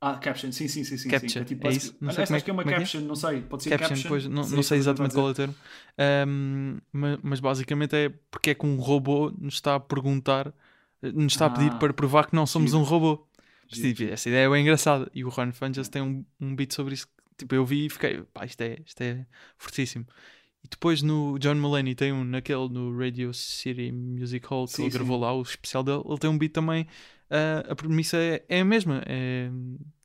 Ah, 0.00 0.18
caption, 0.18 0.50
sim, 0.52 0.66
sim, 0.68 0.84
sim. 0.84 0.96
sim, 0.98 1.08
Caption, 1.08 1.44
sim. 1.44 1.44
tipo, 1.44 1.66
é 1.68 1.72
isso? 1.72 1.94
Não 2.00 2.10
Ah, 2.10 2.12
sei 2.12 2.24
como 2.24 2.36
é 2.36 2.40
que 2.40 2.50
é 2.50 2.52
uma 2.52 2.64
como 2.64 2.70
é 2.70 2.74
que 2.74 2.82
é? 2.82 2.90
caption, 2.90 3.00
não 3.02 3.14
sei, 3.14 3.40
pode 3.42 3.62
ser 3.62 3.72
caption, 3.72 3.74
caption. 3.74 4.04
pois, 4.04 4.26
não, 4.26 4.48
Sei 4.48 4.58
não 4.58 4.62
sei 4.62 4.78
exatamente 4.78 5.14
qual 5.14 5.28
é 5.28 5.32
o 5.32 5.34
termo. 5.34 5.56
Ahm, 5.98 6.78
ma- 6.92 7.18
mas, 7.22 7.40
basicamente 7.40 7.96
é 7.96 8.10
porque 8.30 8.50
é 8.50 8.54
que 8.56 8.66
um 8.66 8.76
robô 8.78 9.30
nos 9.38 9.54
está 9.54 9.76
a 9.76 9.80
perguntar, 9.80 10.48
eh, 11.02 11.12
nos 11.12 11.34
está 11.34 11.46
a 11.46 11.50
pedir 11.50 11.74
Ah, 11.74 11.78
para 11.78 11.92
provar 11.94 12.26
que 12.28 12.36
não 12.36 12.46
somos 12.46 12.72
giro. 12.72 12.74
um 12.74 12.82
robô. 12.84 13.26
Tipo. 13.80 14.04
Essa 14.12 14.28
ideia 14.30 14.46
é 14.46 14.50
bem 14.50 14.62
engraçada. 14.62 15.10
E 15.14 15.24
o 15.24 15.28
Ron 15.30 15.52
Funches 15.52 15.88
tem 15.88 16.02
um, 16.02 16.24
um 16.40 16.54
beat 16.56 16.72
sobre 16.74 16.94
isso. 16.94 17.06
que, 17.08 17.14
Tipo, 17.38 17.54
eu 17.56 17.66
vi 17.66 17.86
e 17.86 17.90
fiquei, 17.90 18.22
pá, 18.34 18.44
isto 18.46 18.60
é, 18.62 18.78
isto 18.86 19.00
é 19.02 19.26
fortíssimo. 19.58 20.06
E 20.64 20.68
depois 20.68 21.02
no 21.02 21.38
John 21.38 21.54
Mulaney 21.56 21.94
tem 21.94 22.12
um 22.12 22.24
naquele 22.24 22.68
no 22.68 22.96
Radio 22.96 23.32
City 23.34 23.90
Music 23.92 24.46
Hall 24.46 24.66
que 24.66 24.72
Sim, 24.74 24.82
ele 24.82 24.90
sim. 24.92 24.98
gravou 24.98 25.18
lá, 25.18 25.32
o 25.34 25.42
especial 25.42 25.82
dele. 25.82 26.02
Ele 26.06 26.18
tem 26.18 26.30
um 26.30 26.38
beat 26.38 26.52
também. 26.52 26.86
ah, 27.30 27.64
a 27.70 27.74
premissa 27.74 28.16
é, 28.16 28.44
é 28.48 28.60
a 28.60 28.64
mesma. 28.64 29.02
É 29.06 29.50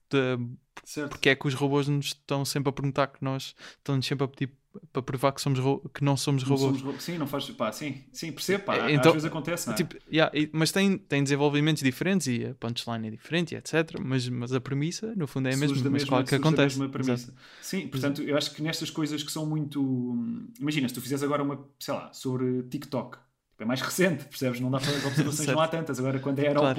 de- 0.10 1.08
porque 1.10 1.30
é 1.30 1.36
que 1.36 1.48
os 1.48 1.54
robôs 1.54 1.88
nos 1.88 2.08
estão 2.08 2.46
sempre 2.46 2.70
a 2.70 2.72
perguntar 2.72 3.08
que 3.08 3.22
nós 3.24 3.54
estão-nos 3.78 4.06
sempre 4.06 4.24
a 4.24 4.28
pedir 4.28 4.54
para 4.92 5.02
provar 5.02 5.32
que, 5.32 5.42
somos 5.42 5.60
que 5.94 6.04
não 6.04 6.16
somos 6.18 6.44
Não 6.44 6.56
robôs. 6.56 6.80
somos 6.80 7.04
Sim, 7.04 7.18
não 7.18 7.28
faz. 7.28 7.50
Pá, 7.52 7.72
sim, 7.72 8.04
sim, 8.12 8.32
percebo, 8.32 8.66
pá. 8.66 8.76
É, 8.76 8.94
então, 8.94 9.10
Às 9.10 9.14
vezes 9.14 9.26
acontece, 9.26 9.68
não 9.68 9.74
é? 9.74 9.78
Tipo, 9.78 9.96
yeah, 10.12 10.32
mas 10.52 10.72
tem, 10.72 10.98
tem 10.98 11.24
desenvolvimentos 11.24 11.84
diferentes 11.84 12.28
e 12.28 12.46
a 12.46 12.56
punchline 12.56 13.08
é 13.08 13.12
diferente, 13.12 13.56
etc. 13.56 14.00
Mas, 14.00 14.28
mas 14.30 14.54
a 14.54 14.60
premissa, 14.60 15.14
no 15.16 15.28
fundo, 15.28 15.48
é 15.50 15.54
a 15.54 15.58
mesma. 15.58 15.82
da 15.84 15.90
Mas 15.90 16.04
claro 16.04 16.26
que 16.26 16.36
acontece. 16.36 16.78
mesma 16.80 16.90
premissa. 16.92 17.14
Exato. 17.14 17.34
Sim, 17.62 17.88
portanto, 17.88 18.22
eu 18.22 18.38
acho 18.38 18.54
que 18.54 18.62
nestas 18.62 18.90
coisas 18.90 19.24
que 19.24 19.32
são 19.32 19.46
muito. 19.46 19.82
hum, 19.82 20.48
Imagina, 20.60 20.88
se 20.88 20.94
tu 20.96 21.02
fizeres 21.02 21.24
agora 21.24 21.44
uma, 21.44 21.66
sei 21.80 21.94
lá, 21.94 22.12
sobre 22.14 22.64
TikTok, 22.64 23.18
tipo, 23.52 23.64
é 23.64 23.66
mais 23.66 23.82
recente, 23.82 24.26
percebes? 24.26 24.60
Não 24.60 24.70
dá 24.72 24.80
para 24.80 24.92
as 24.92 25.06
observações, 25.06 25.48
não 25.50 25.60
há 25.60 25.68
tantas. 25.68 26.00
Agora, 26.00 26.20
quando 26.20 26.40
é 26.40 26.54
Claro. 26.54 26.76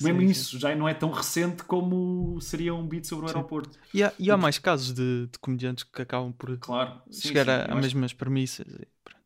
Mesmo 0.00 0.20
Sim, 0.20 0.28
sim. 0.28 0.30
isso 0.30 0.58
já 0.58 0.74
não 0.74 0.88
é 0.88 0.94
tão 0.94 1.10
recente 1.10 1.62
como 1.64 2.40
seria 2.40 2.74
um 2.74 2.86
beat 2.86 3.04
sobre 3.06 3.26
o 3.26 3.28
aeroporto. 3.28 3.78
E 3.92 4.02
há, 4.02 4.12
e 4.18 4.30
há 4.30 4.36
mais 4.36 4.58
casos 4.58 4.92
de, 4.92 5.26
de 5.28 5.38
comediantes 5.38 5.84
que 5.84 6.02
acabam 6.02 6.32
por 6.32 6.58
Claro. 6.58 7.02
Sim, 7.10 7.28
chegar 7.28 7.44
sim, 7.44 7.50
a, 7.50 7.74
acho- 7.74 7.80
mesmas 7.80 8.12
premissas. 8.12 8.66
e 8.66 8.86
pronto. 9.04 9.22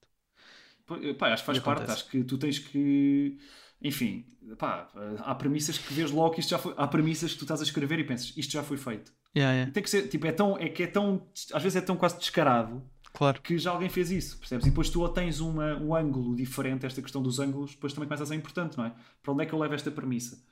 Pá, 0.86 0.96
Pá, 1.18 1.32
acho 1.32 1.42
que 1.42 1.46
faz 1.46 1.58
E 1.58 1.60
parte, 1.60 1.80
acontece. 1.80 1.92
acho 1.92 2.08
que 2.10 2.24
tu 2.24 2.38
tens 2.38 2.58
que. 2.58 3.38
Enfim, 3.82 4.24
pá, 4.58 4.88
há 5.18 5.34
premissas 5.34 5.78
que 5.78 5.92
vês 5.92 6.10
logo 6.10 6.34
que 6.34 6.40
isto 6.40 6.50
já 6.50 6.58
foi. 6.58 6.74
Há 6.76 6.86
premissas 6.86 7.32
que 7.32 7.38
tu 7.38 7.44
estás 7.44 7.60
a 7.60 7.64
escrever 7.64 7.98
e 7.98 8.04
pensas, 8.04 8.32
isto 8.36 8.52
já 8.52 8.62
foi 8.62 8.76
feito. 8.76 9.12
Yeah, 9.36 9.52
yeah, 9.54 9.72
Tem 9.72 9.82
que 9.82 9.90
ser, 9.90 10.08
tipo, 10.08 10.26
é 10.26 10.32
tão. 10.32 10.56
É 10.58 10.68
que 10.68 10.84
é 10.84 10.86
tão. 10.86 11.26
Às 11.52 11.62
vezes 11.62 11.76
é 11.76 11.80
tão 11.80 11.96
quase 11.96 12.18
descarado 12.18 12.82
claro. 13.12 13.42
que 13.42 13.58
já 13.58 13.70
alguém 13.70 13.88
fez 13.88 14.10
isso, 14.10 14.38
percebes? 14.38 14.66
E 14.66 14.70
depois 14.70 14.90
tu 14.90 15.00
ou 15.02 15.08
tens 15.08 15.40
uma, 15.40 15.76
um 15.76 15.94
ângulo 15.94 16.34
diferente, 16.36 16.86
esta 16.86 17.02
questão 17.02 17.22
dos 17.22 17.38
ângulos, 17.38 17.72
depois 17.72 17.92
também 17.92 18.08
começa 18.08 18.24
a 18.24 18.26
ser 18.26 18.34
importante, 18.34 18.76
não 18.78 18.84
é? 18.86 18.94
Para 19.22 19.32
onde 19.32 19.42
é 19.44 19.46
que 19.46 19.52
eu 19.54 19.58
levo 19.58 19.74
esta 19.74 19.90
premissa? 19.90 20.42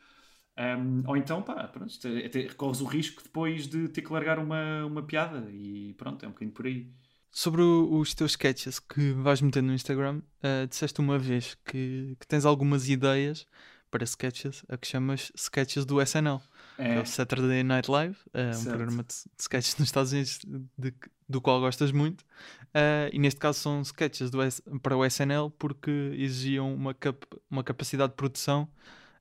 Um, 0.57 1.03
ou 1.07 1.17
então, 1.17 1.43
pá, 1.43 1.67
pronto, 1.67 1.93
é- 2.07 2.27
até 2.27 2.45
corres 2.55 2.81
o 2.81 2.85
risco 2.85 3.23
depois 3.23 3.67
de 3.67 3.89
ter 3.89 4.03
que 4.03 4.13
largar 4.13 4.39
uma, 4.39 4.85
uma 4.87 5.03
piada 5.03 5.51
e 5.51 5.95
pronto, 5.95 6.25
é 6.25 6.29
um 6.29 6.31
bocadinho 6.31 6.53
por 6.53 6.67
aí. 6.67 6.89
Sobre 7.31 7.61
o- 7.63 7.99
os 7.99 8.15
teus 8.15 8.33
sketches 8.33 8.79
que 8.79 9.13
vais 9.15 9.41
meter 9.41 9.63
no 9.63 9.73
Instagram, 9.75 10.23
ah, 10.43 10.67
disseste 10.69 11.01
uma 11.01 11.19
vez 11.19 11.57
que, 11.65 12.17
que 12.21 12.27
tens 12.29 12.45
algumas 12.45 12.89
ideias 12.89 13.47
para 13.91 14.05
sketches 14.05 14.65
a 14.69 14.77
que 14.77 14.87
chamas 14.87 15.33
sketches 15.35 15.85
do 15.85 16.01
SNL. 16.01 16.41
é 16.79 16.95
É, 16.97 17.01
o 17.01 17.07
Saturday 17.07 17.63
Night 17.63 17.89
Live, 17.91 18.17
é 18.33 18.49
um 18.51 18.53
Certo. 18.53 18.69
programa 18.77 19.03
de, 19.05 19.15
de 19.15 19.31
sketches 19.41 19.77
nos 19.79 19.89
Estados 19.89 20.13
Unidos 20.13 20.39
de- 20.79 20.95
do 21.29 21.41
qual 21.41 21.61
gostas 21.61 21.91
muito. 21.93 22.25
Ah, 22.73 23.09
e 23.13 23.19
neste 23.19 23.39
caso 23.41 23.59
são 23.61 23.81
sketches 23.83 24.31
do 24.31 24.39
para 24.83 24.97
o 24.97 25.05
SNL 25.05 25.51
porque 25.59 25.91
exigiam 26.17 26.73
uma, 26.75 26.93
cap- 26.95 27.27
uma 27.51 27.63
capacidade 27.65 28.11
de 28.13 28.17
produção 28.17 28.69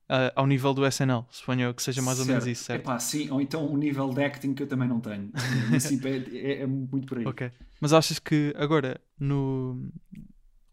ah, 0.08 0.32
ao 0.36 0.46
nível 0.46 0.72
do 0.74 0.84
SNL. 0.86 1.24
Suponho 1.30 1.72
que 1.74 1.82
seja 1.82 2.00
mais 2.02 2.18
ou 2.20 2.26
menos 2.26 2.44
Certo. 2.44 2.52
isso, 2.54 2.64
certo? 2.64 2.80
Epá, 2.82 2.98
sim, 2.98 3.30
ou 3.30 3.40
então 3.40 3.66
um 3.70 3.76
nível 3.76 4.10
de 4.10 4.22
acting 4.24 4.54
que 4.54 4.62
eu 4.62 4.66
também 4.66 4.88
não 4.88 5.00
tenho. 5.00 5.30
É, 6.04 6.36
é- 6.38 6.62
é 6.62 6.66
muito 6.66 7.06
por 7.06 7.18
aí. 7.18 7.26
Ok. 7.26 7.50
Mas 7.80 7.92
achas 7.92 8.18
que 8.18 8.52
agora, 8.56 9.00
no... 9.18 9.90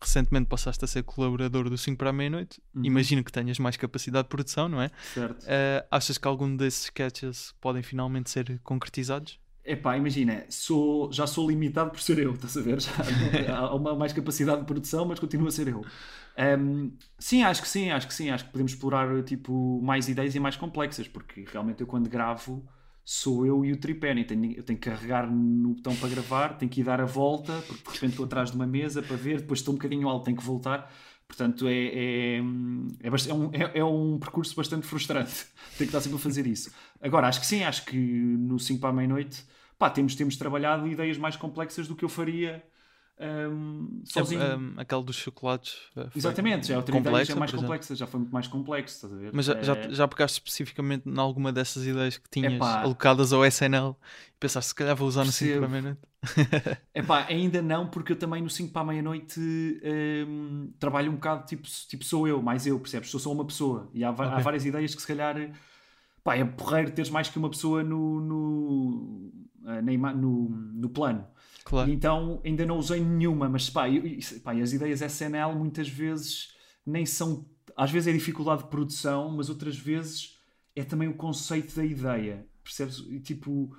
recentemente 0.02 0.48
passaste 0.48 0.84
a 0.84 0.88
ser 0.88 1.04
colaborador 1.04 1.70
do 1.70 1.78
5 1.78 1.98
para 1.98 2.10
a 2.10 2.14
meia-noite, 2.14 2.62
Uhum. 2.74 2.86
imagino 2.86 3.24
que 3.24 3.32
tenhas 3.32 3.60
mais 3.60 3.78
capacidade 3.78 4.24
de 4.26 4.30
produção, 4.30 4.68
não 4.68 4.82
é? 4.82 4.90
Certo. 5.14 5.46
Ah, 5.48 5.86
achas 5.92 6.18
que 6.18 6.28
algum 6.28 6.56
desses 6.56 6.86
sketches 6.86 7.54
podem 7.62 7.84
finalmente 7.84 8.30
ser 8.30 8.60
concretizados? 8.64 9.40
Epá, 9.64 9.96
imagina, 9.96 10.44
sou, 10.50 11.12
já 11.14 11.28
sou 11.28 11.48
limitado 11.48 11.92
por 11.92 12.02
ser 12.02 12.18
eu, 12.18 12.34
estás 12.34 12.58
a 12.58 12.62
ver? 12.62 12.80
Já, 12.82 12.92
há 13.58 13.76
uma 13.76 13.96
mais 13.96 14.12
capacidade 14.12 14.62
de 14.62 14.66
produção, 14.66 15.06
mas 15.06 15.20
continua 15.20 15.50
a 15.50 15.52
ser 15.52 15.68
eu. 15.68 15.86
Ahm, 16.36 16.92
sim, 17.20 17.44
acho 17.44 17.62
que 17.62 17.68
sim, 17.68 17.92
acho 17.92 18.08
que 18.08 18.14
sim. 18.14 18.32
Acho 18.32 18.46
que 18.46 18.52
podemos 18.52 18.72
explorar 18.72 19.24
tipo, 19.24 19.80
mais 19.84 20.10
ideias 20.10 20.34
e 20.34 20.40
mais 20.40 20.56
complexas, 20.56 21.08
porque 21.08 21.46
realmente 21.52 21.82
eu 21.82 21.88
quando 21.88 22.10
gravo 22.10 22.68
sou 23.04 23.46
eu 23.46 23.64
e 23.64 23.72
o 23.72 23.78
tripé, 23.80 24.14
nem 24.16 24.24
tenho, 24.24 24.52
eu 24.54 24.64
tenho 24.64 24.80
que 24.80 24.90
carregar 24.90 25.30
no 25.30 25.74
botão 25.76 25.96
para 25.96 26.10
gravar, 26.10 26.58
tenho 26.58 26.72
que 26.72 26.82
ir 26.82 26.84
dar 26.84 27.00
a 27.02 27.06
volta, 27.06 27.54
porque 27.68 27.84
de 27.84 27.94
repente 27.96 28.12
estou 28.12 28.26
atrás 28.26 28.50
de 28.52 28.56
uma 28.56 28.66
mesa 28.68 29.02
para 29.04 29.16
ver, 29.16 29.42
depois 29.42 29.60
estou 29.60 29.74
um 29.74 29.78
bocadinho 29.78 30.08
alto, 30.10 30.26
tenho 30.26 30.38
que 30.38 30.44
voltar. 30.44 30.92
Portanto, 31.32 31.66
é, 31.66 31.72
é, 31.74 32.38
é, 32.38 33.08
é 33.30 33.34
um, 33.34 33.50
é, 33.54 33.80
é 33.80 33.86
um 33.86 34.20
percurso 34.20 34.54
bastante 34.54 34.86
frustrante. 34.86 35.32
Tenho 35.78 35.78
que 35.78 35.84
estar 35.86 36.02
sempre 36.02 36.18
a 36.18 36.20
fazer 36.20 36.46
isso. 36.46 36.74
Agora, 37.02 37.28
acho 37.28 37.40
que 37.40 37.46
sim, 37.46 37.64
acho 37.64 37.86
que 37.86 37.96
no 37.96 38.60
5 38.60 38.82
para 38.82 38.90
a 38.90 38.94
meia-noite 38.94 39.46
temos, 39.96 40.14
temos 40.14 40.36
trabalhado 40.36 40.86
ideias 40.88 41.18
mais 41.18 41.38
complexas 41.38 41.88
do 41.88 41.96
que 41.96 42.04
eu 42.04 42.10
faria 42.10 42.62
hum, 43.22 44.02
sozinho. 44.06 44.42
Um, 44.42 44.74
aquele 44.80 45.04
dos 45.04 45.16
chocolates. 45.16 45.76
foi 45.94 46.06
Exatamente, 46.20 46.68
já 46.68 46.74
é 46.74 46.78
outra 46.78 46.98
ideia, 46.98 47.14
complexa, 47.14 47.26
já 47.26 47.34
é 47.34 47.40
mais 47.40 47.52
complexa, 47.54 47.96
já 47.96 48.08
foi 48.08 48.20
muito 48.20 48.34
mais 48.34 48.48
complexo, 48.48 49.08
a? 49.08 49.32
Mas 49.34 49.46
já, 49.46 49.58
já, 49.62 49.76
É- 49.76 49.94
já 49.94 50.08
pegaste 50.08 50.40
especificamente 50.40 51.08
em 51.08 51.18
alguma 51.18 51.54
dessas 51.54 51.86
ideias 51.86 52.18
que 52.18 52.30
tinhas 52.30 52.54
Epá. 52.56 52.84
alocadas 52.84 53.32
ao 53.32 53.46
SNL 53.46 53.96
e 54.30 54.38
pensaste 54.40 54.70
se 54.70 54.76
calhar 54.76 54.96
vou 54.96 55.08
usar 55.08 55.24
no 55.26 55.32
5 55.32 55.58
para 55.58 55.68
a 55.68 55.70
Percebo. 55.70 55.70
meia-noite? 55.70 56.02
Epá, 56.94 57.26
ainda 57.28 57.62
não, 57.62 57.90
porque 57.90 58.12
eu 58.12 58.20
também 58.20 58.42
no 58.42 58.50
5 58.50 58.74
para 58.74 58.82
a 58.82 58.86
meia-noite 58.86 59.40
hum, 60.28 60.74
trabalho 60.78 61.10
um 61.12 61.16
bocado 61.16 61.46
tipo, 61.46 61.64
tipo 61.88 62.04
sou 62.04 62.28
eu, 62.28 62.42
mais 62.42 62.68
eu, 62.68 62.78
percebes? 62.80 63.10
Sou 63.10 63.20
só 63.20 63.32
uma 63.32 63.46
pessoa. 63.46 63.90
E 63.94 64.04
há, 64.04 64.12
va- 64.12 64.36
há 64.36 64.40
várias 64.40 64.66
ideias 64.66 64.94
que 64.94 65.02
se 65.02 65.08
calhar 65.08 65.36
pá, 66.24 66.36
é 66.36 66.46
porreiro 66.46 66.92
teres 66.92 67.10
mais 67.12 67.30
que 67.30 67.38
uma 67.40 67.50
pessoa 67.50 67.84
no, 67.84 68.22
no, 68.22 69.32
na 69.84 69.92
ima- 69.94 70.14
no, 70.14 70.50
no 70.50 70.90
plano. 70.90 71.28
Claro. 71.64 71.90
Então 71.92 72.42
ainda 72.44 72.66
não 72.66 72.78
usei 72.78 73.00
nenhuma, 73.02 73.48
mas 73.50 73.70
pá, 73.70 73.90
eu- 73.90 74.04
pá, 74.44 74.54
as 74.54 74.74
ideias 74.74 75.02
SNL 75.02 75.54
muitas 75.56 75.88
vezes 75.88 76.50
nem 76.86 77.06
são. 77.06 77.46
Às 77.78 77.92
vezes 77.92 78.08
é 78.08 78.12
dificuldade 78.14 78.64
de 78.64 78.70
produção, 78.70 79.30
mas 79.36 79.50
outras 79.50 79.78
vezes 79.78 80.38
é 80.76 80.84
também 80.84 81.08
o 81.08 81.14
conceito 81.14 81.76
da 81.76 81.86
ideia. 81.86 82.46
Percebes? 82.64 83.00
E, 83.10 83.20
Tipo, 83.20 83.76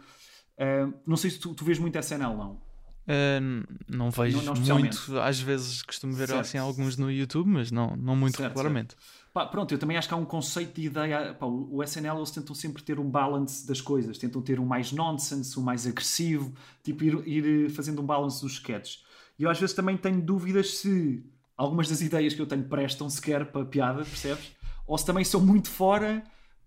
ah, 0.59 0.93
não 1.07 1.17
sei 1.17 1.31
se 1.31 1.39
tu, 1.39 1.55
tu 1.55 1.65
vês 1.65 1.79
muito 1.79 1.97
SNL, 1.99 2.37
não? 2.37 2.61
N- 3.07 3.65
não 3.89 4.11
vejo 4.13 4.41
Não- 4.43 4.55
não 4.55 4.79
muito, 4.79 5.19
às 5.21 5.41
vezes 5.41 5.83
costumo 5.83 6.13
ver 6.15 6.29
Certo. 6.29 6.41
assim 6.41 6.57
alguns 6.59 6.97
no 6.97 7.11
YouTube, 7.11 7.49
mas 7.49 7.73
não, 7.73 7.97
não 7.97 8.15
muito 8.15 8.37
Certo, 8.37 8.51
regularmente. 8.51 8.95
Pá, 9.33 9.47
pronto, 9.47 9.73
eu 9.73 9.79
também 9.79 9.97
acho 9.97 10.07
que 10.09 10.13
há 10.13 10.17
um 10.17 10.27
conceito 10.27 10.75
de 10.79 10.87
ideia. 10.89 11.33
Pá, 11.35 11.47
o 11.47 11.83
SNL 11.83 12.19
eles 12.19 12.31
tentam 12.31 12.55
sempre 12.55 12.83
ter 12.83 12.99
um 13.01 13.09
balance 13.09 13.67
das 13.67 13.81
coisas, 13.81 14.19
tentam 14.19 14.43
ter 14.43 14.61
um 14.61 14.67
mais 14.67 14.93
nonsense, 14.93 15.59
um 15.59 15.63
mais 15.63 15.87
agressivo, 15.87 16.53
tipo 16.83 17.03
ir, 17.05 17.27
ir 17.27 17.67
eh, 17.67 17.69
fazendo 17.71 18.03
um 18.03 18.07
balance 18.07 18.43
dos 18.43 18.53
sketches. 18.55 19.03
E 19.39 19.45
eu 19.45 19.51
às 19.51 19.59
vezes 19.59 19.75
também 19.75 19.97
tenho 19.97 20.21
dúvidas 20.21 20.77
se 20.79 21.25
algumas 21.57 21.89
das 21.89 22.03
ideias 22.03 22.35
que 22.35 22.43
eu 22.43 22.47
tenho 22.47 22.65
prestam 22.65 23.09
sequer 23.09 23.47
para 23.51 23.65
piada, 23.65 24.05
percebes? 24.05 24.53
Ou 24.87 24.99
se 24.99 25.07
também 25.07 25.25
são 25.25 25.41
muito 25.41 25.71
fora 25.71 26.23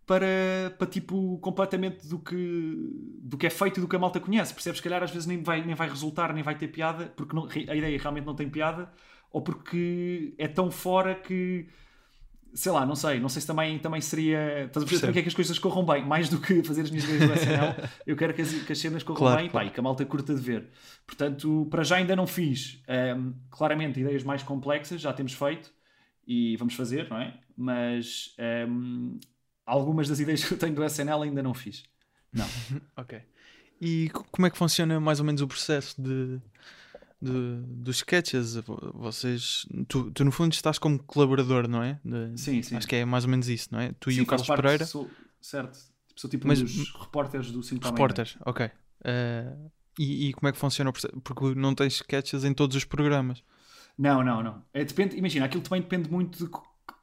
para, 0.07 0.25
para 0.77 0.87
tipo 0.87 1.37
completamente 1.39 2.07
do 2.07 2.17
que, 2.17 2.35
do 3.21 3.37
que 3.37 3.45
é 3.45 3.49
feito 3.51 3.77
e 3.79 3.81
do 3.81 3.87
que 3.87 3.95
a 3.95 3.99
malta 3.99 4.19
conhece, 4.19 4.53
percebes? 4.53 4.79
Se 4.79 4.83
calhar 4.83 5.03
às 5.03 5.11
vezes 5.11 5.27
nem 5.27 5.41
vai, 5.43 5.63
nem 5.63 5.75
vai 5.75 5.87
resultar, 5.89 6.33
nem 6.33 6.41
vai 6.43 6.57
ter 6.57 6.67
piada, 6.69 7.13
porque 7.15 7.35
não- 7.35 7.45
a 7.47 7.75
ideia 7.75 7.99
realmente 7.99 8.25
não 8.25 8.35
tem 8.35 8.49
piada, 8.49 8.91
ou 9.31 9.41
porque 9.41 10.33
é 10.37 10.47
tão 10.47 10.71
fora 10.71 11.13
que 11.15 11.67
sei 12.55 12.71
lá, 12.71 12.85
não 12.85 12.95
sei, 12.95 13.19
não 13.19 13.29
sei 13.29 13.41
se 13.41 13.47
também, 13.47 13.77
também 13.77 14.01
seria. 14.01 14.63
Estás 14.65 14.83
a 14.83 14.87
perceber 14.87 15.07
porque 15.07 15.19
é 15.19 15.21
que 15.23 15.27
as 15.29 15.35
coisas 15.35 15.59
corram 15.59 15.85
bem, 15.85 16.03
mais 16.05 16.29
do 16.29 16.39
que 16.39 16.63
fazer 16.63 16.81
as 16.83 16.89
minhas 16.89 17.03
ideias 17.07 17.27
do 17.27 17.33
SNL, 17.33 17.75
eu 18.07 18.15
quero 18.15 18.33
que 18.33 18.41
as, 18.41 18.51
que 18.53 18.71
as 18.71 18.79
cenas 18.79 19.03
corram 19.03 19.19
Claro, 19.19 19.41
bem 19.41 19.49
claro. 19.49 19.65
pá, 19.67 19.69
e 19.71 19.73
que 19.73 19.79
a 19.79 19.83
malta 19.83 20.05
curta 20.05 20.33
de 20.33 20.41
ver. 20.41 20.69
Portanto, 21.05 21.67
para 21.69 21.83
já 21.83 21.97
ainda 21.97 22.15
não 22.15 22.25
fiz. 22.25 22.81
Ahm, 22.87 23.33
claramente, 23.51 23.99
ideias 23.99 24.23
mais 24.23 24.41
complexas 24.41 25.01
já 25.01 25.13
temos 25.13 25.33
feito 25.33 25.71
e 26.27 26.55
vamos 26.57 26.73
fazer, 26.73 27.09
não 27.09 27.17
é? 27.19 27.37
Mas 27.55 28.33
ahm, 28.39 29.19
algumas 29.65 30.07
das 30.09 30.19
ideias 30.19 30.43
que 30.47 30.53
eu 30.53 30.57
tenho 30.57 30.73
do 30.73 30.83
SNL 30.83 31.21
ainda 31.23 31.43
não 31.43 31.53
fiz. 31.53 31.83
Não. 32.33 32.47
Ok. 32.97 33.21
E 33.81 34.09
co- 34.13 34.23
como 34.31 34.47
é 34.47 34.49
que 34.49 34.57
funciona 34.57 34.99
mais 35.01 35.19
ou 35.19 35.25
menos 35.25 35.41
o 35.41 35.47
processo 35.47 36.01
de, 36.01 36.39
de- 37.21 37.61
dos 37.65 37.97
sketches? 37.97 38.55
Vo- 38.57 38.91
Vocês, 38.95 39.65
tu, 39.87 40.11
tu, 40.11 40.23
no 40.25 40.31
fundo 40.31 40.53
estás 40.53 40.77
como 40.79 41.01
colaborador, 41.03 41.67
não 41.67 41.81
é? 41.83 41.99
De- 42.03 42.39
Sim, 42.39 42.61
sim. 42.61 42.75
Acho 42.75 42.87
que 42.87 42.95
é 42.95 43.05
mais 43.05 43.23
ou 43.25 43.29
menos 43.29 43.47
isso, 43.49 43.69
não 43.71 43.79
é? 43.79 43.93
Tu 43.99 44.11
e 44.11 44.15
Sim, 44.15 44.21
o 44.21 44.25
faço 44.25 44.45
Carlos 44.45 44.61
Pereira, 44.63 44.85
Sou, 44.85 45.09
certo. 45.41 45.77
Sou 46.15 46.29
tipo 46.29 46.47
Mas- 46.47 46.61
um 46.61 46.65
dos 46.65 46.93
repórteres 46.99 47.51
do 47.51 47.61
5 47.63 47.85
repórteres, 47.85 48.37
ok. 48.45 48.69
Eh, 49.03 49.53
e, 49.99 50.29
e 50.29 50.33
como 50.33 50.47
é 50.49 50.51
que 50.51 50.57
funciona 50.57 50.89
o? 50.89 50.93
Porque 51.21 51.55
não 51.55 51.73
tens 51.75 51.95
sketches 51.95 52.43
em 52.43 52.53
todos 52.53 52.75
os 52.75 52.85
programas. 52.85 53.43
Não, 53.97 54.23
não, 54.23 54.41
não. 54.43 54.61
É, 54.73 54.83
depende, 54.83 55.15
imagina, 55.17 55.45
aquilo 55.45 55.63
também 55.63 55.81
depende 55.81 56.09
muito 56.09 56.37
de, 56.45 56.51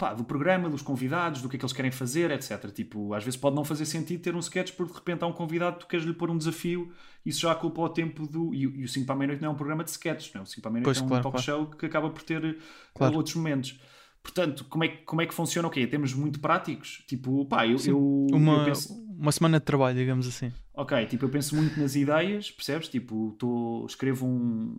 pá, 0.02 0.14
do 0.14 0.24
programa, 0.24 0.68
dos 0.68 0.82
convidados, 0.82 1.40
do 1.42 1.48
que 1.48 1.54
é 1.54 1.58
que 1.58 1.64
eles 1.64 1.72
querem 1.72 1.92
fazer, 1.92 2.30
etc. 2.32 2.70
Tipo, 2.72 3.14
às 3.14 3.22
vezes 3.22 3.38
pode 3.38 3.54
não 3.54 3.64
fazer 3.64 3.84
sentido 3.86 4.20
ter 4.20 4.34
um 4.34 4.40
sketch 4.40 4.72
porque 4.72 4.92
de 4.92 4.98
repente 4.98 5.22
há 5.22 5.26
um 5.28 5.32
convidado 5.32 5.76
que 5.76 5.82
tu 5.82 5.86
queres 5.86 6.04
lhe 6.04 6.12
pôr 6.12 6.28
um 6.28 6.36
desafio, 6.36 6.90
isso 7.24 7.40
já 7.42 7.54
culpa 7.54 7.80
o 7.82 7.88
tempo 7.88 8.26
do. 8.26 8.52
E, 8.52 8.66
o- 8.66 8.74
e 8.76 8.84
o 8.84 8.88
5 8.88 9.06
para 9.06 9.14
a 9.14 9.18
meia-noite 9.18 9.40
não 9.42 9.50
é 9.50 9.52
um 9.52 9.56
programa 9.56 9.84
de 9.84 9.90
sketches, 9.90 10.32
não 10.34 10.40
é? 10.40 10.42
O 10.42 10.46
5 10.46 10.60
para 10.60 10.70
a 10.70 10.72
meia-noite 10.72 10.98
é 11.00 11.02
um 11.04 11.06
claro, 11.08 11.22
talk 11.22 11.34
claro. 11.44 11.44
show 11.66 11.66
que 11.78 11.86
acaba 11.86 12.10
por 12.10 12.22
ter 12.24 12.44
eh, 12.44 12.56
Claro. 12.94 13.14
outros 13.16 13.36
momentos. 13.36 13.78
Portanto, 14.24 14.64
como 14.68 14.82
é, 14.84 14.88
que- 14.88 15.02
como 15.04 15.20
é 15.22 15.26
que 15.26 15.34
funciona 15.34 15.68
o 15.68 15.70
quê? 15.70 15.86
Temos 15.86 16.14
muito 16.14 16.40
práticos? 16.40 17.04
Tipo, 17.06 17.44
pá, 17.46 17.64
eu, 17.66 17.76
eu, 17.86 18.26
eu 18.30 18.36
Uma, 18.36 18.64
penso. 18.64 18.92
uma 19.18 19.30
semana 19.32 19.58
de 19.60 19.64
trabalho, 19.64 19.96
digamos 19.96 20.26
assim. 20.26 20.52
Ok, 20.74 21.06
tipo, 21.06 21.24
eu 21.24 21.28
penso 21.28 21.54
muito 21.54 21.78
nas 21.78 21.94
ideias, 21.94 22.50
percebes? 22.50 22.88
Tipo, 22.88 23.34
tô, 23.38 23.84
escrevo 23.88 24.26
um, 24.26 24.76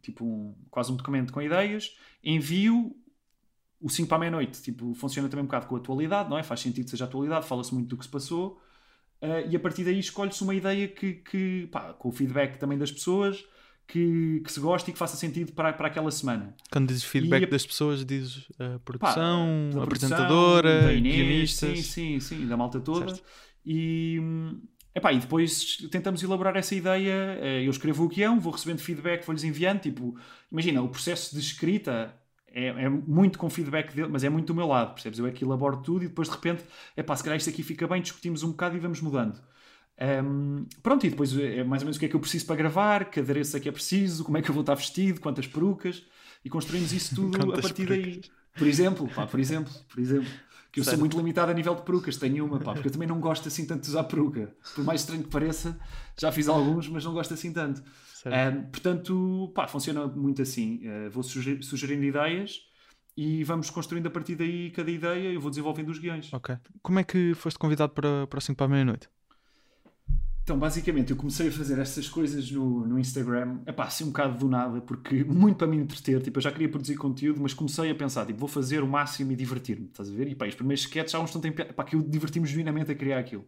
tipo, 0.00 0.24
um, 0.24 0.54
quase 0.70 0.90
um 0.92 0.96
documento 0.96 1.32
com 1.32 1.40
ideias, 1.42 1.94
envio 2.24 2.94
o 3.82 3.88
5 3.90 4.08
para 4.08 4.16
a 4.16 4.20
meia-noite. 4.20 4.62
Tipo, 4.62 4.94
funciona 4.94 5.28
também 5.28 5.42
um 5.42 5.46
bocado 5.46 5.66
com 5.66 5.74
a 5.76 5.78
atualidade, 5.78 6.30
não 6.30 6.38
é? 6.38 6.42
Faz 6.42 6.60
sentido 6.60 6.84
que 6.84 6.90
seja 6.90 7.04
a 7.04 7.08
atualidade, 7.08 7.46
fala-se 7.46 7.74
muito 7.74 7.88
do 7.88 7.96
que 7.96 8.04
se 8.04 8.10
passou, 8.10 8.60
eh, 9.20 9.48
e 9.50 9.56
a 9.56 9.60
partir 9.60 9.84
daí 9.84 9.98
escolhe-se 9.98 10.42
uma 10.42 10.54
ideia 10.54 10.88
que, 10.88 11.14
que 11.14 11.66
pá, 11.70 11.92
com 11.92 12.08
o 12.08 12.12
feedback 12.12 12.58
também 12.58 12.78
das 12.78 12.90
pessoas, 12.92 13.44
que, 13.86 14.40
que 14.44 14.50
se 14.52 14.60
goste 14.60 14.90
e 14.90 14.92
que 14.92 14.98
faça 14.98 15.16
sentido 15.16 15.52
para, 15.52 15.72
para 15.72 15.88
aquela 15.88 16.10
semana. 16.10 16.54
Quando 16.70 16.88
dizes 16.88 17.04
feedback 17.04 17.44
a- 17.44 17.46
das 17.50 17.66
pessoas, 17.66 18.04
dizes 18.04 18.46
a 18.58 18.78
Pá, 18.78 18.78
produção, 18.78 19.70
da 19.74 19.80
a 19.80 19.84
apresentadora, 19.84 20.82
da 20.84 20.92
Inês, 20.94 21.14
guionistas. 21.16 21.78
Sim, 21.78 21.82
sim, 21.82 22.20
sim, 22.20 22.46
da 22.46 22.56
malta 22.56 22.80
toda. 22.80 23.08
Certo. 23.08 23.22
E, 23.66 24.18
epá, 24.94 25.12
e 25.12 25.18
depois 25.18 25.76
tentamos 25.90 26.22
elaborar 26.22 26.56
essa 26.56 26.74
ideia. 26.74 27.38
eh, 27.40 27.62
Eu 27.66 27.70
escrevo 27.70 28.04
o 28.04 28.08
guião, 28.08 28.40
vou 28.40 28.52
recebendo 28.52 28.78
feedback, 28.80 29.24
vou-lhes 29.24 29.44
enviando. 29.44 29.80
Tipo, 29.80 30.16
imagina, 30.50 30.82
o 30.82 30.88
processo 30.88 31.34
de 31.34 31.40
escrita 31.40 32.14
é, 32.52 32.66
é 32.66 32.88
muito 32.88 33.38
com 33.38 33.48
feedback 33.48 33.94
dele, 33.94 34.08
mas 34.10 34.24
é 34.24 34.28
muito 34.28 34.46
do 34.46 34.54
meu 34.54 34.66
lado, 34.66 34.94
percebes? 34.94 35.18
Eu 35.18 35.26
é 35.26 35.30
que 35.30 35.44
elaboro 35.44 35.78
tudo 35.78 36.04
e 36.04 36.08
depois 36.08 36.28
de 36.28 36.34
repente, 36.34 36.62
epá, 36.96 37.16
se 37.16 37.24
calhar 37.24 37.36
isto 37.36 37.50
aqui 37.50 37.62
fica 37.62 37.86
bem, 37.86 38.02
discutimos 38.02 38.42
um 38.42 38.50
bocado 38.50 38.76
e 38.76 38.78
vamos 38.78 39.00
mudando. 39.00 39.40
Hum, 40.24 40.66
pronto, 40.82 41.06
e 41.06 41.10
depois 41.10 41.36
é 41.38 41.62
mais 41.64 41.82
ou 41.82 41.86
menos 41.86 41.96
o 41.96 42.00
que 42.00 42.06
é 42.06 42.08
que 42.08 42.16
eu 42.16 42.20
preciso 42.20 42.46
para 42.46 42.56
gravar, 42.56 43.10
que 43.10 43.20
adereço 43.20 43.56
é 43.56 43.60
que 43.60 43.68
é 43.68 43.72
preciso, 43.72 44.24
como 44.24 44.36
é 44.36 44.42
que 44.42 44.50
eu 44.50 44.54
vou 44.54 44.62
estar 44.62 44.74
vestido, 44.74 45.20
quantas 45.20 45.46
perucas, 45.46 46.02
e 46.44 46.50
construímos 46.50 46.92
isso 46.92 47.14
tudo 47.14 47.36
a 47.36 47.46
Quantas 47.46 47.62
partir 47.62 47.86
daí. 47.86 48.02
perucas? 48.02 48.30
Por 48.56 48.66
exemplo, 48.66 49.08
pá, 49.08 49.26
por 49.26 49.40
exemplo, 49.40 49.72
por 49.88 50.00
exemplo. 50.00 50.28
Que 50.72 50.80
eu 50.80 50.84
sou 50.84 50.98
muito 50.98 51.16
limitado 51.18 51.50
a 51.50 51.54
nível 51.54 51.74
de 51.74 51.82
perucas, 51.82 52.16
tenho 52.16 52.46
uma, 52.46 52.58
pá, 52.58 52.72
porque 52.72 52.88
eu 52.88 52.92
também 52.92 53.06
não 53.06 53.20
gosto 53.20 53.46
assim 53.46 53.66
tanto 53.66 53.82
de 53.82 53.90
usar 53.90 54.04
peruca. 54.04 54.54
Por 54.74 54.82
mais 54.82 55.02
estranho 55.02 55.22
que 55.22 55.28
pareça, 55.28 55.78
já 56.18 56.32
fiz 56.32 56.48
alguns, 56.48 56.88
mas 56.88 57.04
não 57.04 57.12
gosto 57.12 57.34
assim 57.34 57.52
tanto. 57.52 57.82
Ahm, 58.26 58.70
portanto, 58.70 59.52
pá, 59.54 59.66
funciona 59.66 60.06
muito 60.06 60.42
assim. 60.42 60.80
Ah, 60.86 61.08
vou 61.10 61.22
sugerir, 61.22 61.62
sugerindo 61.62 62.04
ideias 62.04 62.60
e 63.16 63.44
vamos 63.44 63.68
construindo 63.70 64.06
a 64.06 64.10
partir 64.10 64.36
daí 64.36 64.70
cada 64.70 64.90
ideia 64.90 65.30
e 65.30 65.34
eu 65.34 65.40
vou 65.40 65.50
desenvolvendo 65.50 65.90
os 65.90 65.98
guiões. 65.98 66.32
Ok. 66.32 66.56
Como 66.82 66.98
é 66.98 67.04
que 67.04 67.34
foste 67.34 67.58
convidado 67.58 67.92
para, 67.92 68.26
para 68.26 68.38
o 68.38 68.40
5 68.40 68.56
para 68.56 68.66
a 68.66 68.68
meia-noite? 68.68 69.08
Então, 70.42 70.58
basicamente, 70.58 71.12
eu 71.12 71.16
comecei 71.16 71.48
a 71.48 71.52
fazer 71.52 71.78
essas 71.78 72.08
coisas 72.08 72.50
no, 72.50 72.84
no 72.84 72.98
Instagram, 72.98 73.60
epá, 73.64 73.84
assim 73.84 74.02
um 74.02 74.08
bocado 74.08 74.38
do 74.38 74.48
nada, 74.48 74.80
porque 74.80 75.22
muito 75.24 75.56
para 75.56 75.68
me 75.68 75.76
entreter, 75.76 76.20
tipo, 76.20 76.38
eu 76.38 76.42
já 76.42 76.50
queria 76.50 76.68
produzir 76.68 76.96
conteúdo, 76.96 77.40
mas 77.40 77.54
comecei 77.54 77.88
a 77.88 77.94
pensar, 77.94 78.26
tipo, 78.26 78.40
vou 78.40 78.48
fazer 78.48 78.82
o 78.82 78.88
máximo 78.88 79.30
e 79.30 79.36
divertir-me, 79.36 79.86
estás 79.86 80.10
a 80.10 80.12
ver? 80.12 80.26
E 80.26 80.34
pá, 80.34 80.48
os 80.48 80.54
primeiros 80.56 80.82
sketches 80.82 81.12
já 81.12 81.20
uns 81.20 81.30
têm 81.30 81.52
piada, 81.52 81.70
epá, 81.70 81.84
que 81.84 81.94
eu 81.94 82.02
diverti-me 82.02 82.46
genuinamente 82.46 82.90
a 82.90 82.94
criar 82.94 83.20
aquilo. 83.20 83.46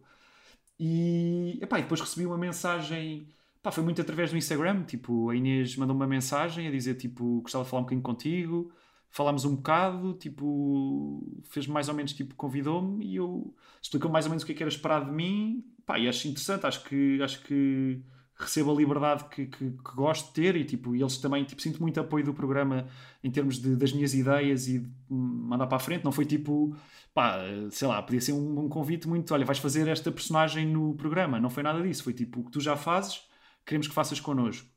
E, 0.79 1.59
epá, 1.61 1.79
e 1.79 1.81
depois 1.81 1.99
recebi 1.99 2.25
uma 2.25 2.37
mensagem, 2.37 3.27
pá, 3.65 3.71
foi 3.71 3.83
muito 3.83 3.99
através 3.99 4.29
do 4.29 4.37
Instagram, 4.37 4.83
tipo, 4.83 5.27
a 5.31 5.35
Inês 5.35 5.75
mandou-me 5.75 5.99
uma 5.99 6.07
mensagem 6.07 6.67
a 6.67 6.71
dizer, 6.71 6.93
tipo, 6.93 7.41
gostava 7.41 7.63
de 7.63 7.69
falar 7.71 7.79
um 7.79 7.83
bocadinho 7.85 8.03
contigo, 8.03 8.71
falámos 9.09 9.43
um 9.43 9.55
bocado, 9.55 10.13
tipo, 10.13 11.25
fez 11.45 11.65
mais 11.65 11.89
ou 11.89 11.95
menos, 11.95 12.13
tipo, 12.13 12.35
convidou-me 12.35 13.03
e 13.03 13.15
eu 13.15 13.55
explicou 13.81 14.11
mais 14.11 14.25
ou 14.25 14.29
menos 14.29 14.43
o 14.43 14.45
que 14.45 14.51
é 14.51 14.55
que 14.55 14.61
era 14.61 14.69
esperado 14.69 15.05
de 15.07 15.11
mim. 15.11 15.65
Pá, 15.83 15.97
e 15.97 16.07
acho 16.07 16.27
interessante, 16.27 16.63
acho 16.67 16.83
que, 16.83 17.19
acho 17.23 17.41
que 17.41 17.99
recebo 18.35 18.71
a 18.71 18.75
liberdade 18.75 19.23
que, 19.29 19.47
que, 19.47 19.71
que 19.71 19.95
gosto 19.95 20.27
de 20.27 20.33
ter 20.33 20.55
e, 20.55 20.63
tipo, 20.63 20.95
eles 20.95 21.17
também, 21.17 21.43
tipo, 21.43 21.59
sinto 21.59 21.81
muito 21.81 21.99
apoio 21.99 22.23
do 22.23 22.35
programa 22.35 22.85
em 23.23 23.31
termos 23.31 23.57
de, 23.57 23.75
das 23.75 23.91
minhas 23.91 24.13
ideias 24.13 24.67
e 24.67 24.77
de 24.77 24.89
mandar 25.09 25.65
para 25.65 25.77
a 25.77 25.79
frente. 25.79 26.05
Não 26.05 26.11
foi 26.11 26.25
tipo, 26.25 26.75
pá, 27.15 27.39
sei 27.71 27.87
lá, 27.87 27.99
podia 28.03 28.21
ser 28.21 28.33
um, 28.33 28.65
um 28.65 28.69
convite 28.69 29.07
muito, 29.07 29.33
olha, 29.33 29.43
vais 29.43 29.57
fazer 29.57 29.87
esta 29.87 30.11
personagem 30.11 30.67
no 30.67 30.93
programa. 30.93 31.39
Não 31.39 31.49
foi 31.49 31.63
nada 31.63 31.81
disso, 31.81 32.03
foi 32.03 32.13
tipo, 32.13 32.41
o 32.41 32.43
que 32.43 32.51
tu 32.51 32.61
já 32.61 32.75
fazes, 32.75 33.21
queremos 33.65 33.87
que 33.87 33.93
faças 33.93 34.19
connosco. 34.19 34.67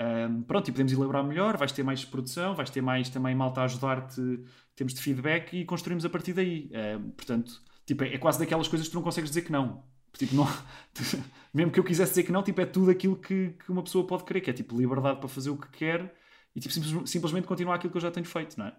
Um, 0.00 0.42
pronto, 0.42 0.66
e 0.68 0.72
podemos 0.72 0.92
elaborar 0.92 1.22
melhor, 1.22 1.58
vais 1.58 1.72
ter 1.72 1.82
mais 1.82 2.04
produção, 2.04 2.54
vais 2.54 2.70
ter 2.70 2.80
mais 2.80 3.10
também 3.10 3.34
malta 3.34 3.60
a 3.60 3.64
ajudar-te 3.64 4.20
em 4.20 4.44
termos 4.74 4.94
de 4.94 5.00
feedback 5.00 5.54
e 5.54 5.64
construímos 5.64 6.04
a 6.06 6.08
partir 6.08 6.32
daí. 6.32 6.70
Um, 6.98 7.10
portanto, 7.10 7.62
tipo, 7.84 8.04
é, 8.04 8.14
é, 8.14 8.18
quase 8.18 8.38
daquelas 8.38 8.66
coisas 8.66 8.88
que 8.88 8.92
tu 8.92 8.94
não 8.94 9.02
consegues 9.02 9.30
dizer 9.30 9.42
que 9.42 9.52
não. 9.52 9.84
Tipo, 10.16 10.34
não 10.34 10.46
mesmo 11.52 11.70
que 11.70 11.78
eu 11.78 11.84
quisesse 11.84 12.12
dizer 12.12 12.22
que 12.22 12.32
não, 12.32 12.42
tipo, 12.42 12.60
é 12.60 12.66
tudo 12.66 12.90
aquilo 12.90 13.14
que, 13.14 13.50
que 13.50 13.70
uma 13.70 13.82
pessoa 13.82 14.06
pode 14.06 14.24
querer, 14.24 14.40
que 14.40 14.50
é 14.50 14.52
tipo 14.52 14.76
liberdade 14.76 15.20
para 15.20 15.28
fazer 15.28 15.50
o 15.50 15.56
que 15.56 15.68
quer 15.68 16.14
e 16.54 16.60
tipo, 16.60 16.72
simples, 16.72 17.10
simplesmente 17.10 17.46
continuar 17.46 17.74
aquilo 17.74 17.90
que 17.90 17.98
eu 17.98 18.02
já 18.02 18.10
tenho 18.10 18.26
feito, 18.26 18.58
não 18.58 18.66
é? 18.66 18.76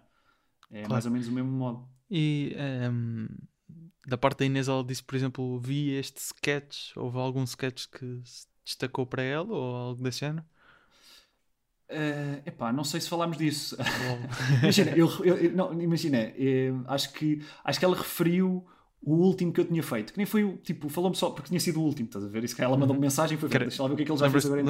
É 0.70 0.78
claro. 0.80 0.92
mais 0.92 1.06
ou 1.06 1.12
menos 1.12 1.28
o 1.28 1.32
mesmo 1.32 1.52
modo. 1.52 1.88
E 2.10 2.54
um, 2.90 3.28
da 4.06 4.18
parte 4.18 4.40
da 4.40 4.44
Inês, 4.44 4.68
ela 4.68 4.84
disse, 4.84 5.02
por 5.02 5.14
exemplo, 5.14 5.60
vi 5.60 5.90
este 5.90 6.20
sketch, 6.20 6.96
houve 6.96 7.18
algum 7.18 7.44
sketch 7.44 7.86
que 7.88 8.20
se 8.24 8.46
destacou 8.64 9.06
para 9.06 9.22
ela 9.22 9.52
ou 9.52 9.74
algo 9.76 10.02
desse 10.02 10.20
género? 10.20 10.44
Uh, 11.90 12.40
epá, 12.46 12.72
não 12.72 12.84
sei 12.84 13.00
se 13.00 13.08
falámos 13.08 13.36
disso. 13.36 13.76
imagina, 14.62 14.90
eu, 14.92 15.08
eu, 15.24 15.52
não, 15.52 15.80
imagina 15.80 16.18
eu, 16.36 16.76
eh, 16.76 16.84
acho, 16.86 17.12
que, 17.12 17.44
acho 17.62 17.78
que 17.78 17.84
ela 17.84 17.96
referiu 17.96 18.66
o 19.04 19.14
último 19.14 19.52
que 19.52 19.60
eu 19.60 19.64
tinha 19.64 19.82
feito, 19.82 20.12
que 20.12 20.18
nem 20.18 20.24
foi 20.24 20.44
o 20.44 20.56
tipo, 20.58 20.88
falou-me 20.88 21.16
só 21.16 21.30
porque 21.30 21.48
tinha 21.48 21.58
sido 21.58 21.80
o 21.80 21.84
último, 21.84 22.06
estás 22.06 22.24
a 22.24 22.28
ver? 22.28 22.44
Isso 22.44 22.54
que 22.54 22.62
ela 22.62 22.76
mandou-me 22.76 22.98
uhum. 22.98 23.00
mensagem 23.00 23.36
foi 23.36 23.48
feito, 23.48 23.62
deixa 23.62 23.82
lá 23.82 23.88
ver 23.88 23.94
o 23.94 23.96
que 23.96 24.02
é 24.04 24.06
que 24.06 24.12
ele 24.12 24.18
já 24.18 24.30
fez 24.30 24.46
agora 24.46 24.62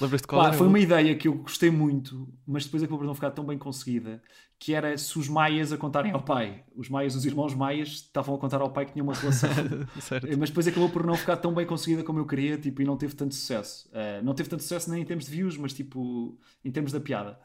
Lembras-te 0.00 0.26
qual 0.26 0.42
Pá, 0.42 0.52
Foi 0.54 0.66
uma 0.66 0.78
ideia 0.78 1.14
que 1.14 1.28
eu 1.28 1.34
gostei 1.34 1.70
muito, 1.70 2.26
mas 2.46 2.64
depois 2.64 2.82
acabou 2.82 3.00
por 3.00 3.06
não 3.06 3.14
ficar 3.14 3.30
tão 3.30 3.44
bem 3.44 3.58
conseguida, 3.58 4.22
que 4.62 4.74
era 4.74 4.96
se 4.96 5.18
os 5.18 5.28
maias 5.28 5.72
a 5.72 5.76
contarem 5.76 6.12
ao 6.12 6.22
pai. 6.22 6.62
Os 6.76 6.88
maias, 6.88 7.16
os 7.16 7.24
irmãos 7.24 7.52
maias, 7.52 7.88
estavam 7.88 8.36
a 8.36 8.38
contar 8.38 8.60
ao 8.60 8.70
pai 8.70 8.86
que 8.86 8.92
tinha 8.92 9.02
uma 9.02 9.12
relação. 9.12 9.50
mas 10.38 10.50
depois 10.50 10.68
acabou 10.68 10.88
por 10.88 11.04
não 11.04 11.16
ficar 11.16 11.36
tão 11.38 11.52
bem 11.52 11.66
conseguida 11.66 12.04
como 12.04 12.20
eu 12.20 12.24
queria, 12.24 12.56
tipo, 12.56 12.80
e 12.80 12.84
não 12.84 12.96
teve 12.96 13.12
tanto 13.16 13.34
sucesso. 13.34 13.88
Uh, 13.88 14.24
não 14.24 14.34
teve 14.34 14.48
tanto 14.48 14.62
sucesso 14.62 14.88
nem 14.88 15.02
em 15.02 15.04
termos 15.04 15.24
de 15.24 15.32
views, 15.32 15.56
mas 15.56 15.72
tipo, 15.72 16.38
em 16.64 16.70
termos 16.70 16.92
da 16.92 17.00
piada. 17.00 17.40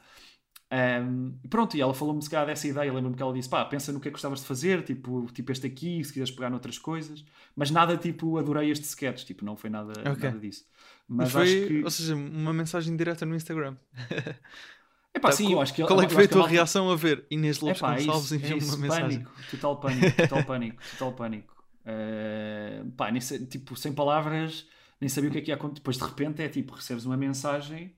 Um, 0.71 1.33
pronto, 1.49 1.75
e 1.75 1.81
ela 1.81 1.91
falou-me 1.91 2.21
se 2.21 2.29
calhar 2.29 2.45
dessa 2.45 2.67
ideia. 2.67 2.93
Lembro-me 2.93 3.15
que 3.15 3.23
ela 3.23 3.33
disse: 3.33 3.49
pá, 3.49 3.65
pensa 3.65 3.91
no 3.91 3.99
que 3.99 4.09
é 4.09 4.11
que 4.11 4.15
gostavas 4.15 4.41
de 4.41 4.45
fazer, 4.45 4.83
tipo, 4.83 5.25
tipo 5.33 5.51
este 5.51 5.65
aqui, 5.65 6.03
se 6.03 6.13
quiseres 6.13 6.29
pegar 6.29 6.51
noutras 6.51 6.77
coisas. 6.77 7.25
Mas 7.55 7.71
nada 7.71 7.97
tipo, 7.97 8.37
adorei 8.37 8.69
este 8.69 8.85
sketch, 8.85 9.23
tipo, 9.23 9.43
não 9.43 9.55
foi 9.55 9.71
nada, 9.71 9.91
okay. 10.01 10.29
nada 10.29 10.37
disso. 10.39 10.65
Mas, 11.07 11.33
Mas 11.33 11.49
foi, 11.49 11.67
que... 11.67 11.83
ou 11.83 11.89
seja, 11.89 12.13
uma 12.13 12.53
mensagem 12.53 12.95
direta 12.95 13.25
no 13.25 13.35
Instagram. 13.35 13.75
É 15.13 15.19
pá, 15.19 15.29
tá, 15.29 15.35
sim, 15.35 15.53
eu 15.53 15.61
acho 15.61 15.73
que 15.73 15.83
Qual 15.83 16.01
é 16.01 16.05
que 16.05 16.13
foi 16.13 16.25
a 16.25 16.27
tua 16.27 16.41
ela... 16.41 16.49
reação 16.49 16.91
a 16.91 16.95
ver 16.95 17.25
Inês 17.31 17.59
Lopes 17.59 17.79
Epá, 17.79 17.95
Gonçalves 17.95 18.31
enviou-me 18.31 18.63
é 18.63 18.67
uma 18.67 18.77
mensagem? 18.77 19.19
Pânico, 19.23 19.31
total 19.51 19.79
pânico, 19.79 20.17
total 20.17 20.43
pânico, 20.43 20.83
total 20.91 21.13
pânico. 21.13 21.55
Uh, 21.81 22.91
pá, 22.91 23.11
nem 23.11 23.21
sei, 23.21 23.45
tipo, 23.45 23.75
sem 23.75 23.93
palavras, 23.93 24.67
nem 24.99 25.09
sabia 25.09 25.29
o 25.29 25.33
que 25.33 25.39
é 25.39 25.41
que 25.41 25.51
ia 25.51 25.55
acontecer. 25.55 25.79
Depois 25.79 25.97
de 25.97 26.03
repente 26.03 26.41
é 26.41 26.49
tipo, 26.49 26.75
recebes 26.75 27.05
uma 27.05 27.17
mensagem 27.17 27.95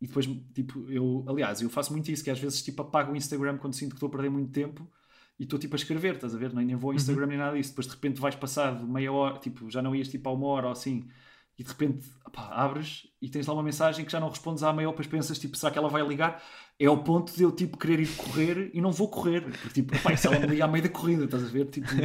e 0.00 0.06
depois, 0.06 0.26
tipo, 0.54 0.90
eu, 0.90 1.24
aliás, 1.28 1.60
eu 1.60 1.68
faço 1.68 1.92
muito 1.92 2.10
isso, 2.10 2.22
que 2.22 2.30
às 2.30 2.38
vezes, 2.38 2.62
tipo, 2.62 2.82
apago 2.82 3.12
o 3.12 3.16
Instagram 3.16 3.58
quando 3.58 3.74
sinto 3.74 3.90
que 3.90 3.96
estou 3.96 4.08
a 4.08 4.12
perder 4.12 4.30
muito 4.30 4.52
tempo 4.52 4.88
e 5.38 5.42
estou, 5.42 5.58
tipo, 5.58 5.74
a 5.74 5.78
escrever, 5.78 6.14
estás 6.14 6.34
a 6.34 6.38
ver? 6.38 6.52
Nem, 6.54 6.64
nem 6.64 6.76
vou 6.76 6.90
ao 6.90 6.92
uhum. 6.92 6.96
Instagram 6.96 7.22
uhum. 7.24 7.28
nem 7.30 7.38
nada 7.38 7.56
disso. 7.56 7.70
Depois, 7.70 7.86
de 7.86 7.94
repente, 7.94 8.20
vais 8.20 8.34
passar 8.36 8.80
meia 8.84 9.12
hora, 9.12 9.38
tipo, 9.38 9.68
já 9.70 9.82
não 9.82 9.94
ias, 9.94 10.08
tipo, 10.08 10.28
a 10.28 10.32
uma 10.32 10.46
hora 10.46 10.66
ou 10.66 10.72
assim, 10.72 11.08
e 11.58 11.62
de 11.64 11.68
repente, 11.68 12.06
abres 12.36 13.08
e 13.20 13.28
tens 13.28 13.46
lá 13.46 13.54
uma 13.54 13.62
mensagem 13.62 14.04
que 14.04 14.12
já 14.12 14.20
não 14.20 14.28
respondes 14.28 14.62
à 14.62 14.72
meia 14.72 14.88
depois 14.88 15.08
pensas, 15.08 15.38
tipo, 15.38 15.56
será 15.56 15.72
que 15.72 15.78
ela 15.78 15.88
vai 15.88 16.06
ligar? 16.06 16.40
É 16.78 16.86
ao 16.86 17.02
ponto 17.02 17.34
de 17.34 17.42
eu, 17.42 17.50
tipo, 17.50 17.76
querer 17.76 17.98
ir 17.98 18.08
correr 18.16 18.70
e 18.72 18.80
não 18.80 18.92
vou 18.92 19.08
correr. 19.08 19.42
Porque, 19.42 19.82
tipo, 19.82 19.92
se 20.16 20.26
ela 20.28 20.38
me 20.38 20.46
liga 20.46 20.64
à 20.64 20.68
meio 20.68 20.84
da 20.84 20.88
corrida, 20.88 21.24
estás 21.24 21.44
a 21.44 21.48
ver? 21.48 21.66
Tipo, 21.66 21.88
um, 21.92 21.98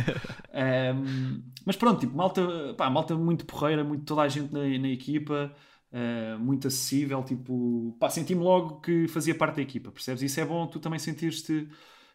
ehm, 0.54 1.44
mas 1.66 1.76
pronto, 1.76 2.00
tipo, 2.00 2.16
malta, 2.18 2.74
pá, 2.76 2.90
malta 2.90 3.16
muito 3.16 3.46
porreira, 3.46 3.84
muito 3.84 4.06
toda 4.06 4.22
a 4.24 4.28
gente 4.28 4.52
na, 4.52 4.62
na 4.62 4.90
equipa, 4.90 5.54
uh, 5.92 6.40
muito 6.40 6.68
acessível, 6.68 7.24
tipo, 7.24 7.96
pá, 8.00 8.10
senti-me 8.10 8.42
logo 8.42 8.82
que 8.82 9.08
fazia 9.08 9.36
parte 9.36 9.58
da 9.58 9.62
equipa, 9.62 9.92
percebes? 9.92 10.24
Isso 10.24 10.40
é 10.40 10.46
bom, 10.46 10.66
tu 10.66 10.80
também 10.80 10.98
sentires-te 10.98 11.70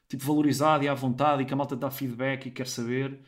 tipo, 0.08 0.24
valorizado 0.24 0.84
e 0.84 0.88
à 0.88 0.94
vontade 0.94 1.42
e 1.42 1.46
que 1.46 1.52
a 1.52 1.56
malta 1.56 1.76
dá 1.76 1.90
feedback 1.90 2.46
e 2.46 2.50
quer 2.50 2.66
saber. 2.66 3.20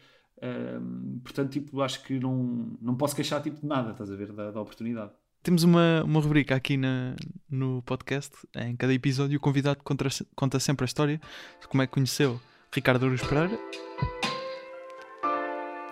Portanto, 1.22 1.50
tipo, 1.50 1.80
acho 1.82 2.02
que 2.02 2.18
não, 2.18 2.76
não 2.80 2.94
posso 2.94 3.14
queixar 3.14 3.42
tipo, 3.42 3.60
de 3.60 3.66
nada, 3.66 3.92
estás 3.92 4.10
a 4.10 4.16
ver, 4.16 4.32
da, 4.32 4.50
da 4.50 4.60
oportunidade. 4.60 5.12
Temos 5.42 5.62
uma, 5.62 6.02
uma 6.04 6.20
rubrica 6.20 6.54
aqui 6.54 6.76
na, 6.76 7.14
no 7.48 7.82
podcast. 7.82 8.36
Em 8.54 8.76
cada 8.76 8.92
episódio, 8.92 9.38
o 9.38 9.40
convidado 9.40 9.82
conta, 9.82 10.06
conta 10.34 10.60
sempre 10.60 10.84
a 10.84 10.86
história 10.86 11.20
de 11.60 11.68
como 11.68 11.82
é 11.82 11.86
que 11.86 11.92
conheceu 11.92 12.40
Ricardo 12.72 13.06
Aruz 13.06 13.22
Pereira. 13.22 13.58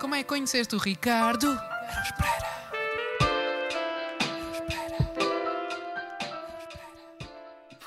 Como 0.01 0.15
é 0.15 0.23
que 0.23 0.29
conheceste 0.29 0.75
o 0.75 0.79
Ricardo 0.79 1.49
Aruz 1.49 2.13
Pereira? 2.13 2.38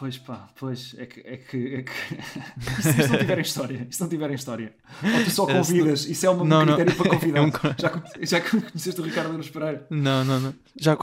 Pois 0.01 0.17
pá, 0.17 0.49
pois, 0.59 0.95
é 0.97 1.05
que. 1.05 1.19
É 1.19 1.37
que, 1.37 1.75
é 1.75 1.83
que... 1.83 1.91
se, 2.81 3.07
não 3.07 3.19
tiverem 3.19 3.43
história, 3.43 3.87
se 3.91 4.01
não 4.01 4.09
tiverem 4.09 4.35
história, 4.35 4.73
ou 5.03 5.23
tu 5.23 5.29
só 5.29 5.47
é, 5.47 5.53
convidas, 5.53 6.05
isso 6.05 6.25
é 6.25 6.29
um 6.31 6.43
não, 6.43 6.65
critério 6.65 6.91
não. 6.91 6.97
para 6.97 7.09
convidar. 7.11 7.37
É 7.37 7.41
um... 7.43 7.51
já, 7.77 8.03
já 8.19 8.41
conheceste 8.41 8.99
o 8.99 9.03
Ricardo 9.03 9.29
Anos 9.29 9.47
Pereira? 9.51 9.85
Não, 9.91 10.25
não, 10.25 10.39
não. 10.39 10.55
Já, 10.75 10.95
uh, 10.95 10.97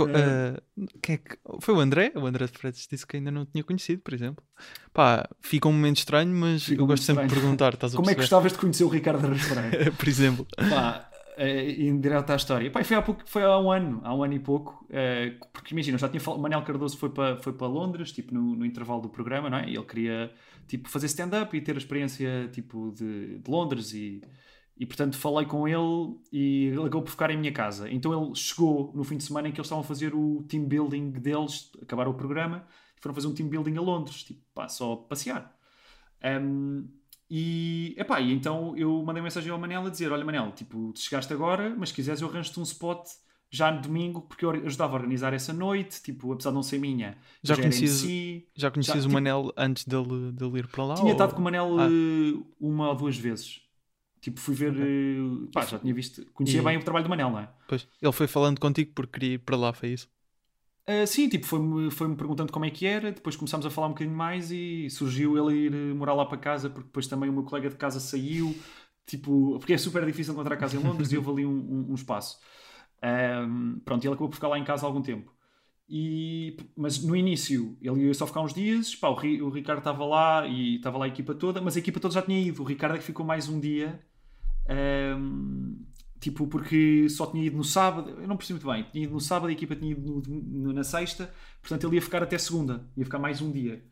quem 1.01 1.15
é 1.15 1.19
que... 1.19 1.39
Foi 1.61 1.75
o 1.75 1.79
André? 1.79 2.11
O 2.17 2.27
André 2.27 2.47
de 2.47 2.59
Fretes 2.59 2.89
disse 2.91 3.07
que 3.07 3.19
ainda 3.19 3.31
não 3.31 3.47
tinha 3.47 3.63
conhecido, 3.63 4.03
por 4.03 4.13
exemplo. 4.13 4.45
Pá, 4.93 5.29
fica 5.41 5.69
um 5.69 5.73
momento 5.73 5.99
estranho, 5.99 6.35
mas 6.35 6.65
fica 6.65 6.83
eu 6.83 6.87
gosto 6.87 7.05
sempre 7.05 7.29
de 7.29 7.35
perguntar. 7.35 7.77
Como 7.77 8.11
é 8.11 8.15
que 8.15 8.21
gostavas 8.21 8.51
de 8.51 8.59
conhecer 8.59 8.83
o 8.83 8.89
Ricardo 8.89 9.25
Anos 9.25 9.47
Pereira? 9.47 9.93
por 9.93 10.09
exemplo. 10.09 10.45
Pá, 10.57 11.08
uh, 11.39 12.01
direto 12.01 12.31
à 12.31 12.37
história. 12.37 12.71
Pá, 12.71 12.83
foi, 12.85 12.97
há 12.97 13.03
pouco, 13.03 13.23
foi 13.27 13.45
há 13.45 13.59
um 13.59 13.71
ano, 13.71 14.01
há 14.05 14.15
um 14.15 14.23
ano 14.23 14.35
e 14.35 14.39
pouco, 14.39 14.85
uh, 14.87 15.49
porque 15.53 15.73
imagina, 15.73 15.97
já 15.97 16.09
tinha 16.09 16.21
falado, 16.21 16.41
Manel 16.41 16.63
Cardoso 16.63 16.97
foi 16.99 17.11
para, 17.11 17.39
foi 17.39 17.55
Londres, 17.61 18.13
tipo, 18.13 18.35
no, 18.35 18.57
no 18.57 18.67
intervalo 18.67 19.01
do 19.01 19.09
programa, 19.09 19.49
não 19.49 19.59
é? 19.59 19.69
E 19.69 19.75
ele 19.77 19.85
queria, 19.85 20.33
tipo, 20.67 20.89
fazer 20.89 21.07
stand-up 21.07 21.57
e 21.57 21.61
ter 21.61 21.75
a 21.75 21.79
experiência, 21.79 22.49
tipo, 22.53 22.93
de, 22.93 23.39
de 23.39 23.51
Londres 23.51 23.93
e... 23.95 24.21
E 24.81 24.87
portanto 24.87 25.17
falei 25.17 25.45
com 25.45 25.67
ele 25.67 26.17
e 26.33 26.67
ele 26.67 26.83
acabou 26.83 27.03
por 27.03 27.11
ficar 27.11 27.33
em 27.33 27.37
minha 27.37 27.51
casa. 27.51 27.91
Então 27.91 28.13
ele 28.13 28.33
chegou 28.37 28.93
no 28.95 29.03
fim 29.03 29.17
de 29.17 29.25
semana 29.25 29.49
em 29.49 29.51
que 29.51 29.59
eles 29.59 29.67
estavam 29.67 29.83
a 29.83 29.85
fazer 29.85 30.15
o 30.15 30.45
team 30.45 30.67
building 30.67 31.11
deles, 31.11 31.73
acabaram 31.83 32.13
o 32.13 32.15
programa, 32.15 32.65
e 32.97 33.03
foram 33.03 33.13
fazer 33.13 33.27
um 33.27 33.35
team 33.35 33.49
building 33.49 33.77
a 33.77 33.81
Londres, 33.81 34.23
tipo, 34.23 34.41
pá, 34.55 34.69
só 34.69 34.95
passear. 34.95 35.53
Um, 36.23 36.89
e, 37.31 37.95
epá, 37.99 38.21
e 38.21 38.33
então 38.33 38.77
eu 38.77 39.03
mandei 39.03 39.23
mensagem 39.23 39.51
ao 39.51 39.59
Manel 39.59 39.87
a 39.87 39.91
dizer: 39.91 40.11
Olha, 40.11 40.25
Manel, 40.25 40.53
tipo, 40.53 40.93
chegaste 40.97 41.33
agora, 41.33 41.75
mas 41.77 41.91
se 41.91 41.95
quiseres 41.95 42.21
eu 42.21 42.29
arranjo-te 42.29 42.59
um 42.59 42.63
spot 42.63 43.07
já 43.51 43.71
no 43.71 43.81
domingo, 43.81 44.23
porque 44.23 44.45
eu 44.45 44.51
ajudava 44.51 44.93
a 44.93 44.97
organizar 44.97 45.33
essa 45.33 45.53
noite, 45.53 46.03
tipo, 46.03 46.33
apesar 46.33 46.51
de 46.51 46.57
não 46.57 46.63
ser 46.63 46.79
minha. 46.79 47.17
Já, 47.43 47.55
já 47.55 47.63
conhecias, 47.63 47.91
si, 47.91 48.47
já 48.55 48.71
conhecias 48.71 48.99
já, 48.99 49.03
o 49.03 49.05
tipo, 49.05 49.15
Manel 49.15 49.53
antes 49.57 49.85
dele, 49.85 50.33
dele 50.33 50.59
ir 50.59 50.67
para 50.69 50.85
lá? 50.85 50.95
Tinha 50.95 51.07
ou... 51.07 51.13
estado 51.13 51.35
com 51.35 51.41
o 51.41 51.45
Manel 51.45 51.79
ah. 51.79 51.87
Eh, 51.87 52.43
uma 52.61 52.89
ou 52.91 52.95
duas 52.95 53.17
vezes. 53.17 53.63
Tipo, 54.21 54.41
fui 54.41 54.55
ver. 54.55 54.73
Okay. 54.73 54.85
Eh, 54.85 55.49
pá, 55.53 55.65
já 55.65 55.79
tinha 55.79 55.95
visto. 55.95 56.27
Conhecia 56.33 56.61
e... 56.61 56.65
bem 56.65 56.77
o 56.77 56.83
trabalho 56.83 57.05
do 57.05 57.09
Manel, 57.09 57.31
não 57.31 57.39
é? 57.39 57.49
Pois. 57.67 57.87
Ele 58.01 58.13
foi 58.13 58.27
falando 58.27 58.59
contigo 58.59 58.93
porque 58.95 59.19
queria 59.19 59.35
ir 59.35 59.39
para 59.39 59.57
lá, 59.57 59.73
foi 59.73 59.91
isso? 59.91 60.09
Uh, 60.89 61.07
sim, 61.07 61.29
tipo, 61.29 61.47
foi-me 61.47 61.91
foi 61.91 62.15
perguntando 62.17 62.51
como 62.51 62.65
é 62.65 62.71
que 62.71 62.87
era, 62.87 63.13
depois 63.13 63.37
começámos 63.37 63.67
a 63.67 63.71
falar 63.71 63.89
um 63.89 63.91
bocadinho 63.91 64.17
mais 64.17 64.51
e 64.51 64.89
surgiu 64.89 65.37
ele 65.37 65.67
ir 65.67 65.95
morar 65.95 66.15
lá 66.15 66.25
para 66.25 66.39
casa, 66.39 66.71
porque 66.71 66.87
depois 66.87 67.07
também 67.07 67.29
o 67.29 67.33
meu 67.33 67.43
colega 67.43 67.69
de 67.69 67.77
casa 67.77 68.01
saiu, 68.01 68.57
tipo, 69.05 69.59
porque 69.59 69.75
é 69.75 69.79
super 69.79 70.07
difícil 70.07 70.33
encontrar 70.33 70.57
casa 70.57 70.77
em 70.77 70.83
Londres 70.83 71.13
e 71.13 71.19
houve 71.19 71.31
ali 71.31 71.47
um, 71.47 71.51
um, 71.51 71.91
um 71.91 71.95
espaço. 71.95 72.39
Um, 73.03 73.81
pronto, 73.81 74.03
ele 74.05 74.15
acabou 74.15 74.29
por 74.31 74.37
ficar 74.37 74.49
lá 74.49 74.59
em 74.59 74.65
casa 74.65 74.87
há 74.87 74.89
algum 74.89 75.03
tempo. 75.03 75.31
E, 75.91 76.57
mas 76.77 77.03
no 77.03 77.15
início 77.17 77.77
ele 77.83 78.07
ia 78.07 78.15
só 78.15 78.27
ficar 78.27 78.41
uns 78.41 78.55
dias, 78.55 78.95
pá, 78.95 79.09
o, 79.09 79.15
o 79.15 79.51
Ricardo 79.51 79.79
estava 79.81 80.05
lá 80.07 80.47
e 80.47 80.77
estava 80.77 80.99
lá 80.99 81.05
a 81.07 81.09
equipa 81.09 81.35
toda, 81.35 81.61
mas 81.61 81.77
a 81.77 81.81
equipa 81.81 82.01
toda 82.01 82.15
já 82.15 82.23
tinha 82.23 82.41
ido. 82.41 82.63
O 82.63 82.67
Ricardo 82.67 82.97
é 82.97 82.99
que 82.99 83.05
ficou 83.05 83.27
mais 83.27 83.49
um 83.49 83.61
dia. 83.61 84.01
Um, 84.71 85.85
tipo, 86.21 86.47
porque 86.47 87.09
só 87.09 87.27
tinha 87.27 87.45
ido 87.45 87.57
no 87.57 87.65
sábado, 87.65 88.11
eu 88.11 88.27
não 88.27 88.37
percebi 88.37 88.61
muito 88.61 88.73
bem, 88.73 88.87
tinha 88.91 89.05
ido 89.05 89.15
no 89.15 89.21
sábado, 89.21 89.49
a 89.49 89.53
equipa 89.53 89.77
tinha 89.77 89.93
ido 89.93 90.01
no, 90.03 90.23
no, 90.23 90.73
na 90.73 90.85
sexta, 90.85 91.33
portanto 91.61 91.87
ele 91.87 91.97
ia 91.97 92.03
ficar 92.03 92.23
até 92.23 92.37
segunda, 92.39 92.87
ia 92.97 93.05
ficar 93.05 93.19
mais 93.19 93.41
um 93.41 93.51
dia. 93.51 93.85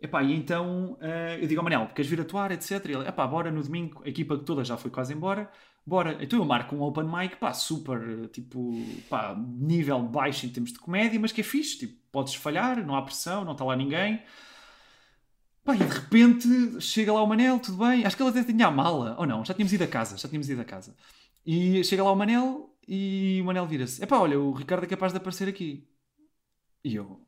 Epá, 0.00 0.22
e 0.22 0.34
então 0.34 0.98
uh, 1.00 1.40
eu 1.40 1.46
digo 1.46 1.60
ao 1.60 1.64
Manel, 1.64 1.86
queres 1.94 2.10
vir 2.10 2.20
atuar, 2.20 2.50
etc. 2.50 2.84
E 2.86 2.92
ele, 2.92 3.08
epá, 3.08 3.24
bora 3.26 3.50
no 3.52 3.62
domingo, 3.62 4.02
a 4.04 4.08
equipa 4.08 4.36
toda 4.36 4.64
já 4.64 4.76
foi 4.76 4.90
quase 4.90 5.14
embora, 5.14 5.48
bora. 5.86 6.18
Então 6.20 6.40
eu 6.40 6.44
marco 6.44 6.74
um 6.74 6.82
open 6.82 7.04
mic, 7.04 7.36
pá, 7.36 7.52
super, 7.54 8.28
tipo, 8.28 8.74
pá, 9.08 9.36
nível 9.38 10.02
baixo 10.02 10.44
em 10.44 10.48
termos 10.48 10.72
de 10.72 10.78
comédia, 10.80 11.20
mas 11.20 11.30
que 11.30 11.40
é 11.40 11.44
fixe, 11.44 11.78
tipo, 11.78 11.94
podes 12.10 12.34
falhar, 12.34 12.84
não 12.84 12.96
há 12.96 13.02
pressão, 13.02 13.44
não 13.44 13.52
está 13.52 13.64
lá 13.64 13.76
ninguém. 13.76 14.20
Pá, 15.64 15.76
e 15.76 15.78
de 15.78 15.84
repente 15.84 16.80
chega 16.80 17.12
lá 17.12 17.22
o 17.22 17.26
Manel, 17.26 17.60
tudo 17.60 17.78
bem. 17.78 18.04
Acho 18.04 18.16
que 18.16 18.22
ele 18.22 18.30
até 18.30 18.42
tinha 18.42 18.66
a 18.66 18.70
mala. 18.70 19.14
Ou 19.16 19.26
não, 19.26 19.44
já 19.44 19.54
tínhamos 19.54 19.72
ido 19.72 19.84
a 19.84 19.86
casa. 19.86 20.16
Já 20.16 20.28
tínhamos 20.28 20.50
ido 20.50 20.60
a 20.60 20.64
casa. 20.64 20.94
E 21.44 21.82
chega 21.84 22.04
lá 22.04 22.12
o 22.12 22.16
Manel 22.16 22.76
e 22.86 23.40
o 23.42 23.44
Manel 23.44 23.66
vira-se: 23.66 24.02
Epá, 24.02 24.18
olha, 24.18 24.38
o 24.38 24.52
Ricardo 24.52 24.84
é 24.84 24.88
capaz 24.88 25.12
de 25.12 25.18
aparecer 25.18 25.48
aqui. 25.48 25.88
E 26.84 26.96
eu, 26.96 27.20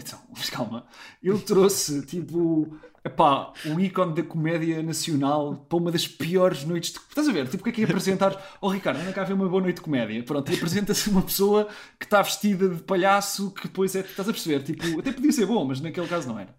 então, 0.00 0.18
mas 0.30 0.48
calma, 0.48 0.86
ele 1.22 1.38
trouxe 1.40 2.04
tipo, 2.06 2.78
epá, 3.04 3.52
o 3.66 3.78
ícone 3.78 4.14
da 4.14 4.22
comédia 4.22 4.82
nacional 4.82 5.56
para 5.68 5.78
uma 5.78 5.92
das 5.92 6.08
piores 6.08 6.64
noites 6.64 6.92
de. 6.92 6.98
Estás 6.98 7.28
a 7.28 7.32
ver? 7.32 7.48
Tipo, 7.48 7.60
o 7.60 7.64
que 7.64 7.70
é 7.70 7.72
que 7.72 7.82
é 7.82 7.84
apresentar? 7.84 8.58
Oh 8.60 8.68
Ricardo, 8.68 9.00
anda 9.00 9.12
cá 9.12 9.24
ver 9.24 9.34
uma 9.34 9.48
boa 9.48 9.62
noite 9.62 9.76
de 9.76 9.82
comédia. 9.82 10.22
Pronto, 10.22 10.50
e 10.50 10.54
apresenta-se 10.56 11.10
uma 11.10 11.22
pessoa 11.22 11.68
que 11.98 12.06
está 12.06 12.22
vestida 12.22 12.68
de 12.68 12.82
palhaço, 12.82 13.50
que 13.52 13.68
depois 13.68 13.94
é. 13.94 14.00
Estás 14.00 14.28
a 14.28 14.32
perceber? 14.32 14.62
Tipo, 14.62 15.00
até 15.00 15.12
podia 15.12 15.32
ser 15.32 15.46
bom, 15.46 15.64
mas 15.64 15.80
naquele 15.80 16.08
caso 16.08 16.28
não 16.28 16.38
era. 16.38 16.54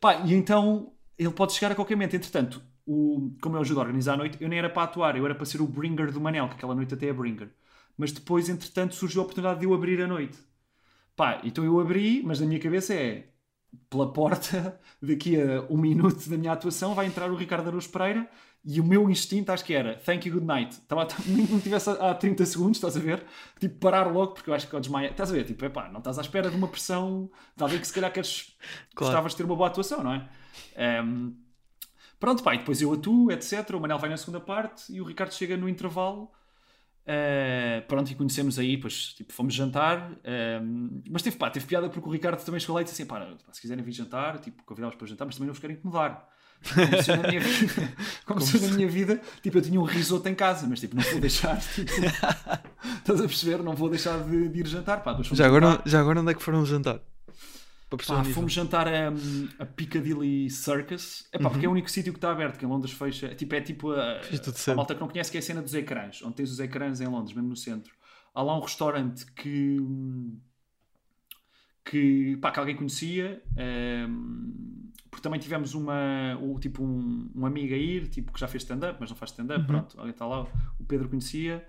Pá, 0.00 0.22
e 0.24 0.32
então 0.34 0.92
ele 1.18 1.32
pode 1.32 1.52
chegar 1.52 1.72
a 1.72 1.74
qualquer 1.74 1.96
momento. 1.96 2.14
Entretanto, 2.14 2.62
o, 2.90 3.30
como 3.40 3.56
eu 3.56 3.60
ajudo 3.60 3.78
a 3.78 3.82
organizar 3.84 4.14
a 4.14 4.16
noite, 4.16 4.36
eu 4.40 4.48
nem 4.48 4.58
era 4.58 4.68
para 4.68 4.82
atuar, 4.82 5.16
eu 5.16 5.24
era 5.24 5.34
para 5.34 5.46
ser 5.46 5.60
o 5.62 5.66
bringer 5.66 6.10
do 6.10 6.20
Manel, 6.20 6.48
que 6.48 6.54
aquela 6.54 6.74
noite 6.74 6.92
até 6.94 7.06
é 7.06 7.12
bringer. 7.12 7.48
Mas 7.96 8.10
depois, 8.10 8.48
entretanto, 8.48 8.96
surgiu 8.96 9.20
a 9.20 9.24
oportunidade 9.24 9.60
de 9.60 9.66
eu 9.66 9.72
abrir 9.72 10.02
a 10.02 10.08
noite. 10.08 10.36
Pá, 11.14 11.40
então 11.44 11.64
eu 11.64 11.78
abri, 11.78 12.22
mas 12.24 12.40
na 12.40 12.46
minha 12.46 12.58
cabeça 12.58 12.94
é 12.94 13.28
pela 13.88 14.12
porta, 14.12 14.80
daqui 15.00 15.40
a 15.40 15.62
um 15.70 15.76
minuto 15.76 16.28
da 16.28 16.36
minha 16.36 16.52
atuação, 16.52 16.94
vai 16.94 17.06
entrar 17.06 17.30
o 17.30 17.36
Ricardo 17.36 17.68
Araújo 17.68 17.88
Pereira 17.90 18.28
e 18.64 18.80
o 18.80 18.84
meu 18.84 19.08
instinto 19.08 19.50
acho 19.52 19.64
que 19.64 19.72
era 19.72 19.96
thank 20.00 20.26
you, 20.26 20.34
good 20.34 20.46
night. 20.46 20.72
Estava, 20.74 21.06
não 21.26 21.60
tivesse 21.60 21.90
há 21.90 22.12
30 22.12 22.44
segundos, 22.44 22.78
estás 22.78 22.96
a 22.96 23.00
ver? 23.00 23.24
Tipo, 23.60 23.78
parar 23.78 24.12
logo, 24.12 24.34
porque 24.34 24.50
eu 24.50 24.54
acho 24.54 24.68
que 24.68 24.74
eu 24.74 24.80
desmaia. 24.80 25.10
Estás 25.10 25.30
a 25.30 25.34
ver? 25.34 25.44
Tipo, 25.44 25.64
epá, 25.64 25.88
não 25.88 25.98
estás 25.98 26.18
à 26.18 26.22
espera 26.22 26.50
de 26.50 26.56
uma 26.56 26.66
pressão, 26.68 27.30
talvez 27.56 27.80
que 27.80 27.86
se 27.86 27.92
calhar 27.92 28.12
queres, 28.12 28.56
Claro. 28.94 29.12
gostavas 29.12 29.32
de 29.32 29.38
ter 29.38 29.44
uma 29.44 29.56
boa 29.56 29.68
atuação, 29.68 30.02
não 30.02 30.12
é? 30.12 30.28
Ehm, 30.76 31.32
pronto, 32.20 32.42
pá, 32.42 32.54
e 32.54 32.58
depois 32.58 32.80
eu 32.80 32.92
atuo, 32.92 33.32
etc. 33.32 33.70
O 33.74 33.80
Manel 33.80 33.98
vai 33.98 34.10
na 34.10 34.16
segunda 34.16 34.38
parte 34.38 34.92
e 34.92 35.00
o 35.00 35.04
Ricardo 35.04 35.32
chega 35.32 35.56
no 35.56 35.68
intervalo. 35.68 36.30
Uh, 37.00 37.82
pronto, 37.88 38.12
e 38.12 38.14
conhecemos 38.14 38.58
aí, 38.58 38.76
depois 38.76 39.14
tipo, 39.14 39.32
fomos 39.32 39.54
jantar. 39.54 40.12
um, 40.62 41.02
mas 41.10 41.22
teve, 41.22 41.36
pá, 41.36 41.50
teve 41.50 41.66
piada 41.66 41.88
porque 41.88 42.06
o 42.06 42.12
Ricardo 42.12 42.44
também 42.44 42.60
chegou 42.60 42.76
lá 42.76 42.82
e 42.82 42.84
disse 42.84 43.02
assim: 43.02 43.08
pá, 43.08 43.26
se 43.50 43.60
quiserem 43.60 43.82
vir 43.82 43.92
jantar, 43.92 44.38
tipo, 44.38 44.62
convidá-los 44.64 44.94
para 44.94 45.06
jantar, 45.08 45.24
mas 45.24 45.34
também 45.34 45.46
não 45.46 45.54
vos 45.54 45.60
quero 45.60 45.72
incomodar. 45.72 46.28
Como 46.62 47.02
se 47.02 47.16
na 47.16 47.28
minha 47.28 47.40
vida, 47.40 47.92
como 48.26 48.40
se 48.40 48.56
eu 48.56 48.68
na 48.68 48.76
minha 48.76 48.88
vida, 48.88 49.20
tipo, 49.42 49.58
eu 49.58 49.62
tinha 49.62 49.80
um 49.80 49.84
risoto 49.84 50.28
em 50.28 50.34
casa, 50.34 50.66
mas 50.68 50.78
tipo, 50.78 50.94
não 50.94 51.02
vou 51.02 51.18
deixar, 51.18 51.58
tipo, 51.58 51.90
estás 53.00 53.20
a 53.20 53.26
perceber? 53.26 53.62
Não 53.62 53.74
vou 53.74 53.88
deixar 53.88 54.22
de, 54.22 54.48
de 54.48 54.60
ir 54.60 54.66
jantar, 54.66 55.02
pá. 55.02 55.18
Já 55.22 55.46
agora, 55.46 55.70
jantar. 55.70 55.88
já 55.88 56.00
agora 56.00 56.20
onde 56.20 56.30
é 56.30 56.34
que 56.34 56.42
foram 56.42 56.64
jantar? 56.66 57.00
Para 57.90 57.98
Pá, 58.06 58.24
fomos 58.24 58.52
jantar 58.52 58.86
a, 58.86 59.08
a 59.58 59.66
Piccadilly 59.66 60.48
Circus. 60.48 61.28
É 61.32 61.38
pá, 61.38 61.50
porque 61.50 61.66
é 61.66 61.68
Uhum. 61.68 61.72
o 61.74 61.76
único 61.76 61.90
sítio 61.90 62.12
que 62.12 62.18
está 62.18 62.30
aberto, 62.30 62.56
que 62.58 62.64
em 62.64 62.68
Londres 62.68 62.92
fecha. 62.94 63.26
É 63.26 63.34
tipo, 63.34 63.54
é 63.54 63.60
tipo 63.60 63.90
a, 63.92 64.20
a 64.72 64.74
malta 64.76 64.94
que 64.94 65.00
não 65.00 65.08
conhece, 65.08 65.30
que 65.30 65.36
é 65.36 65.40
a 65.40 65.42
cena 65.42 65.60
dos 65.60 65.74
ecrãs, 65.74 66.22
onde 66.22 66.34
tens 66.36 66.50
os 66.52 66.60
ecrãs 66.60 67.00
em 67.00 67.06
Londres, 67.08 67.34
mesmo 67.34 67.48
no 67.50 67.56
centro. 67.56 67.92
Há 68.32 68.42
lá 68.42 68.56
um 68.56 68.60
restaurante 68.60 69.26
que. 69.32 69.78
que, 71.84 72.36
pá, 72.40 72.50
que 72.50 72.58
alguém 72.60 72.76
conhecia. 72.76 73.42
ehm, 73.56 74.90
porque 75.10 75.22
também 75.24 75.40
tivemos 75.40 75.74
uma, 75.74 76.38
o, 76.40 76.58
tipo 76.60 76.84
um, 76.84 77.28
um 77.34 77.44
amigo 77.44 77.74
a 77.74 77.76
ir, 77.76 78.06
tipo, 78.08 78.32
que 78.32 78.38
já 78.38 78.46
fez 78.46 78.62
stand-up, 78.62 78.96
mas 79.00 79.10
não 79.10 79.16
faz 79.16 79.32
stand-up, 79.32 79.60
Uhum. 79.62 79.66
pronto, 79.66 79.98
alguém 79.98 80.12
está 80.12 80.24
lá, 80.24 80.42
o 80.78 80.84
Pedro 80.84 81.08
conhecia. 81.08 81.66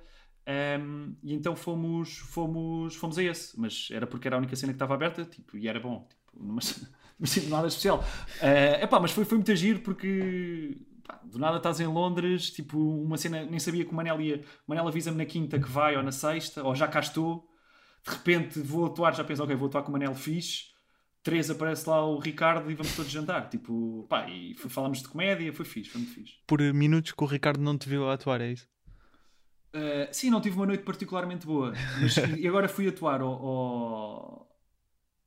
Ehm, 0.52 1.14
e 1.24 1.34
então 1.34 1.56
fomos, 1.56 2.18
fomos, 2.18 2.96
fomos 2.96 3.18
a 3.18 3.24
esse, 3.24 3.60
mas 3.60 3.90
era 3.92 4.08
porque 4.08 4.28
era 4.28 4.36
a 4.38 4.40
única 4.40 4.56
cena 4.56 4.74
que 4.74 4.76
estava 4.76 4.94
aberta, 4.94 5.26
tipo, 5.26 5.58
e 5.58 5.68
era 5.68 5.80
bom, 5.80 6.08
tipo, 6.10 6.44
mas, 6.44 6.90
mas 7.20 7.48
nada 7.48 7.68
especial. 7.68 8.04
É 8.42 8.84
epá, 8.84 9.00
mas 9.00 9.12
foi, 9.12 9.26
foi 9.26 9.38
muito 9.38 9.52
agir 9.52 9.82
porque 9.84 10.78
pá, 11.06 11.20
do 11.24 11.40
nada 11.40 11.58
estás 11.58 11.80
em 11.80 11.88
Londres, 11.88 12.52
tipo, 12.52 12.78
uma 12.78 13.18
cena, 13.18 13.44
nem 13.46 13.60
sabia 13.60 13.86
que 13.86 13.92
o 13.92 13.96
Manel 13.96 14.22
ia. 14.22 14.38
O 14.68 14.70
Manel 14.72 14.88
avisa-me 14.88 15.18
na 15.18 15.26
quinta 15.26 15.60
que 15.60 15.70
vai 15.70 15.96
ou 15.98 16.04
na 16.04 16.12
sexta, 16.12 16.64
ou 16.64 16.76
já 16.76 16.88
cá 16.88 17.00
estou. 17.00 17.48
De 18.04 18.12
repente 18.12 18.60
vou 18.60 18.86
atuar, 18.86 19.14
já 19.16 19.24
penso, 19.24 19.44
ok, 19.44 19.56
vou 19.56 19.68
atuar 19.68 19.84
com 19.84 19.90
o 19.90 19.94
Manel 19.94 20.16
fixe. 20.16 20.72
Três 21.24 21.52
aparece 21.52 21.88
lá 21.88 22.04
o 22.04 22.18
Ricardo 22.18 22.72
e 22.72 22.76
vamos 22.76 22.96
todos 22.96 23.12
jantar. 23.12 23.48
Tipo, 23.50 24.06
pá, 24.10 24.28
e 24.28 24.56
falámos 24.56 25.02
de 25.02 25.08
comédia, 25.08 25.54
foi 25.54 25.66
fixe, 25.66 25.92
foi 25.92 26.02
muito 26.02 26.16
fixe. 26.16 26.34
Por 26.48 26.62
minutos 26.74 27.12
que 27.12 27.24
o 27.24 27.28
Ricardo 27.28 27.62
não 27.62 27.78
te 27.78 27.88
viu 27.88 28.10
atuar, 28.10 28.42
é 28.42 28.52
isso? 28.52 28.71
Uh, 29.74 30.08
sim, 30.12 30.30
não 30.30 30.42
tive 30.42 30.56
uma 30.58 30.66
noite 30.66 30.84
particularmente 30.84 31.46
boa. 31.46 31.74
Mas, 32.02 32.18
e 32.38 32.48
agora 32.48 32.68
fui 32.68 32.88
atuar 32.88 33.22
ao, 33.22 33.32
ao- 33.34 34.52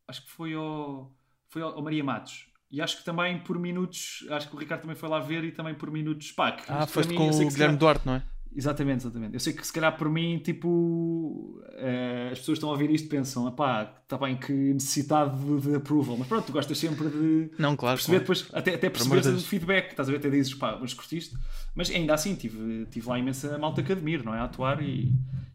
Acho 0.06 0.22
que 0.22 0.30
foi 0.30 0.54
ao. 0.54 1.10
Foi 1.48 1.62
ao, 1.62 1.74
ao 1.76 1.82
Maria 1.82 2.04
Matos. 2.04 2.46
E 2.70 2.80
acho 2.80 2.98
que 2.98 3.04
também 3.04 3.38
por 3.38 3.58
minutos. 3.58 4.26
Acho 4.30 4.48
que 4.48 4.56
o 4.56 4.58
Ricardo 4.58 4.82
também 4.82 4.96
foi 4.96 5.08
lá 5.08 5.18
ver 5.20 5.44
e 5.44 5.52
também 5.52 5.74
por 5.74 5.90
minutos. 5.90 6.32
Pá, 6.32 6.52
que 6.52 6.64
Ah, 6.68 6.86
foste 6.86 7.10
mim, 7.10 7.16
com 7.16 7.28
o 7.28 7.30
Guilherme 7.30 7.54
calhar- 7.54 7.76
Duarte, 7.76 8.06
não 8.06 8.14
é? 8.16 8.22
Exatamente, 8.56 9.00
exatamente. 9.02 9.34
Eu 9.34 9.40
sei 9.40 9.52
que 9.52 9.66
se 9.66 9.72
calhar 9.72 9.96
por 9.96 10.08
mim, 10.08 10.38
tipo, 10.38 11.60
eh, 11.72 12.28
as 12.32 12.38
pessoas 12.38 12.56
estão 12.56 12.68
a 12.68 12.72
ouvir 12.72 12.88
isto 12.90 13.06
e 13.06 13.08
pensam, 13.08 13.50
pá, 13.52 13.82
está 14.02 14.16
bem 14.16 14.36
que 14.36 14.52
necessidade 14.52 15.36
de, 15.38 15.60
de 15.70 15.74
approval, 15.74 16.16
mas 16.16 16.28
pronto, 16.28 16.46
tu 16.46 16.52
gostas 16.52 16.78
sempre 16.78 17.08
de 17.08 17.50
Não, 17.58 17.76
claro. 17.76 17.96
perceber 17.96 18.24
claro. 18.24 18.40
depois, 18.40 18.48
até, 18.54 18.74
até 18.74 18.88
perceberes 18.88 19.26
o 19.26 19.40
feedback, 19.40 19.90
estás 19.90 20.08
a 20.08 20.12
ver, 20.12 20.18
até 20.18 20.30
dizes, 20.30 20.54
pá, 20.54 20.78
mas 20.80 20.94
curtiste, 20.94 21.36
mas 21.74 21.90
ainda 21.90 22.14
assim 22.14 22.36
tive, 22.36 22.86
tive 22.86 23.08
lá 23.08 23.18
imensa 23.18 23.58
malta 23.58 23.82
que 23.82 23.90
admiro, 23.90 24.24
não 24.24 24.32
é, 24.34 24.38
a 24.38 24.44
atuar 24.44 24.80
e, 24.80 25.12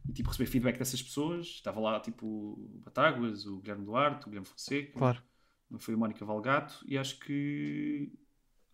e, 0.07 0.11
tipo, 0.11 0.27
receber 0.29 0.49
feedback 0.49 0.77
dessas 0.77 1.01
pessoas, 1.01 1.45
estava 1.47 1.79
lá, 1.79 1.99
tipo, 2.01 2.25
o 2.25 2.81
Batáguas, 2.83 3.45
o 3.45 3.59
Guilherme 3.61 3.85
Duarte, 3.85 4.23
o 4.25 4.29
Guilherme 4.29 4.47
Fonseca, 4.47 4.99
Claro. 4.99 5.23
foi 5.77 5.93
a 5.93 5.97
Mónica 5.97 6.25
Valgato 6.25 6.83
e 6.85 6.97
acho 6.97 7.17
que, 7.19 8.11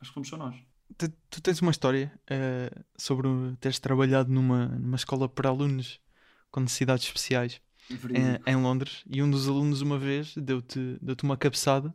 acho 0.02 0.10
que 0.10 0.14
fomos 0.15 0.27
só 0.30 0.35
nós. 0.38 0.56
Tu, 0.98 1.10
tu 1.30 1.41
tens 1.41 1.62
uma 1.62 1.72
história 1.72 2.12
eh, 2.30 2.72
sobre 2.98 3.28
teres 3.60 3.80
trabalhado 3.80 4.32
numa, 4.32 4.68
numa 4.68 4.95
escola 4.95 5.28
para 5.28 5.49
alunos 5.49 5.99
com 6.52 6.60
necessidades 6.62 7.06
especiais 7.06 7.60
em, 8.16 8.53
em 8.53 8.56
Londres 8.56 9.03
e 9.10 9.22
um 9.22 9.30
dos 9.30 9.48
alunos 9.48 9.82
uma 9.82 9.98
vez 9.98 10.34
deu-te 10.38 10.98
deu 11.02 11.16
uma 11.24 11.36
cabeçada, 11.36 11.94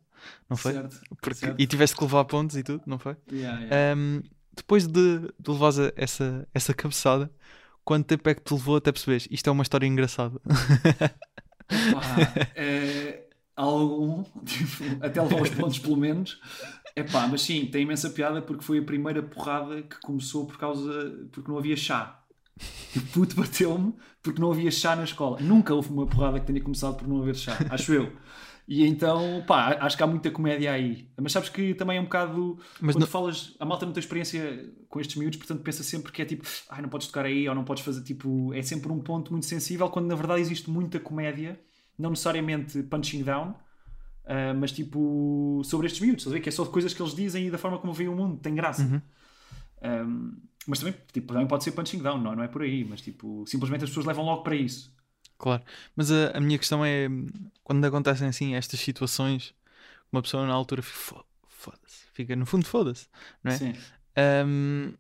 não 0.49 0.57
foi? 0.57 0.73
Certo, 0.75 1.01
Porque- 1.21 1.35
certo. 1.35 1.61
e 1.61 1.67
tiveste 1.67 1.97
que 1.97 2.05
levar 2.05 2.25
pontos 2.27 2.57
e 2.57 2.62
tudo, 2.62 2.83
não 2.87 2.99
foi? 2.99 3.17
Yeah, 3.33 3.61
yeah. 3.62 3.93
Ahm, 3.93 4.23
depois 4.55 4.87
de, 4.87 5.21
de 5.39 5.51
levares 5.51 5.79
a- 5.79 5.93
essa, 5.97 6.47
essa 6.53 6.75
cabeçada, 6.75 7.31
quanto 7.85 8.07
tempo 8.07 8.29
é 8.29 8.35
que 8.35 8.43
te 8.43 8.53
levou 8.53 8.77
até 8.77 8.93
perceberes? 8.93 9.27
Isto 9.31 9.49
é 9.49 9.53
uma 9.53 9.62
história 9.62 9.87
engraçada. 9.87 10.39
É, 12.55 13.19
algum, 13.56 14.22
tipo, 14.44 14.85
até 15.05 15.20
levar 15.22 15.43
os 15.43 15.51
pontos 15.51 15.78
pelo 15.78 15.97
menos. 15.97 16.40
É 16.97 17.02
pá, 17.02 17.27
mas 17.28 17.43
sim, 17.43 17.66
tem 17.66 17.82
imensa 17.82 18.10
piada 18.10 18.43
porque 18.43 18.64
foi 18.64 18.78
a 18.78 18.82
primeira 18.82 19.22
porrada 19.22 19.82
que 19.82 20.01
começou 20.01 20.47
por 20.47 20.59
causa. 20.59 21.28
porque 21.32 21.51
não 21.51 21.59
havia 21.59 21.77
chá. 21.77 22.16
O 22.97 23.01
puto 23.12 23.36
bateu-me 23.36 23.94
porque 24.22 24.40
não 24.40 24.51
havia 24.51 24.70
chá 24.70 24.94
na 24.97 25.05
escola. 25.05 25.39
Nunca 25.40 25.72
houve 25.74 25.90
uma 25.90 26.06
porrada 26.06 26.40
que 26.40 26.47
tenha 26.47 26.60
começado 26.60 26.97
por 26.97 27.06
não 27.09 27.22
haver 27.22 27.36
chá, 27.36 27.56
acho 27.70 27.93
eu. 27.94 28.12
E 28.68 28.86
então, 28.86 29.43
pá, 29.48 29.77
acho 29.81 29.97
que 29.97 30.02
há 30.02 30.06
muita 30.06 30.31
comédia 30.31 30.70
aí. 30.72 31.09
Mas 31.20 31.32
sabes 31.32 31.48
que 31.48 31.74
também 31.74 31.97
é 31.97 32.01
um 32.01 32.05
bocado. 32.05 32.59
Mas 32.81 32.94
quando 32.94 33.01
não- 33.02 33.06
falas, 33.10 33.55
a 33.59 33.64
malta 33.64 33.85
não 33.86 33.93
tem 33.93 34.01
experiência 34.01 34.72
com 34.89 35.01
estes 35.01 35.16
miúdos, 35.16 35.39
portanto 35.39 35.62
pensa 35.62 35.82
sempre 35.82 36.12
que 36.12 36.22
é 36.22 36.24
tipo, 36.24 36.44
ai, 36.68 36.82
não 36.82 36.89
podes 36.89 37.06
tocar 37.09 37.24
aí, 37.24 37.48
ou 37.48 37.55
não 37.55 37.64
podes 37.64 37.82
fazer 37.82 38.02
tipo. 38.02 38.52
É 38.55 38.62
sempre 38.62 38.93
um 38.93 39.01
ponto 39.01 39.32
muito 39.32 39.47
sensível, 39.47 39.89
quando 39.89 40.06
na 40.06 40.14
verdade 40.14 40.40
existe 40.40 40.68
muita 40.70 41.01
comédia, 41.01 41.59
não 42.01 42.10
necessariamente 42.10 42.82
punching 42.85 43.22
down, 43.22 43.55
ah, 44.24 44.55
mas 44.55 44.72
tipo, 44.72 45.62
sobre 45.64 45.86
estes 45.86 46.01
miúdos, 46.01 46.22
estás 46.22 46.32
a 46.32 46.36
ver? 46.36 46.43
Que 46.43 46.48
é 46.48 46.52
só 46.52 46.64
de 46.64 46.70
coisas 46.70 46.93
que 46.94 47.02
eles 47.02 47.14
dizem 47.14 47.47
e 47.47 47.51
da 47.51 47.59
forma 47.59 47.78
como 47.78 47.93
veem 47.93 48.09
o 48.09 48.16
mundo, 48.16 48.39
tem 48.40 48.55
graça. 48.55 48.82
Uhum. 48.82 49.01
Um, 49.82 50.36
mas 50.66 50.78
também, 50.78 50.94
tipo, 51.12 51.32
também 51.32 51.47
pode 51.48 51.64
ser 51.64 51.72
punching 51.72 52.02
down, 52.02 52.20
não, 52.20 52.36
não 52.36 52.43
é 52.43 52.48
por 52.48 52.62
aí, 52.62 52.85
mas 52.85 53.01
tipo, 53.01 53.44
simplesmente 53.47 53.85
as 53.85 53.90
pessoas 53.90 54.06
levam 54.06 54.24
logo 54.24 54.43
para 54.43 54.55
isso. 54.55 54.94
Claro. 55.39 55.62
Mas 55.97 56.10
a, 56.12 56.36
a 56.36 56.40
minha 56.40 56.59
questão 56.59 56.85
é 56.85 57.09
quando 57.64 57.85
acontecem 57.85 58.28
assim 58.28 58.55
estas 58.55 58.78
situações, 58.81 59.55
uma 60.12 60.20
pessoa 60.20 60.47
na 60.47 60.52
altura 60.52 60.82
fica 60.82 60.98
"Fo- 60.98 61.24
foda-se, 61.48 62.05
fica 62.12 62.36
no 62.36 62.44
fundo 62.44 62.66
foda-se, 62.66 63.09
não 63.43 63.52
é? 63.52 63.56
Sim. 63.56 63.72
Eu- 64.14 64.94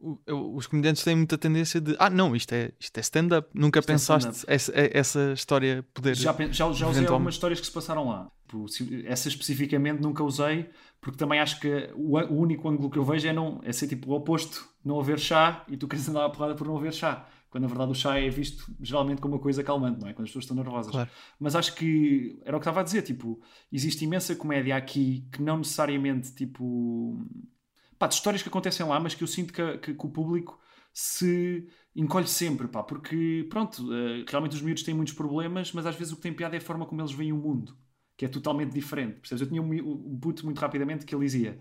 os 0.00 0.66
comediantes 0.66 1.02
têm 1.02 1.16
muita 1.16 1.36
tendência 1.36 1.80
de 1.80 1.96
ah, 1.98 2.08
não, 2.08 2.34
isto 2.36 2.52
é, 2.52 2.72
isto 2.78 2.96
é 2.96 3.00
stand-up. 3.00 3.48
Nunca 3.52 3.80
Isto 3.80 3.90
é 3.90 3.92
pensaste 3.92 4.30
stand-up. 4.30 4.52
essa, 4.52 4.72
essa 4.74 5.32
história 5.32 5.84
poder. 5.92 6.16
Já, 6.16 6.32
já, 6.50 6.72
já 6.72 6.88
usei 6.88 7.06
algumas 7.06 7.34
histórias 7.34 7.58
que 7.60 7.66
se 7.66 7.72
passaram 7.72 8.08
lá. 8.08 8.30
Tipo, 8.46 8.66
Essa 9.06 9.28
especificamente 9.28 10.00
nunca 10.00 10.22
usei, 10.22 10.70
porque 11.00 11.18
também 11.18 11.40
acho 11.40 11.60
que 11.60 11.90
o, 11.94 12.16
o 12.16 12.40
único 12.40 12.68
ângulo 12.68 12.88
que 12.90 12.98
eu 12.98 13.04
vejo 13.04 13.28
é, 13.28 13.32
não, 13.32 13.60
é 13.62 13.72
ser 13.72 13.88
tipo 13.88 14.10
o 14.10 14.14
oposto, 14.14 14.68
não 14.84 14.98
haver 14.98 15.18
chá 15.18 15.64
e 15.68 15.76
tu 15.76 15.86
queres 15.88 16.08
andar 16.08 16.24
à 16.24 16.30
porrada 16.30 16.54
por 16.54 16.66
não 16.66 16.76
haver 16.76 16.94
chá. 16.94 17.26
Quando 17.50 17.62
na 17.62 17.68
verdade 17.68 17.90
o 17.90 17.94
chá 17.94 18.18
é 18.18 18.28
visto 18.28 18.70
geralmente 18.80 19.20
como 19.20 19.34
uma 19.34 19.40
coisa 19.40 19.64
calmante, 19.64 20.00
não 20.00 20.08
é? 20.08 20.12
Quando 20.12 20.24
as 20.24 20.30
pessoas 20.30 20.44
estão 20.44 20.56
nervosas. 20.56 20.92
Claro. 20.92 21.10
Mas 21.40 21.56
acho 21.56 21.74
que 21.74 22.38
era 22.44 22.56
o 22.56 22.60
que 22.60 22.64
estava 22.64 22.80
a 22.80 22.82
dizer, 22.82 23.02
tipo, 23.02 23.40
existe 23.72 24.04
imensa 24.04 24.36
comédia 24.36 24.76
aqui 24.76 25.26
que 25.32 25.42
não 25.42 25.58
necessariamente, 25.58 26.34
tipo, 26.34 27.26
pá, 27.98 28.06
de 28.06 28.14
histórias 28.14 28.42
que 28.42 28.48
acontecem 28.48 28.86
lá, 28.86 28.98
mas 29.00 29.14
que 29.14 29.22
eu 29.24 29.28
sinto 29.28 29.52
que, 29.52 29.78
que- 29.78 29.94
que 29.94 30.06
o 30.06 30.10
público 30.10 30.58
se 30.92 31.68
encolhe 31.94 32.26
sempre, 32.28 32.68
pá, 32.68 32.82
porque, 32.82 33.46
pronto, 33.50 33.92
eh, 33.92 34.24
realmente 34.28 34.54
os 34.56 34.62
miúdos 34.62 34.82
têm 34.82 34.94
muitos 34.94 35.14
problemas, 35.14 35.72
mas 35.72 35.86
às 35.86 35.96
vezes 35.96 36.12
o 36.12 36.16
que 36.16 36.22
tem 36.22 36.32
piada 36.32 36.56
é 36.56 36.58
a 36.58 36.60
forma 36.60 36.86
como 36.86 37.00
eles 37.00 37.12
veem 37.12 37.32
o 37.32 37.36
mundo. 37.36 37.76
que 38.16 38.24
é 38.24 38.28
totalmente 38.28 38.72
diferente. 38.74 39.20
Percebes? 39.20 39.42
Eu 39.42 39.48
tinha 39.48 39.62
um, 39.62 39.70
um 40.14 40.18
puto 40.20 40.44
muito 40.44 40.58
rapidamente 40.58 41.06
que 41.06 41.14
ele 41.14 41.24
dizia. 41.24 41.60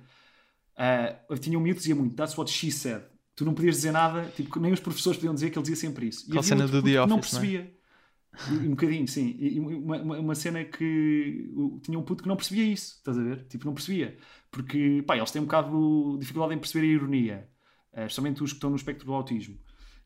ah, 0.77 1.19
eu 1.30 1.38
tinha 1.38 1.57
um 1.57 1.61
miúdo 1.61 1.76
que 1.76 1.81
dizia 1.81 1.95
muito, 1.95 2.15
that's 2.15 2.38
what 2.38 2.49
she 2.51 2.72
said. 2.72 3.03
Tu 3.35 3.45
não 3.45 3.53
podias 3.53 3.76
dizer 3.76 3.91
nada, 3.91 4.26
tipo, 4.35 4.59
nem 4.59 4.73
os 4.73 4.80
professores 4.80 5.18
podiam 5.18 5.34
dizer 5.34 5.49
que 5.51 5.57
ele 5.57 5.64
dizia 5.64 5.76
sempre 5.76 6.07
isso. 6.07 6.26
E 6.27 6.31
havia 6.39 6.43
cena 6.43 6.68
do 6.68 6.81
The 6.81 7.05
não 7.05 7.18
Office, 7.18 7.34
não 7.34 7.41
é? 7.41 7.47
percebia. 7.47 7.77
Um 8.49 8.69
bocadinho, 8.72 9.07
sim. 9.07 9.35
E 9.39 9.59
uma, 9.59 9.97
uma, 9.97 10.19
uma 10.19 10.35
cena 10.35 10.64
que 10.64 11.51
tinha 11.84 11.97
um 11.99 12.03
puto 12.03 12.23
que 12.23 12.30
não 12.30 12.35
percebia 12.35 12.65
isso, 12.65 12.95
estás 12.97 13.18
a 13.18 13.23
ver? 13.23 13.45
Tipo, 13.47 13.65
não 13.65 13.73
percebia. 13.73 14.18
Porque, 14.52 15.03
pá, 15.06 15.18
eles 15.18 15.32
têm 15.32 15.41
um 15.41 15.45
bocado 15.45 16.14
de 16.14 16.19
dificuldade 16.19 16.53
em 16.56 16.57
perceber 16.60 16.86
a 16.88 16.90
ironia, 16.90 17.49
eh, 17.94 18.06
especialmente 18.06 18.44
os 18.44 18.52
que 18.52 18.57
estão 18.57 18.69
no 18.69 18.76
espectro 18.76 19.06
do 19.06 19.14
autismo. 19.14 19.57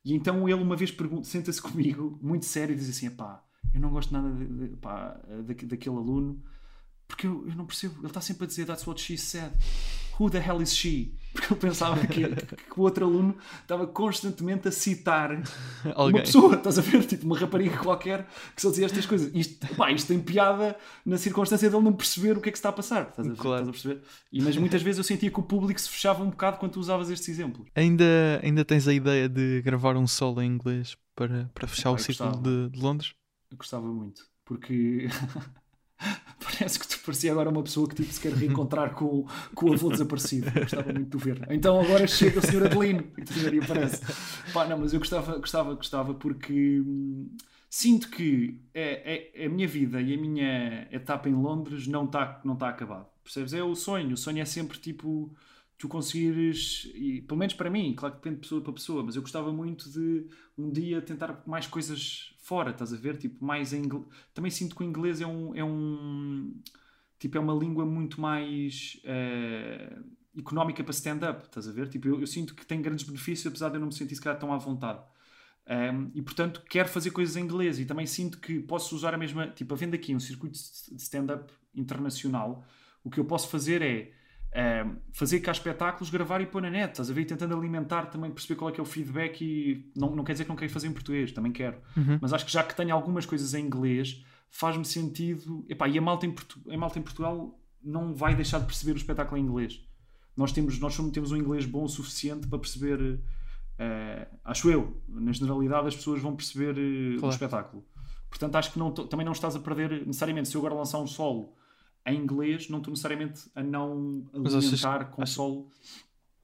E 0.04 0.14
então 0.14 0.50
ele 0.50 0.62
uma 0.62 0.76
vez 0.76 0.94
senta-se 1.24 1.62
comigo, 1.62 2.18
muito 2.22 2.46
sério, 2.46 2.74
e 2.74 2.78
diz 2.78 2.90
assim: 2.90 3.10
pá, 3.12 3.44
eu 3.74 3.80
não 3.80 3.90
gosto 3.92 4.12
nada 4.12 4.32
de, 4.34 4.46
de- 4.70 4.76
pá, 4.78 5.20
daque- 5.46 5.66
daquele 5.66 5.96
aluno, 5.96 6.44
porque 7.08 7.28
eu, 7.28 7.48
eu 7.48 7.56
não 7.56 7.66
percebo. 7.66 8.00
Ele 8.00 8.08
está 8.08 8.20
sempre 8.22 8.46
a 8.46 8.48
dizer 8.48 8.66
that's 8.66 8.86
what 8.88 9.00
she 9.00 9.18
said. 9.18 9.52
Who 10.20 10.30
the 10.30 10.40
hell 10.40 10.62
is 10.62 10.76
she? 10.76 11.16
Porque 11.34 11.54
eu 11.54 11.58
pensava 11.58 12.06
que, 12.08 12.24
que 12.28 12.78
o 12.78 12.82
outro 12.82 13.06
aluno 13.06 13.38
estava 13.62 13.88
constantemente 13.88 14.68
a 14.68 14.72
citar 14.72 15.32
uma 15.86 15.94
Alguém. 15.96 16.22
pessoa, 16.24 16.56
estás 16.56 16.78
a 16.78 16.82
ver? 16.82 17.06
Tipo 17.06 17.26
uma 17.26 17.38
rapariga 17.40 17.78
qualquer 17.78 18.28
que 18.56 18.62
só 18.62 18.70
dizia 18.70 18.86
estas 18.86 19.06
coisas. 19.06 19.32
Isto, 19.34 19.66
pá, 19.76 19.92
isto 19.92 20.08
tem 20.10 20.20
piada 20.20 20.76
na 21.06 21.18
circunstância 21.18 21.70
dele 21.70 21.82
não 21.84 21.94
perceber 21.94 22.38
o 22.38 22.42
que 22.42 22.50
é 22.50 22.52
que 22.52 22.58
se 22.58 22.60
está 22.60 22.70
a 22.70 22.74
passar. 22.74 23.08
Estás 23.10 23.28
a, 23.28 23.36
Claro. 23.36 23.64
estás 23.64 23.68
a 23.70 23.72
perceber? 23.72 24.02
E, 24.32 24.42
mas 24.42 24.58
muitas 24.58 24.82
vezes 24.82 24.98
eu 24.98 25.04
sentia 25.04 25.32
que 25.32 25.40
o 25.40 25.44
público 25.44 25.80
se 25.80 25.90
fechava 25.90 26.22
um 26.24 26.30
bocado 26.30 26.58
quando 26.58 26.74
tu 26.74 26.80
usavas 26.80 27.10
estes 27.10 27.30
exemplos. 27.30 27.68
Ainda, 27.76 28.04
ainda 28.44 28.66
tens 28.66 28.88
a 28.88 28.94
ideia 28.94 29.30
de 29.30 29.62
gravar 29.62 29.96
um 29.96 30.08
solo 30.08 30.42
em 30.42 30.48
inglês 30.52 30.98
para, 31.16 31.50
para 31.54 31.68
fechar 31.68 31.92
o 31.92 31.94
gostava. 31.96 32.38
de, 32.42 32.70
de 32.72 32.80
Londres? 32.80 33.14
Eu 33.50 33.58
gostava 33.58 33.88
muito, 33.88 34.24
porque 34.46 35.08
parece 36.44 36.80
que 36.80 36.88
tu 36.88 37.00
parecia 37.06 37.32
agora 37.32 37.50
uma 37.50 37.64
pessoa 37.64 37.88
que 37.88 37.96
tipo, 37.96 38.12
se 38.12 38.20
quer 38.20 38.34
reencontrar 38.34 38.94
com, 38.94 39.26
com 39.54 39.70
o 39.70 39.74
avô 39.74 39.90
desaparecido. 39.90 40.52
Gostava 40.52 40.92
muito 40.94 41.10
de 41.10 41.16
o 41.16 41.20
ver. 41.20 41.48
Então 41.50 41.80
agora 41.80 42.08
chega 42.08 42.40
o 42.40 42.42
Sr. 42.42 42.66
Adelino 42.66 43.04
e 43.54 43.60
aparece. 43.60 44.02
Pá, 44.54 44.68
não, 44.68 44.80
mas 44.80 44.94
eu 44.94 45.00
gostava, 45.00 45.38
gostava, 45.38 45.74
gostava 45.74 46.14
porque 46.14 46.82
hum, 46.86 47.30
sinto 47.70 48.10
que 48.10 48.60
é, 48.74 49.32
é, 49.36 49.46
a 49.46 49.50
minha 49.50 49.68
vida 49.68 50.02
e 50.02 50.14
a 50.14 50.18
minha 50.18 50.88
etapa 50.92 51.30
em 51.30 51.34
Londres 51.34 51.88
não 51.88 52.06
está 52.06 52.42
não 52.44 52.56
tá 52.56 52.70
acabado. 52.70 53.08
Percebes? 53.24 53.54
É 53.54 53.64
o 53.64 53.76
sonho. 53.76 54.14
O 54.14 54.18
sonho 54.18 54.42
é 54.42 54.46
sempre 54.46 54.78
tipo 54.78 55.34
tu 55.82 55.88
conseguires, 55.88 56.92
e, 56.94 57.22
pelo 57.24 57.40
menos 57.40 57.56
para 57.56 57.68
mim, 57.68 57.96
claro 57.96 58.14
que 58.14 58.22
depende 58.22 58.36
de 58.36 58.42
pessoa 58.42 58.62
para 58.62 58.74
pessoa, 58.74 59.04
mas 59.04 59.16
eu 59.16 59.24
gostava 59.24 59.52
muito 59.52 59.90
de 59.90 60.28
um 60.56 60.70
dia 60.70 61.02
tentar 61.02 61.42
mais 61.48 61.66
coisas 61.66 62.31
fora, 62.42 62.72
estás 62.72 62.92
a 62.94 62.98
ver? 62.98 63.18
Tipo, 63.18 63.44
mais 63.46 63.72
em. 63.72 63.84
Também 64.34 64.52
sinto 64.52 64.76
que 64.76 64.84
o 64.84 64.86
inglês 64.86 65.22
é 65.22 65.28
um. 65.28 65.56
É 65.56 65.64
um 65.64 66.54
tipo, 67.18 67.38
é 67.38 67.40
uma 67.40 67.54
língua 67.54 67.86
muito 67.86 68.20
mais 68.20 69.00
eh, 69.04 69.96
económica 70.38 70.84
para 70.84 70.92
stand-up, 70.92 71.46
estás 71.46 71.68
a 71.68 71.72
ver? 71.72 71.88
Tipo, 71.88 72.08
eu, 72.08 72.20
eu 72.20 72.28
sinto 72.28 72.56
que 72.56 72.66
tem 72.66 72.82
grandes 72.82 73.06
benefícios, 73.06 73.46
apesar 73.46 73.70
de 73.70 73.76
eu 73.76 73.80
não 73.80 73.88
me 73.88 73.94
sentir 73.94 74.16
se 74.16 74.22
calhar 74.22 74.40
tão 74.40 74.52
à 74.52 74.58
vontade. 74.58 75.00
Um, 75.68 76.10
e 76.16 76.22
portanto 76.24 76.64
quero 76.68 76.90
fazer 76.90 77.12
coisas 77.12 77.38
em 77.38 77.44
inglês 77.44 77.80
e 77.80 77.86
também 77.86 78.08
sinto 78.08 78.40
que 78.40 78.60
posso 78.60 78.96
usar 78.96 79.14
a 79.14 79.18
mesma, 79.18 79.48
tipo, 79.48 79.74
havendo 79.74 79.94
aqui 79.96 80.16
um 80.16 80.20
circuito 80.20 80.58
de 80.58 81.02
stand-up 81.02 81.54
internacional, 81.76 82.66
o 83.04 83.10
que 83.12 83.20
eu 83.20 83.26
posso 83.26 83.48
fazer 83.48 83.82
é 83.84 84.12
um, 84.54 84.98
fazer 85.14 85.40
cá 85.40 85.52
espetáculos, 85.52 86.10
gravar 86.10 86.42
e 86.42 86.46
pôr 86.46 86.62
na 86.62 86.70
net, 86.70 86.92
estás 86.92 87.10
a 87.10 87.14
ver? 87.14 87.22
E 87.22 87.26
tentando 87.26 87.56
alimentar 87.56 88.08
também, 88.08 88.30
perceber 88.32 88.58
qual 88.58 88.70
é 88.70 88.74
que 88.74 88.80
é 88.80 88.84
o 88.84 88.86
feedback 88.86 89.42
e 89.42 89.90
não, 89.96 90.14
não 90.16 90.24
quer 90.24 90.34
dizer 90.34 90.44
que 90.44 90.50
não 90.50 90.56
quero 90.58 90.72
fazer 90.72 90.88
em 90.88 90.94
português, 90.94 91.32
também 91.32 91.52
quero. 91.52 91.78
Mas 92.22 92.34
acho 92.34 92.46
que 92.46 92.52
já 92.52 92.64
que 92.64 92.76
tenho 92.76 92.94
algumas 92.94 93.26
coisas 93.26 93.54
em 93.54 93.66
inglês, 93.66 94.24
faz-me 94.50 94.84
sentido. 94.84 95.66
Epá, 95.70 95.88
e 95.88 95.98
a 95.98 96.02
malta, 96.02 96.26
em 96.26 96.32
Portu- 96.32 96.62
a 96.70 96.78
malta 96.78 97.00
em 97.00 97.02
Portugal 97.02 97.58
não 97.82 98.14
vai 98.14 98.36
deixar 98.36 98.60
de 98.60 98.66
perceber 98.66 98.92
o 98.94 98.98
espetáculo 98.98 99.38
em 99.40 99.44
inglês. 99.44 99.82
Nós 100.36 100.52
temos, 100.52 100.80
nós 100.80 100.96
temos 101.12 101.32
um 101.32 101.38
inglês 101.38 101.66
bom 101.66 101.84
o 101.84 101.90
suficiente 101.90 102.48
para 102.48 102.60
perceber. 102.60 103.20
eh, 103.80 104.28
acho 104.46 104.70
eu, 104.70 105.02
na 105.08 105.32
generalidade, 105.32 105.88
as 105.88 105.96
pessoas 105.96 106.22
vão 106.22 106.36
perceber 106.36 106.78
o 107.16 107.20
Claro. 107.20 107.34
espetáculo. 107.34 107.86
Portanto, 108.30 108.56
acho 108.58 108.72
que 108.74 108.78
não 108.80 108.92
também 108.92 109.26
não 109.26 109.32
estás 109.34 109.56
a 109.56 109.60
perder 109.60 110.06
necessariamente. 110.06 110.50
Se 110.50 110.56
eu 110.56 110.62
agora 110.62 110.76
lançar 110.76 111.00
um 111.00 111.08
solo 111.08 111.54
em 112.06 112.18
inglês, 112.18 112.70
não 112.70 112.80
estou 112.80 112.92
necessariamente 112.92 113.50
a 113.56 113.62
não 113.64 114.26
Mas 114.34 114.56
achas- 114.56 114.84
alimentar 114.86 115.06
com 115.12 115.22
achas- 115.22 115.36
solo. 115.36 115.70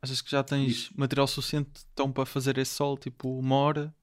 Achas 0.02 0.22
que 0.22 0.30
já 0.32 0.44
tens 0.44 0.90
material 0.96 1.28
suficiente 1.28 1.70
então 1.94 2.12
para 2.12 2.26
fazer 2.26 2.58
esse 2.60 2.74
solo, 2.76 2.98
tipo 2.98 3.40
uma 3.40 3.56
hora, 3.56 3.96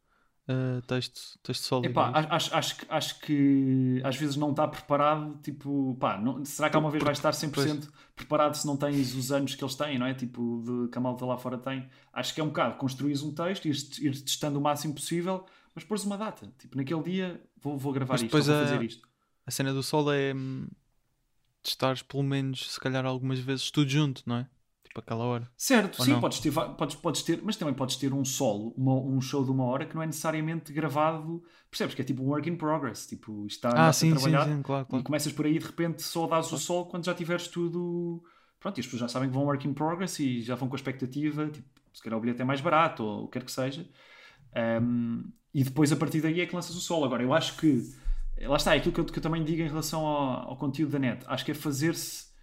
uh, 0.48 0.82
texto, 0.82 1.38
texto 1.42 1.62
solo? 1.62 1.86
Epá, 1.86 2.08
a- 2.08 2.34
acho, 2.34 2.54
acho, 2.54 2.76
que- 2.76 2.86
acho 2.88 3.20
que 3.20 4.00
às 4.04 4.16
vezes 4.16 4.34
não 4.34 4.50
está 4.50 4.66
preparado, 4.66 5.38
tipo, 5.42 5.96
pá, 6.00 6.18
não- 6.18 6.44
será 6.44 6.68
que 6.68 6.74
alguma 6.76 6.90
vez 6.90 7.02
vais 7.04 7.16
estar 7.16 7.32
100% 7.32 7.88
preparado 8.16 8.56
se 8.56 8.66
não 8.66 8.76
tens 8.76 9.14
os 9.14 9.30
anos 9.30 9.54
que 9.54 9.62
eles 9.62 9.76
têm, 9.76 9.96
não 9.96 10.06
é? 10.06 10.12
Tipo, 10.14 10.62
de, 10.66 10.90
que 10.90 10.98
a 10.98 11.00
malta 11.00 11.24
lá 11.24 11.38
fora 11.38 11.56
tem. 11.58 11.88
Acho 12.12 12.34
que 12.34 12.40
é 12.40 12.44
um 12.44 12.48
bocado, 12.48 12.76
construís 12.76 13.22
um 13.22 13.32
texto, 13.32 13.66
ir, 13.66 13.76
ir 14.00 14.20
testando 14.20 14.58
o 14.58 14.62
máximo 14.62 14.94
possível, 14.94 15.46
mas 15.76 15.84
pôres 15.84 16.04
uma 16.04 16.18
data. 16.18 16.52
Tipo, 16.58 16.76
naquele 16.76 17.02
dia 17.04 17.40
vou, 17.62 17.78
vou 17.78 17.92
gravar 17.92 18.14
Mas 18.14 18.22
isto, 18.22 18.32
vou 18.32 18.40
a- 18.40 18.66
fazer 18.66 18.82
isto. 18.82 19.08
A 19.46 19.50
cena 19.52 19.72
do 19.72 19.82
solo 19.82 20.10
é 20.10 20.34
hum, 21.64 21.70
testares 21.70 22.02
pelo 22.02 22.22
menos, 22.22 22.72
se 22.74 22.80
calhar, 22.80 23.04
algumas 23.06 23.38
vezes 23.40 23.70
tudo 23.70 23.90
junto, 23.90 24.22
não 24.26 24.36
é? 24.38 24.50
Tipo 24.84 25.00
aquela 25.00 25.24
hora. 25.24 25.50
Certo, 25.56 25.96
Ou 25.98 26.04
sim, 26.04 26.16
não? 26.16 26.18
podes 26.18 26.40
ter, 26.40 26.52
podes, 26.52 26.96
podes 26.96 27.22
ter, 27.22 27.40
mas 27.42 27.56
também 27.56 27.72
podes 27.74 27.96
ter 27.96 28.12
um 28.12 28.24
solo, 28.24 28.74
uma- 28.76 28.94
um 29.00 29.20
show 29.20 29.44
de 29.44 29.50
uma 29.50 29.64
hora 29.64 29.86
que 29.86 29.94
não 29.94 30.02
é 30.02 30.06
necessariamente 30.06 30.72
gravado, 30.72 31.42
percebes? 31.70 31.94
Que 31.94 32.02
é 32.02 32.04
tipo 32.04 32.22
um 32.22 32.26
work 32.26 32.48
in 32.50 32.56
progress, 32.56 33.06
tipo, 33.06 33.46
está 33.46 33.70
Ah, 33.74 33.92
a 33.92 33.92
sim, 33.92 34.16
sim, 34.18 34.38
trabalhar 34.38 34.40
sim, 34.40 34.62
claro, 34.62 34.86
e 34.90 35.02
claro. 35.02 35.04
começas 35.04 35.32
por 35.32 35.46
aí 35.46 35.56
e 35.56 35.58
de 35.58 35.64
repente 35.66 36.02
só 36.02 36.26
dás 36.26 36.52
o 36.52 36.58
sol 36.58 36.86
quando 36.88 37.04
já 37.06 37.14
tiveres 37.14 37.48
tudo. 37.48 38.22
Pronto, 38.60 38.78
e 38.78 38.80
as 38.80 38.86
pessoas 38.86 39.00
já 39.02 39.08
sabem 39.08 39.28
que 39.28 39.34
vão 39.34 39.44
work 39.44 39.66
in 39.66 39.72
progress 39.74 40.18
e 40.22 40.42
já 40.42 40.54
vão 40.54 40.68
com 40.68 40.74
a 40.74 40.78
expectativa, 40.78 41.48
tipo, 41.48 41.68
se 41.92 42.02
calhar 42.02 42.18
o 42.18 42.20
bilhete 42.20 42.42
é 42.42 42.44
mais 42.44 42.60
barato 42.60 43.02
ou 43.04 43.24
o 43.24 43.28
que 43.28 43.38
quer 43.38 43.44
que 43.44 43.52
seja. 43.52 43.88
Um, 44.82 45.32
e 45.52 45.64
depois 45.64 45.92
a 45.92 45.96
partir 45.96 46.20
daí 46.20 46.40
é 46.40 46.46
que 46.46 46.54
lanças 46.54 46.74
o 46.76 46.80
solo. 46.80 47.04
Agora, 47.04 47.22
eu 47.22 47.32
acho 47.32 47.56
que 47.56 47.82
lá 48.40 48.56
está, 48.56 48.74
é 48.74 48.78
aquilo 48.78 48.94
que 48.94 49.00
eu, 49.00 49.04
que 49.04 49.18
eu 49.18 49.22
também 49.22 49.44
digo 49.44 49.62
em 49.62 49.68
relação 49.68 50.04
ao, 50.04 50.50
ao 50.50 50.56
conteúdo 50.56 50.92
da 50.92 50.98
net. 50.98 51.24
Acho 51.26 51.44
que 51.44 51.50
é 51.52 51.54
fazer-se 51.54 52.34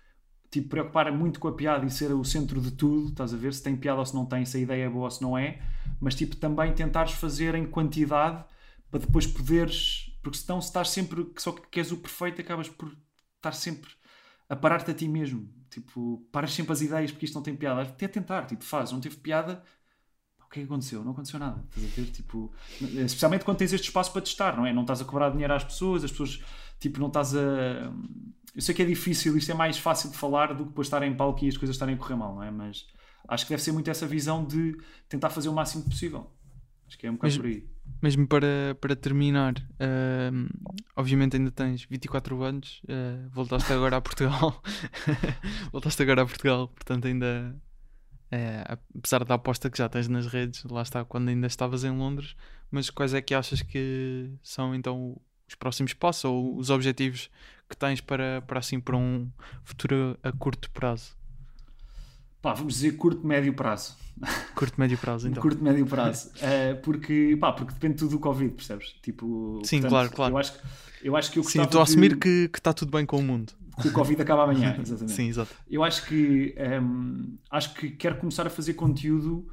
tipo, 0.51 0.67
preocupar 0.69 1.11
muito 1.11 1.39
com 1.39 1.47
a 1.47 1.53
piada 1.53 1.85
e 1.85 1.89
ser 1.89 2.11
o 2.11 2.23
centro 2.25 2.59
de 2.61 2.71
tudo, 2.71 3.09
estás 3.09 3.33
a 3.33 3.37
ver? 3.37 3.53
Se 3.53 3.63
tem 3.63 3.75
piada 3.75 3.99
ou 3.99 4.05
se 4.05 4.13
não 4.13 4.25
tem, 4.25 4.45
se 4.45 4.57
a 4.57 4.59
ideia 4.59 4.85
é 4.85 4.89
boa 4.89 5.05
ou 5.05 5.11
se 5.11 5.21
não 5.21 5.37
é, 5.37 5.61
mas 5.99 6.13
tipo, 6.13 6.35
também 6.35 6.73
tentares 6.73 7.13
fazer 7.13 7.55
em 7.55 7.65
quantidade 7.65 8.43
para 8.91 8.99
depois 8.99 9.25
poderes, 9.25 10.13
porque 10.21 10.37
senão 10.37 10.59
se 10.61 10.67
estás 10.67 10.89
sempre, 10.89 11.23
que 11.25 11.41
só 11.41 11.53
que 11.53 11.67
queres 11.69 11.91
o 11.91 11.97
perfeito, 11.97 12.41
acabas 12.41 12.67
por 12.67 12.91
estar 13.37 13.53
sempre 13.53 13.89
a 14.49 14.55
parar-te 14.55 14.91
a 14.91 14.93
ti 14.93 15.07
mesmo, 15.07 15.49
tipo, 15.69 16.27
paras 16.29 16.51
sempre 16.51 16.73
as 16.73 16.81
ideias 16.81 17.11
porque 17.11 17.25
isto 17.25 17.35
não 17.35 17.41
tem 17.41 17.55
piada, 17.55 17.83
até 17.83 18.05
tentar, 18.05 18.45
tipo, 18.45 18.65
faz, 18.65 18.91
não 18.91 18.99
teve 18.99 19.15
piada, 19.15 19.63
que 20.51 20.59
é 20.59 20.63
que 20.63 20.67
aconteceu? 20.67 21.03
Não 21.03 21.11
aconteceu 21.11 21.39
nada, 21.39 21.63
estás 21.69 21.91
a 21.91 21.95
ver? 21.95 22.11
Tipo, 22.11 22.51
especialmente 22.81 23.45
quando 23.45 23.57
tens 23.57 23.73
este 23.73 23.85
espaço 23.85 24.11
para 24.11 24.21
testar, 24.21 24.55
não 24.57 24.65
é? 24.65 24.73
Não 24.73 24.81
estás 24.81 25.01
a 25.01 25.05
cobrar 25.05 25.29
dinheiro 25.29 25.53
às 25.53 25.63
pessoas, 25.63 26.03
as 26.03 26.11
pessoas, 26.11 26.41
tipo, 26.79 26.99
não 26.99 27.07
estás 27.07 27.35
a. 27.35 27.39
Eu 28.53 28.61
sei 28.61 28.75
que 28.75 28.81
é 28.81 28.85
difícil, 28.85 29.37
isto 29.37 29.49
é 29.49 29.55
mais 29.55 29.77
fácil 29.77 30.09
de 30.11 30.17
falar 30.17 30.47
do 30.53 30.63
que 30.63 30.69
depois 30.69 30.87
estar 30.87 31.01
em 31.03 31.13
palco 31.15 31.43
e 31.45 31.47
as 31.47 31.55
coisas 31.55 31.75
estarem 31.75 31.95
a 31.95 31.97
correr 31.97 32.15
mal, 32.15 32.35
não 32.35 32.43
é? 32.43 32.51
Mas 32.51 32.85
acho 33.27 33.45
que 33.45 33.49
deve 33.51 33.63
ser 33.63 33.71
muito 33.71 33.89
essa 33.89 34.05
visão 34.05 34.43
de 34.45 34.77
tentar 35.07 35.29
fazer 35.29 35.47
o 35.47 35.53
máximo 35.53 35.83
possível. 35.85 36.29
Acho 36.85 36.97
que 36.97 37.07
é 37.07 37.09
um 37.09 37.13
bocado 37.13 37.33
Mas- 37.33 37.37
por 37.41 37.45
aí. 37.47 37.65
Mesmo 38.01 38.25
para, 38.27 38.75
para 38.79 38.95
terminar, 38.95 39.53
hum, 40.33 40.47
obviamente 40.95 41.35
ainda 41.35 41.51
tens 41.51 41.83
24 41.89 42.41
anos, 42.41 42.81
uh, 42.85 43.29
voltaste 43.31 43.71
agora 43.73 43.97
a 43.97 44.01
Portugal, 44.01 44.61
voltaste 45.71 46.01
agora 46.01 46.21
a 46.21 46.25
Portugal, 46.25 46.67
portanto 46.69 47.05
ainda, 47.07 47.55
eh, 48.31 48.77
apesar 48.97 49.23
da 49.25 49.35
aposta 49.35 49.69
que 49.69 49.77
já 49.77 49.87
tens 49.89 50.07
nas 50.07 50.25
redes, 50.27 50.63
lá 50.63 50.81
está, 50.81 51.03
quando 51.05 51.29
ainda 51.29 51.47
estavas 51.47 51.83
em 51.83 51.91
Londres, 51.91 52.35
mas 52.71 52.89
quais 52.89 53.13
é 53.13 53.21
que 53.21 53.33
achas 53.35 53.61
que 53.61 54.31
são 54.41 54.73
então 54.73 55.19
os 55.47 55.55
próximos 55.55 55.93
passos 55.93 56.25
ou 56.25 56.57
os 56.57 56.69
objetivos 56.69 57.29
que 57.69 57.75
tens 57.77 58.01
para, 58.01 58.41
para 58.41 58.59
assim, 58.59 58.79
para 58.79 58.95
um 58.97 59.29
futuro 59.63 60.17
a 60.23 60.31
curto 60.31 60.69
prazo? 60.71 61.15
Pá, 62.41 62.53
vamos 62.53 62.73
dizer 62.75 62.93
curto, 62.97 63.25
médio 63.25 63.53
prazo. 63.53 63.95
Curto, 64.55 64.79
médio 64.79 64.97
prazo, 64.97 65.27
então. 65.29 65.41
Curto, 65.41 65.63
médio 65.63 65.85
prazo. 65.85 66.31
Eh, 66.41 66.73
porque, 66.83 67.37
pá, 67.39 67.51
porque 67.53 67.73
depende 67.73 67.95
tudo 67.95 68.11
do 68.11 68.19
Covid, 68.19 68.53
percebes? 68.55 68.95
Tipo, 69.01 69.61
Sim, 69.63 69.81
portanto, 69.81 69.89
claro, 69.89 70.11
claro. 70.11 70.33
Eu 70.33 70.37
acho, 70.37 70.59
eu 71.03 71.15
acho 71.15 71.31
que 71.31 71.39
eu 71.39 71.43
Sim, 71.43 71.61
estou 71.61 71.79
a 71.81 71.83
de- 71.83 71.91
assumir 71.91 72.17
que 72.17 72.47
que 72.49 72.57
está 72.59 72.73
tudo 72.73 72.91
bem 72.91 73.05
com 73.05 73.17
o 73.17 73.23
mundo. 73.23 73.53
Que 73.81 73.87
o 73.87 73.93
Covid 73.93 74.21
acaba 74.21 74.43
amanhã, 74.43 74.75
exatamente. 74.81 75.11
Sim, 75.11 75.27
exato. 75.27 75.53
Eu 75.69 75.83
acho 75.83 76.05
que 76.05 76.55
hum, 76.81 77.37
acho 77.49 77.73
que 77.73 77.91
quero 77.91 78.17
começar 78.17 78.45
a 78.47 78.49
fazer 78.49 78.73
conteúdo, 78.73 79.47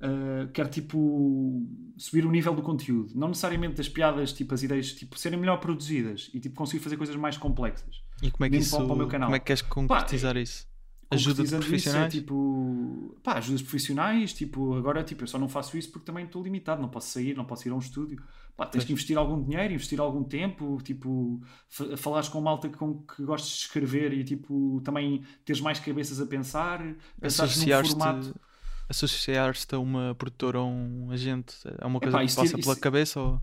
uh, 0.00 0.50
quero 0.52 0.68
tipo 0.68 1.62
subir 1.96 2.26
o 2.26 2.30
nível 2.30 2.54
do 2.54 2.62
conteúdo, 2.62 3.12
não 3.14 3.28
necessariamente 3.28 3.74
das 3.76 3.88
piadas, 3.88 4.32
tipo 4.32 4.54
as 4.54 4.62
ideias, 4.62 4.92
tipo 4.92 5.18
serem 5.18 5.38
melhor 5.38 5.58
produzidas 5.58 6.30
e 6.34 6.40
tipo 6.40 6.54
conseguir 6.54 6.82
fazer 6.82 6.96
coisas 6.96 7.16
mais 7.16 7.36
complexas. 7.36 8.02
E 8.22 8.30
como 8.30 8.44
é 8.44 8.48
que 8.48 8.56
Mesmo 8.56 8.76
isso, 8.76 8.86
para 8.86 8.94
o 8.94 8.96
meu 8.96 9.08
canal. 9.08 9.28
como 9.28 9.36
é 9.36 9.38
que 9.38 9.46
queres 9.46 9.62
concretizar 9.62 10.36
isso? 10.36 10.66
Ajuda 11.10 11.44
de 11.44 11.50
concretizando 11.50 11.62
isso, 11.62 11.70
profissionais? 11.70 12.14
É, 12.14 12.18
tipo, 12.18 13.16
pá, 13.22 13.34
ajudas 13.34 13.62
profissionais, 13.62 14.32
tipo, 14.32 14.74
agora 14.74 15.02
tipo, 15.04 15.22
eu 15.22 15.26
só 15.26 15.38
não 15.38 15.48
faço 15.48 15.76
isso 15.76 15.90
porque 15.90 16.06
também 16.06 16.24
estou 16.24 16.42
limitado, 16.42 16.80
não 16.80 16.88
posso 16.88 17.08
sair, 17.08 17.36
não 17.36 17.44
posso 17.44 17.68
ir 17.68 17.70
a 17.70 17.74
um 17.74 17.78
estúdio. 17.78 18.22
Pá, 18.56 18.66
tens 18.66 18.84
que 18.84 18.92
investir 18.92 19.18
algum 19.18 19.42
dinheiro, 19.42 19.74
investir 19.74 20.00
algum 20.00 20.22
tempo, 20.22 20.78
tipo, 20.84 21.40
fa- 21.68 21.96
falares 21.96 22.28
com 22.28 22.40
malta 22.40 22.68
com 22.68 22.98
que 23.02 23.24
gostes 23.24 23.50
de 23.56 23.58
escrever 23.64 24.12
e 24.12 24.22
tipo, 24.22 24.80
também 24.84 25.24
teres 25.44 25.60
mais 25.60 25.80
cabeças 25.80 26.20
a 26.20 26.26
pensar, 26.26 26.78
pensares 27.20 27.56
num 27.56 27.62
Associar-te 27.62 27.88
formato. 27.90 28.34
associar-te 28.88 29.74
a 29.74 29.78
uma 29.78 30.14
produtora 30.14 30.60
ou 30.60 30.70
um 30.70 31.10
agente 31.10 31.54
é 31.78 31.86
uma 31.86 32.00
coisa 32.00 32.16
Epá, 32.16 32.24
que 32.24 32.26
isso 32.26 32.36
passa 32.36 32.56
tira- 32.56 32.62
pela 32.62 32.72
isso- 32.72 32.80
cabeça 32.80 33.20
ou 33.20 33.42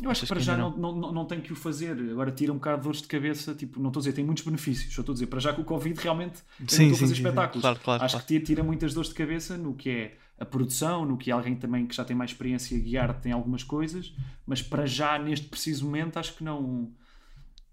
Eu 0.00 0.10
acho 0.12 0.20
Achas 0.22 0.28
que 0.28 0.28
para 0.28 0.38
que 0.38 0.44
já 0.44 0.56
não, 0.56 0.76
não, 0.76 1.12
não 1.12 1.24
tenho 1.24 1.42
que 1.42 1.52
o 1.52 1.56
fazer. 1.56 1.90
Agora 2.12 2.30
tira 2.30 2.52
um 2.52 2.56
bocado 2.56 2.76
de 2.78 2.82
dores 2.84 3.02
de 3.02 3.08
cabeça. 3.08 3.52
Tipo, 3.52 3.80
não 3.80 3.88
estou 3.88 3.98
a 3.98 4.02
dizer, 4.02 4.12
tem 4.12 4.24
muitos 4.24 4.44
benefícios. 4.44 4.94
Só 4.94 5.00
estou 5.02 5.12
a 5.12 5.14
dizer, 5.14 5.26
para 5.26 5.40
já 5.40 5.52
com 5.52 5.62
o 5.62 5.64
Covid 5.64 5.98
realmente 6.00 6.38
Sim, 6.38 6.44
não 6.60 6.64
estou 6.66 6.76
a 6.76 6.78
sim, 6.78 6.90
fazer 6.90 7.00
sim, 7.00 7.14
sim. 7.14 7.26
espetáculos. 7.28 7.60
Claro, 7.62 7.80
claro, 7.82 8.04
acho 8.04 8.12
claro. 8.14 8.24
que 8.26 8.32
tira, 8.34 8.44
tira 8.44 8.62
muitas 8.62 8.94
dores 8.94 9.08
de 9.08 9.16
cabeça 9.16 9.56
no 9.58 9.74
que 9.74 9.90
é 9.90 10.16
a 10.38 10.44
produção, 10.44 11.04
no 11.04 11.16
que 11.16 11.30
alguém 11.30 11.56
também 11.56 11.86
que 11.86 11.94
já 11.94 12.04
tem 12.04 12.16
mais 12.16 12.30
experiência 12.30 12.76
a 12.76 12.80
guiar 12.80 13.20
tem 13.20 13.32
algumas 13.32 13.62
coisas, 13.62 14.14
mas 14.46 14.62
para 14.62 14.86
já, 14.86 15.18
neste 15.18 15.48
preciso 15.48 15.84
momento, 15.84 16.18
acho 16.18 16.34
que 16.34 16.44
não 16.44 16.92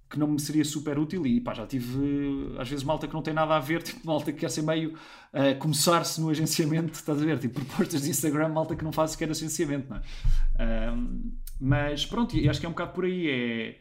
que 0.07 0.19
não 0.19 0.27
me 0.27 0.39
seria 0.39 0.63
super 0.63 0.99
útil 0.99 1.25
e 1.25 1.41
pá, 1.41 1.53
já 1.53 1.65
tive 1.65 2.55
às 2.59 2.69
vezes 2.69 2.83
malta 2.83 3.07
que 3.07 3.13
não 3.13 3.23
tem 3.23 3.33
nada 3.33 3.55
a 3.55 3.59
ver, 3.59 3.81
tipo 3.83 4.05
malta 4.05 4.31
que 4.31 4.39
quer 4.39 4.51
ser 4.51 4.61
meio 4.61 4.97
eh, 5.33 5.55
começar-se 5.55 6.21
no 6.21 6.29
agenciamento, 6.29 6.93
estás 6.93 7.21
a 7.21 7.25
ver? 7.25 7.39
Tipo 7.39 7.59
propostas 7.65 8.03
de 8.03 8.09
Instagram, 8.09 8.49
malta 8.49 8.75
que 8.75 8.83
não 8.83 8.91
faz 8.91 9.11
sequer 9.11 9.29
agenciamento, 9.29 9.89
não 9.89 9.97
é? 9.97 10.01
Mas 11.59 12.05
pronto, 12.05 12.35
e 12.35 12.47
acho 12.49 12.59
que 12.59 12.65
é 12.65 12.69
um 12.69 12.73
bocado 12.73 12.93
por 12.93 13.05
aí, 13.05 13.29
é 13.29 13.79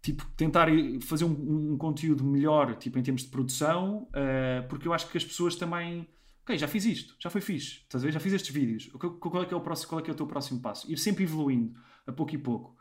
tipo 0.00 0.24
tentar 0.36 0.68
fazer 1.02 1.24
um, 1.24 1.72
um 1.72 1.78
conteúdo 1.78 2.24
melhor, 2.24 2.76
tipo 2.76 2.98
em 2.98 3.02
termos 3.02 3.22
de 3.22 3.28
produção, 3.28 4.08
eh, 4.14 4.64
porque 4.68 4.86
eu 4.86 4.92
acho 4.92 5.08
que 5.10 5.18
as 5.18 5.24
pessoas 5.24 5.56
também 5.56 6.06
ok, 6.48 6.58
já 6.58 6.66
fiz 6.66 6.84
isto, 6.86 7.14
já 7.20 7.28
foi 7.28 7.40
fixe, 7.42 7.80
estás 7.82 8.02
a 8.02 8.06
ver? 8.06 8.12
Já 8.12 8.20
fiz 8.20 8.32
estes 8.32 8.52
vídeos, 8.54 8.86
qual 9.20 9.42
é 9.42 9.46
que 9.46 9.52
é 9.52 9.56
o 9.56 9.60
próximo, 9.60 9.88
qual 9.90 10.00
é 10.00 10.02
que 10.02 10.10
é 10.10 10.12
o 10.14 10.16
teu 10.16 10.26
próximo 10.26 10.60
passo? 10.60 10.90
Ir 10.90 10.96
sempre 10.96 11.24
evoluindo, 11.24 11.78
a 12.06 12.12
pouco 12.12 12.34
e 12.34 12.38
pouco. 12.38 12.76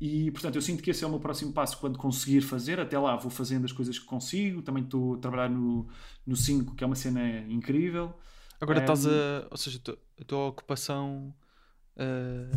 E, 0.00 0.30
portanto, 0.30 0.54
eu 0.54 0.62
sinto 0.62 0.80
que 0.80 0.90
esse 0.92 1.02
é 1.02 1.06
o 1.08 1.10
meu 1.10 1.18
próximo 1.18 1.52
passo 1.52 1.76
quando 1.78 1.98
conseguir 1.98 2.40
fazer. 2.40 2.78
Até 2.78 2.96
lá 2.96 3.16
vou 3.16 3.32
fazendo 3.32 3.64
as 3.64 3.72
coisas 3.72 3.98
que 3.98 4.04
consigo. 4.04 4.62
Também 4.62 4.84
estou 4.84 5.14
a 5.14 5.18
trabalhar 5.18 5.50
no, 5.50 5.88
no 6.24 6.36
5, 6.36 6.76
que 6.76 6.84
é 6.84 6.86
uma 6.86 6.94
cena 6.94 7.40
incrível. 7.48 8.14
Agora 8.60 8.78
estás 8.78 9.04
a. 9.08 9.48
Ou 9.50 9.56
seja, 9.56 9.80
a 10.20 10.24
tua- 10.24 10.46
ocupação. 10.46 11.34
eh, 11.96 12.48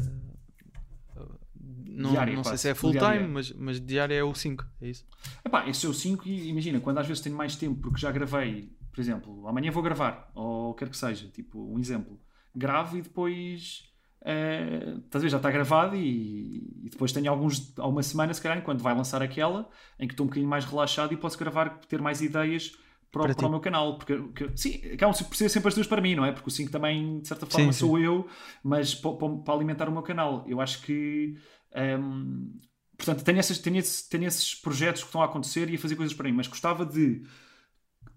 não, 1.83 2.11
Diária, 2.11 2.35
não 2.35 2.43
sei 2.43 2.57
se 2.57 2.69
é 2.69 2.75
full 2.75 2.91
Diária. 2.91 3.19
time, 3.21 3.31
mas, 3.33 3.51
mas 3.53 3.81
diária 3.85 4.13
é 4.15 4.23
o 4.23 4.33
5, 4.33 4.63
é 4.81 4.89
isso? 4.89 5.05
Epá, 5.43 5.67
esse 5.67 5.85
é 5.85 5.89
o 5.89 5.93
5 5.93 6.27
e 6.27 6.47
imagina, 6.49 6.79
quando 6.79 6.99
às 6.99 7.07
vezes 7.07 7.21
tenho 7.23 7.35
mais 7.35 7.55
tempo, 7.55 7.79
porque 7.81 7.99
já 7.99 8.11
gravei, 8.11 8.71
por 8.91 8.99
exemplo, 9.01 9.47
amanhã 9.47 9.71
vou 9.71 9.81
gravar, 9.83 10.29
ou 10.35 10.73
quer 10.73 10.89
que 10.89 10.97
seja, 10.97 11.27
tipo, 11.29 11.59
um 11.73 11.79
exemplo. 11.79 12.19
Gravo 12.55 12.97
e 12.97 13.01
depois. 13.01 13.83
eh, 14.23 14.95
estás 15.05 15.21
a 15.23 15.25
ver, 15.25 15.29
já 15.29 15.37
está 15.37 15.49
gravado 15.49 15.95
e, 15.95 16.57
e 16.83 16.89
depois 16.89 17.11
tenho 17.11 17.29
alguns, 17.31 17.73
há 17.77 17.87
uma 17.87 18.03
semana, 18.03 18.33
se 18.33 18.41
calhar, 18.41 18.57
enquanto 18.57 18.81
vai 18.81 18.93
lançar 18.95 19.21
aquela, 19.21 19.69
em 19.99 20.07
que 20.07 20.13
estou 20.13 20.25
um 20.25 20.27
bocadinho 20.29 20.49
mais 20.49 20.65
relaxado 20.65 21.13
e 21.13 21.17
posso 21.17 21.37
gravar, 21.39 21.79
ter 21.87 22.01
mais 22.01 22.21
ideias 22.21 22.71
para, 23.11 23.21
o- 23.23 23.25
Para 23.25 23.35
para 23.35 23.47
o 23.47 23.49
meu 23.49 23.59
canal. 23.59 23.97
Porque, 23.97 24.15
porque- 24.15 24.51
sim, 24.55 24.81
acabam 24.93 25.15
por 25.27 25.35
ser 25.35 25.49
sempre 25.49 25.69
as 25.69 25.75
duas 25.75 25.87
para 25.87 26.01
mim, 26.01 26.15
não 26.15 26.23
é? 26.25 26.31
Porque 26.31 26.47
o 26.49 26.51
5 26.51 26.71
também, 26.71 27.19
de 27.21 27.27
certa 27.27 27.45
forma, 27.45 27.71
Sim, 27.73 27.77
sou 27.79 27.97
eu, 27.99 28.27
mas 28.63 28.93
pa- 28.95 29.13
pa- 29.13 29.29
para, 29.43 29.53
alimentar 29.55 29.89
o 29.89 29.91
meu 29.91 30.01
canal. 30.03 30.45
Eu 30.47 30.61
acho 30.61 30.81
que. 30.83 31.35
ehm, 31.73 32.51
portanto, 32.97 33.23
tenho, 33.23 33.39
essas, 33.39 33.57
tenho, 33.57 33.77
esse- 33.77 34.07
tenho 34.09 34.25
esses 34.25 34.53
projetos 34.55 35.01
que 35.01 35.07
estão 35.07 35.21
a 35.21 35.25
acontecer 35.25 35.69
e 35.69 35.75
a 35.75 35.79
fazer 35.79 35.95
coisas 35.95 36.13
para 36.13 36.29
mim, 36.29 36.35
mas 36.35 36.47
gostava 36.47 36.85
de 36.85 37.23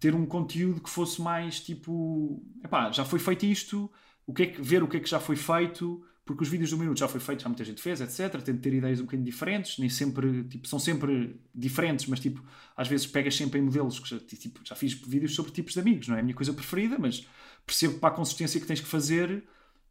ter 0.04 0.14
um 0.14 0.26
conteúdo 0.26 0.82
que 0.82 0.90
fosse 0.90 1.22
mais 1.22 1.60
tipo, 1.60 2.42
epá, 2.62 2.92
já 2.92 3.06
foi 3.06 3.18
feito 3.18 3.46
isto, 3.46 3.90
o 4.26 4.34
que 4.34 4.42
é 4.42 4.46
que, 4.48 4.60
ver 4.60 4.82
o 4.82 4.86
que 4.86 4.98
é 4.98 5.00
que 5.00 5.08
já 5.08 5.18
foi 5.18 5.34
feito, 5.34 6.04
porque 6.26 6.42
os 6.42 6.48
vídeos 6.50 6.68
do 6.68 6.76
minuto 6.76 6.98
já 6.98 7.08
foi 7.08 7.20
feito, 7.20 7.42
já 7.42 7.48
muita 7.48 7.64
gente 7.64 7.80
fez, 7.80 8.02
etc. 8.02 8.42
Tento 8.42 8.60
ter 8.60 8.74
ideias 8.74 9.00
um 9.00 9.04
bocadinho 9.04 9.24
diferentes, 9.24 9.78
nem 9.78 9.88
sempre, 9.88 10.44
tipo, 10.44 10.68
são 10.68 10.78
sempre 10.78 11.40
diferentes, 11.54 12.04
mas 12.04 12.20
tipo, 12.20 12.44
às 12.76 12.86
vezes 12.86 13.06
pegas 13.06 13.34
sempre 13.34 13.58
em 13.60 13.62
modelos 13.62 13.98
que 13.98 14.10
já, 14.10 14.18
tipo, 14.18 14.60
já 14.62 14.76
fiz 14.76 14.92
vídeos 14.92 15.34
sobre 15.34 15.52
tipos 15.52 15.72
de 15.72 15.80
amigos, 15.80 16.06
não 16.06 16.16
é 16.16 16.20
a 16.20 16.22
minha 16.22 16.34
coisa 16.34 16.52
preferida, 16.52 16.98
mas 16.98 17.26
percebo 17.64 17.98
para 17.98 18.10
a 18.12 18.16
consistência 18.16 18.60
que 18.60 18.66
tens 18.66 18.80
que 18.80 18.86
fazer. 18.86 19.42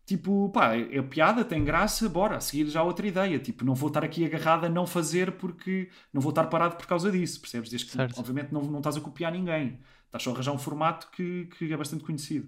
Tipo, 0.06 0.50
pá, 0.50 0.76
é 0.76 0.98
é 0.98 1.02
piada, 1.02 1.44
tem 1.46 1.64
graça, 1.64 2.08
bora, 2.10 2.36
a 2.38 2.40
seguir 2.40 2.68
já 2.70 2.84
outra 2.84 3.08
ideia. 3.08 3.40
Tipo, 3.40 3.64
não 3.66 3.74
vou 3.74 3.88
estar 3.88 4.04
aqui 4.04 4.24
agarrado 4.26 4.66
a 4.66 4.70
não 4.70 4.86
fazer 4.86 5.32
porque 5.38 5.90
não 6.12 6.22
vou 6.22 6.30
estar 6.32 6.46
parado 6.48 6.76
por 6.76 6.86
causa 6.86 7.10
disso, 7.12 7.40
percebes? 7.42 7.70
Desde 7.70 7.88
que, 7.88 7.94
Certo. 7.94 8.20
obviamente, 8.20 8.52
não, 8.52 8.62
não 8.62 8.80
estás 8.80 8.98
a 8.98 9.02
copiar 9.02 9.32
ninguém. 9.32 9.80
Estás 10.14 10.24
só 10.24 10.30
a 10.30 10.34
arranjar 10.34 10.52
um 10.52 10.60
formato 10.60 11.10
que, 11.12 11.46
que 11.58 11.74
é 11.74 11.76
bastante 11.78 12.04
conhecido. 12.04 12.48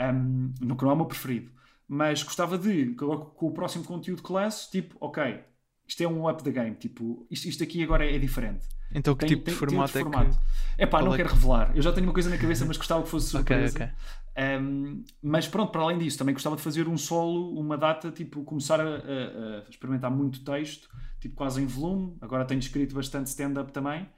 Um, 0.00 0.54
no 0.62 0.76
que 0.76 0.82
não 0.82 0.90
é 0.90 0.94
o 0.94 0.96
meu 0.96 1.04
preferido. 1.06 1.50
Mas 1.86 2.22
gostava 2.22 2.56
de, 2.58 2.94
com 2.94 3.46
o 3.46 3.52
próximo 3.52 3.84
conteúdo 3.84 4.22
que 4.22 4.32
lanço, 4.32 4.70
tipo, 4.70 4.96
ok, 4.98 5.40
isto 5.86 6.02
é 6.02 6.08
um 6.08 6.28
up 6.28 6.42
the 6.42 6.50
game. 6.50 6.74
Tipo, 6.74 7.26
isto, 7.30 7.46
isto 7.48 7.62
aqui 7.62 7.82
agora 7.82 8.10
é 8.10 8.18
diferente. 8.18 8.66
Então 8.94 9.14
que 9.14 9.26
Tem- 9.26 9.28
tipo 9.36 9.44
tem- 9.44 9.54
de 9.54 9.60
tem 9.60 9.68
formato 9.68 9.98
é 9.98 10.00
formato. 10.00 10.30
que. 10.30 10.82
É 10.82 10.86
pá, 10.86 10.98
Qual 10.98 11.04
não 11.06 11.14
é 11.14 11.16
quero 11.18 11.28
que- 11.28 11.34
revelar. 11.34 11.76
Eu 11.76 11.82
já 11.82 11.92
tenho 11.92 12.06
uma 12.06 12.12
coisa 12.14 12.30
na 12.30 12.38
cabeça, 12.38 12.64
mas 12.64 12.76
gostava 12.78 13.02
que 13.02 13.08
fosse 13.10 13.28
surpresa. 13.28 13.76
ok. 13.76 13.88
Um, 14.60 15.04
mas 15.22 15.46
pronto, 15.48 15.70
para 15.72 15.82
além 15.82 15.98
disso, 15.98 16.18
também 16.18 16.34
gostava 16.34 16.56
de 16.56 16.62
fazer 16.62 16.88
um 16.88 16.96
solo, 16.98 17.58
uma 17.58 17.76
data, 17.78 18.10
tipo, 18.10 18.42
começar 18.44 18.80
a, 18.80 18.84
a- 18.84 19.64
a 19.66 19.70
experimentar 19.70 20.10
muito 20.10 20.42
texto, 20.44 20.88
tipo, 21.20 21.34
quase 21.36 21.62
em 21.62 21.66
volume. 21.66 22.16
Agora 22.20 22.44
tenho 22.44 22.58
escrito 22.58 22.94
bastante 22.94 23.26
stand-up 23.28 23.70
também. 23.72 24.08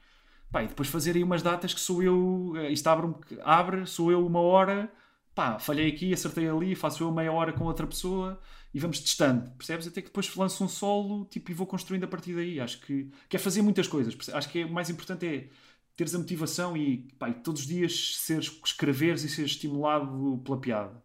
Pá, 0.51 0.63
e 0.65 0.69
depois 0.69 0.89
fazer 0.89 1.15
aí 1.17 1.23
umas 1.23 1.43
datas 1.43 1.75
que 1.75 1.81
sou 1.81 2.03
eu, 2.03 2.55
eh, 2.57 2.71
isto 2.73 2.87
abre, 2.89 3.15
abre, 3.43 3.87
sou 3.87 4.11
eu 4.11 4.27
uma 4.27 4.41
hora, 4.41 4.91
pá, 5.35 5.59
falhei 5.59 5.89
aqui, 5.89 6.13
acertei 6.13 6.49
ali, 6.49 6.75
faço 6.75 7.03
eu 7.03 7.13
meia 7.13 7.31
hora 7.33 7.53
com 7.53 7.65
outra 7.65 7.87
pessoa 7.87 8.41
e 8.73 8.81
vamos 8.81 8.99
testando, 9.01 9.51
percebes? 9.53 9.87
Até 9.87 10.01
que 10.01 10.09
depois 10.09 10.35
lanço 10.35 10.65
um 10.65 10.69
solo, 10.69 11.27
tipo, 11.27 11.51
e 11.51 11.55
vou 11.55 11.67
construindo 11.67 12.05
a 12.05 12.09
partir 12.09 12.35
daí. 12.35 12.61
Acho 12.61 12.81
que, 12.81 13.11
que 13.29 13.37
é 13.37 13.39
fazer 13.39 13.61
muitas 13.63 13.87
coisas. 13.87 14.15
perce- 14.15 14.33
Acho 14.33 14.49
que 14.49 14.61
é, 14.61 14.65
o 14.65 14.73
mais 14.73 14.89
importante 14.91 15.27
é 15.27 15.49
teres 15.97 16.15
a 16.15 16.19
motivação 16.19 16.77
e, 16.77 17.09
pá, 17.19 17.29
e 17.29 17.35
todos 17.35 17.63
os 17.63 17.67
dias 17.67 18.17
seres, 18.17 18.47
escreveres 18.65 19.25
e 19.25 19.29
seres 19.29 19.51
estimulado 19.53 20.41
pela 20.45 20.59
piada. 20.61 21.03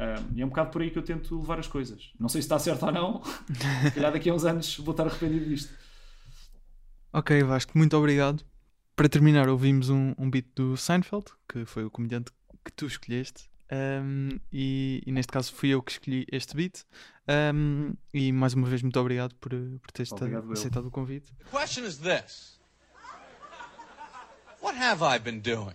Um, 0.00 0.36
e 0.38 0.42
é 0.42 0.44
um 0.46 0.48
bocado 0.48 0.70
por 0.70 0.82
aí 0.82 0.90
que 0.90 0.98
eu 0.98 1.02
tento 1.02 1.38
levar 1.38 1.58
as 1.60 1.68
coisas. 1.68 2.10
Não 2.18 2.28
sei 2.28 2.40
se 2.42 2.46
está 2.46 2.58
certo 2.58 2.84
ou 2.86 2.92
não. 2.92 3.22
se 3.88 3.92
calhar 3.94 4.12
daqui 4.12 4.30
a 4.30 4.34
uns 4.34 4.44
anos 4.44 4.78
vou 4.78 4.92
estar 4.92 5.06
arrependido 5.06 5.46
disto. 5.46 5.72
Ok, 7.12 7.42
Vasco, 7.44 7.76
muito 7.78 7.96
obrigado. 7.96 8.44
Para 8.94 9.08
terminar, 9.08 9.48
ouvimos 9.48 9.88
um, 9.88 10.14
um 10.18 10.30
beat 10.30 10.46
do 10.54 10.76
Seinfeld, 10.76 11.26
que 11.48 11.64
foi 11.64 11.84
o 11.84 11.90
comediante 11.90 12.30
que 12.64 12.72
tu 12.72 12.86
escolheste. 12.86 13.50
Um, 13.72 14.38
e, 14.52 15.02
e 15.06 15.12
neste 15.12 15.32
caso 15.32 15.52
fui 15.52 15.70
eu 15.70 15.82
que 15.82 15.92
escolhi 15.92 16.26
este 16.30 16.54
beat. 16.54 16.84
Um, 17.54 17.94
e 18.12 18.30
mais 18.32 18.52
uma 18.54 18.68
vez, 18.68 18.82
muito 18.82 19.00
obrigado 19.00 19.34
por, 19.36 19.50
por 19.50 19.90
teres 19.92 20.12
Obrigado, 20.12 20.46
eu. 20.46 20.52
aceitado 20.52 20.86
o 20.86 20.90
convite. 20.90 21.32
The 21.38 21.44
question 21.50 21.84
is 21.84 21.98
this 21.98 22.60
What 24.60 24.78
have 24.78 25.02
I 25.02 25.18
been 25.18 25.40
doing? 25.40 25.74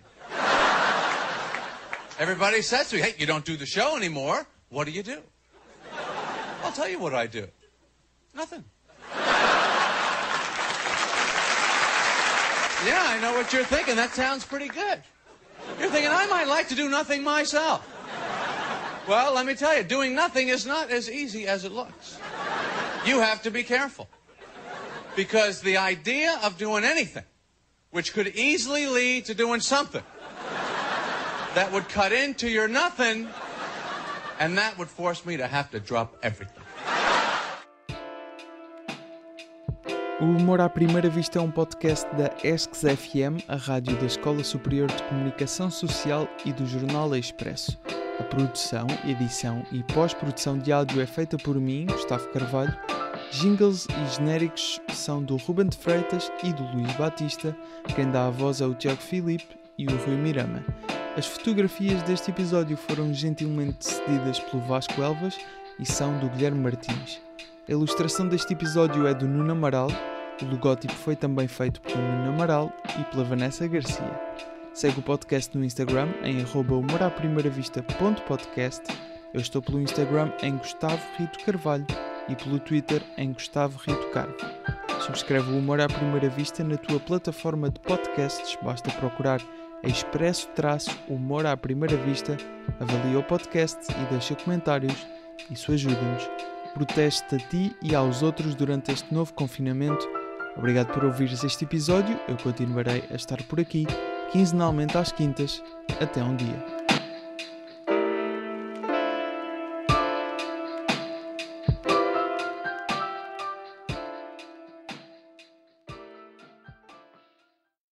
Everybody 2.19 2.63
says 2.63 2.89
to 2.89 2.95
me, 2.95 3.01
hey, 3.01 3.15
you 3.19 3.27
don't 3.27 3.45
do 3.45 3.57
the 3.57 3.65
show 3.65 3.97
anymore. 3.97 4.45
What 4.69 4.85
do 4.85 4.91
you 4.91 5.03
do? 5.03 5.21
I'll 6.63 6.71
tell 6.71 6.89
you 6.89 6.99
what 6.99 7.13
I 7.13 7.27
do 7.27 7.47
nothing. 8.37 8.63
Yeah, 12.85 13.03
I 13.05 13.19
know 13.19 13.33
what 13.33 13.51
you're 13.51 13.63
thinking. 13.63 13.95
That 13.95 14.11
sounds 14.11 14.45
pretty 14.45 14.67
good. 14.67 15.01
You're 15.79 15.89
thinking, 15.89 16.11
I 16.11 16.27
might 16.27 16.47
like 16.47 16.67
to 16.69 16.75
do 16.75 16.89
nothing 16.89 17.23
myself. 17.23 17.85
Well, 19.07 19.33
let 19.33 19.45
me 19.45 19.55
tell 19.55 19.75
you, 19.75 19.83
doing 19.83 20.13
nothing 20.13 20.49
is 20.49 20.65
not 20.65 20.91
as 20.91 21.09
easy 21.09 21.47
as 21.47 21.65
it 21.65 21.71
looks. 21.71 22.19
You 23.05 23.19
have 23.19 23.41
to 23.43 23.51
be 23.51 23.63
careful. 23.63 24.07
Because 25.15 25.61
the 25.61 25.77
idea 25.77 26.39
of 26.43 26.57
doing 26.57 26.83
anything, 26.83 27.23
which 27.91 28.13
could 28.13 28.27
easily 28.35 28.85
lead 28.85 29.25
to 29.25 29.33
doing 29.33 29.59
something, 29.59 30.03
that 31.55 31.71
would 31.71 31.89
cut 31.89 32.11
into 32.11 32.47
your 32.47 32.67
nothing, 32.67 33.27
and 34.39 34.57
that 34.57 34.77
would 34.77 34.89
force 34.89 35.25
me 35.25 35.37
to 35.37 35.47
have 35.47 35.71
to 35.71 35.79
drop 35.79 36.15
everything. 36.21 36.63
O 40.19 40.25
Humor 40.25 40.59
à 40.59 40.67
Primeira 40.67 41.07
Vista 41.11 41.37
é 41.37 41.41
um 41.43 41.51
podcast 41.51 42.07
da 42.15 42.31
ESCS 42.43 42.81
FM, 42.97 43.43
a 43.47 43.55
rádio 43.55 43.95
da 43.97 44.07
Escola 44.07 44.43
Superior 44.43 44.87
de 44.87 45.03
Comunicação 45.03 45.69
Social 45.69 46.27
e 46.43 46.51
do 46.51 46.65
Jornal 46.65 47.15
Expresso. 47.15 47.79
A 48.19 48.23
produção, 48.23 48.87
edição 49.05 49.63
e 49.71 49.83
pós-produção 49.93 50.57
de 50.57 50.71
áudio 50.71 51.01
é 51.01 51.05
feita 51.05 51.37
por 51.37 51.55
mim, 51.59 51.85
Gustavo 51.85 52.27
Carvalho. 52.29 52.75
Jingles 53.29 53.85
e 53.85 54.15
genéricos 54.15 54.81
são 54.91 55.21
do 55.21 55.37
Ruben 55.37 55.67
de 55.67 55.77
Freitas 55.77 56.31
e 56.43 56.51
do 56.51 56.63
Luís 56.63 56.91
Batista. 56.93 57.55
Quem 57.95 58.09
dá 58.09 58.25
a 58.25 58.31
voz 58.31 58.59
é 58.59 58.65
o 58.65 58.73
Tiago 58.73 58.99
Filipe 58.99 59.45
e 59.77 59.85
o 59.85 59.95
Rui 59.97 60.15
Mirama. 60.15 60.65
As 61.15 61.27
fotografias 61.27 62.01
deste 62.01 62.31
episódio 62.31 62.75
foram 62.75 63.13
gentilmente 63.13 63.85
cedidas 63.85 64.39
pelo 64.39 64.63
Vasco 64.63 64.99
Elvas 64.99 65.37
e 65.79 65.85
são 65.85 66.17
do 66.17 66.27
Guilherme 66.31 66.59
Martins. 66.59 67.26
A 67.67 67.71
ilustração 67.73 68.27
deste 68.29 68.53
episódio 68.53 69.05
é 69.05 69.13
do 69.13 69.27
Nuno 69.27 69.51
Amaral, 69.51 69.89
o 70.41 70.45
logótipo 70.45 70.93
foi 70.93 71.17
também 71.17 71.49
feito 71.49 71.81
pelo 71.81 72.01
Nuno 72.01 72.29
Amaral 72.29 72.71
e 72.97 73.03
pela 73.11 73.25
Vanessa 73.25 73.67
Garcia. 73.67 74.17
Segue 74.73 74.99
o 74.99 75.03
podcast 75.03 75.57
no 75.57 75.65
Instagram 75.65 76.07
em 76.23 76.45
humoraprimeira-vista.podcast. 76.45 78.83
Eu 79.33 79.41
estou 79.41 79.61
pelo 79.61 79.81
Instagram 79.81 80.31
em 80.41 80.55
Gustavo 80.55 81.05
Rito 81.17 81.43
Carvalho 81.43 81.85
e 82.29 82.37
pelo 82.37 82.57
Twitter 82.57 83.03
em 83.17 83.33
Gustavo 83.33 83.77
Rito 83.85 84.11
Carvo. 84.11 84.37
Subscreve 85.01 85.51
o 85.51 85.57
Humor 85.57 85.81
à 85.81 85.87
Primeira 85.87 86.29
Vista 86.29 86.63
na 86.63 86.77
tua 86.77 87.01
plataforma 87.01 87.69
de 87.69 87.81
podcasts, 87.81 88.57
basta 88.61 88.89
procurar 88.91 89.41
Expresso 89.83 90.47
Traço 90.55 90.97
Humor 91.09 91.45
à 91.45 91.57
Primeira 91.57 91.97
Vista, 91.97 92.37
avalia 92.79 93.19
o 93.19 93.23
podcast 93.23 93.91
e 93.91 94.05
deixa 94.09 94.35
comentários. 94.35 95.05
Isso 95.51 95.73
ajuda-nos. 95.73 96.56
Proteste 96.73 97.35
a 97.35 97.37
ti 97.39 97.75
e 97.81 97.95
aos 97.95 98.21
outros 98.21 98.55
durante 98.55 98.91
este 98.91 99.13
novo 99.13 99.33
confinamento. 99.33 100.07
Obrigado 100.55 100.93
por 100.93 101.05
ouvires 101.05 101.43
este 101.43 101.65
episódio. 101.65 102.19
Eu 102.27 102.37
continuarei 102.37 103.03
a 103.11 103.15
estar 103.15 103.41
por 103.43 103.59
aqui, 103.59 103.85
quinzenalmente 104.31 104.97
às 104.97 105.11
quintas. 105.11 105.63
Até 105.99 106.23
um 106.23 106.35
dia. 106.35 106.96